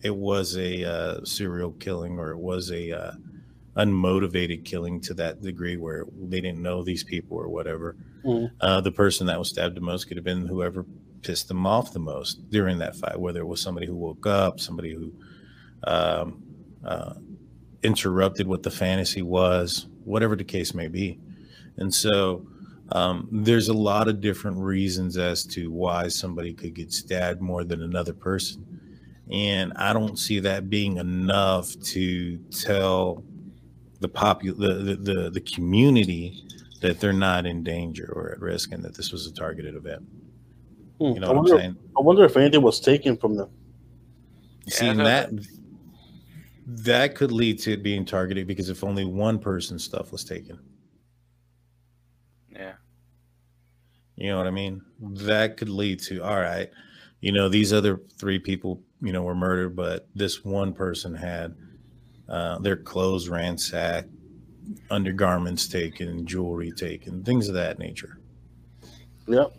it 0.02 0.14
was 0.14 0.56
a 0.56 0.84
uh, 0.84 1.24
serial 1.24 1.72
killing 1.72 2.18
or 2.18 2.30
it 2.30 2.38
was 2.38 2.70
a 2.70 2.92
uh, 2.92 3.12
unmotivated 3.76 4.64
killing 4.64 5.00
to 5.00 5.14
that 5.14 5.40
degree 5.40 5.76
where 5.76 6.04
they 6.20 6.40
didn't 6.40 6.62
know 6.62 6.82
these 6.82 7.04
people 7.04 7.36
or 7.36 7.48
whatever. 7.48 7.96
Mhm. 8.24 8.50
Uh, 8.60 8.80
the 8.80 8.92
person 8.92 9.26
that 9.26 9.38
was 9.38 9.48
stabbed 9.48 9.76
the 9.76 9.80
most 9.80 10.08
could 10.08 10.16
have 10.16 10.24
been 10.24 10.46
whoever 10.46 10.84
pissed 11.22 11.48
them 11.48 11.66
off 11.66 11.92
the 11.92 11.98
most 11.98 12.50
during 12.50 12.78
that 12.78 12.96
fight, 12.96 13.18
whether 13.18 13.40
it 13.40 13.46
was 13.46 13.60
somebody 13.60 13.86
who 13.86 13.96
woke 13.96 14.26
up, 14.26 14.60
somebody 14.60 14.94
who 14.94 15.12
um, 15.84 16.42
uh, 16.84 17.14
interrupted 17.82 18.46
what 18.46 18.62
the 18.62 18.70
fantasy 18.70 19.22
was, 19.22 19.86
whatever 20.04 20.36
the 20.36 20.44
case 20.44 20.74
may 20.74 20.88
be. 20.88 21.18
And 21.76 21.92
so 21.92 22.46
um, 22.92 23.28
there's 23.30 23.68
a 23.68 23.74
lot 23.74 24.08
of 24.08 24.20
different 24.20 24.58
reasons 24.58 25.16
as 25.16 25.44
to 25.46 25.70
why 25.70 26.08
somebody 26.08 26.54
could 26.54 26.74
get 26.74 26.92
stabbed 26.92 27.40
more 27.40 27.64
than 27.64 27.82
another 27.82 28.12
person. 28.12 28.64
And 29.30 29.72
I 29.76 29.92
don't 29.92 30.18
see 30.18 30.40
that 30.40 30.70
being 30.70 30.96
enough 30.96 31.78
to 31.80 32.38
tell 32.50 33.22
the 34.00 34.08
popu- 34.08 34.56
the, 34.56 34.74
the, 34.74 34.96
the, 34.96 35.30
the 35.30 35.40
community 35.40 36.42
that 36.80 37.00
they're 37.00 37.12
not 37.12 37.44
in 37.44 37.62
danger 37.62 38.10
or 38.14 38.32
at 38.32 38.40
risk 38.40 38.72
and 38.72 38.82
that 38.84 38.94
this 38.94 39.12
was 39.12 39.26
a 39.26 39.32
targeted 39.32 39.74
event. 39.74 40.02
Hmm. 40.98 41.04
You 41.04 41.20
know 41.20 41.26
I, 41.26 41.30
what 41.30 41.30
I'm 41.30 41.36
wonder, 41.44 41.58
saying? 41.58 41.76
I 41.96 42.00
wonder 42.00 42.24
if 42.24 42.36
anything 42.36 42.62
was 42.62 42.80
taken 42.80 43.16
from 43.16 43.36
them. 43.36 43.50
See, 44.68 44.84
Yeah, 44.84 44.90
and 44.92 45.00
that 45.00 45.30
that 46.66 47.14
could 47.14 47.32
lead 47.32 47.58
to 47.60 47.72
it 47.72 47.82
being 47.82 48.04
targeted 48.04 48.46
because 48.46 48.68
if 48.68 48.84
only 48.84 49.04
one 49.04 49.38
person's 49.38 49.84
stuff 49.84 50.12
was 50.12 50.22
taken, 50.24 50.58
Yeah. 52.50 52.74
you 54.16 54.28
know 54.28 54.36
what 54.36 54.46
I 54.46 54.50
mean? 54.50 54.82
That 55.00 55.56
could 55.56 55.70
lead 55.70 56.00
to 56.00 56.22
all 56.22 56.38
right, 56.40 56.70
you 57.20 57.32
know, 57.32 57.48
these 57.48 57.72
other 57.72 58.02
three 58.18 58.38
people, 58.38 58.82
you 59.00 59.12
know, 59.12 59.22
were 59.22 59.34
murdered, 59.34 59.76
but 59.76 60.08
this 60.14 60.44
one 60.44 60.74
person 60.74 61.14
had 61.14 61.54
uh, 62.28 62.58
their 62.58 62.76
clothes 62.76 63.30
ransacked, 63.30 64.10
undergarments 64.90 65.68
taken, 65.68 66.26
jewelry 66.26 66.70
taken, 66.72 67.24
things 67.24 67.48
of 67.48 67.54
that 67.54 67.78
nature. 67.78 68.20
Yep. 69.26 69.54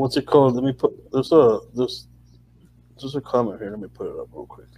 What's 0.00 0.16
it 0.16 0.24
called? 0.24 0.54
Let 0.54 0.64
me 0.64 0.72
put 0.72 1.12
there's 1.12 1.30
a 1.30 1.60
there's 1.74 2.08
there's 2.98 3.16
a 3.16 3.20
comment 3.20 3.60
here. 3.60 3.68
Let 3.68 3.80
me 3.80 3.88
put 3.88 4.06
it 4.06 4.18
up 4.18 4.28
real 4.32 4.46
quick. 4.46 4.68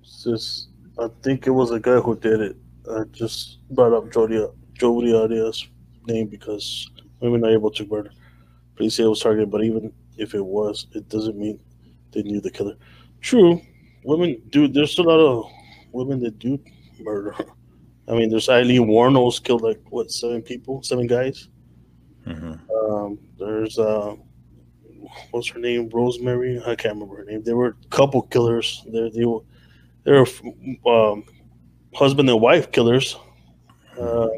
It's 0.00 0.68
I 0.96 1.08
think 1.24 1.48
it 1.48 1.50
was 1.50 1.72
a 1.72 1.80
guy 1.80 1.98
who 1.98 2.16
did 2.16 2.40
it. 2.40 2.56
I 2.88 3.02
just 3.10 3.58
brought 3.70 3.92
up 3.92 4.12
Jodi 4.12 4.46
Jodi 4.74 5.12
Arias' 5.12 5.66
name 6.06 6.28
because 6.28 6.88
women 7.18 7.44
are 7.44 7.50
able 7.50 7.72
to 7.72 7.84
murder. 7.84 8.12
Police 8.76 8.94
say 8.94 9.02
it 9.02 9.08
was 9.08 9.20
targeted, 9.20 9.50
but 9.50 9.64
even 9.64 9.92
if 10.16 10.32
it 10.32 10.44
was, 10.44 10.86
it 10.92 11.08
doesn't 11.08 11.36
mean 11.36 11.58
they 12.12 12.22
knew 12.22 12.40
the 12.40 12.50
killer. 12.52 12.76
True, 13.22 13.60
women 14.04 14.40
do. 14.50 14.68
There's 14.68 14.96
a 15.00 15.02
lot 15.02 15.18
of 15.18 15.50
women 15.90 16.20
that 16.20 16.38
do 16.38 16.60
murder. 17.00 17.34
I 18.08 18.12
mean, 18.12 18.30
there's 18.30 18.48
Aileen 18.48 18.86
Wuornos 18.86 19.42
killed 19.42 19.62
like 19.62 19.80
what 19.90 20.12
seven 20.12 20.42
people, 20.42 20.80
seven 20.84 21.08
guys. 21.08 21.48
Hmm 22.26 22.54
Um, 22.74 23.18
there's 23.38 23.78
uh, 23.78 24.16
what's 25.30 25.48
her 25.48 25.60
name? 25.60 25.88
Rosemary. 25.88 26.60
I 26.66 26.74
can't 26.74 26.94
remember 26.94 27.16
her 27.18 27.24
name. 27.24 27.42
There 27.42 27.56
were 27.56 27.76
a 27.82 27.88
couple 27.88 28.22
killers. 28.22 28.84
There, 28.92 29.10
they 29.10 29.24
were, 29.24 29.40
there 30.04 30.24
were 30.24 31.12
um, 31.12 31.24
husband 31.94 32.28
and 32.28 32.40
wife 32.40 32.70
killers. 32.72 33.16
Uh, 33.98 34.28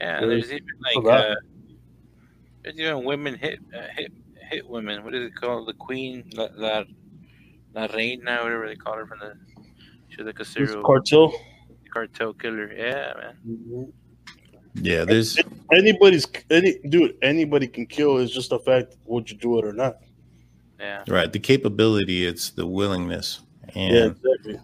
Yeah, 0.00 0.20
Really? 0.20 0.40
there's 0.40 0.52
even 0.52 0.68
like 0.84 1.06
uh, 1.06 1.34
there's 2.62 2.78
even 2.78 3.04
women 3.04 3.34
hit 3.34 3.58
uh, 3.74 3.88
hit 3.96 4.12
hit 4.50 4.68
women. 4.68 5.02
What 5.04 5.14
is 5.14 5.26
it 5.26 5.34
called? 5.34 5.66
The 5.68 5.74
queen, 5.74 6.30
la 6.34 6.48
la, 6.54 6.84
la 7.74 7.86
reina, 7.86 8.42
whatever 8.42 8.66
they 8.68 8.76
call 8.76 8.94
her 8.94 9.06
from 9.06 9.20
the. 9.20 9.34
She's 10.08 10.24
like 10.24 10.38
a 10.40 10.44
serial 10.44 10.82
cartel. 10.82 11.32
cartel 11.92 12.32
killer. 12.34 12.72
Yeah, 12.72 13.12
man. 13.18 13.92
Yeah, 14.82 15.04
there's 15.04 15.38
Anybody's 15.72 16.26
any 16.50 16.78
dude. 16.88 17.16
Anybody 17.22 17.66
can 17.66 17.86
kill. 17.86 18.18
It's 18.18 18.32
just 18.32 18.50
the 18.50 18.58
fact 18.58 18.96
would 19.04 19.30
you 19.30 19.36
do 19.36 19.58
it 19.58 19.64
or 19.64 19.72
not. 19.72 19.96
Yeah, 20.78 21.02
right 21.08 21.32
the 21.32 21.38
capability, 21.38 22.26
it's 22.26 22.50
the 22.50 22.66
willingness, 22.66 23.40
and 23.74 23.94
yeah, 23.94 24.04
exactly. 24.06 24.60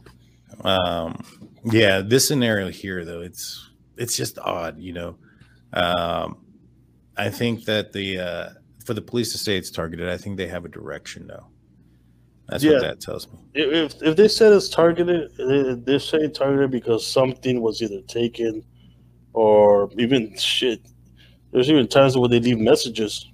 um 0.64 1.24
yeah 1.64 2.00
this 2.02 2.28
scenario 2.28 2.68
here 2.68 3.04
though 3.04 3.20
it's 3.22 3.70
it's 3.96 4.16
just 4.16 4.38
odd 4.40 4.78
you 4.78 4.92
know 4.92 5.16
um 5.72 6.36
i 7.16 7.30
think 7.30 7.64
that 7.64 7.92
the 7.92 8.18
uh 8.18 8.48
for 8.84 8.92
the 8.94 9.00
police 9.00 9.32
to 9.32 9.38
say 9.38 9.56
it's 9.56 9.70
targeted 9.70 10.08
i 10.08 10.16
think 10.16 10.36
they 10.36 10.46
have 10.48 10.64
a 10.64 10.68
direction 10.68 11.26
though 11.26 11.46
that's 12.48 12.62
Yeah. 12.64 12.72
what 12.72 12.82
that 12.82 13.00
tells 13.00 13.26
me 13.32 13.38
If 13.54 13.94
if 14.02 14.16
they 14.16 14.28
said 14.28 14.52
it's 14.52 14.68
targeted, 14.68 15.30
they- 15.38 15.74
they're 15.84 15.98
saying 16.00 16.32
targeted 16.34 16.70
because 16.70 17.06
something 17.06 17.62
was 17.62 17.80
either 17.80 18.02
taken, 18.02 18.62
or 19.34 19.90
even 19.98 20.36
shit. 20.38 20.80
There's 21.52 21.70
even 21.70 21.88
times 21.88 22.16
where 22.16 22.28
they 22.28 22.40
leave 22.40 22.58
messages. 22.58 23.28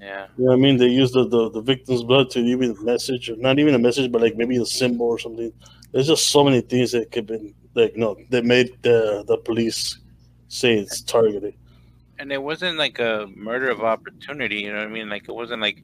yeah, 0.00 0.26
You 0.36 0.44
know 0.44 0.50
what 0.50 0.58
I 0.58 0.60
mean? 0.60 0.76
They 0.76 0.86
use 0.88 1.12
the, 1.12 1.26
the, 1.28 1.50
the 1.50 1.60
victim's 1.60 2.02
blood 2.04 2.30
to 2.30 2.40
even 2.40 2.70
a 2.76 2.82
message, 2.82 3.30
or 3.30 3.36
not 3.36 3.58
even 3.58 3.74
a 3.74 3.78
message, 3.78 4.10
but 4.12 4.20
like 4.22 4.36
maybe 4.36 4.56
a 4.56 4.66
symbol 4.66 5.06
or 5.06 5.18
something. 5.18 5.52
There's 5.92 6.06
just 6.06 6.28
so 6.28 6.44
many 6.44 6.60
things 6.60 6.92
that 6.92 7.10
could 7.10 7.26
been 7.26 7.54
like 7.74 7.96
no 7.96 8.16
that 8.30 8.44
made 8.44 8.70
the 8.82 9.24
the 9.26 9.38
police 9.38 9.98
say 10.48 10.78
it's 10.78 11.02
targeted. 11.02 11.54
and 12.18 12.32
it 12.32 12.42
wasn't 12.42 12.76
like 12.78 12.98
a 12.98 13.26
murder 13.34 13.70
of 13.70 13.82
opportunity. 13.82 14.60
You 14.62 14.72
know 14.72 14.78
what 14.78 14.88
I 14.88 14.90
mean? 14.90 15.08
Like 15.08 15.28
it 15.28 15.34
wasn't 15.34 15.62
like 15.62 15.82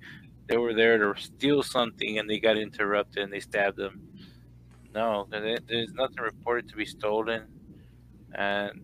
they 0.49 0.57
were 0.59 0.75
there 0.75 0.99
to 0.99 1.21
steal 1.21 1.63
something 1.63 2.19
and 2.19 2.29
they 2.29 2.39
got 2.39 2.59
interrupted 2.59 3.23
and 3.23 3.33
they 3.33 3.41
stabbed 3.41 3.77
them. 3.79 4.03
No, 4.95 5.27
there's 5.31 5.93
nothing 5.95 6.23
reported 6.23 6.69
to 6.69 6.77
be 6.77 6.85
stolen, 6.85 7.43
and 8.35 8.81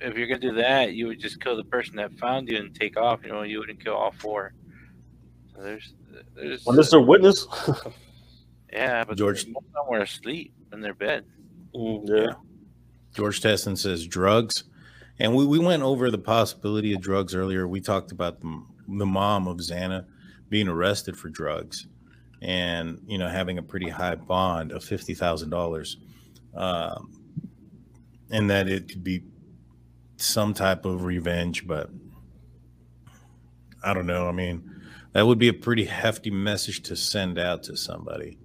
if 0.00 0.16
you're 0.16 0.26
gonna 0.26 0.40
do 0.40 0.54
that, 0.54 0.94
you 0.94 1.06
would 1.06 1.20
just 1.20 1.40
kill 1.40 1.56
the 1.56 1.64
person 1.64 1.96
that 1.96 2.12
found 2.18 2.48
you 2.48 2.58
and 2.58 2.74
take 2.74 2.96
off. 2.96 3.20
You 3.24 3.32
know, 3.32 3.42
you 3.42 3.58
wouldn't 3.58 3.82
kill 3.82 3.94
all 3.94 4.12
four. 4.12 4.52
So 5.54 5.62
there's, 5.62 5.94
there's, 6.34 6.66
Unless 6.66 6.90
they're 6.90 7.00
witness. 7.00 7.46
yeah, 8.72 9.04
but 9.04 9.16
George- 9.16 9.46
most 9.46 9.66
of 9.66 9.72
them 9.72 9.84
were 9.88 10.00
asleep 10.00 10.52
in 10.72 10.80
their 10.80 10.94
bed. 10.94 11.24
Mm, 11.74 12.08
yeah. 12.08 12.34
George 13.14 13.40
Tesson 13.40 13.76
says 13.78 14.06
drugs. 14.06 14.64
And 15.18 15.34
we, 15.34 15.46
we 15.46 15.58
went 15.58 15.82
over 15.82 16.10
the 16.10 16.18
possibility 16.18 16.92
of 16.92 17.00
drugs 17.00 17.34
earlier. 17.34 17.66
We 17.66 17.80
talked 17.80 18.12
about 18.12 18.40
the, 18.40 18.62
the 18.86 19.06
mom 19.06 19.48
of 19.48 19.56
Xana 19.58 20.04
being 20.50 20.68
arrested 20.68 21.16
for 21.16 21.30
drugs 21.30 21.86
and, 22.42 23.00
you 23.06 23.16
know, 23.16 23.28
having 23.28 23.56
a 23.56 23.62
pretty 23.62 23.88
high 23.88 24.14
bond 24.14 24.72
of 24.72 24.84
$50,000. 24.84 25.96
Um, 26.54 27.12
and 28.30 28.50
that 28.50 28.68
it 28.68 28.88
could 28.88 29.02
be 29.02 29.22
some 30.16 30.54
type 30.54 30.84
of 30.84 31.04
revenge, 31.04 31.66
but 31.66 31.90
I 33.82 33.94
don't 33.94 34.06
know. 34.06 34.28
I 34.28 34.32
mean, 34.32 34.70
that 35.12 35.26
would 35.26 35.38
be 35.38 35.48
a 35.48 35.52
pretty 35.52 35.84
hefty 35.84 36.30
message 36.30 36.82
to 36.84 36.96
send 36.96 37.38
out 37.38 37.62
to 37.64 37.76
somebody. 37.76 38.38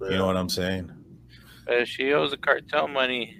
You 0.00 0.16
know 0.16 0.26
what 0.26 0.36
I'm 0.36 0.48
saying? 0.48 0.92
Uh, 1.68 1.84
she 1.84 2.12
owes 2.12 2.30
the 2.30 2.36
cartel 2.36 2.88
money. 2.88 3.36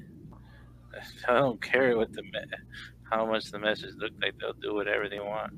I 1.28 1.34
don't 1.34 1.60
care 1.62 1.96
what 1.96 2.12
the 2.12 2.22
me- 2.22 2.30
how 3.10 3.24
much 3.26 3.50
the 3.50 3.58
message 3.58 3.94
look 3.96 4.12
like. 4.20 4.38
They'll 4.38 4.52
do 4.54 4.74
whatever 4.74 5.08
they 5.08 5.20
want. 5.20 5.54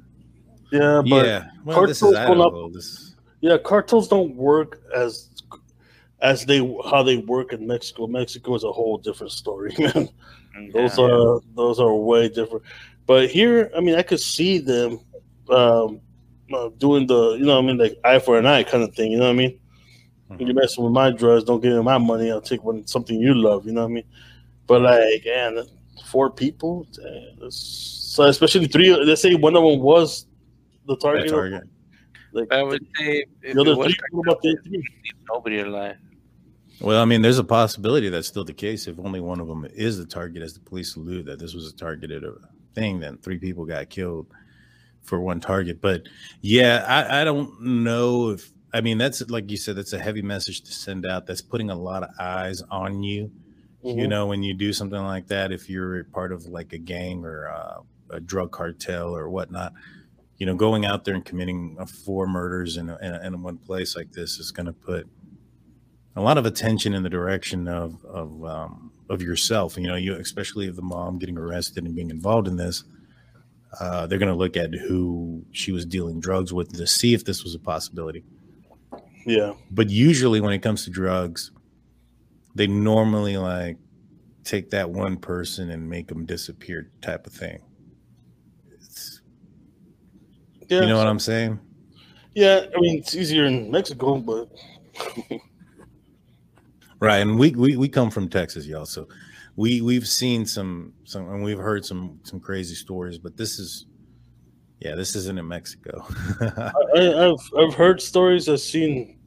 Yeah, 0.71 1.03
but 1.09 1.27
yeah. 1.27 1.51
Well, 1.65 1.87
this 1.87 2.03
is 2.03 2.15
cartels 2.15 2.29
will 2.53 2.63
not- 2.69 2.73
This, 2.75 3.15
yeah, 3.41 3.57
cartels 3.59 4.09
don't 4.09 4.37
work 4.37 4.83
as 4.95 5.31
as 6.21 6.45
they 6.45 6.59
how 6.85 7.03
they 7.03 7.17
work 7.17 7.53
in 7.53 7.67
Mexico. 7.67 8.07
Mexico 8.07 8.55
is 8.55 8.63
a 8.63 8.71
whole 8.71 8.99
different 8.99 9.33
story, 9.33 9.75
man. 9.79 10.09
Those 10.69 10.99
Yeah. 10.99 11.05
are 11.05 11.41
those 11.57 11.81
are 11.81 11.95
way 11.95 12.29
different. 12.29 12.65
But 13.07 13.31
here, 13.31 13.71
I 13.77 13.81
mean, 13.81 13.95
I 13.97 14.03
could 14.03 14.21
see 14.21 14.59
them 14.59 15.01
um, 15.49 16.01
uh, 16.55 16.69
doing 16.79 17.07
the 17.07 17.37
you 17.39 17.45
know 17.45 17.57
what 17.57 17.65
I 17.65 17.67
mean 17.67 17.79
like 17.79 17.99
eye 18.05 18.19
for 18.19 18.39
an 18.39 18.47
eye 18.47 18.63
kind 18.63 18.83
of 18.85 18.95
thing. 18.95 19.11
You 19.13 19.19
know 19.19 19.25
what 19.25 19.31
I 19.35 19.37
mean? 19.37 19.59
Mhm. 20.31 20.47
You 20.49 20.55
messing 20.55 20.85
with 20.85 20.93
my 20.93 21.11
drugs, 21.11 21.45
don't 21.45 21.61
give 21.61 21.73
me 21.75 21.83
my 21.83 21.99
money. 21.99 22.31
I'll 22.31 22.41
take 22.41 22.63
one 22.63 22.87
something 22.87 23.19
you 23.19 23.35
love. 23.35 23.67
You 23.67 23.73
know 23.73 23.83
what 23.83 23.91
I 23.91 23.95
mean? 23.95 24.05
But 24.67 24.83
like, 24.83 25.25
man, 25.25 25.65
four 26.07 26.31
people, 26.31 26.87
damn, 26.93 27.51
so 27.51 28.25
especially 28.25 28.67
three. 28.69 28.95
Let's 28.95 29.23
say 29.23 29.35
one 29.35 29.57
of 29.57 29.65
them 29.65 29.81
was 29.81 30.27
the 30.87 30.95
that 30.95 31.01
target. 31.01 31.29
target. 31.31 31.63
Like 32.33 32.53
I 32.53 32.63
would 32.63 32.87
say 32.97 33.25
the 33.43 33.61
other 33.61 33.75
three, 33.75 33.97
what 34.13 34.29
about 34.29 34.43
the 34.43 34.57
three? 34.65 34.85
nobody 35.29 35.61
alive. 35.61 35.97
Well, 36.81 37.01
I 37.01 37.05
mean, 37.05 37.21
there's 37.21 37.39
a 37.39 37.45
possibility 37.45 38.09
that's 38.09 38.29
still 38.29 38.45
the 38.45 38.55
case 38.55 38.87
if 38.87 38.99
only 38.99 39.21
one 39.21 39.39
of 39.41 39.49
them 39.49 39.67
is 39.75 39.99
the 39.99 40.07
target, 40.07 40.43
as 40.43 40.55
the 40.55 40.61
police 40.61 40.97
allude 40.97 41.27
that 41.27 41.39
this 41.39 41.53
was 41.55 41.71
a 41.71 41.77
targeted 41.77 42.25
uh, 42.25 42.33
thing. 42.75 43.01
Then 43.01 43.19
three 43.19 43.39
people 43.39 43.67
got 43.67 43.91
killed 43.91 44.27
for 45.03 45.21
one 45.21 45.41
target. 45.41 45.81
But 45.81 46.03
yeah, 46.41 46.85
I, 46.89 47.21
I 47.21 47.25
don't 47.25 47.61
know 47.61 48.31
if 48.31 48.51
I 48.73 48.81
mean 48.81 48.97
that's 48.99 49.21
like 49.29 49.51
you 49.51 49.57
said, 49.57 49.77
that's 49.77 49.93
a 49.93 49.99
heavy 49.99 50.23
message 50.23 50.63
to 50.63 50.73
send 50.73 51.05
out. 51.05 51.27
That's 51.27 51.43
putting 51.43 51.71
a 51.71 51.75
lot 51.75 52.03
of 52.03 52.11
eyes 52.19 52.63
on 52.71 53.03
you. 53.03 53.31
You 53.83 54.07
Mhm. 54.07 54.09
know, 54.09 54.27
when 54.27 54.43
you 54.43 54.55
do 54.55 54.73
something 54.73 55.03
like 55.03 55.27
that, 55.29 55.53
if 55.53 55.69
you're 55.71 56.01
a 56.01 56.05
part 56.05 56.33
of 56.33 56.47
like 56.47 56.73
a 56.75 56.79
gang 56.79 57.25
or 57.25 57.49
uh, 57.49 57.81
a 58.11 58.21
drug 58.21 58.53
cartel 58.53 59.17
or 59.17 59.29
whatnot, 59.31 59.73
you 60.37 60.45
know, 60.47 60.55
going 60.55 60.85
out 60.85 61.05
there 61.05 61.15
and 61.15 61.25
committing 61.25 61.77
uh, 61.79 61.87
four 61.87 62.27
murders 62.27 62.77
in, 62.77 62.91
a, 62.91 62.99
in, 63.01 63.15
a, 63.15 63.21
in 63.27 63.43
one 63.43 63.57
place 63.57 63.97
like 63.97 64.13
this 64.13 64.39
is 64.39 64.51
going 64.51 64.67
to 64.67 64.73
put 64.73 65.09
a 66.17 66.21
lot 66.21 66.39
of 66.39 66.47
attention 66.47 66.95
in 66.95 67.03
the 67.03 67.11
direction 67.11 67.69
of 67.69 68.05
of 68.05 68.45
um, 68.45 68.93
of 69.09 69.23
yourself. 69.23 69.77
You 69.77 69.85
know, 69.85 69.97
you 69.97 70.15
especially 70.15 70.67
if 70.67 70.77
the 70.77 70.83
mom 70.83 71.19
getting 71.19 71.39
arrested 71.39 71.85
and 71.85 71.95
being 71.95 72.11
involved 72.11 72.49
in 72.49 72.57
this, 72.57 72.85
uh, 73.81 74.07
they're 74.07 74.19
going 74.19 74.33
to 74.33 74.39
look 74.39 74.57
at 74.57 74.75
who 74.75 75.45
she 75.53 75.73
was 75.73 75.87
dealing 75.87 76.21
drugs 76.21 76.53
with 76.53 76.73
to 76.77 76.87
see 76.87 77.15
if 77.15 77.25
this 77.25 77.45
was 77.45 77.55
a 77.55 77.59
possibility. 77.59 78.25
Yeah, 79.27 79.53
But 79.71 79.91
usually, 79.91 80.41
when 80.41 80.53
it 80.55 80.61
comes 80.61 80.85
to 80.85 80.91
drugs, 80.91 81.51
they 82.55 82.67
normally 82.67 83.37
like 83.37 83.77
take 84.45 84.71
that 84.71 84.91
one 84.91 85.19
person 85.19 85.71
and 85.71 85.89
make 85.89 86.09
them 86.09 86.25
disappear, 86.25 86.91
type 87.03 87.27
of 87.27 87.33
thing. 87.33 87.61
It's, 88.73 89.21
yeah. 90.69 90.81
you 90.81 90.87
know 90.87 90.97
what 90.97 91.07
I'm 91.07 91.19
saying? 91.19 91.61
Yeah, 92.35 92.65
I 92.75 92.81
mean 92.81 92.99
it's 92.99 93.15
easier 93.15 93.45
in 93.45 93.71
Mexico, 93.71 94.17
but 94.19 94.49
Right, 97.01 97.19
and 97.19 97.39
we, 97.39 97.53
we 97.53 97.77
we 97.77 97.89
come 97.89 98.11
from 98.11 98.29
Texas, 98.29 98.67
y'all. 98.67 98.85
So 98.85 99.09
we 99.57 99.81
we've 99.81 100.07
seen 100.07 100.45
some 100.45 100.93
some 101.05 101.29
and 101.31 101.43
we've 101.43 101.59
heard 101.59 101.85
some 101.85 102.21
some 102.25 102.41
crazy 102.41 102.75
stories, 102.75 103.17
but 103.19 103.39
this 103.39 103.59
is 103.59 103.87
yeah, 104.81 104.95
this 104.95 105.17
isn't 105.17 105.39
in 105.39 105.49
Mexico. 105.49 106.05
I, 106.41 107.27
I've 107.27 107.59
I've 107.59 107.75
heard 107.75 108.03
stories. 108.03 108.49
I've 108.49 108.61
seen 108.61 109.19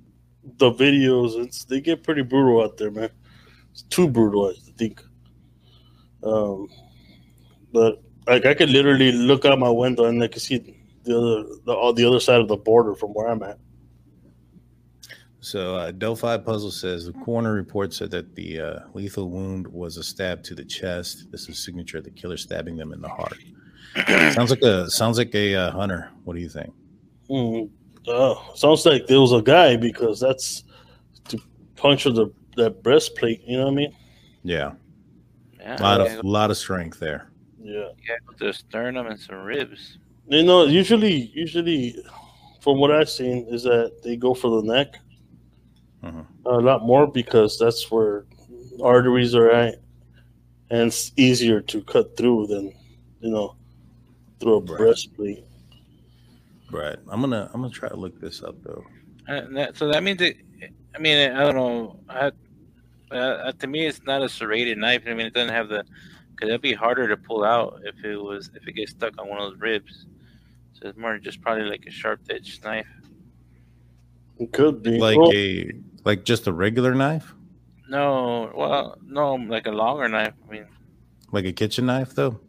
the 0.58 0.72
videos. 0.72 1.44
It's 1.44 1.66
they 1.66 1.82
get 1.82 2.04
pretty 2.04 2.22
brutal 2.22 2.64
out 2.64 2.78
there, 2.78 2.91
man. 2.91 3.10
It's 3.72 3.82
too 3.84 4.08
brutal, 4.08 4.48
I 4.48 4.72
think. 4.78 5.02
Um, 6.24 6.70
but 7.72 8.02
like 8.28 8.45
I 8.45 8.54
could 8.54 8.70
literally 8.70 9.12
look 9.12 9.45
out 9.45 9.58
my 9.58 9.70
window 9.70 10.06
and 10.06 10.24
I 10.24 10.28
could 10.28 10.41
see 10.41 10.80
the 11.04 11.18
other 11.18 11.44
the 11.66 11.94
the 11.94 12.08
other 12.08 12.20
side 12.20 12.40
of 12.40 12.48
the 12.48 12.58
border 12.58 12.94
from 12.94 13.12
where 13.14 13.28
I'm 13.28 13.41
at. 13.44 13.58
So 15.44 15.76
uh, 15.76 15.91
Delphi 15.91 16.38
Puzzle 16.38 16.72
says 16.72 17.06
the 17.06 17.11
coroner 17.11 17.53
report 17.53 17.94
said 17.94 18.10
that 18.11 18.34
the 18.34 18.61
uh, 18.61 18.80
lethal 18.94 19.30
wound 19.30 19.68
was 19.68 19.98
a 19.98 20.03
stab 20.03 20.41
to 20.44 20.56
the 20.56 20.64
chest. 20.64 21.30
This 21.32 21.49
is 21.49 21.60
signature 21.60 21.98
of 21.98 22.06
the 22.06 22.11
killer 22.11 22.38
stabbing 22.38 22.78
them 22.78 22.94
in 22.94 23.02
the 23.02 23.10
heart. 23.10 23.38
sounds 24.34 24.52
like 24.52 24.61
a 24.61 24.90
sounds 24.90 25.18
like 25.18 25.36
a 25.36 25.53
uh, 25.53 25.72
hunter. 25.72 26.10
What 26.24 26.36
do 26.36 26.41
you 26.41 26.48
think? 26.48 26.74
Mm, 27.30 27.70
uh, 28.07 28.36
sounds 28.56 28.86
like 28.86 29.06
there 29.07 29.20
was 29.20 29.34
a 29.34 29.41
guy 29.41 29.76
because 29.76 30.22
that's 30.22 30.64
to 31.28 31.38
puncture 31.76 32.11
the 32.11 32.32
that 32.56 32.82
breastplate. 32.82 33.41
You 33.45 33.57
know 33.57 33.65
what 33.65 33.72
I 33.72 33.76
mean? 33.76 33.95
Yeah, 34.44 34.72
Yeah, 35.60 35.82
a 35.82 35.84
lot 35.84 35.99
yeah, 35.99 36.20
of 36.20 36.26
lot 36.26 36.52
of 36.52 36.57
strength 36.57 36.99
there. 37.02 37.30
Yeah. 37.60 37.90
yeah, 38.07 38.15
with 38.28 38.38
the 38.38 38.53
sternum 38.53 39.07
and 39.07 39.20
some 39.20 39.44
ribs. 39.44 39.98
You 40.28 40.44
know, 40.44 40.64
usually, 40.65 41.32
usually, 41.34 41.98
from 42.61 42.80
what 42.80 42.91
I've 42.91 43.10
seen, 43.10 43.45
is 43.49 43.64
that 43.64 44.02
they 44.03 44.15
go 44.15 44.34
for 44.34 44.61
the 44.61 44.74
neck 44.74 44.99
Mhm. 46.03 46.25
a 46.45 46.59
lot 46.59 46.84
more 46.85 47.07
because 47.07 47.57
that's 47.57 47.89
where 47.89 48.25
arteries 48.84 49.34
are 49.35 49.49
at, 49.49 49.75
and 50.69 50.88
it's 50.88 51.11
easier 51.15 51.61
to 51.61 51.81
cut 51.84 52.17
through 52.17 52.47
than 52.47 52.73
you 53.21 53.30
know 53.31 53.55
through 54.39 54.55
a 54.55 54.59
Right. 54.59 54.77
breastplate. 54.77 55.43
Right. 56.71 56.97
I'm 57.07 57.21
gonna 57.21 57.49
I'm 57.53 57.61
gonna 57.61 57.73
try 57.73 57.88
to 57.89 57.95
look 57.95 58.19
this 58.19 58.43
up 58.43 58.61
though. 58.63 58.84
And 59.27 59.55
that, 59.55 59.77
so 59.77 59.88
that 59.89 60.03
means 60.03 60.21
it. 60.21 60.38
I 60.95 60.99
mean, 60.99 61.31
I 61.31 61.39
don't 61.43 61.55
know. 61.55 61.99
I, 62.09 62.31
uh, 63.15 63.51
to 63.53 63.67
me, 63.67 63.85
it's 63.85 64.01
not 64.05 64.21
a 64.21 64.27
serrated 64.30 64.77
knife. 64.77 65.03
I 65.07 65.13
mean, 65.13 65.27
it 65.27 65.34
doesn't 65.34 65.53
have 65.53 65.69
the. 65.69 65.85
Cause 66.35 66.49
it'd 66.49 66.61
be 66.61 66.73
harder 66.73 67.07
to 67.07 67.15
pull 67.15 67.43
out 67.45 67.80
if 67.85 68.03
it 68.03 68.17
was 68.17 68.49
if 68.55 68.67
it 68.67 68.73
gets 68.73 68.91
stuck 68.91 69.13
on 69.21 69.30
one 69.30 69.39
of 69.39 69.51
those 69.51 69.61
ribs. 69.61 70.07
So 70.73 70.89
it's 70.89 70.97
more 70.97 71.17
just 71.19 71.41
probably 71.41 71.65
like 71.65 71.85
a 71.88 71.91
sharp 71.91 72.21
edged 72.30 72.63
knife. 72.63 72.88
It 74.39 74.51
could 74.51 74.81
be 74.81 74.97
Like 74.97 75.19
Well, 75.19 75.31
a 75.31 75.71
like 76.05 76.23
just 76.25 76.47
a 76.47 76.53
regular 76.53 76.93
knife, 76.95 77.34
No, 77.89 78.51
well, 78.55 78.97
no, 79.05 79.35
like 79.35 79.67
a 79.67 79.71
longer 79.71 80.07
knife. 80.09 80.34
I 80.47 80.51
mean, 80.51 80.65
like 81.31 81.45
a 81.45 81.53
kitchen 81.53 81.85
knife 81.85 82.13
though. 82.15 82.39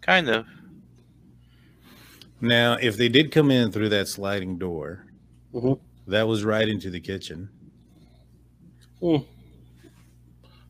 kind 0.00 0.28
of. 0.28 0.46
Now, 2.40 2.78
if 2.80 2.96
they 2.96 3.08
did 3.10 3.30
come 3.32 3.50
in 3.50 3.70
through 3.70 3.90
that 3.90 4.08
sliding 4.08 4.56
door, 4.58 5.04
Mhm. 5.54 5.78
that 6.06 6.26
was 6.26 6.42
right 6.44 6.66
into 6.66 6.88
the 6.90 7.00
kitchen. 7.00 7.50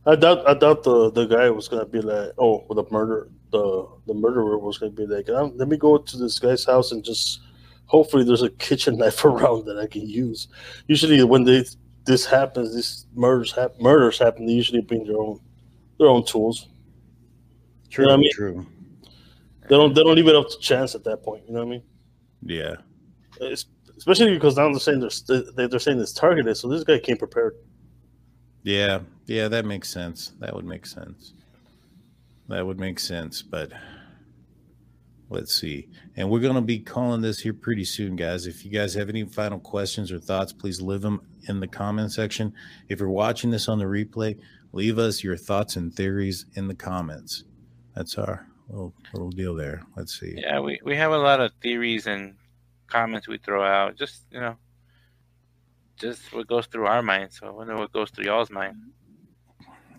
I 0.06 0.16
doubt. 0.16 0.46
I 0.48 0.54
doubt 0.54 0.82
the 0.82 1.10
the 1.10 1.26
guy 1.26 1.50
was 1.50 1.68
gonna 1.68 1.84
be 1.86 2.00
like, 2.00 2.32
oh, 2.38 2.64
the 2.70 2.84
murder, 2.90 3.28
the 3.52 3.86
the 4.06 4.14
murderer 4.14 4.58
was 4.58 4.78
gonna 4.78 4.92
be 4.92 5.06
like, 5.06 5.28
um, 5.30 5.52
let 5.56 5.68
me 5.68 5.76
go 5.76 5.98
to 5.98 6.16
this 6.16 6.38
guy's 6.38 6.64
house 6.64 6.92
and 6.92 7.04
just 7.04 7.40
hopefully 7.90 8.22
there's 8.24 8.42
a 8.42 8.50
kitchen 8.50 8.96
knife 8.98 9.24
around 9.30 9.66
that 9.66 9.78
I 9.78 9.86
can 9.86 10.08
use. 10.08 10.48
Usually, 10.86 11.22
when 11.24 11.44
they 11.44 11.64
this 12.06 12.24
happens, 12.24 12.74
these 12.74 13.06
murders 13.14 13.52
hap- 13.52 13.78
murders 13.80 14.18
happen. 14.18 14.46
They 14.46 14.52
usually 14.52 14.80
bring 14.80 15.04
their 15.06 15.18
own 15.18 15.40
their 15.98 16.08
own 16.08 16.24
tools. 16.24 16.68
True, 17.90 18.10
I 18.10 18.16
mean- 18.16 18.30
true. 18.32 18.66
They 19.68 19.76
don't 19.76 19.94
they 19.94 20.02
don't 20.02 20.16
leave 20.16 20.26
it 20.28 20.34
up 20.34 20.48
to 20.50 20.58
chance 20.58 20.94
at 20.94 21.04
that 21.04 21.22
point. 21.22 21.44
You 21.46 21.52
know 21.54 21.60
what 21.60 21.66
I 21.66 21.70
mean? 21.70 21.82
Yeah, 22.42 22.74
It's, 23.40 23.66
especially 23.98 24.32
because 24.34 24.56
now 24.56 24.68
they're 24.70 24.80
saying 24.80 25.00
they're 25.28 25.68
they're 25.68 25.78
saying 25.78 26.00
it's 26.00 26.12
targeted, 26.12 26.56
so 26.56 26.68
this 26.68 26.82
guy 26.84 26.98
came 26.98 27.18
prepared. 27.18 27.54
yeah, 28.64 29.00
yeah. 29.26 29.46
That 29.48 29.64
makes 29.66 29.88
sense. 29.90 30.32
That 30.40 30.54
would 30.54 30.64
make 30.64 30.86
sense. 30.86 31.34
That 32.48 32.66
would 32.66 32.80
make 32.80 32.98
sense. 32.98 33.42
But 33.42 33.70
let's 35.30 35.54
see. 35.54 35.88
And 36.16 36.28
we're 36.28 36.40
gonna 36.40 36.60
be 36.60 36.80
calling 36.80 37.22
this 37.22 37.40
here 37.40 37.54
pretty 37.54 37.84
soon, 37.84 38.16
guys. 38.16 38.46
If 38.46 38.64
you 38.64 38.70
guys 38.70 38.92
have 38.94 39.08
any 39.08 39.24
final 39.24 39.58
questions 39.58 40.12
or 40.12 40.18
thoughts, 40.18 40.52
please 40.52 40.82
leave 40.82 41.00
them 41.00 41.22
in 41.48 41.60
the 41.60 41.68
comment 41.68 42.12
section. 42.12 42.52
If 42.88 43.00
you're 43.00 43.08
watching 43.08 43.50
this 43.50 43.68
on 43.68 43.78
the 43.78 43.84
replay, 43.84 44.38
leave 44.72 44.98
us 44.98 45.24
your 45.24 45.36
thoughts 45.36 45.76
and 45.76 45.94
theories 45.94 46.46
in 46.54 46.68
the 46.68 46.74
comments. 46.74 47.44
That's 47.94 48.18
our 48.18 48.46
little 48.68 48.92
little 49.12 49.30
deal 49.30 49.54
there. 49.54 49.82
Let's 49.96 50.18
see. 50.18 50.34
Yeah, 50.36 50.60
we, 50.60 50.80
we 50.84 50.96
have 50.96 51.12
a 51.12 51.18
lot 51.18 51.40
of 51.40 51.52
theories 51.62 52.06
and 52.06 52.34
comments 52.88 53.28
we 53.28 53.38
throw 53.38 53.64
out. 53.64 53.96
Just 53.96 54.26
you 54.30 54.40
know, 54.40 54.56
just 55.96 56.32
what 56.32 56.48
goes 56.48 56.66
through 56.66 56.86
our 56.86 57.02
mind. 57.02 57.32
So 57.32 57.46
I 57.46 57.50
wonder 57.50 57.76
what 57.76 57.92
goes 57.92 58.10
through 58.10 58.26
y'all's 58.26 58.50
mind. 58.50 58.76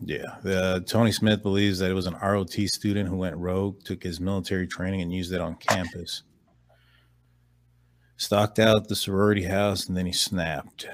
Yeah, 0.04 0.38
the, 0.42 0.84
Tony 0.88 1.12
Smith 1.12 1.44
believes 1.44 1.80
that 1.80 1.92
it 1.92 1.94
was 1.94 2.08
an 2.08 2.18
ROT 2.22 2.52
student 2.52 3.08
who 3.08 3.18
went 3.18 3.38
rogue, 3.38 3.84
took 3.84 4.02
his 4.02 4.20
military 4.20 4.68
training, 4.68 5.02
and 5.02 5.14
used 5.14 5.32
it 5.32 5.42
on 5.42 5.56
campus. 5.56 6.24
Stalked 8.18 8.60
out 8.60 8.88
the 8.88 8.96
sorority 8.96 9.44
house, 9.44 9.88
and 9.88 9.96
then 9.96 10.06
he 10.06 10.12
snapped. 10.12 10.88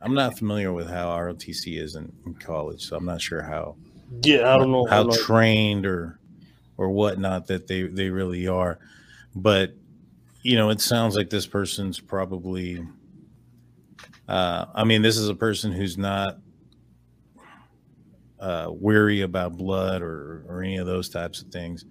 I'm 0.00 0.14
not 0.14 0.36
familiar 0.36 0.72
with 0.72 0.90
how 0.90 1.16
ROTC 1.16 1.80
is 1.80 1.94
in, 1.94 2.12
in 2.26 2.34
college, 2.34 2.88
so 2.88 2.96
I'm 2.96 3.04
not 3.04 3.20
sure 3.20 3.42
how. 3.42 3.76
Yeah, 4.24 4.52
I 4.52 4.58
don't 4.58 4.72
know 4.72 4.86
how, 4.86 5.04
how 5.04 5.16
trained 5.24 5.86
or 5.86 6.18
or 6.76 6.90
whatnot 6.90 7.46
that 7.46 7.68
they 7.68 7.82
they 7.84 8.10
really 8.10 8.48
are, 8.48 8.78
but 9.34 9.74
you 10.42 10.56
know, 10.56 10.70
it 10.70 10.80
sounds 10.80 11.14
like 11.14 11.30
this 11.30 11.46
person's 11.46 12.00
probably. 12.00 12.84
Uh, 14.28 14.66
I 14.74 14.84
mean, 14.84 15.02
this 15.02 15.16
is 15.16 15.28
a 15.28 15.34
person 15.34 15.72
who's 15.72 15.96
not 15.96 16.38
uh, 18.42 18.68
weary 18.70 19.20
about 19.20 19.56
blood 19.56 20.02
or 20.02 20.44
or 20.48 20.62
any 20.62 20.76
of 20.76 20.86
those 20.86 21.08
types 21.08 21.40
of 21.40 21.48
things. 21.48 21.84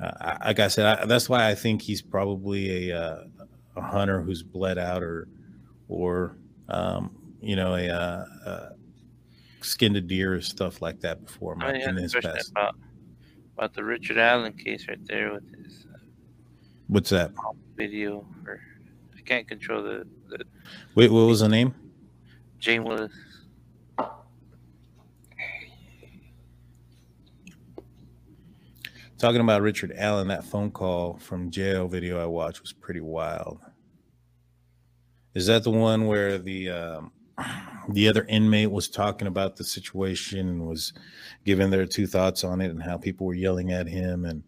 Uh, 0.00 0.36
like 0.46 0.60
I 0.60 0.68
said, 0.68 0.86
I, 0.86 1.04
that's 1.04 1.28
why 1.28 1.48
I 1.48 1.54
think 1.54 1.82
he's 1.82 2.00
probably 2.00 2.90
a 2.90 2.96
uh, 2.96 3.24
a 3.76 3.82
hunter 3.82 4.22
who's 4.22 4.42
bled 4.42 4.78
out 4.78 5.02
or 5.02 5.28
or 5.88 6.38
um, 6.68 7.10
you 7.40 7.56
know 7.56 7.74
a, 7.74 7.88
uh, 7.88 8.24
a 8.46 8.68
skinned 9.62 9.96
a 9.96 10.00
deer 10.00 10.36
or 10.36 10.40
stuff 10.40 10.80
like 10.80 11.00
that 11.00 11.26
before 11.26 11.56
my, 11.56 11.74
in 11.74 11.96
his 11.96 12.14
past. 12.14 12.50
About, 12.52 12.76
about 13.56 13.74
the 13.74 13.82
Richard 13.82 14.16
Allen 14.16 14.52
case 14.52 14.86
right 14.88 15.04
there 15.06 15.34
with 15.34 15.50
his. 15.54 15.86
Uh, 15.92 15.98
What's 16.86 17.10
that? 17.10 17.32
Video 17.76 18.24
or 18.46 18.60
I 19.16 19.20
can't 19.22 19.48
control 19.48 19.82
the, 19.82 20.06
the. 20.28 20.44
Wait, 20.94 21.10
what 21.10 21.26
was 21.26 21.40
the 21.40 21.48
name? 21.48 21.74
Jane 22.60 22.84
Willis. 22.84 23.12
Talking 29.20 29.42
about 29.42 29.60
Richard 29.60 29.92
Allen, 29.98 30.28
that 30.28 30.46
phone 30.46 30.70
call 30.70 31.18
from 31.18 31.50
jail 31.50 31.86
video 31.86 32.18
I 32.18 32.24
watched 32.24 32.62
was 32.62 32.72
pretty 32.72 33.02
wild. 33.02 33.60
Is 35.34 35.46
that 35.46 35.62
the 35.62 35.70
one 35.70 36.06
where 36.06 36.38
the 36.38 36.70
um, 36.70 37.12
the 37.90 38.08
other 38.08 38.24
inmate 38.30 38.70
was 38.70 38.88
talking 38.88 39.28
about 39.28 39.56
the 39.56 39.64
situation 39.64 40.48
and 40.48 40.66
was 40.66 40.94
giving 41.44 41.68
their 41.68 41.84
two 41.84 42.06
thoughts 42.06 42.44
on 42.44 42.62
it 42.62 42.70
and 42.70 42.82
how 42.82 42.96
people 42.96 43.26
were 43.26 43.34
yelling 43.34 43.72
at 43.72 43.86
him 43.86 44.24
and 44.24 44.42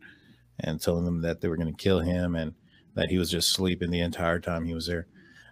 and 0.60 0.80
telling 0.80 1.04
them 1.04 1.20
that 1.20 1.42
they 1.42 1.48
were 1.48 1.58
going 1.58 1.70
to 1.70 1.82
kill 1.82 2.00
him 2.00 2.34
and 2.34 2.54
that 2.94 3.10
he 3.10 3.18
was 3.18 3.30
just 3.30 3.52
sleeping 3.52 3.90
the 3.90 4.00
entire 4.00 4.40
time 4.40 4.64
he 4.64 4.72
was 4.72 4.86
there. 4.86 5.06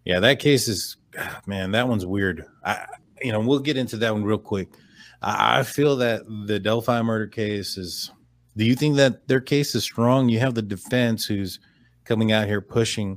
Yeah, 0.06 0.20
that 0.20 0.38
case 0.38 0.66
is 0.66 0.96
man, 1.46 1.72
that 1.72 1.86
one's 1.86 2.06
weird. 2.06 2.46
I 2.64 2.86
you 3.20 3.32
know, 3.32 3.40
we'll 3.40 3.58
get 3.58 3.76
into 3.76 3.98
that 3.98 4.14
one 4.14 4.24
real 4.24 4.38
quick. 4.38 4.68
I, 5.20 5.58
I 5.58 5.62
feel 5.62 5.96
that 5.96 6.22
the 6.46 6.58
Delphi 6.58 7.02
murder 7.02 7.26
case 7.26 7.76
is 7.76 8.10
do 8.60 8.66
you 8.66 8.74
think 8.74 8.96
that 8.96 9.26
their 9.26 9.40
case 9.40 9.74
is 9.74 9.84
strong? 9.84 10.28
You 10.28 10.38
have 10.40 10.54
the 10.54 10.60
defense 10.60 11.24
who's 11.24 11.60
coming 12.04 12.30
out 12.30 12.46
here 12.46 12.60
pushing 12.60 13.16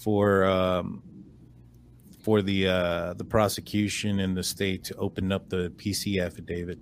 for 0.00 0.44
um, 0.44 1.02
for 2.22 2.40
the 2.40 2.68
uh, 2.68 3.14
the 3.14 3.24
prosecution 3.24 4.20
and 4.20 4.36
the 4.36 4.44
state 4.44 4.84
to 4.84 4.94
open 4.94 5.32
up 5.32 5.48
the 5.48 5.70
PC 5.70 6.24
affidavit, 6.24 6.78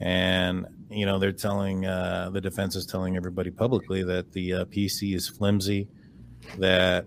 and 0.00 0.64
you 0.88 1.04
know 1.04 1.18
they're 1.18 1.32
telling 1.32 1.84
uh, 1.84 2.30
the 2.32 2.40
defense 2.40 2.76
is 2.76 2.86
telling 2.86 3.14
everybody 3.14 3.50
publicly 3.50 4.02
that 4.02 4.32
the 4.32 4.54
uh, 4.54 4.64
PC 4.64 5.14
is 5.14 5.28
flimsy, 5.28 5.86
that 6.56 7.04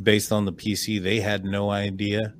based 0.00 0.30
on 0.30 0.44
the 0.44 0.52
PC 0.52 1.02
they 1.02 1.18
had 1.18 1.44
no 1.44 1.70
idea 1.70 2.34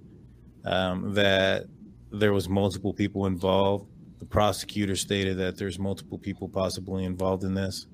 um, 0.65 1.13
that 1.15 1.65
there 2.13 2.33
was 2.33 2.49
multiple 2.49 2.95
people 2.95 3.27
involved 3.27 3.91
the 4.19 4.25
prosecutor 4.25 4.97
stated 4.97 5.37
that 5.39 5.57
there's 5.59 5.79
multiple 5.79 6.19
people 6.19 6.49
possibly 6.49 7.05
involved 7.05 7.45
in 7.45 7.55
this. 7.55 7.87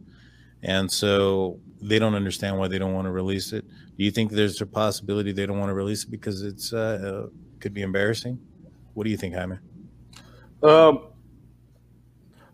And 0.63 0.91
so 0.91 1.59
they 1.81 1.99
don't 1.99 2.15
understand 2.15 2.59
why 2.59 2.69
they 2.69 2.79
don't 2.79 2.95
want 2.95 3.07
to 3.07 3.11
release 3.11 3.53
it. 3.53 3.65
Do 3.99 4.05
you 4.05 4.11
think 4.11 4.31
there's 4.31 4.61
a 4.61 4.67
possibility 4.67 5.33
they 5.33 5.47
don't 5.47 5.59
want 5.59 5.71
to 5.71 5.75
release 5.75 6.05
it 6.05 6.11
because 6.11 6.43
it's 6.43 6.73
uh, 6.73 7.27
uh 7.27 7.31
could 7.59 7.75
be 7.75 7.83
embarrassing? 7.83 8.39
What 8.95 9.05
do 9.05 9.11
you 9.11 9.17
think, 9.17 9.35
Jaime? 9.35 9.59
Um, 10.63 11.07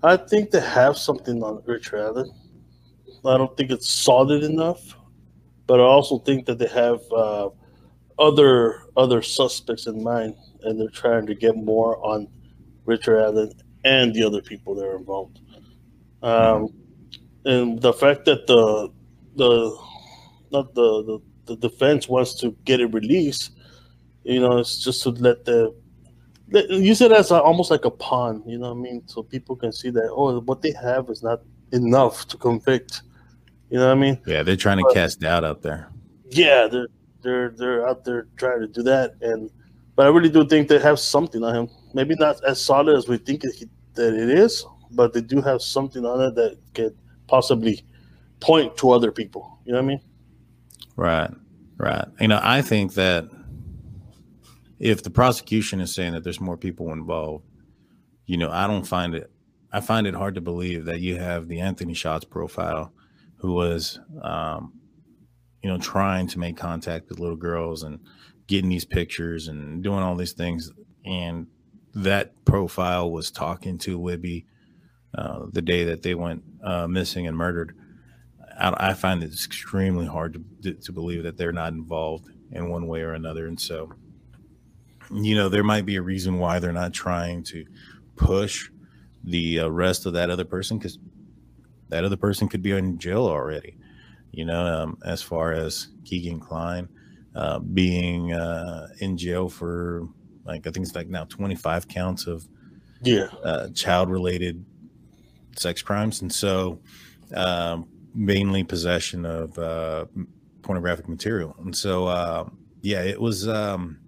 I 0.02 0.16
think 0.16 0.50
they 0.50 0.60
have 0.60 0.96
something 0.96 1.42
on 1.42 1.62
Rich 1.66 1.92
Allen. 1.92 2.32
I 3.24 3.36
don't 3.36 3.54
think 3.56 3.70
it's 3.70 3.88
solid 3.88 4.44
enough, 4.44 4.96
but 5.66 5.80
I 5.80 5.82
also 5.82 6.18
think 6.18 6.46
that 6.46 6.58
they 6.58 6.68
have 6.68 7.00
uh, 7.12 7.50
other 8.18 8.84
other 8.96 9.22
suspects 9.22 9.86
in 9.86 10.02
mind, 10.02 10.36
and 10.62 10.80
they're 10.80 10.88
trying 10.88 11.26
to 11.26 11.34
get 11.34 11.56
more 11.56 12.04
on 12.04 12.28
Richard 12.88 13.20
Allen 13.20 13.52
and 13.84 14.14
the 14.14 14.24
other 14.24 14.40
people 14.40 14.74
that 14.74 14.84
are 14.84 14.96
involved. 14.96 15.40
Um, 16.22 16.72
and 17.44 17.80
the 17.80 17.92
fact 17.92 18.24
that 18.24 18.46
the 18.46 18.90
the 19.36 19.78
not 20.50 20.74
the, 20.74 21.04
the 21.04 21.18
the 21.44 21.56
defense 21.56 22.08
wants 22.08 22.34
to 22.40 22.56
get 22.64 22.80
it 22.80 22.86
released, 22.86 23.52
you 24.24 24.40
know, 24.40 24.58
it's 24.58 24.82
just 24.82 25.02
to 25.02 25.10
let 25.10 25.44
the 25.44 25.74
use 26.50 27.00
it 27.02 27.12
as 27.12 27.30
a, 27.30 27.40
almost 27.40 27.70
like 27.70 27.84
a 27.84 27.90
pawn, 27.90 28.42
you 28.46 28.58
know 28.58 28.72
what 28.72 28.78
I 28.78 28.80
mean? 28.80 29.02
So 29.06 29.22
people 29.22 29.54
can 29.54 29.70
see 29.70 29.90
that 29.90 30.08
oh, 30.10 30.40
what 30.40 30.62
they 30.62 30.72
have 30.72 31.10
is 31.10 31.22
not 31.22 31.42
enough 31.72 32.26
to 32.28 32.36
convict. 32.36 33.02
You 33.70 33.78
know 33.78 33.88
what 33.88 33.98
I 33.98 34.00
mean? 34.00 34.18
Yeah, 34.26 34.42
they're 34.42 34.56
trying 34.56 34.78
to 34.78 34.84
but, 34.84 34.94
cast 34.94 35.20
doubt 35.20 35.44
out 35.44 35.60
there. 35.62 35.90
Yeah, 36.30 36.66
they're 36.66 36.88
they're 37.22 37.50
they're 37.50 37.86
out 37.86 38.04
there 38.04 38.26
trying 38.36 38.60
to 38.60 38.66
do 38.66 38.82
that, 38.84 39.14
and 39.20 39.50
but 39.94 40.06
I 40.06 40.08
really 40.08 40.30
do 40.30 40.46
think 40.46 40.68
they 40.68 40.78
have 40.78 40.98
something 40.98 41.44
on 41.44 41.54
him. 41.54 41.68
Maybe 41.94 42.14
not 42.16 42.42
as 42.44 42.60
solid 42.60 42.96
as 42.96 43.08
we 43.08 43.18
think 43.18 43.44
it, 43.44 43.68
that 43.94 44.14
it 44.14 44.30
is, 44.30 44.64
but 44.90 45.12
they 45.12 45.20
do 45.20 45.40
have 45.40 45.62
something 45.62 46.04
on 46.04 46.20
it 46.20 46.34
that 46.34 46.58
could 46.74 46.96
possibly 47.26 47.84
point 48.40 48.76
to 48.78 48.90
other 48.90 49.10
people. 49.10 49.58
You 49.64 49.72
know 49.72 49.78
what 49.78 49.84
I 49.84 49.88
mean? 49.88 50.00
Right, 50.96 51.30
right. 51.76 52.06
You 52.20 52.28
know, 52.28 52.40
I 52.42 52.62
think 52.62 52.94
that 52.94 53.28
if 54.78 55.02
the 55.02 55.10
prosecution 55.10 55.80
is 55.80 55.94
saying 55.94 56.12
that 56.12 56.24
there's 56.24 56.40
more 56.40 56.56
people 56.56 56.92
involved, 56.92 57.44
you 58.26 58.36
know, 58.36 58.50
I 58.50 58.66
don't 58.66 58.86
find 58.86 59.14
it. 59.14 59.30
I 59.72 59.80
find 59.80 60.06
it 60.06 60.14
hard 60.14 60.34
to 60.36 60.40
believe 60.40 60.86
that 60.86 61.00
you 61.00 61.16
have 61.16 61.48
the 61.48 61.60
Anthony 61.60 61.94
Shots 61.94 62.24
profile, 62.24 62.92
who 63.36 63.52
was, 63.52 64.00
um, 64.22 64.72
you 65.62 65.68
know, 65.68 65.78
trying 65.78 66.26
to 66.28 66.38
make 66.38 66.56
contact 66.56 67.08
with 67.08 67.18
little 67.18 67.36
girls 67.36 67.82
and 67.82 68.00
getting 68.46 68.70
these 68.70 68.86
pictures 68.86 69.48
and 69.48 69.82
doing 69.82 69.98
all 69.98 70.16
these 70.16 70.32
things. 70.32 70.72
And 71.04 71.46
that 71.98 72.44
profile 72.44 73.10
was 73.10 73.30
talking 73.30 73.76
to 73.78 74.00
Libby 74.00 74.46
uh, 75.16 75.46
the 75.52 75.62
day 75.62 75.84
that 75.84 76.02
they 76.02 76.14
went 76.14 76.42
uh, 76.62 76.86
missing 76.86 77.26
and 77.26 77.36
murdered. 77.36 77.74
I, 78.58 78.90
I, 78.90 78.94
find 78.94 79.22
it 79.22 79.32
extremely 79.32 80.06
hard 80.06 80.44
to, 80.62 80.74
to 80.74 80.92
believe 80.92 81.24
that 81.24 81.36
they're 81.36 81.52
not 81.52 81.72
involved 81.72 82.28
in 82.52 82.68
one 82.68 82.86
way 82.86 83.00
or 83.00 83.14
another. 83.14 83.46
And 83.46 83.60
so, 83.60 83.92
you 85.12 85.34
know, 85.34 85.48
there 85.48 85.64
might 85.64 85.86
be 85.86 85.96
a 85.96 86.02
reason 86.02 86.38
why 86.38 86.60
they're 86.60 86.72
not 86.72 86.92
trying 86.92 87.42
to 87.44 87.64
push 88.14 88.70
the 89.24 89.58
arrest 89.58 90.06
of 90.06 90.12
that 90.12 90.30
other 90.30 90.44
person 90.44 90.78
because 90.78 90.98
that 91.88 92.04
other 92.04 92.16
person 92.16 92.48
could 92.48 92.62
be 92.62 92.72
in 92.72 92.98
jail 92.98 93.26
already. 93.26 93.76
You 94.30 94.44
know, 94.44 94.82
um, 94.82 94.98
as 95.04 95.20
far 95.20 95.52
as 95.52 95.88
Kegan 96.04 96.38
Kline 96.38 96.88
uh, 97.34 97.58
being 97.58 98.32
uh, 98.32 98.88
in 99.00 99.16
jail 99.16 99.48
for 99.48 100.08
like 100.48 100.66
I 100.66 100.70
think 100.70 100.86
it's 100.86 100.96
like 100.96 101.08
now 101.08 101.24
25 101.24 101.86
counts 101.86 102.26
of 102.26 102.48
yeah 103.02 103.28
uh, 103.44 103.68
child 103.68 104.10
related 104.10 104.64
sex 105.56 105.82
crimes, 105.82 106.22
and 106.22 106.32
so 106.32 106.80
um, 107.34 107.88
mainly 108.14 108.64
possession 108.64 109.24
of 109.24 109.56
uh, 109.58 110.06
pornographic 110.62 111.08
material. 111.08 111.54
And 111.60 111.76
so 111.76 112.08
uh, 112.08 112.48
yeah, 112.82 113.02
it 113.02 113.20
was 113.20 113.46
um, 113.46 113.98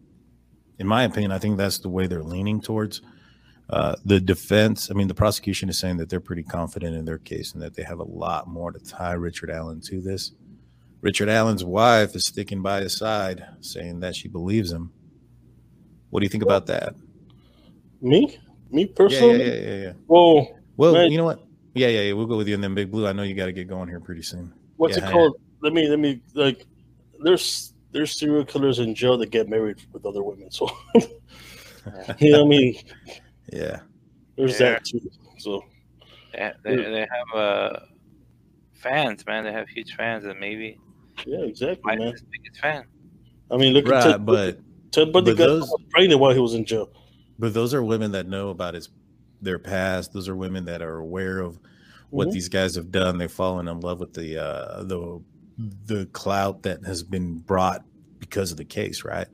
in 0.79 0.87
my 0.87 1.05
opinion, 1.05 1.31
I 1.31 1.39
think 1.39 1.59
that's 1.59 1.79
the 1.79 1.91
way 1.91 2.07
they're 2.07 2.23
leaning 2.23 2.61
towards. 2.61 3.03
Uh, 3.69 3.95
the 4.05 4.19
defense, 4.19 4.91
I 4.91 4.95
mean, 4.95 5.07
the 5.07 5.15
prosecution 5.15 5.69
is 5.69 5.79
saying 5.79 5.99
that 5.99 6.09
they're 6.09 6.19
pretty 6.19 6.43
confident 6.43 6.97
in 6.97 7.05
their 7.05 7.19
case 7.19 7.53
and 7.53 7.63
that 7.63 7.77
they 7.77 7.85
have 7.85 8.01
a 8.01 8.05
lot 8.05 8.49
more 8.49 8.73
to 8.73 8.81
tie 8.81 9.13
Richard 9.13 9.49
Allen 9.49 9.81
to 9.83 10.01
this. 10.01 10.33
Richard 11.03 11.29
Allen's 11.29 11.65
wife 11.65 12.17
is 12.17 12.27
sticking 12.27 12.63
by 12.63 12.81
his 12.81 12.97
side, 12.97 13.45
saying 13.61 14.01
that 14.01 14.17
she 14.17 14.27
believes 14.27 14.73
him. 14.73 14.93
What 16.11 16.21
do 16.21 16.25
you 16.25 16.29
think 16.29 16.43
about 16.43 16.67
that? 16.67 16.95
Me? 18.01 18.39
Me 18.71 18.87
personally? 18.87 19.39
Yeah, 19.39 19.45
yeah, 19.45 19.53
yeah, 19.53 19.61
yeah. 19.61 19.83
yeah. 19.83 19.93
Well, 20.07 20.49
well, 20.77 20.93
man, 20.93 21.11
you 21.11 21.19
know 21.19 21.25
what? 21.25 21.45
Yeah, 21.75 21.89
yeah, 21.89 22.01
yeah. 22.03 22.13
We'll 22.13 22.27
go 22.27 22.37
with 22.37 22.49
you 22.49 22.55
and 22.55 22.63
then 22.63 22.75
Big 22.75 22.91
Blue. 22.91 23.07
I 23.07 23.13
know 23.13 23.23
you 23.23 23.35
got 23.35 23.47
to 23.47 23.53
get 23.53 23.69
going 23.69 23.89
here 23.89 24.01
pretty 24.01 24.23
soon. 24.23 24.53
What's 24.77 24.97
yeah, 24.97 25.09
it 25.09 25.13
called? 25.13 25.37
Let 25.63 25.73
me, 25.73 25.89
let 25.89 25.99
me, 25.99 26.21
like, 26.35 26.67
there's 27.23 27.75
there's 27.93 28.19
serial 28.19 28.45
killers 28.45 28.79
in 28.79 28.95
jail 28.95 29.19
that 29.19 29.31
get 29.31 29.49
married 29.49 29.79
with 29.93 30.07
other 30.07 30.23
women. 30.23 30.51
So, 30.51 30.71
you 30.95 32.33
know 32.33 32.45
what 32.45 32.47
I 32.47 32.49
mean? 32.49 32.77
Yeah. 33.53 33.81
There's 34.37 34.59
yeah. 34.61 34.71
that 34.71 34.85
too. 34.85 35.01
So, 35.39 35.65
yeah, 36.35 36.53
they, 36.63 36.77
they 36.77 37.01
have 37.01 37.39
uh, 37.39 37.81
fans, 38.75 39.27
man. 39.27 39.45
They 39.45 39.53
have 39.53 39.69
huge 39.69 39.95
fans, 39.97 40.25
and 40.25 40.39
maybe 40.39 40.79
yeah, 41.27 41.41
exactly, 41.41 41.97
man. 41.97 42.15
Biggest 42.31 42.61
fan. 42.61 42.85
I 43.51 43.57
mean, 43.57 43.73
look 43.73 43.89
right, 43.89 44.07
at 44.07 44.11
Ted, 44.13 44.27
but 44.27 44.59
Ted 44.91 45.13
Bundy 45.13 45.35
got 45.35 45.47
those, 45.47 45.73
pregnant 45.91 46.21
while 46.21 46.33
he 46.33 46.41
was 46.41 46.55
in 46.55 46.65
jail. 46.65 46.89
but 47.39 47.55
those 47.55 47.73
are 47.75 47.83
women 47.83 48.13
that 48.13 48.27
know 48.27 48.49
about 48.51 48.75
his 48.75 48.89
their 49.43 49.59
past. 49.59 50.13
Those 50.13 50.29
are 50.29 50.37
women 50.37 50.67
that 50.67 50.83
are 50.83 50.99
aware 50.99 51.39
of 51.41 51.59
what 52.11 52.29
Mhm. 52.29 52.33
these 52.33 52.49
guys 52.49 52.75
have 52.75 52.91
done. 52.91 53.17
They've 53.19 53.31
fallen 53.31 53.69
in 53.69 53.81
love 53.81 54.01
with 54.01 54.13
the 54.15 54.37
uh, 54.39 54.83
the 54.85 55.21
the 55.87 56.07
clout 56.07 56.63
that 56.65 56.85
has 56.85 57.03
been 57.03 57.39
brought 57.39 57.85
because 58.19 58.51
of 58.51 58.57
the 58.59 58.65
case, 58.65 59.05
right? 59.05 59.29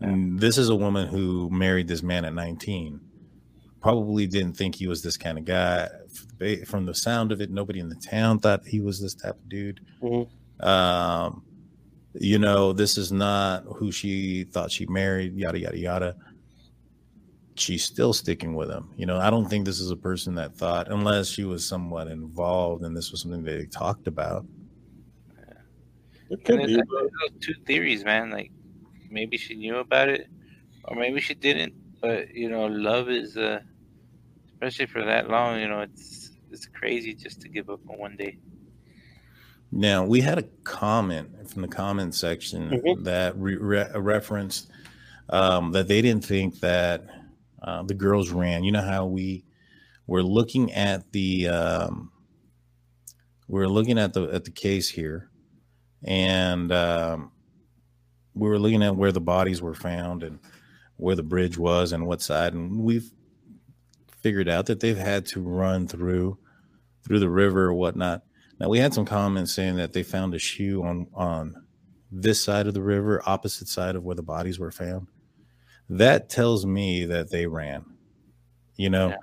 And 0.00 0.38
this 0.40 0.58
is 0.58 0.68
a 0.68 0.74
woman 0.74 1.08
who 1.08 1.48
married 1.50 1.88
this 1.88 2.02
man 2.02 2.24
at 2.26 2.34
19. 2.34 3.00
Probably 3.80 4.26
didn't 4.26 4.54
think 4.56 4.74
he 4.76 4.86
was 4.86 5.02
this 5.02 5.16
kind 5.16 5.38
of 5.38 5.44
guy. 5.44 5.88
From 6.66 6.84
the 6.86 6.94
sound 6.94 7.32
of 7.32 7.40
it, 7.40 7.50
nobody 7.50 7.80
in 7.80 7.88
the 7.88 7.94
town 7.96 8.38
thought 8.38 8.66
he 8.66 8.80
was 8.80 9.00
this 9.00 9.14
type 9.14 9.36
of 9.36 9.48
dude. 9.48 9.80
Mhm. 10.02 10.28
Um, 10.60 11.42
you 12.14 12.38
know, 12.38 12.72
this 12.72 12.96
is 12.96 13.10
not 13.12 13.64
who 13.76 13.90
she 13.90 14.44
thought 14.44 14.70
she 14.70 14.86
married, 14.86 15.36
yada, 15.36 15.58
yada, 15.58 15.78
yada. 15.78 16.16
She's 17.56 17.84
still 17.84 18.12
sticking 18.12 18.54
with 18.54 18.70
him. 18.70 18.90
You 18.96 19.06
know, 19.06 19.18
I 19.18 19.30
don't 19.30 19.48
think 19.48 19.64
this 19.64 19.80
is 19.80 19.90
a 19.90 19.96
person 19.96 20.34
that 20.36 20.54
thought, 20.56 20.90
unless 20.90 21.28
she 21.28 21.44
was 21.44 21.66
somewhat 21.66 22.08
involved 22.08 22.84
and 22.84 22.96
this 22.96 23.10
was 23.10 23.22
something 23.22 23.42
they 23.42 23.66
talked 23.66 24.06
about. 24.06 24.44
It 26.30 26.44
could 26.44 26.66
be. 26.66 26.74
those 26.74 26.84
two 27.40 27.54
theories, 27.66 28.04
man. 28.04 28.30
Like 28.30 28.50
maybe 29.10 29.36
she 29.36 29.54
knew 29.54 29.76
about 29.76 30.08
it, 30.08 30.28
or 30.84 30.96
maybe 30.96 31.20
she 31.20 31.34
didn't. 31.34 31.74
But 32.00 32.34
you 32.34 32.48
know, 32.48 32.66
love 32.66 33.08
is, 33.08 33.36
uh, 33.36 33.60
especially 34.52 34.86
for 34.86 35.04
that 35.04 35.28
long. 35.28 35.60
You 35.60 35.68
know, 35.68 35.80
it's 35.80 36.32
it's 36.50 36.66
crazy 36.66 37.14
just 37.14 37.40
to 37.42 37.48
give 37.48 37.70
up 37.70 37.80
on 37.88 37.98
one 37.98 38.16
day. 38.16 38.38
Now, 39.76 40.04
we 40.04 40.20
had 40.20 40.38
a 40.38 40.44
comment 40.62 41.50
from 41.50 41.62
the 41.62 41.68
comment 41.68 42.14
section 42.14 42.70
Mhm. 42.70 43.04
that 43.04 43.36
re- 43.36 43.56
re- 43.56 43.90
referenced 43.96 44.70
um, 45.30 45.72
that 45.72 45.88
they 45.88 46.00
didn't 46.00 46.24
think 46.24 46.60
that 46.60 47.04
uh, 47.62 47.82
the 47.82 47.94
girls 47.94 48.30
ran. 48.30 48.62
You 48.62 48.70
know 48.72 48.82
how 48.82 49.06
we 49.06 49.44
were 50.06 50.22
looking 50.22 50.70
at 50.72 51.10
the 51.12 51.48
um, 51.48 52.12
we're 53.48 53.66
looking 53.68 53.98
at 53.98 54.12
the 54.12 54.24
at 54.28 54.44
the 54.44 54.50
case 54.50 54.88
here, 54.90 55.30
and 56.04 56.70
um, 56.70 57.32
we 58.34 58.48
were 58.48 58.58
looking 58.58 58.82
at 58.82 58.94
where 58.96 59.12
the 59.12 59.20
bodies 59.20 59.60
were 59.62 59.74
found 59.74 60.22
and 60.22 60.38
where 60.98 61.16
the 61.16 61.22
bridge 61.22 61.56
was 61.58 61.92
and 61.92 62.06
what 62.06 62.20
side, 62.22 62.52
and 62.52 62.78
we've 62.78 63.10
figured 64.20 64.48
out 64.48 64.66
that 64.66 64.78
they've 64.80 64.96
had 64.98 65.24
to 65.26 65.40
run 65.40 65.88
through 65.88 66.38
through 67.02 67.18
the 67.18 67.30
river 67.30 67.64
or 67.64 67.74
whatnot. 67.74 68.22
Now 68.60 68.68
we 68.68 68.78
had 68.78 68.94
some 68.94 69.04
comments 69.04 69.52
saying 69.52 69.76
that 69.76 69.92
they 69.92 70.02
found 70.02 70.34
a 70.34 70.38
shoe 70.38 70.82
on 70.82 71.06
on 71.14 71.54
this 72.12 72.42
side 72.42 72.66
of 72.66 72.74
the 72.74 72.82
river, 72.82 73.22
opposite 73.26 73.68
side 73.68 73.96
of 73.96 74.04
where 74.04 74.14
the 74.14 74.22
bodies 74.22 74.58
were 74.58 74.70
found. 74.70 75.08
That 75.88 76.28
tells 76.28 76.64
me 76.64 77.04
that 77.06 77.30
they 77.30 77.46
ran. 77.46 77.84
You 78.76 78.90
know, 78.90 79.08
Yeah. 79.10 79.16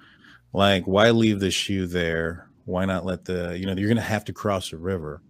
like 0.54 0.84
why 0.86 1.12
leave 1.12 1.40
the 1.40 1.52
shoe 1.52 1.88
there? 1.88 2.50
Why 2.66 2.86
not 2.86 3.06
let 3.06 3.26
the 3.26 3.58
you 3.58 3.66
know 3.66 3.74
you're 3.74 3.90
gonna 3.90 4.02
have 4.02 4.26
to 4.26 4.34
cross 4.34 4.70
the 4.72 4.78
river. 4.78 5.22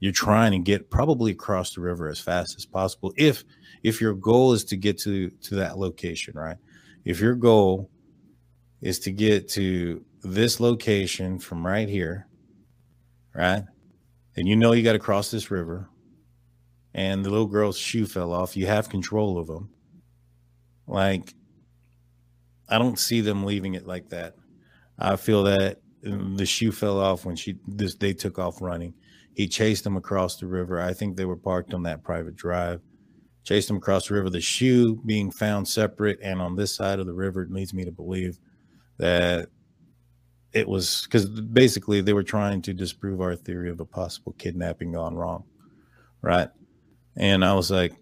You're 0.00 0.12
trying 0.12 0.52
to 0.52 0.58
get 0.58 0.90
probably 0.90 1.32
across 1.32 1.74
the 1.74 1.80
river 1.80 2.08
as 2.08 2.20
fast 2.20 2.56
as 2.56 2.66
possible. 2.66 3.12
If 3.16 3.44
if 3.82 4.00
your 4.00 4.14
goal 4.14 4.52
is 4.52 4.64
to 4.64 4.76
get 4.76 4.98
to 5.00 5.30
to 5.30 5.54
that 5.56 5.78
location, 5.78 6.34
right? 6.36 6.56
If 7.04 7.20
your 7.20 7.34
goal 7.34 7.90
is 8.80 8.98
to 9.00 9.10
get 9.12 9.48
to 9.50 10.04
this 10.22 10.60
location 10.60 11.38
from 11.38 11.64
right 11.66 11.88
here, 11.88 12.26
right? 13.34 13.64
And 14.36 14.48
you 14.48 14.56
know 14.56 14.72
you 14.72 14.82
got 14.82 14.92
to 14.92 14.98
cross 14.98 15.30
this 15.30 15.50
river, 15.50 15.88
and 16.94 17.24
the 17.24 17.30
little 17.30 17.46
girl's 17.46 17.78
shoe 17.78 18.06
fell 18.06 18.32
off. 18.32 18.56
You 18.56 18.66
have 18.66 18.88
control 18.88 19.38
of 19.38 19.46
them. 19.46 19.70
Like, 20.86 21.34
I 22.68 22.78
don't 22.78 22.98
see 22.98 23.20
them 23.20 23.44
leaving 23.44 23.74
it 23.74 23.86
like 23.86 24.10
that. 24.10 24.34
I 24.98 25.16
feel 25.16 25.44
that 25.44 25.80
the 26.02 26.46
shoe 26.46 26.72
fell 26.72 27.00
off 27.00 27.24
when 27.24 27.36
she 27.36 27.56
this 27.66 27.94
they 27.94 28.12
took 28.12 28.38
off 28.38 28.60
running. 28.60 28.94
He 29.34 29.48
chased 29.48 29.84
them 29.84 29.96
across 29.96 30.36
the 30.36 30.46
river. 30.46 30.80
I 30.80 30.92
think 30.92 31.16
they 31.16 31.24
were 31.24 31.36
parked 31.36 31.74
on 31.74 31.82
that 31.84 32.04
private 32.04 32.36
drive. 32.36 32.80
Chased 33.42 33.68
them 33.68 33.78
across 33.78 34.08
the 34.08 34.14
river. 34.14 34.30
The 34.30 34.40
shoe 34.40 35.02
being 35.04 35.30
found 35.30 35.66
separate 35.66 36.18
and 36.22 36.40
on 36.40 36.56
this 36.56 36.74
side 36.74 37.00
of 37.00 37.06
the 37.06 37.12
river 37.12 37.46
leads 37.50 37.74
me 37.74 37.84
to 37.84 37.90
believe 37.90 38.38
that 38.98 39.48
it 40.54 40.68
was 40.68 41.02
because 41.02 41.26
basically 41.28 42.00
they 42.00 42.12
were 42.12 42.22
trying 42.22 42.62
to 42.62 42.72
disprove 42.72 43.20
our 43.20 43.36
theory 43.36 43.70
of 43.70 43.80
a 43.80 43.84
possible 43.84 44.34
kidnapping 44.38 44.92
gone 44.92 45.16
wrong, 45.16 45.44
right? 46.22 46.48
And 47.16 47.44
I 47.44 47.54
was 47.54 47.70
like, 47.70 47.92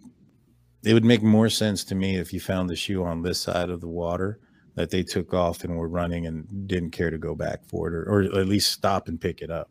it 0.84 0.94
would 0.94 1.04
make 1.04 1.22
more 1.22 1.48
sense 1.48 1.84
to 1.84 1.94
me 1.94 2.16
if 2.16 2.32
you 2.32 2.40
found 2.40 2.68
the 2.70 2.76
shoe 2.76 3.04
on 3.04 3.22
this 3.22 3.40
side 3.40 3.70
of 3.70 3.80
the 3.80 3.88
water 3.88 4.38
that 4.74 4.90
they 4.90 5.02
took 5.02 5.34
off 5.34 5.64
and 5.64 5.76
were 5.76 5.88
running 5.88 6.26
and 6.26 6.66
didn't 6.68 6.90
care 6.90 7.10
to 7.10 7.18
go 7.18 7.34
back 7.34 7.64
for 7.64 7.88
it 7.88 7.94
or, 7.94 8.10
or 8.10 8.40
at 8.40 8.48
least 8.48 8.72
stop 8.72 9.08
and 9.08 9.20
pick 9.20 9.42
it 9.42 9.50
up. 9.50 9.70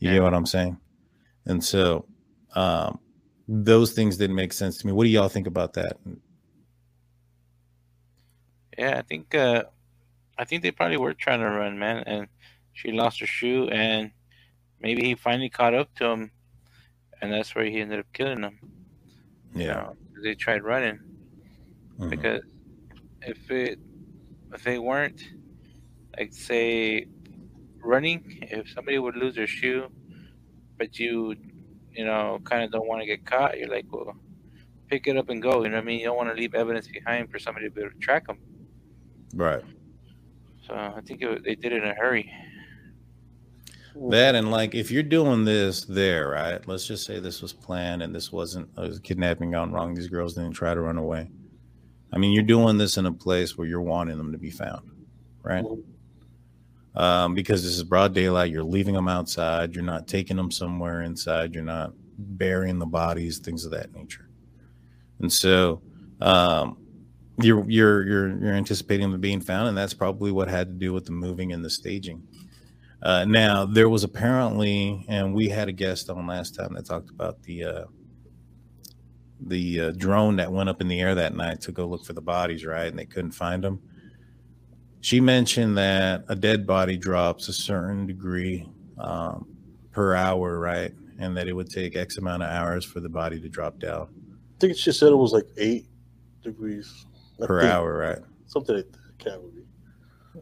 You 0.00 0.08
Yeah. 0.08 0.14
get 0.14 0.22
what 0.22 0.34
I'm 0.34 0.46
saying? 0.46 0.78
And 1.46 1.62
so 1.64 2.06
um, 2.54 3.00
those 3.48 3.92
things 3.92 4.16
didn't 4.16 4.36
make 4.36 4.52
sense 4.52 4.78
to 4.78 4.86
me. 4.86 4.92
What 4.92 5.04
do 5.04 5.10
y'all 5.10 5.28
think 5.28 5.46
about 5.46 5.74
that? 5.74 5.96
Yeah, 8.78 8.98
I 8.98 9.02
think 9.02 9.34
uh, 9.34 9.64
I 10.38 10.44
think 10.44 10.62
they 10.62 10.70
probably 10.70 10.96
were 10.98 11.14
trying 11.14 11.40
to 11.40 11.46
run, 11.46 11.78
man, 11.78 12.04
and 12.06 12.28
she 12.72 12.92
lost 12.92 13.20
her 13.20 13.26
shoe, 13.26 13.68
and 13.68 14.12
maybe 14.80 15.04
he 15.04 15.14
finally 15.14 15.48
caught 15.48 15.74
up 15.74 15.94
to 15.96 16.04
him, 16.06 16.30
and 17.20 17.32
that's 17.32 17.54
where 17.54 17.64
he 17.64 17.80
ended 17.80 18.00
up 18.00 18.12
killing 18.12 18.42
him. 18.42 18.58
you 19.54 19.62
Yeah. 19.62 19.92
they 20.22 20.34
tried 20.34 20.62
running 20.64 20.98
Mhm. 21.98 22.10
because 22.10 22.42
if 23.22 23.50
it 23.50 23.78
if 24.52 24.62
they 24.64 24.78
weren't 24.78 25.22
like 26.18 26.32
say 26.32 27.06
running, 27.80 28.38
if 28.42 28.68
somebody 28.70 28.98
would 28.98 29.16
lose 29.16 29.34
their 29.34 29.46
shoe, 29.46 29.90
but 30.78 30.98
you 30.98 31.34
you 31.92 32.04
know 32.04 32.40
kind 32.44 32.64
of 32.64 32.70
don't 32.70 32.86
want 32.86 33.00
to 33.00 33.06
get 33.06 33.24
caught, 33.24 33.58
you're 33.58 33.68
like, 33.68 33.86
well, 33.90 34.14
pick 34.88 35.06
it 35.06 35.16
up 35.16 35.28
and 35.30 35.42
go. 35.42 35.62
You 35.62 35.70
know 35.70 35.76
what 35.76 35.82
I 35.82 35.86
mean? 35.86 36.00
You 36.00 36.06
don't 36.06 36.16
want 36.16 36.28
to 36.30 36.34
leave 36.34 36.54
evidence 36.54 36.88
behind 36.88 37.30
for 37.30 37.38
somebody 37.38 37.66
to 37.66 37.70
be 37.70 37.80
able 37.82 37.92
to 37.92 37.98
track 37.98 38.26
them. 38.26 38.38
Right. 39.34 39.62
So 40.66 40.74
I 40.74 41.00
think 41.06 41.22
it, 41.22 41.44
they 41.44 41.54
did 41.54 41.72
it 41.72 41.82
in 41.82 41.88
a 41.88 41.94
hurry. 41.94 42.32
That 44.10 44.34
and 44.34 44.50
like 44.50 44.74
if 44.74 44.90
you're 44.90 45.02
doing 45.02 45.44
this 45.44 45.84
there, 45.84 46.28
right? 46.30 46.66
Let's 46.68 46.86
just 46.86 47.06
say 47.06 47.18
this 47.18 47.40
was 47.40 47.52
planned 47.52 48.02
and 48.02 48.14
this 48.14 48.30
wasn't 48.30 48.68
a 48.76 48.98
kidnapping 49.00 49.52
gone 49.52 49.72
wrong. 49.72 49.94
These 49.94 50.08
girls 50.08 50.34
didn't 50.34 50.52
try 50.52 50.74
to 50.74 50.80
run 50.80 50.98
away. 50.98 51.30
I 52.12 52.18
mean, 52.18 52.32
you're 52.32 52.42
doing 52.42 52.76
this 52.76 52.98
in 52.98 53.06
a 53.06 53.12
place 53.12 53.56
where 53.56 53.66
you're 53.66 53.80
wanting 53.80 54.18
them 54.18 54.32
to 54.32 54.38
be 54.38 54.50
found, 54.50 54.90
right? 55.42 55.64
Um, 56.94 57.34
because 57.34 57.62
this 57.62 57.74
is 57.74 57.84
broad 57.84 58.14
daylight. 58.14 58.50
You're 58.50 58.62
leaving 58.64 58.94
them 58.94 59.08
outside. 59.08 59.74
You're 59.74 59.84
not 59.84 60.06
taking 60.06 60.36
them 60.36 60.50
somewhere 60.50 61.02
inside. 61.02 61.54
You're 61.54 61.64
not 61.64 61.92
burying 62.18 62.78
the 62.78 62.86
bodies, 62.86 63.38
things 63.38 63.64
of 63.64 63.70
that 63.72 63.94
nature. 63.94 64.28
And 65.20 65.32
so, 65.32 65.80
um, 66.20 66.78
you're 67.38 67.68
you're 67.68 68.06
you're 68.06 68.38
you're 68.38 68.54
anticipating 68.54 69.10
them 69.10 69.20
being 69.20 69.40
found, 69.40 69.68
and 69.68 69.76
that's 69.76 69.94
probably 69.94 70.32
what 70.32 70.48
had 70.48 70.68
to 70.68 70.74
do 70.74 70.92
with 70.92 71.04
the 71.04 71.12
moving 71.12 71.52
and 71.52 71.64
the 71.64 71.70
staging. 71.70 72.26
Uh, 73.02 73.24
now 73.24 73.64
there 73.66 73.88
was 73.88 74.04
apparently, 74.04 75.04
and 75.08 75.34
we 75.34 75.48
had 75.48 75.68
a 75.68 75.72
guest 75.72 76.08
on 76.10 76.26
last 76.26 76.54
time 76.54 76.74
that 76.74 76.86
talked 76.86 77.10
about 77.10 77.42
the 77.42 77.64
uh, 77.64 77.84
the 79.40 79.80
uh, 79.80 79.90
drone 79.92 80.36
that 80.36 80.50
went 80.50 80.68
up 80.68 80.80
in 80.80 80.88
the 80.88 81.00
air 81.00 81.14
that 81.14 81.34
night 81.34 81.60
to 81.60 81.72
go 81.72 81.86
look 81.86 82.04
for 82.04 82.14
the 82.14 82.22
bodies, 82.22 82.64
right? 82.64 82.86
And 82.86 82.98
they 82.98 83.04
couldn't 83.04 83.32
find 83.32 83.62
them. 83.62 83.80
She 85.02 85.20
mentioned 85.20 85.76
that 85.78 86.24
a 86.28 86.34
dead 86.34 86.66
body 86.66 86.96
drops 86.96 87.48
a 87.48 87.52
certain 87.52 88.06
degree 88.06 88.68
um, 88.98 89.46
per 89.92 90.14
hour, 90.14 90.58
right? 90.58 90.92
And 91.18 91.36
that 91.36 91.48
it 91.48 91.52
would 91.52 91.70
take 91.70 91.96
X 91.96 92.16
amount 92.16 92.42
of 92.42 92.50
hours 92.50 92.84
for 92.84 93.00
the 93.00 93.08
body 93.08 93.40
to 93.40 93.48
drop 93.48 93.78
down 93.78 94.08
I 94.56 94.58
think 94.58 94.76
she 94.76 94.90
said 94.90 95.12
it 95.12 95.16
was 95.16 95.32
like 95.32 95.46
eight 95.58 95.86
degrees 96.42 97.04
I 97.42 97.46
per 97.46 97.60
think. 97.60 97.72
hour, 97.72 97.96
right? 97.96 98.18
Something 98.46 98.76
like 98.76 98.92
that. 98.92 99.18
Can't. 99.18 99.42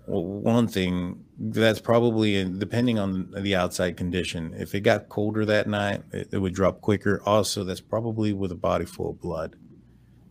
Well, 0.06 0.24
one 0.24 0.66
thing 0.66 1.24
that's 1.38 1.80
probably 1.80 2.36
in, 2.36 2.58
depending 2.58 2.98
on 2.98 3.30
the 3.36 3.54
outside 3.54 3.96
condition. 3.96 4.54
If 4.56 4.74
it 4.74 4.80
got 4.80 5.08
colder 5.08 5.44
that 5.44 5.68
night, 5.68 6.02
it, 6.12 6.28
it 6.32 6.38
would 6.38 6.54
drop 6.54 6.80
quicker. 6.80 7.22
Also, 7.24 7.64
that's 7.64 7.80
probably 7.80 8.32
with 8.32 8.52
a 8.52 8.56
body 8.56 8.84
full 8.84 9.10
of 9.10 9.20
blood. 9.20 9.56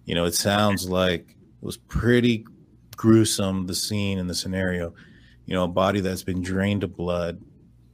You 0.06 0.15
know, 0.15 0.26
it 0.26 0.35
sounds 0.35 0.90
like 0.90 1.30
it 1.30 1.65
was 1.65 1.77
pretty 1.77 2.45
gruesome. 2.98 3.68
The 3.68 3.76
scene 3.76 4.19
and 4.19 4.30
the 4.30 4.35
scenario. 4.35 4.94
You 5.45 5.56
know, 5.56 5.64
a 5.64 5.69
body 5.69 6.02
that's 6.02 6.23
been 6.23 6.41
drained 6.41 6.84
of 6.84 6.95
blood 6.95 7.41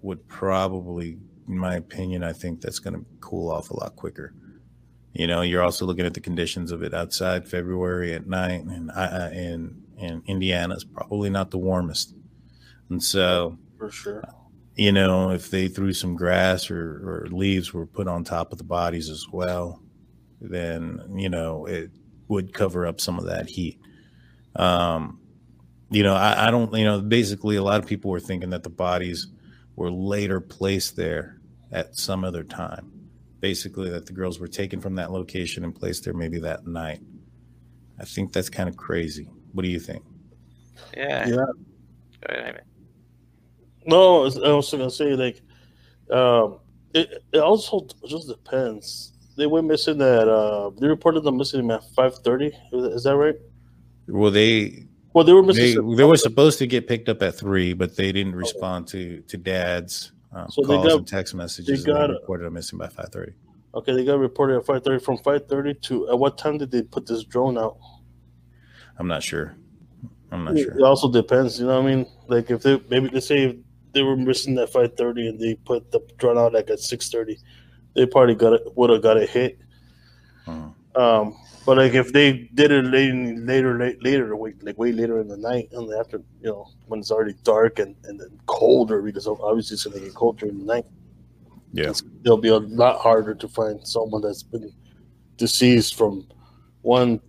would 0.01 0.27
probably, 0.27 1.17
in 1.47 1.57
my 1.57 1.75
opinion, 1.75 2.23
I 2.23 2.33
think 2.33 2.61
that's 2.61 2.79
going 2.79 2.95
to 2.95 3.05
cool 3.21 3.51
off 3.51 3.69
a 3.69 3.75
lot 3.75 3.95
quicker. 3.95 4.33
You 5.13 5.27
know, 5.27 5.41
you're 5.41 5.63
also 5.63 5.85
looking 5.85 6.05
at 6.05 6.13
the 6.13 6.21
conditions 6.21 6.71
of 6.71 6.83
it 6.83 6.93
outside 6.93 7.47
February 7.47 8.13
at 8.13 8.27
night, 8.27 8.63
and 8.63 8.91
uh, 8.91 9.29
in 9.33 9.83
in 9.97 10.23
Indiana 10.27 10.75
is 10.75 10.83
probably 10.85 11.29
not 11.29 11.51
the 11.51 11.57
warmest. 11.57 12.15
And 12.89 13.03
so, 13.03 13.57
For 13.77 13.91
sure. 13.91 14.23
you 14.75 14.91
know, 14.91 15.31
if 15.31 15.49
they 15.51 15.67
threw 15.67 15.93
some 15.93 16.15
grass 16.15 16.71
or, 16.71 17.23
or 17.25 17.27
leaves 17.29 17.73
were 17.73 17.85
put 17.85 18.07
on 18.07 18.23
top 18.23 18.51
of 18.51 18.57
the 18.57 18.63
bodies 18.63 19.09
as 19.09 19.25
well, 19.31 19.81
then, 20.41 21.01
you 21.15 21.29
know, 21.29 21.65
it 21.65 21.91
would 22.29 22.53
cover 22.53 22.87
up 22.87 23.01
some 23.01 23.19
of 23.19 23.25
that 23.25 23.49
heat. 23.49 23.79
Um, 24.55 25.19
you 25.89 26.03
know, 26.03 26.15
I, 26.15 26.47
I 26.47 26.51
don't, 26.51 26.73
you 26.73 26.85
know, 26.85 27.01
basically 27.01 27.57
a 27.57 27.63
lot 27.63 27.81
of 27.81 27.87
people 27.87 28.09
were 28.09 28.19
thinking 28.19 28.51
that 28.51 28.63
the 28.63 28.69
bodies 28.69 29.27
were 29.75 29.91
later 29.91 30.39
placed 30.39 30.95
there 30.95 31.39
at 31.71 31.97
some 31.97 32.23
other 32.23 32.43
time. 32.43 32.91
Basically, 33.39 33.89
that 33.89 34.05
the 34.05 34.13
girls 34.13 34.39
were 34.39 34.47
taken 34.47 34.81
from 34.81 34.95
that 34.95 35.11
location 35.11 35.63
and 35.63 35.73
placed 35.73 36.03
there 36.03 36.13
maybe 36.13 36.39
that 36.39 36.67
night. 36.67 37.01
I 37.99 38.05
think 38.05 38.33
that's 38.33 38.49
kind 38.49 38.67
of 38.69 38.75
crazy. 38.77 39.29
What 39.53 39.63
do 39.63 39.69
you 39.69 39.79
think? 39.79 40.03
Yeah. 40.95 41.27
Yeah. 41.27 41.35
Go 41.35 41.43
ahead, 42.29 42.43
Jaime. 42.45 42.59
No, 43.85 44.19
I 44.19 44.23
was 44.23 44.37
I 44.37 44.51
was 44.51 44.71
gonna 44.71 44.91
say 44.91 45.15
like, 45.15 45.41
um, 46.11 46.59
it, 46.93 47.23
it 47.33 47.39
also 47.39 47.87
just 48.07 48.27
depends. 48.27 49.13
They 49.37 49.47
went 49.47 49.67
missing 49.67 50.01
at 50.01 50.27
uh, 50.27 50.71
they 50.79 50.87
reported 50.87 51.21
them 51.21 51.37
missing 51.37 51.71
at 51.71 51.83
five 51.95 52.15
thirty. 52.19 52.51
Is 52.73 53.03
that 53.03 53.15
right? 53.15 53.35
Well, 54.07 54.31
they 54.31 54.85
Well, 55.13 55.23
they 55.23 55.33
were 55.33 55.43
missing. 55.43 55.87
they 55.87 55.95
they 55.95 56.03
were 56.03 56.17
supposed 56.17 56.59
to 56.59 56.67
get 56.67 56.87
picked 56.87 57.09
up 57.09 57.21
at 57.23 57.35
three, 57.35 57.73
but 57.73 57.95
they 57.95 58.11
didn't 58.11 58.35
respond 58.35 58.87
to 58.89 59.21
to 59.21 59.37
dad's 59.37 60.11
um, 60.31 60.47
So 60.49 60.61
they 60.61 60.75
calls 60.75 60.87
got- 60.87 60.97
and 60.97 61.07
text 61.07 61.33
messages. 61.35 61.83
they 61.83 61.91
and 61.91 61.99
they 62.01 62.07
got- 62.07 62.21
reported 62.21 62.45
them 62.45 62.53
missing 62.53 62.77
by 62.79 62.87
five 62.87 63.09
thirty. 63.11 63.33
Okay, 63.75 63.93
they 63.93 64.03
got 64.03 64.19
reported 64.19 64.57
at 64.57 64.65
five 64.65 64.83
thirty. 64.83 65.03
From 65.03 65.17
five 65.19 65.47
thirty 65.47 65.73
to 65.75 66.09
at 66.09 66.17
what 66.17 66.37
time 66.37 66.57
did 66.57 66.71
they 66.71 66.81
put 66.81 67.05
this 67.05 67.23
drone 67.23 67.57
out? 67.57 67.77
I'm 68.97 69.07
not 69.07 69.21
sure. 69.23 69.55
I'm 70.31 70.43
not 70.45 70.57
It 70.57 70.63
sure. 70.63 70.77
it 70.77 70.83
also 70.83 71.11
depends. 71.11 71.59
You 71.59 71.67
know 71.67 71.81
what 71.81 71.89
I 71.91 71.95
mean? 71.95 72.05
Like 72.27 72.49
if 72.51 72.61
they 72.63 72.81
maybe 72.89 73.09
they 73.09 73.19
say 73.19 73.59
they 73.93 74.03
were 74.03 74.15
missing 74.15 74.57
at 74.57 74.71
five 74.71 74.95
thirty 74.97 75.27
and 75.27 75.39
they 75.39 75.55
put 75.55 75.91
the 75.91 75.99
drone 76.17 76.37
out 76.37 76.53
like 76.53 76.69
at 76.69 76.79
six 76.79 77.09
thirty, 77.09 77.37
they 77.95 78.05
probably 78.05 78.35
got 78.35 78.53
it 78.53 78.61
would 78.75 78.89
have 78.89 79.01
got 79.01 79.17
it 79.17 79.29
hit. 79.29 79.59
Mhm. 80.47 80.73
Um, 80.95 81.35
but 81.65 81.77
like 81.77 81.93
if 81.93 82.13
they 82.13 82.49
did 82.53 82.71
it 82.71 82.85
later, 82.85 83.35
later, 83.37 83.77
late, 83.77 84.03
later, 84.03 84.35
like, 84.35 84.55
like 84.61 84.77
way 84.77 84.91
later 84.91 85.19
in 85.19 85.27
the 85.27 85.37
night, 85.37 85.69
and 85.71 85.91
after 85.93 86.17
you 86.41 86.49
know 86.49 86.67
when 86.87 86.99
it's 86.99 87.11
already 87.11 87.35
dark 87.43 87.79
and 87.79 87.95
and 88.05 88.19
then 88.19 88.39
colder 88.45 89.01
because 89.01 89.27
obviously 89.27 89.75
it's 89.75 89.85
gonna 89.85 89.99
get 89.99 90.13
colder 90.13 90.47
in 90.47 90.59
the 90.59 90.65
night. 90.65 90.85
Yeah. 91.71 91.93
it'll 92.25 92.37
be 92.37 92.49
a 92.49 92.57
lot 92.57 92.99
harder 92.99 93.35
to 93.35 93.47
find 93.47 93.87
someone 93.87 94.23
that's 94.23 94.41
been 94.41 94.73
deceased 95.37 95.95
from 95.95 96.27
one, 96.81 97.19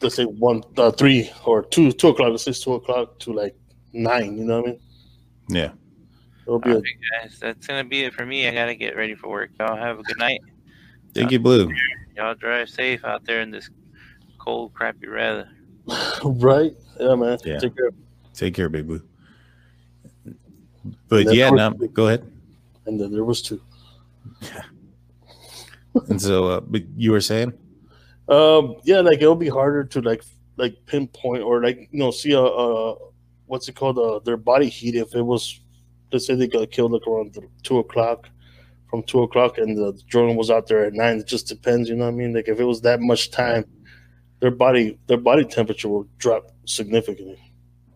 let's 0.00 0.14
say 0.14 0.24
one, 0.24 0.62
uh, 0.78 0.90
three 0.90 1.30
or 1.44 1.64
two, 1.64 1.92
two 1.92 2.08
o'clock. 2.08 2.30
Let's 2.30 2.44
say 2.44 2.52
two 2.52 2.74
o'clock 2.74 3.18
to 3.20 3.32
like 3.32 3.54
nine. 3.92 4.38
You 4.38 4.44
know 4.44 4.60
what 4.60 4.68
I 4.68 4.72
mean? 4.72 4.80
Yeah. 5.48 5.72
It'll 6.46 6.58
be 6.58 6.70
All 6.70 6.76
a, 6.76 6.80
right, 6.80 7.22
guys, 7.22 7.38
that's 7.38 7.66
gonna 7.66 7.84
be 7.84 8.04
it 8.04 8.14
for 8.14 8.24
me. 8.24 8.46
I 8.48 8.54
gotta 8.54 8.74
get 8.74 8.96
ready 8.96 9.14
for 9.14 9.28
work. 9.28 9.50
Y'all 9.58 9.76
have 9.76 9.98
a 9.98 10.02
good 10.02 10.18
night. 10.18 10.40
Thank 11.14 11.30
you, 11.30 11.38
Blue. 11.38 11.70
Y'all 12.16 12.34
drive 12.34 12.68
safe 12.68 13.04
out 13.04 13.24
there 13.24 13.40
in 13.40 13.50
this 13.50 13.70
cold, 14.38 14.72
crappy 14.74 15.08
weather. 15.08 15.48
right. 16.24 16.72
Yeah, 17.00 17.14
man. 17.16 17.38
Yeah. 17.44 17.58
Take 17.58 17.76
care. 17.76 17.90
Take 18.32 18.54
care, 18.54 18.68
Big 18.68 18.86
Blue. 18.86 19.02
But 21.08 21.32
yeah, 21.34 21.50
what- 21.50 21.56
now 21.56 21.70
go 21.70 22.08
ahead. 22.08 22.30
And 22.86 23.00
then 23.00 23.12
there 23.12 23.24
was 23.24 23.42
two. 23.42 23.60
Yeah. 24.40 24.62
And 26.08 26.20
so, 26.20 26.48
uh, 26.48 26.60
but 26.60 26.82
you 26.96 27.12
were 27.12 27.20
saying, 27.20 27.52
Um, 28.28 28.74
yeah, 28.82 28.98
like 28.98 29.22
it'll 29.22 29.36
be 29.36 29.48
harder 29.48 29.84
to 29.84 30.00
like 30.00 30.24
like 30.56 30.74
pinpoint 30.86 31.44
or 31.44 31.62
like 31.62 31.88
you 31.92 32.00
know 32.00 32.10
see 32.10 32.32
a, 32.32 32.40
a 32.40 32.96
what's 33.46 33.68
it 33.68 33.76
called 33.76 33.98
uh, 33.98 34.18
their 34.24 34.36
body 34.36 34.68
heat 34.68 34.96
if 34.96 35.14
it 35.14 35.22
was 35.22 35.60
let's 36.12 36.26
say 36.26 36.34
they 36.34 36.48
got 36.48 36.70
killed 36.72 36.90
like 36.92 37.06
around 37.06 37.38
two 37.62 37.78
o'clock 37.78 38.28
from 38.90 39.02
two 39.04 39.22
o'clock 39.22 39.58
and 39.58 39.76
the 39.76 39.98
drone 40.08 40.36
was 40.36 40.50
out 40.50 40.66
there 40.68 40.84
at 40.84 40.92
nine. 40.92 41.18
It 41.18 41.26
just 41.26 41.48
depends, 41.48 41.88
you 41.88 41.96
know 41.96 42.04
what 42.04 42.10
I 42.14 42.16
mean? 42.16 42.34
Like 42.34 42.48
if 42.48 42.60
it 42.60 42.64
was 42.64 42.80
that 42.82 43.00
much 43.00 43.30
time, 43.30 43.64
their 44.40 44.50
body 44.50 44.98
their 45.06 45.16
body 45.18 45.44
temperature 45.44 45.88
will 45.88 46.06
drop 46.18 46.50
significantly. 46.66 47.38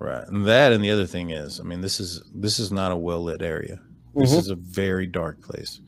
right? 0.00 0.26
And 0.28 0.46
that, 0.46 0.72
and 0.72 0.82
the 0.82 0.90
other 0.92 1.06
thing 1.06 1.30
is, 1.30 1.58
I 1.60 1.64
mean, 1.64 1.80
this 1.80 1.98
is 2.00 2.22
this 2.34 2.58
is 2.58 2.70
not 2.72 2.92
a 2.92 2.96
well 2.96 3.22
lit 3.24 3.42
area. 3.42 3.80
This 4.14 4.32
Mhm. 4.34 4.38
is 4.38 4.48
a 4.50 4.54
very 4.56 5.06
dark 5.06 5.40
place. 5.42 5.80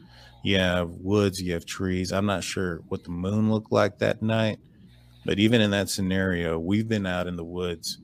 You 0.42 0.56
have 0.58 0.90
woods, 0.90 1.40
you 1.40 1.52
have 1.52 1.64
trees. 1.64 2.12
I'm 2.12 2.26
not 2.26 2.42
sure 2.44 2.80
what 2.88 3.04
the 3.04 3.10
moon 3.10 3.50
looked 3.50 3.70
like 3.72 3.98
that 3.98 4.20
night, 4.22 4.58
but 5.24 5.38
even 5.38 5.60
in 5.60 5.70
that 5.72 5.88
scenario, 5.88 6.58
we've 6.58 6.88
been 6.88 7.06
out 7.06 7.26
in 7.26 7.36
the 7.36 7.44
woods 7.44 7.98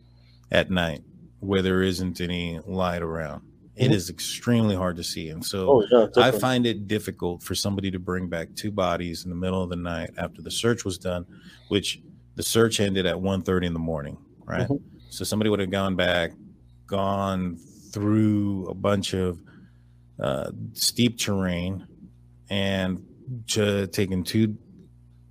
at 0.52 0.70
night 0.70 1.02
where 1.40 1.62
there 1.62 1.82
isn't 1.82 2.20
any 2.20 2.60
light 2.66 3.02
around. 3.02 3.42
It 3.76 3.90
Mhm. 3.90 3.94
extremely 4.10 4.74
hard 4.74 4.96
to 4.96 5.04
see, 5.04 5.28
and 5.28 5.44
so 5.44 5.68
Oh 5.70 5.84
yeah, 6.16 6.22
I 6.24 6.30
find 6.30 6.66
it 6.66 6.88
difficult 6.88 7.42
for 7.42 7.54
somebody 7.54 7.90
to 7.90 7.98
bring 7.98 8.28
back 8.28 8.54
two 8.54 8.70
bodies 8.70 9.24
in 9.24 9.30
the 9.30 9.36
middle 9.36 9.62
of 9.62 9.68
the 9.70 9.76
night 9.76 10.10
after 10.16 10.40
the 10.42 10.50
search 10.50 10.84
was 10.84 10.96
done, 10.98 11.26
which 11.68 12.00
the 12.36 12.42
search 12.42 12.80
ended 12.80 13.04
at 13.06 13.20
1.30 13.20 13.66
in 13.66 13.72
the 13.74 13.78
morning, 13.78 14.16
right? 14.44 14.66
Mhm. 14.68 14.80
So 15.10 15.24
somebody 15.24 15.50
would 15.50 15.60
have 15.60 15.70
gone 15.70 15.94
back, 15.96 16.32
gone 16.86 17.56
through 17.92 18.66
a 18.68 18.74
bunch 18.74 19.14
of 19.14 19.40
uh, 20.18 20.50
steep 20.72 21.18
terrain, 21.18 21.86
and 22.48 23.04
j- 23.44 23.86
taken 23.86 24.22
two 24.24 24.56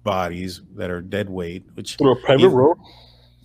bodies 0.04 0.62
that 0.76 0.92
are 0.92 1.02
dead 1.02 1.28
weight, 1.28 1.64
which 1.74 1.96
through 1.96 2.12
a 2.12 2.16
private 2.18 2.44
Even- 2.44 2.56
road. 2.56 2.78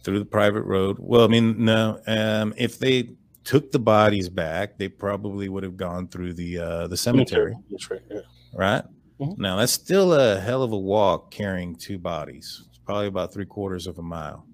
through 0.05 0.19
the 0.19 0.25
private 0.27 0.63
road. 0.65 0.97
Well, 0.99 1.25
I 1.25 1.29
mean, 1.29 1.65
no. 1.65 1.99
Um, 2.07 2.53
if 2.59 2.79
they 2.79 3.11
took 3.45 3.73
the 3.73 3.79
bodies 3.79 4.29
back, 4.29 4.79
they 4.79 4.89
probably 4.89 5.49
would 5.49 5.63
have 5.63 5.77
gone 5.77 6.09
through 6.09 6.35
the 6.35 6.59
uh, 6.59 6.87
the 6.89 6.97
cemetery, 6.97 7.55
That's 7.71 7.91
right. 7.91 8.03
Yeah. 8.11 8.21
right? 8.55 8.85
Mhm. 9.21 9.39
Now 9.39 9.57
that's 9.57 9.73
still 9.73 10.15
a 10.15 10.41
hell 10.41 10.63
of 10.63 10.73
a 10.73 10.79
walk 10.79 11.31
carrying 11.31 11.77
two 11.77 11.99
bodies. 11.99 12.65
It's 12.69 12.79
probably 12.79 13.07
about 13.07 13.33
three 13.33 13.47
quarters 13.47 13.87
of 13.87 13.99
a 13.99 14.03
mile, 14.03 14.47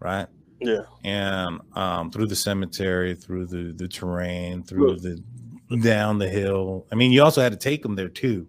right? 0.00 0.26
Yeah. 0.60 0.82
And 1.04 1.60
um, 1.74 2.10
through 2.10 2.26
the 2.26 2.36
cemetery, 2.36 3.14
through 3.14 3.46
the 3.46 3.72
the 3.76 3.88
terrain, 3.88 4.62
through 4.62 4.96
the 4.96 5.22
down 5.76 6.18
the 6.18 6.28
hill. 6.28 6.86
I 6.90 6.94
mean, 6.94 7.12
you 7.12 7.22
also 7.22 7.42
had 7.42 7.52
to 7.52 7.58
take 7.58 7.82
them 7.82 7.94
there 7.94 8.08
too. 8.08 8.46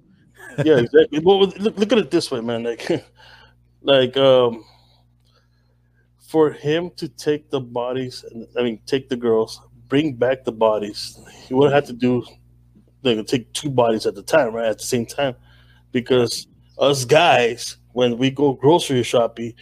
yeah, 0.66 0.78
exactly. 0.78 1.20
Well, 1.20 1.40
look, 1.42 1.78
look 1.78 1.92
at 1.92 1.98
it 1.98 2.12
this 2.12 2.32
way, 2.32 2.42
man. 2.42 2.64
Like, 2.64 2.90
like 3.82 4.18
um, 4.18 4.64
for 6.28 6.52
him 6.52 6.92
to 6.96 7.08
take 7.08 7.50
the 7.50 7.60
bodies, 7.60 8.24
I 8.58 8.64
mean, 8.64 8.80
take 8.86 9.10
the 9.10 9.16
girls, 9.16 9.62
bring 9.90 10.14
back 10.14 10.46
the 10.46 10.52
bodies, 10.52 11.20
he 11.48 11.54
would 11.54 11.74
have 11.74 11.86
to 11.88 11.94
do 11.94 12.24
like 13.04 13.26
take 13.28 13.52
two 13.54 13.70
bodies 13.70 14.06
at 14.06 14.16
the 14.16 14.24
time, 14.24 14.54
right? 14.54 14.68
At 14.68 14.78
the 14.78 14.86
same 14.86 15.06
time, 15.06 15.36
because 15.92 16.48
us 16.78 17.06
guys, 17.06 17.78
when 17.94 18.18
we 18.18 18.30
go 18.30 18.54
grocery 18.54 19.04
shopping, 19.04 19.54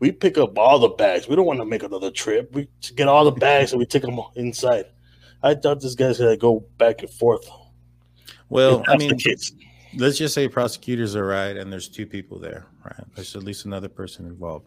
we 0.00 0.12
pick 0.12 0.36
up 0.38 0.58
all 0.58 0.78
the 0.78 0.88
bags. 0.88 1.28
We 1.28 1.36
don't 1.36 1.46
want 1.46 1.60
to 1.60 1.64
make 1.64 1.82
another 1.82 2.10
trip. 2.10 2.52
We 2.54 2.68
get 2.94 3.08
all 3.08 3.24
the 3.24 3.32
bags 3.32 3.72
and 3.72 3.78
we 3.78 3.86
take 3.86 4.02
them 4.02 4.20
inside. 4.36 4.86
I 5.42 5.54
thought 5.54 5.80
this 5.80 5.94
guy's 5.94 6.18
gonna 6.18 6.36
go 6.36 6.60
back 6.78 7.00
and 7.00 7.10
forth. 7.10 7.48
Well, 8.48 8.82
I 8.88 8.96
mean, 8.96 9.18
let's 9.96 10.18
just 10.18 10.34
say 10.34 10.48
prosecutors 10.48 11.16
are 11.16 11.26
right 11.26 11.56
and 11.56 11.72
there's 11.72 11.88
two 11.88 12.06
people 12.06 12.38
there 12.38 12.66
right 12.84 13.04
there's 13.14 13.34
at 13.34 13.42
least 13.42 13.64
another 13.64 13.88
person 13.88 14.26
involved 14.26 14.66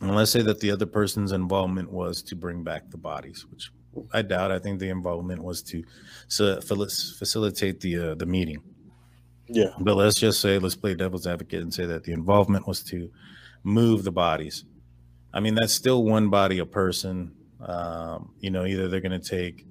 and 0.00 0.14
let's 0.14 0.30
say 0.30 0.42
that 0.42 0.60
the 0.60 0.70
other 0.70 0.86
person's 0.86 1.32
involvement 1.32 1.90
was 1.90 2.22
to 2.22 2.36
bring 2.36 2.62
back 2.62 2.90
the 2.90 2.96
bodies 2.96 3.44
which 3.50 3.70
i 4.12 4.22
doubt 4.22 4.50
i 4.50 4.58
think 4.58 4.78
the 4.78 4.88
involvement 4.88 5.42
was 5.42 5.62
to 5.62 5.82
so, 6.28 6.60
facilitate 6.60 7.80
the 7.80 7.98
uh, 7.98 8.14
the 8.14 8.26
meeting 8.26 8.62
yeah, 9.46 9.74
but 9.78 9.94
let's 9.94 10.18
just 10.18 10.40
say 10.40 10.58
let's 10.58 10.74
play 10.74 10.94
devil's 10.94 11.26
advocate 11.26 11.62
and 11.62 11.72
say 11.72 11.84
that 11.84 12.04
the 12.04 12.12
involvement 12.12 12.66
was 12.66 12.82
to 12.82 13.10
move 13.62 14.04
the 14.04 14.12
bodies 14.12 14.64
i 15.32 15.40
mean 15.40 15.54
that's 15.54 15.72
still 15.72 16.04
one 16.04 16.30
body 16.30 16.58
a 16.58 16.66
person 16.66 17.32
um, 17.60 18.32
you 18.40 18.50
know 18.50 18.64
either 18.64 18.88
they're 18.88 19.00
going 19.00 19.18
to 19.18 19.28
take 19.28 19.66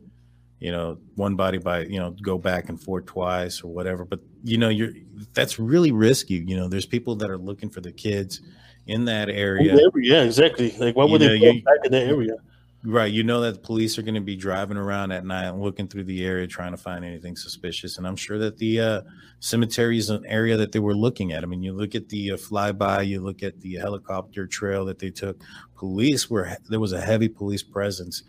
you 0.59 0.71
know 0.71 0.97
one 1.15 1.35
body 1.35 1.57
by 1.57 1.81
you 1.81 1.99
know 1.99 2.11
go 2.21 2.37
back 2.37 2.69
and 2.69 2.81
forth 2.81 3.05
twice 3.05 3.61
or 3.63 3.71
whatever 3.71 4.05
but 4.05 4.19
you 4.43 4.57
know 4.57 4.69
you're 4.69 4.91
that's 5.33 5.59
really 5.59 5.91
risky 5.91 6.35
you 6.35 6.55
know 6.55 6.67
there's 6.67 6.85
people 6.85 7.15
that 7.15 7.29
are 7.29 7.37
looking 7.37 7.69
for 7.69 7.81
the 7.81 7.91
kids 7.91 8.41
in 8.87 9.05
that 9.05 9.29
area 9.29 9.75
Yeah, 9.95 10.23
exactly. 10.23 10.71
Like, 10.77 10.95
why 10.95 11.05
You 11.05 11.11
would 11.11 11.21
know, 11.21 11.27
they 11.27 11.39
go 11.39 11.53
back 11.53 11.85
in 11.85 11.91
that 11.91 12.07
area? 12.07 12.35
Right 12.85 13.13
you 13.13 13.23
know 13.23 13.41
that 13.41 13.53
the 13.53 13.59
police 13.59 13.97
are 13.97 14.01
going 14.01 14.13
to 14.13 14.21
be 14.21 14.35
driving 14.35 14.77
around 14.77 15.11
at 15.11 15.25
night 15.25 15.49
looking 15.51 15.87
through 15.87 16.03
the 16.03 16.25
area 16.25 16.45
trying 16.45 16.71
to 16.71 16.77
find 16.77 17.05
anything 17.05 17.35
suspicious 17.35 17.97
and 17.97 18.05
i'm 18.05 18.15
sure 18.15 18.37
that 18.37 18.57
the 18.57 18.79
uh, 18.79 19.01
cemetery 19.43 19.97
is 19.97 20.09
an 20.09 20.25
area 20.25 20.55
that 20.55 20.71
they 20.71 20.79
were 20.79 20.95
looking 20.95 21.33
at. 21.33 21.43
I 21.43 21.47
mean 21.47 21.61
you 21.61 21.73
look 21.73 21.95
at 21.95 22.07
the 22.07 22.31
uh, 22.31 22.37
flyby 22.37 23.05
you 23.05 23.19
look 23.19 23.43
at 23.43 23.59
the 23.59 23.75
helicopter 23.75 24.47
trail 24.47 24.85
that 24.85 24.99
they 24.99 25.09
took. 25.09 25.43
Police 25.75 26.29
were 26.29 26.55
there 26.69 26.79
was 26.79 26.93
a 26.93 27.01
heavy 27.01 27.27
police 27.27 27.61
presence 27.61 28.23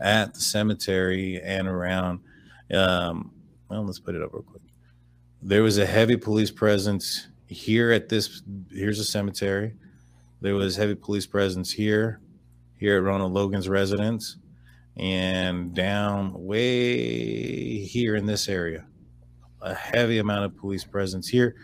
at 0.00 0.34
the 0.34 0.40
cemetery 0.40 1.40
and 1.40 1.68
around 1.68 2.18
um 2.74 3.30
well 3.70 3.84
let's 3.84 4.00
put 4.00 4.16
it 4.16 4.22
up 4.22 4.32
real 4.32 4.42
quick. 4.42 4.62
There 5.40 5.62
was 5.62 5.78
a 5.78 5.86
heavy 5.86 6.16
police 6.16 6.50
presence 6.50 7.28
here 7.46 7.92
at 7.92 8.08
this 8.08 8.42
here's 8.72 8.98
a 8.98 9.04
cemetery. 9.04 9.72
There 10.40 10.56
was 10.56 10.74
heavy 10.74 10.96
police 10.96 11.26
presence 11.26 11.70
here 11.70 12.20
here 12.78 12.96
at 12.96 13.02
ronald 13.02 13.32
logan's 13.32 13.68
residence 13.68 14.36
and 14.96 15.74
down 15.74 16.32
way 16.34 17.78
here 17.78 18.16
in 18.16 18.26
this 18.26 18.48
area 18.48 18.86
a 19.62 19.74
heavy 19.74 20.18
amount 20.18 20.44
of 20.44 20.56
police 20.56 20.84
presence 20.84 21.28
here 21.28 21.54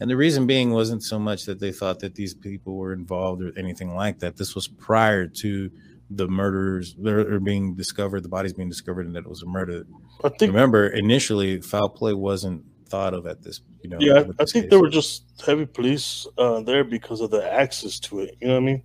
and 0.00 0.10
the 0.10 0.16
reason 0.16 0.46
being 0.46 0.72
wasn't 0.72 1.02
so 1.02 1.18
much 1.18 1.44
that 1.44 1.60
they 1.60 1.72
thought 1.72 2.00
that 2.00 2.14
these 2.14 2.34
people 2.34 2.76
were 2.76 2.92
involved 2.92 3.42
or 3.42 3.52
anything 3.56 3.94
like 3.94 4.18
that 4.18 4.36
this 4.36 4.54
was 4.54 4.66
prior 4.66 5.26
to 5.28 5.70
the 6.16 6.28
murders 6.28 6.94
they're, 6.98 7.40
being 7.40 7.74
discovered, 7.74 8.22
the 8.22 8.28
bodies 8.28 8.52
being 8.52 8.68
discovered, 8.68 9.06
and 9.06 9.14
that 9.16 9.20
it 9.20 9.28
was 9.28 9.42
a 9.42 9.46
murder. 9.46 9.86
I 10.24 10.28
think. 10.28 10.52
Remember, 10.52 10.88
initially, 10.88 11.60
foul 11.60 11.88
play 11.88 12.12
wasn't 12.12 12.64
thought 12.88 13.14
of 13.14 13.26
at 13.26 13.42
this. 13.42 13.60
You 13.82 13.90
know, 13.90 13.96
Yeah, 14.00 14.24
I 14.38 14.44
think 14.44 14.64
case. 14.64 14.70
there 14.70 14.80
were 14.80 14.90
just 14.90 15.24
heavy 15.44 15.66
police 15.66 16.26
uh, 16.38 16.60
there 16.60 16.84
because 16.84 17.20
of 17.20 17.30
the 17.30 17.50
access 17.50 17.98
to 18.00 18.20
it. 18.20 18.36
You 18.40 18.48
know 18.48 18.54
what 18.54 18.62
I 18.62 18.66
mean? 18.66 18.82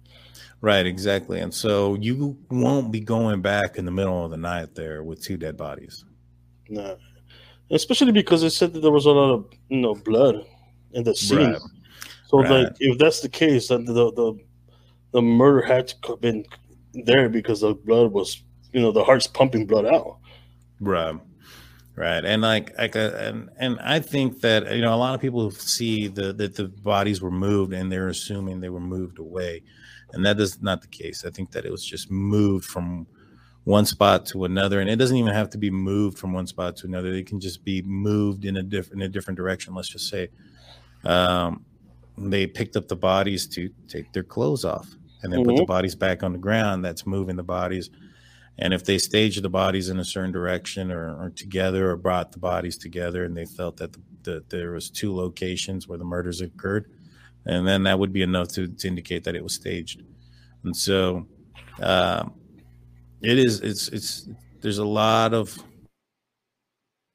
Right, 0.62 0.86
exactly. 0.86 1.40
And 1.40 1.54
so 1.54 1.96
you 1.96 2.38
won't 2.50 2.92
be 2.92 3.00
going 3.00 3.42
back 3.42 3.78
in 3.78 3.86
the 3.86 3.92
middle 3.92 4.24
of 4.26 4.32
the 4.32 4.38
night 4.38 4.76
there 4.76 5.04
with 5.04 5.22
two 5.22 5.38
dead 5.38 5.58
bodies. 5.58 6.06
Nah. 6.70 6.96
Especially 7.70 8.12
because 8.12 8.42
they 8.42 8.50
said 8.50 8.74
that 8.74 8.80
there 8.80 8.92
was 8.92 9.06
a 9.06 9.12
lot 9.12 9.34
of 9.34 9.46
you 9.70 9.78
know 9.78 9.94
blood 9.94 10.46
in 10.94 11.04
the 11.04 11.16
scene. 11.16 11.52
Right. 11.52 11.62
So 12.28 12.40
Right. 12.42 12.50
like 12.50 12.74
if 12.80 12.98
that's 12.98 13.22
the 13.22 13.30
case, 13.30 13.70
then 13.70 13.86
the 13.86 13.94
the 13.94 14.40
the 15.12 15.22
murder 15.22 15.62
had 15.62 15.88
to 15.88 16.12
have 16.12 16.22
been 16.22 16.46
there 16.94 17.30
because 17.30 17.62
the 17.62 17.74
blood 17.74 18.12
was 18.12 18.42
you 18.74 18.82
know 18.82 18.92
the 18.92 19.04
heart's 19.04 19.28
pumping 19.28 19.66
blood 19.66 19.86
out. 19.86 20.18
Right. 20.80 21.16
Right. 21.96 22.24
And 22.24 22.44
like, 22.44 22.78
like, 22.78 22.96
uh, 22.96 23.12
and, 23.16 23.50
and 23.58 23.80
I 23.80 24.00
think 24.02 24.42
that, 24.42 24.72
you 24.76 24.82
know, 24.82 24.94
a 24.94 24.98
lot 24.98 25.16
of 25.16 25.20
people 25.20 25.50
see 25.50 26.08
the, 26.08 26.32
that 26.34 26.54
the 26.54 26.66
bodies 26.68 27.24
were 27.24 27.32
moved 27.32 27.74
and 27.74 27.92
they're 27.92 28.10
assuming 28.10 28.60
they 28.60 28.70
were 28.70 28.80
moved 28.80 29.18
away. 29.18 29.64
And 30.14 30.26
that 30.26 30.40
is 30.40 30.62
not 30.62 30.82
the 30.82 30.88
case. 30.88 31.26
I 31.26 31.30
think 31.30 31.52
that 31.52 31.66
it 31.66 31.72
was 31.72 31.86
just 31.86 32.10
moved 32.10 32.66
from 32.66 33.08
one 33.66 33.86
spot 33.86 34.26
to 34.28 34.46
another. 34.46 34.80
And 34.80 34.90
it 34.90 34.96
doesn't 34.96 35.18
even 35.18 35.34
have 35.34 35.50
to 35.50 35.58
be 35.58 35.70
moved 35.70 36.18
from 36.18 36.32
one 36.32 36.48
spot 36.48 36.78
to 36.78 36.88
another. 36.88 37.12
It 37.12 37.28
can 37.28 37.40
just 37.40 37.66
be 37.66 37.82
moved 37.82 38.46
in 38.46 38.58
a 38.58 38.64
different, 38.64 39.02
in 39.02 39.06
a 39.06 39.10
different 39.10 39.38
direction. 39.38 39.76
Let's 39.76 39.90
just 39.90 40.10
say, 40.10 40.30
um, 41.04 41.66
they 42.18 42.48
picked 42.48 42.76
up 42.78 42.88
the 42.88 42.96
bodies 42.96 43.46
to 43.48 43.70
take 43.88 44.12
their 44.14 44.24
clothes 44.24 44.64
off 44.66 44.90
and 45.22 45.32
then 45.32 45.44
put 45.44 45.56
the 45.58 45.64
Mhm. 45.64 45.68
bodies 45.68 45.96
back 45.96 46.24
on 46.24 46.32
the 46.32 46.40
ground. 46.40 46.84
That's 46.84 47.06
moving 47.06 47.36
the 47.36 47.44
bodies. 47.44 47.90
And 48.60 48.74
if 48.74 48.84
they 48.86 48.98
staged 48.98 49.42
the 49.44 49.50
bodies 49.50 49.90
in 49.90 50.00
a 50.00 50.06
certain 50.06 50.32
direction 50.32 50.92
or, 50.92 51.26
or 51.26 51.30
together 51.30 51.92
or 51.92 51.98
brought 51.98 52.32
the 52.32 52.40
bodies 52.40 52.78
together 52.78 53.24
and 53.26 53.38
they 53.38 53.46
felt 53.46 53.78
that, 53.78 53.94
the, 53.94 54.00
that 54.24 54.50
there 54.50 54.72
was 54.72 54.90
two 54.90 55.14
locations 55.14 55.88
where 55.88 55.98
the 55.98 56.06
murders 56.06 56.42
occurred, 56.42 56.90
and 57.48 57.68
then 57.68 57.84
that 57.84 57.98
would 57.98 58.14
be 58.14 58.22
enough 58.22 58.50
to, 58.50 58.68
to 58.68 58.88
indicate 58.88 59.24
that 59.24 59.36
it 59.36 59.44
was 59.44 59.54
staged. 59.54 60.04
And 60.64 60.76
so 60.76 61.28
um, 61.82 62.34
it 63.22 63.40
is, 63.40 63.62
it's, 63.62 63.88
it's, 63.90 64.30
there's 64.62 64.78
a 64.78 64.86
lot 64.86 65.34
of, 65.34 65.58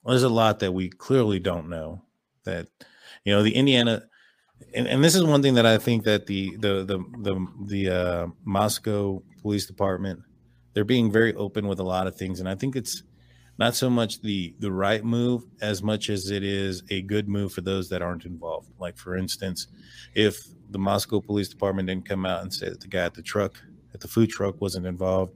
there's 0.04 0.22
a 0.22 0.28
lot 0.28 0.58
that 0.60 0.72
we 0.72 0.88
clearly 0.88 1.38
don't 1.38 1.68
know 1.68 2.02
that, 2.44 2.66
you 3.24 3.32
know, 3.32 3.42
the 3.42 3.54
Indiana, 3.54 4.02
and, 4.74 4.88
and 4.88 5.04
this 5.04 5.14
is 5.14 5.22
one 5.22 5.42
thing 5.42 5.54
that 5.54 5.66
I 5.66 5.78
think 5.78 6.04
that 6.04 6.26
the, 6.26 6.56
the, 6.56 6.84
the, 6.84 6.98
the, 7.20 7.46
the 7.66 7.90
uh, 7.90 8.26
Moscow 8.44 9.22
police 9.42 9.66
department, 9.66 10.20
they're 10.74 10.84
being 10.84 11.12
very 11.12 11.34
open 11.34 11.68
with 11.68 11.78
a 11.78 11.84
lot 11.84 12.06
of 12.06 12.16
things 12.16 12.40
and 12.40 12.48
i 12.48 12.54
think 12.54 12.76
it's 12.76 13.02
not 13.62 13.76
so 13.76 13.88
much 13.88 14.20
the 14.22 14.52
the 14.58 14.72
right 14.72 15.04
move 15.04 15.44
as 15.60 15.84
much 15.84 16.10
as 16.10 16.30
it 16.30 16.42
is 16.42 16.82
a 16.90 17.00
good 17.02 17.28
move 17.28 17.52
for 17.52 17.60
those 17.60 17.88
that 17.88 18.02
aren't 18.02 18.24
involved. 18.24 18.68
Like 18.80 18.96
for 18.96 19.16
instance 19.16 19.68
if 20.14 20.36
the 20.70 20.80
moscow 20.80 21.20
police 21.20 21.48
department 21.48 21.86
didn't 21.86 22.08
come 22.08 22.26
out 22.26 22.42
and 22.42 22.52
say 22.52 22.68
that 22.68 22.80
the 22.80 22.88
guy 22.88 23.04
at 23.04 23.14
the 23.14 23.22
truck 23.22 23.62
at 23.94 24.00
the 24.00 24.08
food 24.08 24.30
truck 24.30 24.60
wasn't 24.60 24.84
involved 24.84 25.32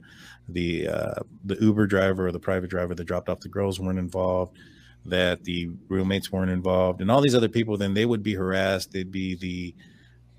the 0.49 0.89
uh, 0.89 1.21
the 1.45 1.55
uber 1.61 1.87
driver 1.87 2.27
or 2.27 2.33
the 2.33 2.39
private 2.49 2.69
driver 2.69 2.93
that 2.93 3.05
dropped 3.05 3.29
off 3.29 3.39
the 3.39 3.47
girls 3.47 3.79
weren't 3.79 3.97
involved 3.97 4.57
that 5.05 5.41
the 5.45 5.69
roommates 5.87 6.29
weren't 6.29 6.51
involved 6.51 6.99
and 6.99 7.09
all 7.09 7.21
these 7.21 7.35
other 7.35 7.47
people 7.47 7.77
then 7.77 7.93
they 7.93 8.05
would 8.05 8.23
be 8.23 8.33
harassed. 8.33 8.91
They'd 8.91 9.09
be 9.09 9.35
the 9.35 9.73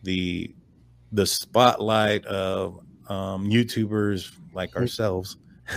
the 0.02 0.54
the 1.12 1.24
spotlight 1.24 2.26
of 2.26 2.80
um, 3.08 3.48
YouTubers 3.48 4.30
like 4.52 4.76
ourselves 4.76 5.38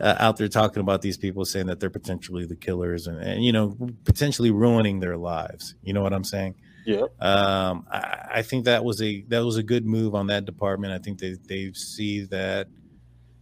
uh, 0.00 0.16
out 0.18 0.36
there 0.36 0.48
talking 0.48 0.80
about 0.80 1.02
these 1.02 1.16
people, 1.16 1.44
saying 1.44 1.66
that 1.66 1.80
they're 1.80 1.90
potentially 1.90 2.44
the 2.44 2.56
killers 2.56 3.06
and, 3.06 3.18
and 3.18 3.44
you 3.44 3.52
know 3.52 3.76
potentially 4.04 4.50
ruining 4.50 5.00
their 5.00 5.16
lives. 5.16 5.74
You 5.82 5.92
know 5.92 6.02
what 6.02 6.12
I'm 6.12 6.24
saying? 6.24 6.54
Yeah. 6.84 7.06
Um, 7.20 7.86
I, 7.90 8.28
I 8.36 8.42
think 8.42 8.64
that 8.66 8.84
was 8.84 9.02
a 9.02 9.22
that 9.28 9.44
was 9.44 9.56
a 9.56 9.62
good 9.62 9.86
move 9.86 10.14
on 10.14 10.28
that 10.28 10.44
department. 10.44 10.92
I 10.92 10.98
think 10.98 11.18
they 11.18 11.36
they 11.48 11.72
see 11.72 12.24
that 12.26 12.68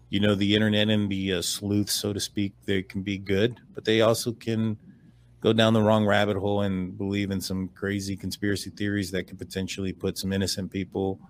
you 0.09 0.20
know 0.20 0.35
the 0.35 0.55
internet 0.55 0.89
and 0.89 1.10
the 1.10 1.35
uh, 1.35 1.43
sleuths, 1.43 1.93
so 1.93 2.12
to 2.12 2.20
speak, 2.20 2.55
they 2.66 2.82
can 2.82 3.02
be 3.02 3.18
good, 3.18 3.60
but 3.74 3.85
they 3.85 4.01
also 4.01 4.32
can 4.32 4.78
go 5.40 5.52
down 5.52 5.74
the 5.74 5.82
wrong 5.82 6.06
rabbit 6.06 6.39
hole 6.39 6.62
and 6.62 6.97
believe 6.97 7.31
in 7.31 7.39
some 7.39 7.68
crazy 7.68 8.16
conspiracy 8.16 8.70
theories 8.70 9.10
that 9.10 9.24
could 9.24 9.39
potentially 9.39 9.93
put 9.93 10.16
some 10.16 10.32
innocent 10.32 10.70
people 10.70 11.20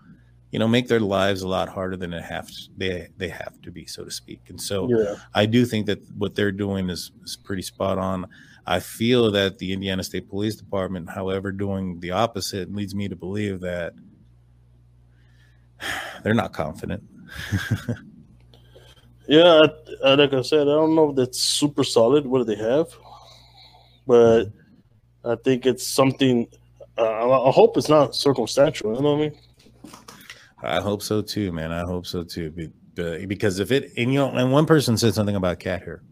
you 0.55 0.61
know 0.61 0.69
make 0.69 0.87
their 0.87 1.01
lives 1.01 1.43
a 1.43 1.49
lot 1.49 1.69
harder 1.69 1.97
than 1.97 2.13
it 2.15 2.23
have 2.23 2.49
they 2.77 3.09
they 3.17 3.29
have 3.29 3.61
to 3.61 3.73
be 3.73 3.85
so 3.87 4.05
to 4.05 4.11
speak 4.11 4.41
and 4.51 4.61
so 4.61 4.89
Yeah. 4.89 5.17
i 5.35 5.45
do 5.47 5.65
think 5.67 5.87
that 5.87 5.99
what 6.17 6.37
they're 6.37 6.53
doing 6.53 6.89
is, 6.91 7.11
is 7.25 7.35
pretty 7.37 7.63
spot 7.63 7.99
on 7.99 8.27
i 8.65 8.79
feel 8.79 9.33
that 9.33 9.59
the 9.59 9.73
indiana 9.73 10.05
state 10.05 10.29
police 10.29 10.55
department 10.55 11.11
however 11.11 11.51
doing 11.51 11.99
the 11.99 12.13
opposite 12.13 12.73
leads 12.73 12.95
me 12.95 13.09
to 13.09 13.17
believe 13.17 13.59
that 13.63 13.95
they're 16.23 16.35
not 16.45 16.53
confident 16.53 17.03
Yeah, 19.27 19.63
I- 20.05 20.09
I- 20.11 20.15
like 20.17 20.35
I 20.35 20.43
said, 20.43 20.63
I 20.69 20.77
don't 20.81 20.95
know 20.95 21.09
if 21.11 21.17
that's 21.17 21.41
super 21.41 21.83
solid. 21.83 22.27
What 22.27 22.41
do 22.41 22.45
they 22.45 22.61
have? 22.63 22.89
But 24.07 24.53
I 25.25 25.35
think 25.37 25.65
it's 25.65 25.87
something. 25.87 26.47
Uh, 26.99 27.49
I 27.49 27.51
hope 27.51 27.79
it's 27.79 27.89
not 27.89 28.15
circumstantial. 28.15 28.95
You 28.95 29.01
know 29.01 29.13
what 29.15 29.19
I 29.25 29.29
mean? 29.31 29.39
I 30.65 30.81
hope 30.81 31.03
so 31.03 31.23
too, 31.23 31.53
man. 31.53 31.73
I 31.73 31.81
hope 31.83 32.07
so 32.07 32.25
too. 32.25 32.51
Be- 32.51 32.71
be- 32.95 33.27
Because 33.27 33.59
if 33.61 33.71
it, 33.73 33.93
and 33.97 34.13
you 34.13 34.19
know, 34.19 34.31
and 34.31 34.53
one 34.53 34.67
person 34.67 34.97
said 34.97 35.15
something 35.15 35.37
about 35.37 35.59
cat 35.59 35.83
hair. 35.83 36.03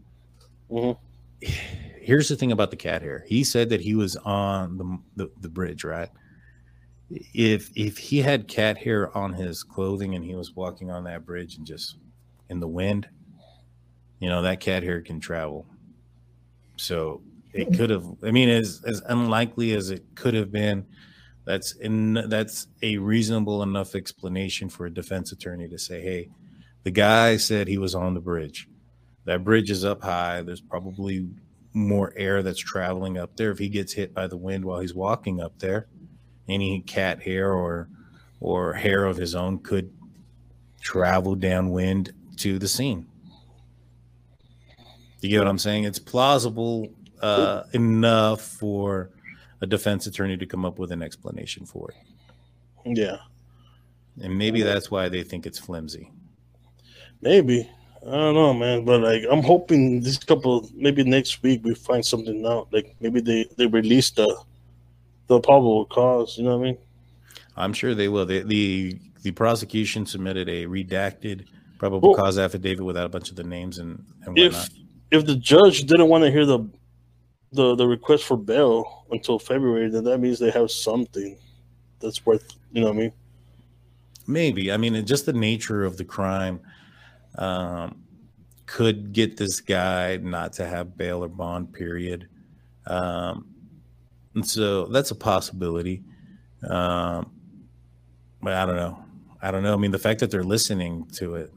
Mhm. 0.69 0.97
Here's 2.01 2.27
the 2.27 2.35
thing 2.35 2.51
about 2.51 2.69
the 2.71 2.77
cat 2.77 3.01
hair. 3.01 3.23
He 3.27 3.43
said 3.43 3.69
that 3.69 3.81
he 3.81 3.95
was 3.95 4.15
on 4.17 4.77
the, 4.77 4.97
the 5.15 5.31
the 5.41 5.49
bridge, 5.49 5.83
right? 5.83 6.09
If 7.33 7.69
if 7.75 7.97
he 7.97 8.19
had 8.19 8.47
cat 8.47 8.77
hair 8.77 9.15
on 9.15 9.33
his 9.33 9.63
clothing 9.63 10.15
and 10.15 10.23
he 10.23 10.35
was 10.35 10.55
walking 10.55 10.89
on 10.91 11.03
that 11.05 11.25
bridge 11.25 11.57
and 11.57 11.65
just 11.65 11.97
in 12.49 12.59
the 12.59 12.67
wind, 12.67 13.07
you 14.19 14.29
know, 14.29 14.41
that 14.41 14.59
cat 14.59 14.83
hair 14.83 15.01
can 15.01 15.19
travel. 15.19 15.65
So 16.77 17.21
it 17.53 17.73
could 17.77 17.89
have. 17.89 18.05
I 18.23 18.31
mean, 18.31 18.49
as 18.49 18.81
as 18.85 19.01
unlikely 19.07 19.73
as 19.73 19.89
it 19.91 20.03
could 20.15 20.33
have 20.33 20.51
been, 20.51 20.85
that's 21.45 21.73
in 21.73 22.13
that's 22.29 22.67
a 22.81 22.97
reasonable 22.97 23.63
enough 23.63 23.95
explanation 23.95 24.69
for 24.69 24.85
a 24.85 24.93
defense 24.93 25.31
attorney 25.31 25.67
to 25.69 25.77
say, 25.77 26.01
"Hey, 26.01 26.29
the 26.83 26.91
guy 26.91 27.37
said 27.37 27.67
he 27.67 27.77
was 27.77 27.95
on 27.95 28.13
the 28.13 28.21
bridge. 28.21 28.67
That 29.25 29.43
bridge 29.43 29.71
is 29.71 29.85
up 29.85 30.01
high. 30.01 30.41
There's 30.41 30.61
probably 30.61 31.29
more 31.73 32.13
air 32.15 32.43
that's 32.43 32.59
traveling 32.59 33.17
up 33.17 33.35
there. 33.35 33.51
If 33.51 33.59
he 33.59 33.69
gets 33.69 33.93
hit 33.93 34.13
by 34.13 34.27
the 34.27 34.37
wind 34.37 34.63
while 34.63 34.79
he's 34.79 34.93
walking 34.93 35.41
up 35.41 35.57
there, 35.59 35.87
any 36.47 36.81
cat 36.81 37.21
hair 37.21 37.53
or 37.53 37.89
or 38.39 38.73
hair 38.73 39.05
of 39.05 39.17
his 39.17 39.35
own 39.35 39.59
could 39.59 39.93
travel 40.81 41.35
downwind 41.35 42.13
to 42.37 42.59
the 42.59 42.67
scene. 42.67 43.07
You 45.21 45.29
get 45.29 45.39
what 45.39 45.47
I'm 45.47 45.57
saying? 45.57 45.85
It's 45.85 45.99
plausible 45.99 46.93
uh, 47.21 47.63
enough 47.71 48.41
for 48.41 49.11
a 49.63 49.65
defense 49.65 50.05
attorney 50.07 50.35
to 50.37 50.45
come 50.45 50.65
up 50.65 50.77
with 50.77 50.91
an 50.91 51.01
explanation 51.01 51.65
for 51.65 51.89
it. 51.91 51.97
Yeah, 52.99 53.17
And 54.21 54.37
maybe 54.37 54.61
that's 54.61 54.91
why 54.91 55.07
they 55.09 55.23
think 55.23 55.45
it's 55.45 55.57
flimsy. 55.57 56.11
maybe. 57.21 57.69
I 58.05 58.11
don't 58.11 58.33
know, 58.35 58.53
man. 58.53 58.83
But 58.83 58.99
like, 58.99 59.23
I'm 59.31 59.41
hoping 59.41 60.01
this 60.01 60.17
couple, 60.17 60.69
maybe 60.75 61.05
next 61.05 61.41
week, 61.41 61.61
we 61.63 61.73
find 61.73 62.05
something 62.05 62.45
out. 62.45 62.67
Like 62.73 62.93
maybe 62.99 63.21
they 63.21 63.45
they 63.57 63.65
release 63.67 64.11
the 64.11 64.27
the 65.27 65.39
probable 65.39 65.85
cause. 65.85 66.37
You 66.37 66.43
know 66.43 66.57
what 66.57 66.63
I 66.67 66.71
mean? 66.71 66.77
I'm 67.55 67.71
sure 67.71 67.95
they 67.95 68.09
will. 68.09 68.25
The 68.25 68.43
the, 68.43 68.99
the 69.21 69.31
prosecution 69.31 70.05
submitted 70.05 70.49
a 70.49 70.65
redacted 70.65 71.45
probable 71.79 72.09
Well- 72.09 72.21
cause 72.21 72.37
affidavit 72.37 72.83
without 72.83 73.05
a 73.05 73.09
bunch 73.09 73.29
of 73.29 73.37
the 73.37 73.43
names 73.45 73.77
and, 73.79 74.03
and 74.25 74.35
whatnot. 74.37 74.67
If 75.11 75.21
if 75.21 75.25
the 75.25 75.35
judge 75.37 75.85
didn't 75.85 76.09
want 76.09 76.25
to 76.25 76.31
hear 76.31 76.45
the 76.45 76.59
the 77.53 77.75
the 77.75 77.87
request 77.87 78.25
for 78.25 78.37
bail 78.37 79.05
until 79.11 79.39
February, 79.39 79.89
then 79.89 80.03
that 80.03 80.19
means 80.19 80.39
they 80.39 80.51
have 80.51 80.71
something 80.71 81.37
that's 81.99 82.25
worth. 82.25 82.47
You 82.71 82.81
know 82.81 82.87
what 82.87 82.95
I 82.95 82.99
mean? 82.99 83.11
Maybe. 84.27 84.71
I 84.71 84.77
mean, 84.77 85.05
just 85.05 85.25
the 85.25 85.33
nature 85.33 85.83
of 85.83 85.97
the 85.97 86.05
crime 86.05 86.59
um, 87.37 88.01
could 88.65 89.13
get 89.13 89.37
this 89.37 89.59
guy 89.59 90.17
not 90.17 90.53
to 90.53 90.65
have 90.65 90.97
bail 90.97 91.23
or 91.23 91.27
bond, 91.27 91.73
period. 91.73 92.27
Um, 92.87 93.45
and 94.33 94.47
so 94.47 94.85
that's 94.85 95.11
a 95.11 95.15
possibility. 95.15 96.03
Um, 96.67 97.31
but 98.41 98.53
I 98.53 98.65
don't 98.65 98.75
know. 98.77 99.03
I 99.41 99.51
don't 99.51 99.63
know. 99.63 99.73
I 99.73 99.77
mean, 99.77 99.91
the 99.91 99.99
fact 99.99 100.21
that 100.21 100.31
they're 100.31 100.43
listening 100.43 101.05
to 101.13 101.35
it 101.35 101.53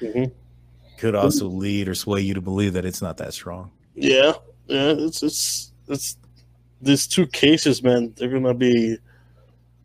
Mhm. 0.00 0.30
could 0.98 1.14
also 1.14 1.46
lead 1.46 1.88
or 1.88 1.94
sway 1.94 2.20
you 2.20 2.34
to 2.34 2.40
believe 2.40 2.74
that 2.74 2.84
it's 2.84 3.00
not 3.00 3.16
that 3.16 3.32
strong. 3.32 3.70
Yeah, 3.94 4.32
yeah. 4.68 4.94
It's 4.96 5.22
it's 5.22 5.72
it's 5.88 6.16
these 6.80 7.06
two 7.06 7.26
cases, 7.26 7.82
man. 7.82 8.14
They're 8.16 8.28
gonna 8.28 8.54
be. 8.54 8.98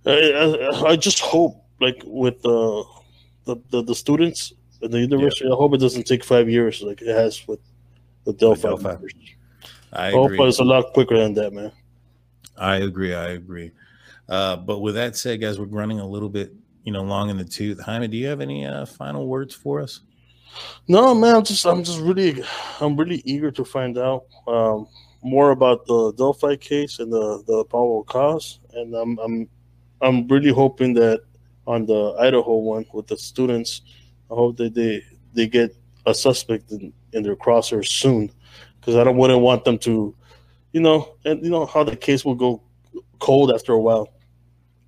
I, 0.06 0.12
I, 0.12 0.90
I 0.90 0.96
just 0.96 1.20
hope, 1.20 1.64
like 1.80 2.02
with 2.06 2.42
the 2.42 2.84
the, 3.46 3.56
the, 3.70 3.84
the 3.84 3.96
students 3.96 4.54
at 4.84 4.92
the 4.92 5.00
university. 5.00 5.46
I 5.46 5.56
hope 5.56 5.74
it 5.74 5.80
doesn't 5.80 6.06
take 6.06 6.24
five 6.24 6.50
years 6.50 6.82
like 6.82 7.02
it 7.02 7.08
has 7.08 7.48
with 7.48 7.60
the 8.26 8.34
Delphi. 8.34 8.70
Delphi. 8.70 8.90
members. 8.90 9.14
I 9.94 10.08
I 10.08 10.12
hope 10.12 10.32
it's 10.32 10.60
a 10.60 10.64
lot 10.64 10.94
quicker 10.94 11.18
than 11.18 11.34
that, 11.36 11.54
man. 11.54 11.72
I 12.58 12.78
agree. 12.78 13.14
I 13.14 13.30
agree. 13.32 13.72
Uh, 14.30 14.56
but 14.56 14.80
with 14.80 14.96
that 14.96 15.16
said, 15.16 15.42
guys, 15.42 15.60
we're 15.60 15.66
running 15.66 16.00
a 16.00 16.08
little 16.08 16.30
bit, 16.30 16.54
you 16.84 16.92
know, 16.92 17.04
long 17.04 17.30
in 17.30 17.38
the 17.38 17.44
tooth. 17.44 17.80
Jaime, 17.80 18.08
do 18.08 18.18
you 18.18 18.28
have 18.28 18.42
any 18.42 18.66
uh, 18.66 18.86
final 18.86 19.28
words 19.28 19.54
for 19.54 19.82
us? 19.82 20.02
No, 20.88 21.16
man, 21.16 21.36
I'm 21.36 21.44
just 21.44 21.66
I'm 21.66 21.84
just 21.84 22.00
really 22.00 22.44
I'm 22.82 22.96
really 22.96 23.22
eager 23.26 23.52
to 23.52 23.64
find 23.64 23.98
out 23.98 24.26
um, 24.48 24.88
more 25.22 25.52
about 25.52 25.86
the 25.86 26.14
Delphi 26.14 26.56
case 26.58 27.00
and 27.00 27.12
the 27.12 27.44
the 27.48 27.64
probable 27.66 28.04
cause, 28.04 28.60
and 28.74 28.94
I'm 28.94 29.18
I'm 29.20 29.50
I'm 30.02 30.28
really 30.28 30.52
hoping 30.52 30.94
that 30.96 31.22
on 31.66 31.86
the 31.86 32.16
Idaho 32.20 32.58
one 32.58 32.86
with 32.94 33.08
the 33.08 33.18
students, 33.18 33.82
I 34.30 34.36
hope 34.36 34.58
that 34.58 34.74
they 34.74 35.04
they 35.34 35.48
get 35.48 35.76
a 36.06 36.14
suspect 36.14 36.72
in, 36.72 36.92
in 37.14 37.24
their 37.24 37.38
crosshairs 37.38 37.88
soon, 37.88 38.30
because 38.80 38.96
I 38.98 39.04
don't 39.06 39.16
wouldn't 39.16 39.40
want 39.40 39.64
them 39.64 39.78
to, 39.80 40.14
you 40.74 40.82
know, 40.82 41.16
and 41.24 41.42
you 41.44 41.50
know 41.50 41.66
how 41.66 41.84
the 41.86 41.96
case 41.96 42.26
will 42.26 42.36
go 42.36 42.62
cold 43.20 43.52
after 43.54 43.72
a 43.72 43.80
while, 43.80 44.10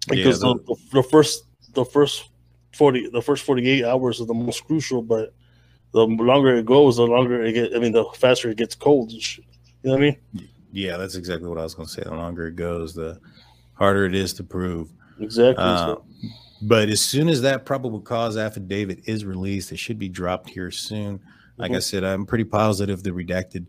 because 0.09 0.43
Yeah, 0.43 0.53
the, 0.53 0.59
the, 0.67 1.01
the 1.01 1.03
first 1.03 1.45
the 1.73 1.85
first 1.85 2.29
forty 2.73 3.07
the 3.09 3.21
first 3.21 3.45
forty 3.45 3.69
eight 3.69 3.85
hours 3.85 4.19
are 4.19 4.25
the 4.25 4.33
most 4.33 4.65
crucial, 4.65 5.01
but 5.01 5.33
the 5.95 6.05
longer 6.05 6.53
it 6.57 6.65
goes, 6.65 6.97
the 6.97 7.03
longer 7.07 7.41
it 7.41 7.53
get. 7.53 7.73
I 7.73 7.80
mean, 7.80 7.93
the 7.93 8.03
faster 8.15 8.49
it 8.49 8.57
gets 8.57 8.76
cold. 8.76 9.13
You 9.13 9.22
know 9.84 9.91
what 9.91 9.97
I 9.97 10.01
mean? 10.01 10.17
Yeah, 10.73 10.97
that's 10.97 11.15
exactly 11.15 11.47
what 11.47 11.57
I 11.57 11.63
was 11.63 11.73
going 11.73 11.88
to 11.88 11.93
say. 11.93 12.03
The 12.03 12.13
longer 12.13 12.47
it 12.47 12.57
goes, 12.57 12.93
the 12.93 13.17
harder 13.76 14.05
it 14.05 14.13
is 14.13 14.34
to 14.34 14.43
prove. 14.43 14.91
Exactly. 15.22 15.63
Uh, 15.63 15.95
but 16.63 16.89
as 16.89 16.99
soon 16.99 17.30
as 17.30 17.41
that 17.43 17.65
probable 17.65 18.01
cause 18.01 18.35
affidavit 18.35 19.03
is 19.05 19.23
released, 19.23 19.72
it 19.72 19.80
should 19.80 19.97
be 19.97 20.09
dropped 20.09 20.49
here 20.49 20.69
soon. 20.69 21.22
Like 21.57 21.72
I 21.72 21.76
Mhm. 21.76 21.84
said, 21.84 22.03
I'm 22.03 22.26
pretty 22.26 22.43
positive 22.43 23.01
the 23.01 23.11
redacted 23.11 23.65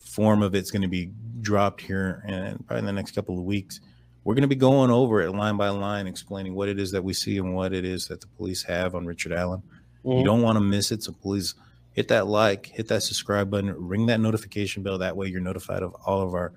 form 0.00 0.42
of 0.42 0.54
it's 0.54 0.70
going 0.70 0.80
to 0.82 0.88
be 0.88 1.10
dropped 1.42 1.82
here 1.82 2.22
and 2.26 2.66
probably 2.66 2.80
in 2.80 2.86
the 2.86 2.92
next 2.92 3.14
couple 3.14 3.38
of 3.38 3.44
weeks. 3.44 3.80
We're 4.24 4.34
going 4.34 4.42
to 4.42 4.48
be 4.48 4.54
going 4.56 4.90
over 4.90 5.20
it 5.20 5.30
line 5.32 5.58
by 5.58 5.68
line, 5.68 6.06
explaining 6.06 6.54
what 6.54 6.70
it 6.70 6.80
is 6.80 6.90
that 6.92 7.04
we 7.04 7.12
see 7.12 7.36
and 7.36 7.54
what 7.54 7.74
it 7.74 7.84
is 7.84 8.08
that 8.08 8.22
the 8.22 8.26
police 8.28 8.62
have 8.62 8.94
on 8.94 9.04
Richard 9.04 9.32
Allen. 9.32 9.62
You 10.04 10.12
mhm. 10.12 10.24
don't 10.24 10.42
want 10.42 10.56
to 10.56 10.60
miss 10.60 10.90
it. 10.90 11.02
So 11.02 11.12
please 11.12 11.54
hit 11.96 12.08
that 12.08 12.26
like, 12.26 12.66
hit 12.66 12.88
that 12.88 13.02
subscribe 13.02 13.50
button, 13.50 13.74
ring 13.76 14.06
that 14.06 14.20
notification 14.20 14.82
bell. 14.82 14.98
That 14.98 15.16
way 15.16 15.28
you're 15.28 15.40
notified 15.40 15.82
of 15.82 15.94
all 16.04 16.20
of 16.20 16.34
our 16.34 16.52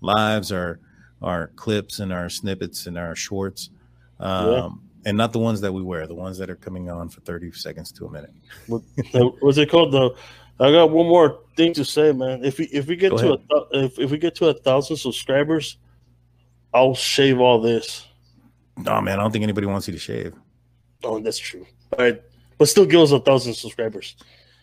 lives, 0.00 0.52
our 0.52 0.78
our 1.22 1.48
clips 1.56 2.00
and 2.00 2.12
our 2.12 2.28
snippets 2.28 2.86
and 2.86 2.98
our 2.98 3.16
shorts. 3.16 3.70
Um, 4.20 4.82
and 5.04 5.16
not 5.16 5.32
the 5.32 5.38
ones 5.38 5.60
that 5.62 5.72
we 5.72 5.82
wear, 5.82 6.06
the 6.06 6.14
ones 6.14 6.36
that 6.38 6.50
are 6.50 6.56
coming 6.56 6.90
on 6.90 7.08
for 7.08 7.20
30 7.22 7.52
seconds 7.52 7.90
to 7.92 8.06
a 8.06 8.10
minute. 8.10 8.32
What's 8.66 9.58
it 9.58 9.70
called? 9.70 9.92
though? 9.92 10.14
I 10.60 10.70
got 10.70 10.90
one 10.90 11.06
more 11.06 11.40
thing 11.56 11.72
to 11.74 11.84
say, 11.84 12.12
man. 12.12 12.44
If 12.44 12.58
we 12.58 12.66
if 12.66 12.86
we 12.86 12.94
get 12.94 13.10
Go 13.12 13.18
to 13.18 13.32
a 13.32 13.38
thou- 13.38 13.66
if, 13.72 13.98
if 13.98 14.10
we 14.10 14.18
get 14.18 14.34
to 14.36 14.48
a 14.48 14.54
thousand 14.54 14.98
subscribers, 14.98 15.78
I'll 16.74 16.94
shave 16.94 17.40
all 17.40 17.60
this. 17.60 18.06
No, 18.76 19.00
man, 19.00 19.18
I 19.18 19.22
don't 19.22 19.32
think 19.32 19.42
anybody 19.42 19.66
wants 19.66 19.88
you 19.88 19.92
to 19.92 19.98
shave. 19.98 20.34
Oh, 21.02 21.18
that's 21.18 21.38
true. 21.38 21.66
All 21.98 22.04
right, 22.04 22.22
but 22.58 22.68
still 22.68 22.86
give 22.86 23.00
us 23.00 23.10
a 23.12 23.20
thousand 23.20 23.54
subscribers. 23.54 24.16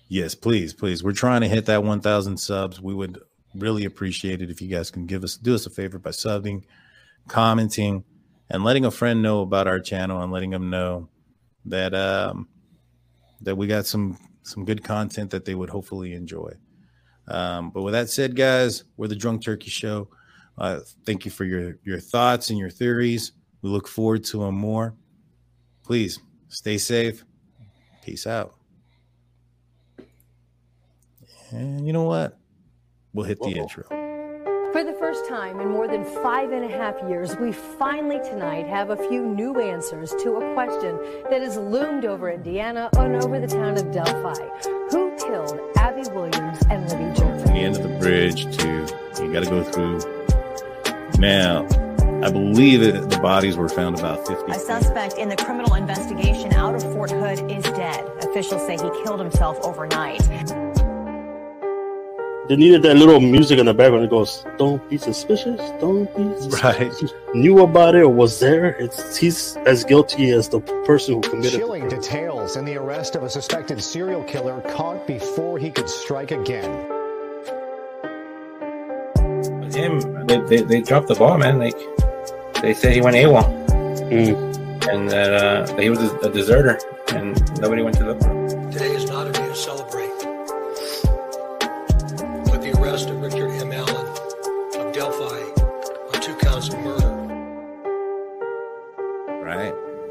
Yes, 0.09 0.33
please, 0.33 0.73
please. 0.73 1.03
We're 1.03 1.11
trying 1.11 1.41
to 1.41 1.47
hit 1.47 1.67
that 1.67 1.83
1,000 1.83 2.35
subs. 2.35 2.81
We 2.81 2.95
would 2.95 3.19
really 3.55 3.85
appreciate 3.85 4.41
it 4.41 4.49
if 4.49 4.59
you 4.59 4.67
guys 4.67 4.89
can 4.89 5.05
give 5.05 5.23
us 5.23 5.37
do 5.37 5.53
us 5.53 5.67
a 5.67 5.69
favor 5.69 5.99
by 5.99 6.09
subbing, 6.09 6.63
commenting, 7.27 8.03
and 8.49 8.63
letting 8.63 8.85
a 8.85 8.91
friend 8.91 9.21
know 9.21 9.41
about 9.41 9.67
our 9.67 9.79
channel 9.79 10.21
and 10.21 10.31
letting 10.31 10.49
them 10.49 10.71
know 10.71 11.09
that 11.65 11.93
um, 11.93 12.47
that 13.41 13.55
we 13.55 13.67
got 13.67 13.85
some 13.85 14.17
some 14.41 14.65
good 14.65 14.83
content 14.83 15.29
that 15.29 15.45
they 15.45 15.53
would 15.53 15.69
hopefully 15.69 16.13
enjoy. 16.13 16.53
Um, 17.27 17.69
but 17.69 17.83
with 17.83 17.93
that 17.93 18.09
said, 18.09 18.35
guys, 18.35 18.85
we're 18.97 19.07
the 19.07 19.15
Drunk 19.15 19.43
Turkey 19.43 19.69
Show. 19.69 20.09
Uh, 20.57 20.79
thank 21.05 21.23
you 21.23 21.31
for 21.31 21.45
your 21.45 21.77
your 21.83 21.99
thoughts 21.99 22.49
and 22.49 22.57
your 22.57 22.71
theories. 22.71 23.33
We 23.61 23.69
look 23.69 23.87
forward 23.87 24.23
to 24.25 24.39
them 24.39 24.55
more. 24.55 24.95
Please 25.83 26.19
stay 26.47 26.79
safe. 26.79 27.23
Peace 28.03 28.25
out. 28.25 28.58
And 31.51 31.85
you 31.85 31.93
know 31.93 32.03
what? 32.03 32.37
We'll 33.13 33.25
hit 33.25 33.39
the 33.39 33.45
Uh-oh. 33.45 33.61
intro. 33.61 33.83
For 34.71 34.83
the 34.83 34.93
first 34.99 35.27
time 35.27 35.59
in 35.59 35.69
more 35.69 35.87
than 35.87 36.03
five 36.21 36.51
and 36.51 36.63
a 36.63 36.69
half 36.69 36.95
years, 37.09 37.35
we 37.37 37.51
finally 37.51 38.19
tonight 38.19 38.67
have 38.67 38.91
a 38.91 38.97
few 39.09 39.25
new 39.25 39.59
answers 39.59 40.13
to 40.21 40.35
a 40.35 40.53
question 40.53 40.99
that 41.31 41.41
has 41.41 41.57
loomed 41.57 42.05
over 42.05 42.29
Indiana 42.29 42.89
and 42.97 43.15
over 43.15 43.39
the 43.39 43.47
town 43.47 43.77
of 43.77 43.91
Delphi. 43.91 44.35
Who 44.91 45.15
killed 45.17 45.59
Abby 45.75 46.07
Williams 46.11 46.59
and 46.69 46.87
Libby 46.87 47.19
From 47.19 47.53
the 47.53 47.59
end 47.59 47.77
of 47.77 47.83
the 47.83 47.97
bridge 47.99 48.45
to 48.57 48.85
you 49.23 49.33
got 49.33 49.43
to 49.43 49.49
go 49.49 49.63
through. 49.63 49.99
Now, 51.19 51.65
I 52.23 52.31
believe 52.31 52.81
it, 52.81 53.09
the 53.09 53.19
bodies 53.19 53.57
were 53.57 53.69
found 53.69 53.97
about 53.97 54.25
50. 54.27 54.51
A 54.51 54.55
suspect 54.55 55.17
in 55.17 55.29
the 55.29 55.35
criminal 55.35 55.73
investigation 55.73 56.53
out 56.53 56.75
of 56.75 56.83
Fort 56.93 57.11
Hood 57.11 57.51
is 57.51 57.63
dead. 57.63 58.05
Officials 58.21 58.65
say 58.65 58.73
he 58.73 59.03
killed 59.03 59.19
himself 59.19 59.57
overnight. 59.63 60.21
They 62.49 62.55
needed 62.55 62.81
that 62.81 62.97
little 62.97 63.19
music 63.19 63.59
in 63.59 63.67
the 63.67 63.75
background. 63.75 64.05
It 64.05 64.09
goes, 64.09 64.43
"Don't 64.57 64.81
be 64.89 64.97
suspicious. 64.97 65.61
Don't 65.79 66.05
be 66.17 66.25
suspicious." 66.41 67.03
Right. 67.03 67.13
Knew 67.35 67.59
about 67.61 67.93
it 67.93 68.01
or 68.01 68.09
was 68.09 68.39
there. 68.39 68.69
It's 68.79 69.15
he's 69.17 69.55
as 69.67 69.83
guilty 69.83 70.31
as 70.31 70.49
the 70.49 70.59
person 70.89 71.13
who 71.15 71.21
committed. 71.21 71.53
the 71.53 71.57
Chilling 71.59 71.87
crime. 71.87 72.01
details 72.01 72.55
in 72.57 72.65
the 72.65 72.75
arrest 72.75 73.15
of 73.15 73.21
a 73.21 73.29
suspected 73.29 73.83
serial 73.83 74.23
killer 74.23 74.61
caught 74.61 75.05
before 75.05 75.59
he 75.59 75.69
could 75.69 75.87
strike 75.87 76.31
again. 76.31 76.71
With 79.61 79.75
him, 79.75 80.25
they, 80.25 80.39
they, 80.49 80.61
they 80.63 80.81
dropped 80.81 81.07
the 81.07 81.15
ball, 81.15 81.37
man. 81.37 81.59
Like 81.59 81.77
they 82.63 82.73
said, 82.73 82.93
he 82.93 83.01
went 83.01 83.15
AWOL, 83.15 83.45
Mm. 84.09 84.89
and 84.91 85.07
that, 85.11 85.31
uh, 85.33 85.65
that 85.67 85.79
he 85.79 85.89
was 85.91 85.99
a, 86.01 86.15
a 86.21 86.29
deserter, 86.31 86.79
and 87.13 87.37
nobody 87.61 87.83
went 87.83 87.95
to 87.97 88.05
look 88.05 88.19
for 88.21 88.29
him. 88.29 88.71
Today 88.71 88.95
is 88.95 89.07
not 89.07 89.27
a 89.27 89.31
day 89.31 89.45
to 89.47 89.55
celebrate. 89.55 89.98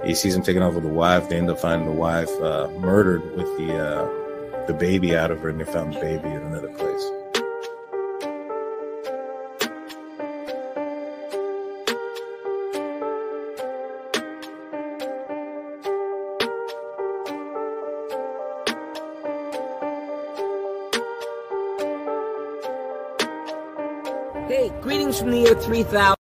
He 0.09 0.15
sees 0.15 0.35
him 0.35 0.41
taking 0.41 0.63
off 0.63 0.73
with 0.73 0.85
the 0.85 0.89
wife. 0.89 1.29
They 1.29 1.37
end 1.37 1.51
up 1.51 1.59
finding 1.59 1.87
the 1.87 1.93
wife 1.93 2.31
uh, 2.41 2.69
murdered 2.79 3.37
with 3.37 3.45
the 3.59 3.77
uh, 3.77 4.67
the 4.67 4.73
baby 4.73 5.15
out 5.15 5.31
of 5.31 5.41
her, 5.43 5.51
and 5.51 5.61
they 5.61 5.65
found 5.65 5.93
the 5.93 6.01
baby 6.01 6.31
in 6.31 6.45
another 6.45 6.69
place. 6.69 7.05
Hey, 24.49 24.73
greetings 24.81 25.19
from 25.19 25.33
the 25.33 25.41
year 25.41 25.55
3000. 25.55 26.15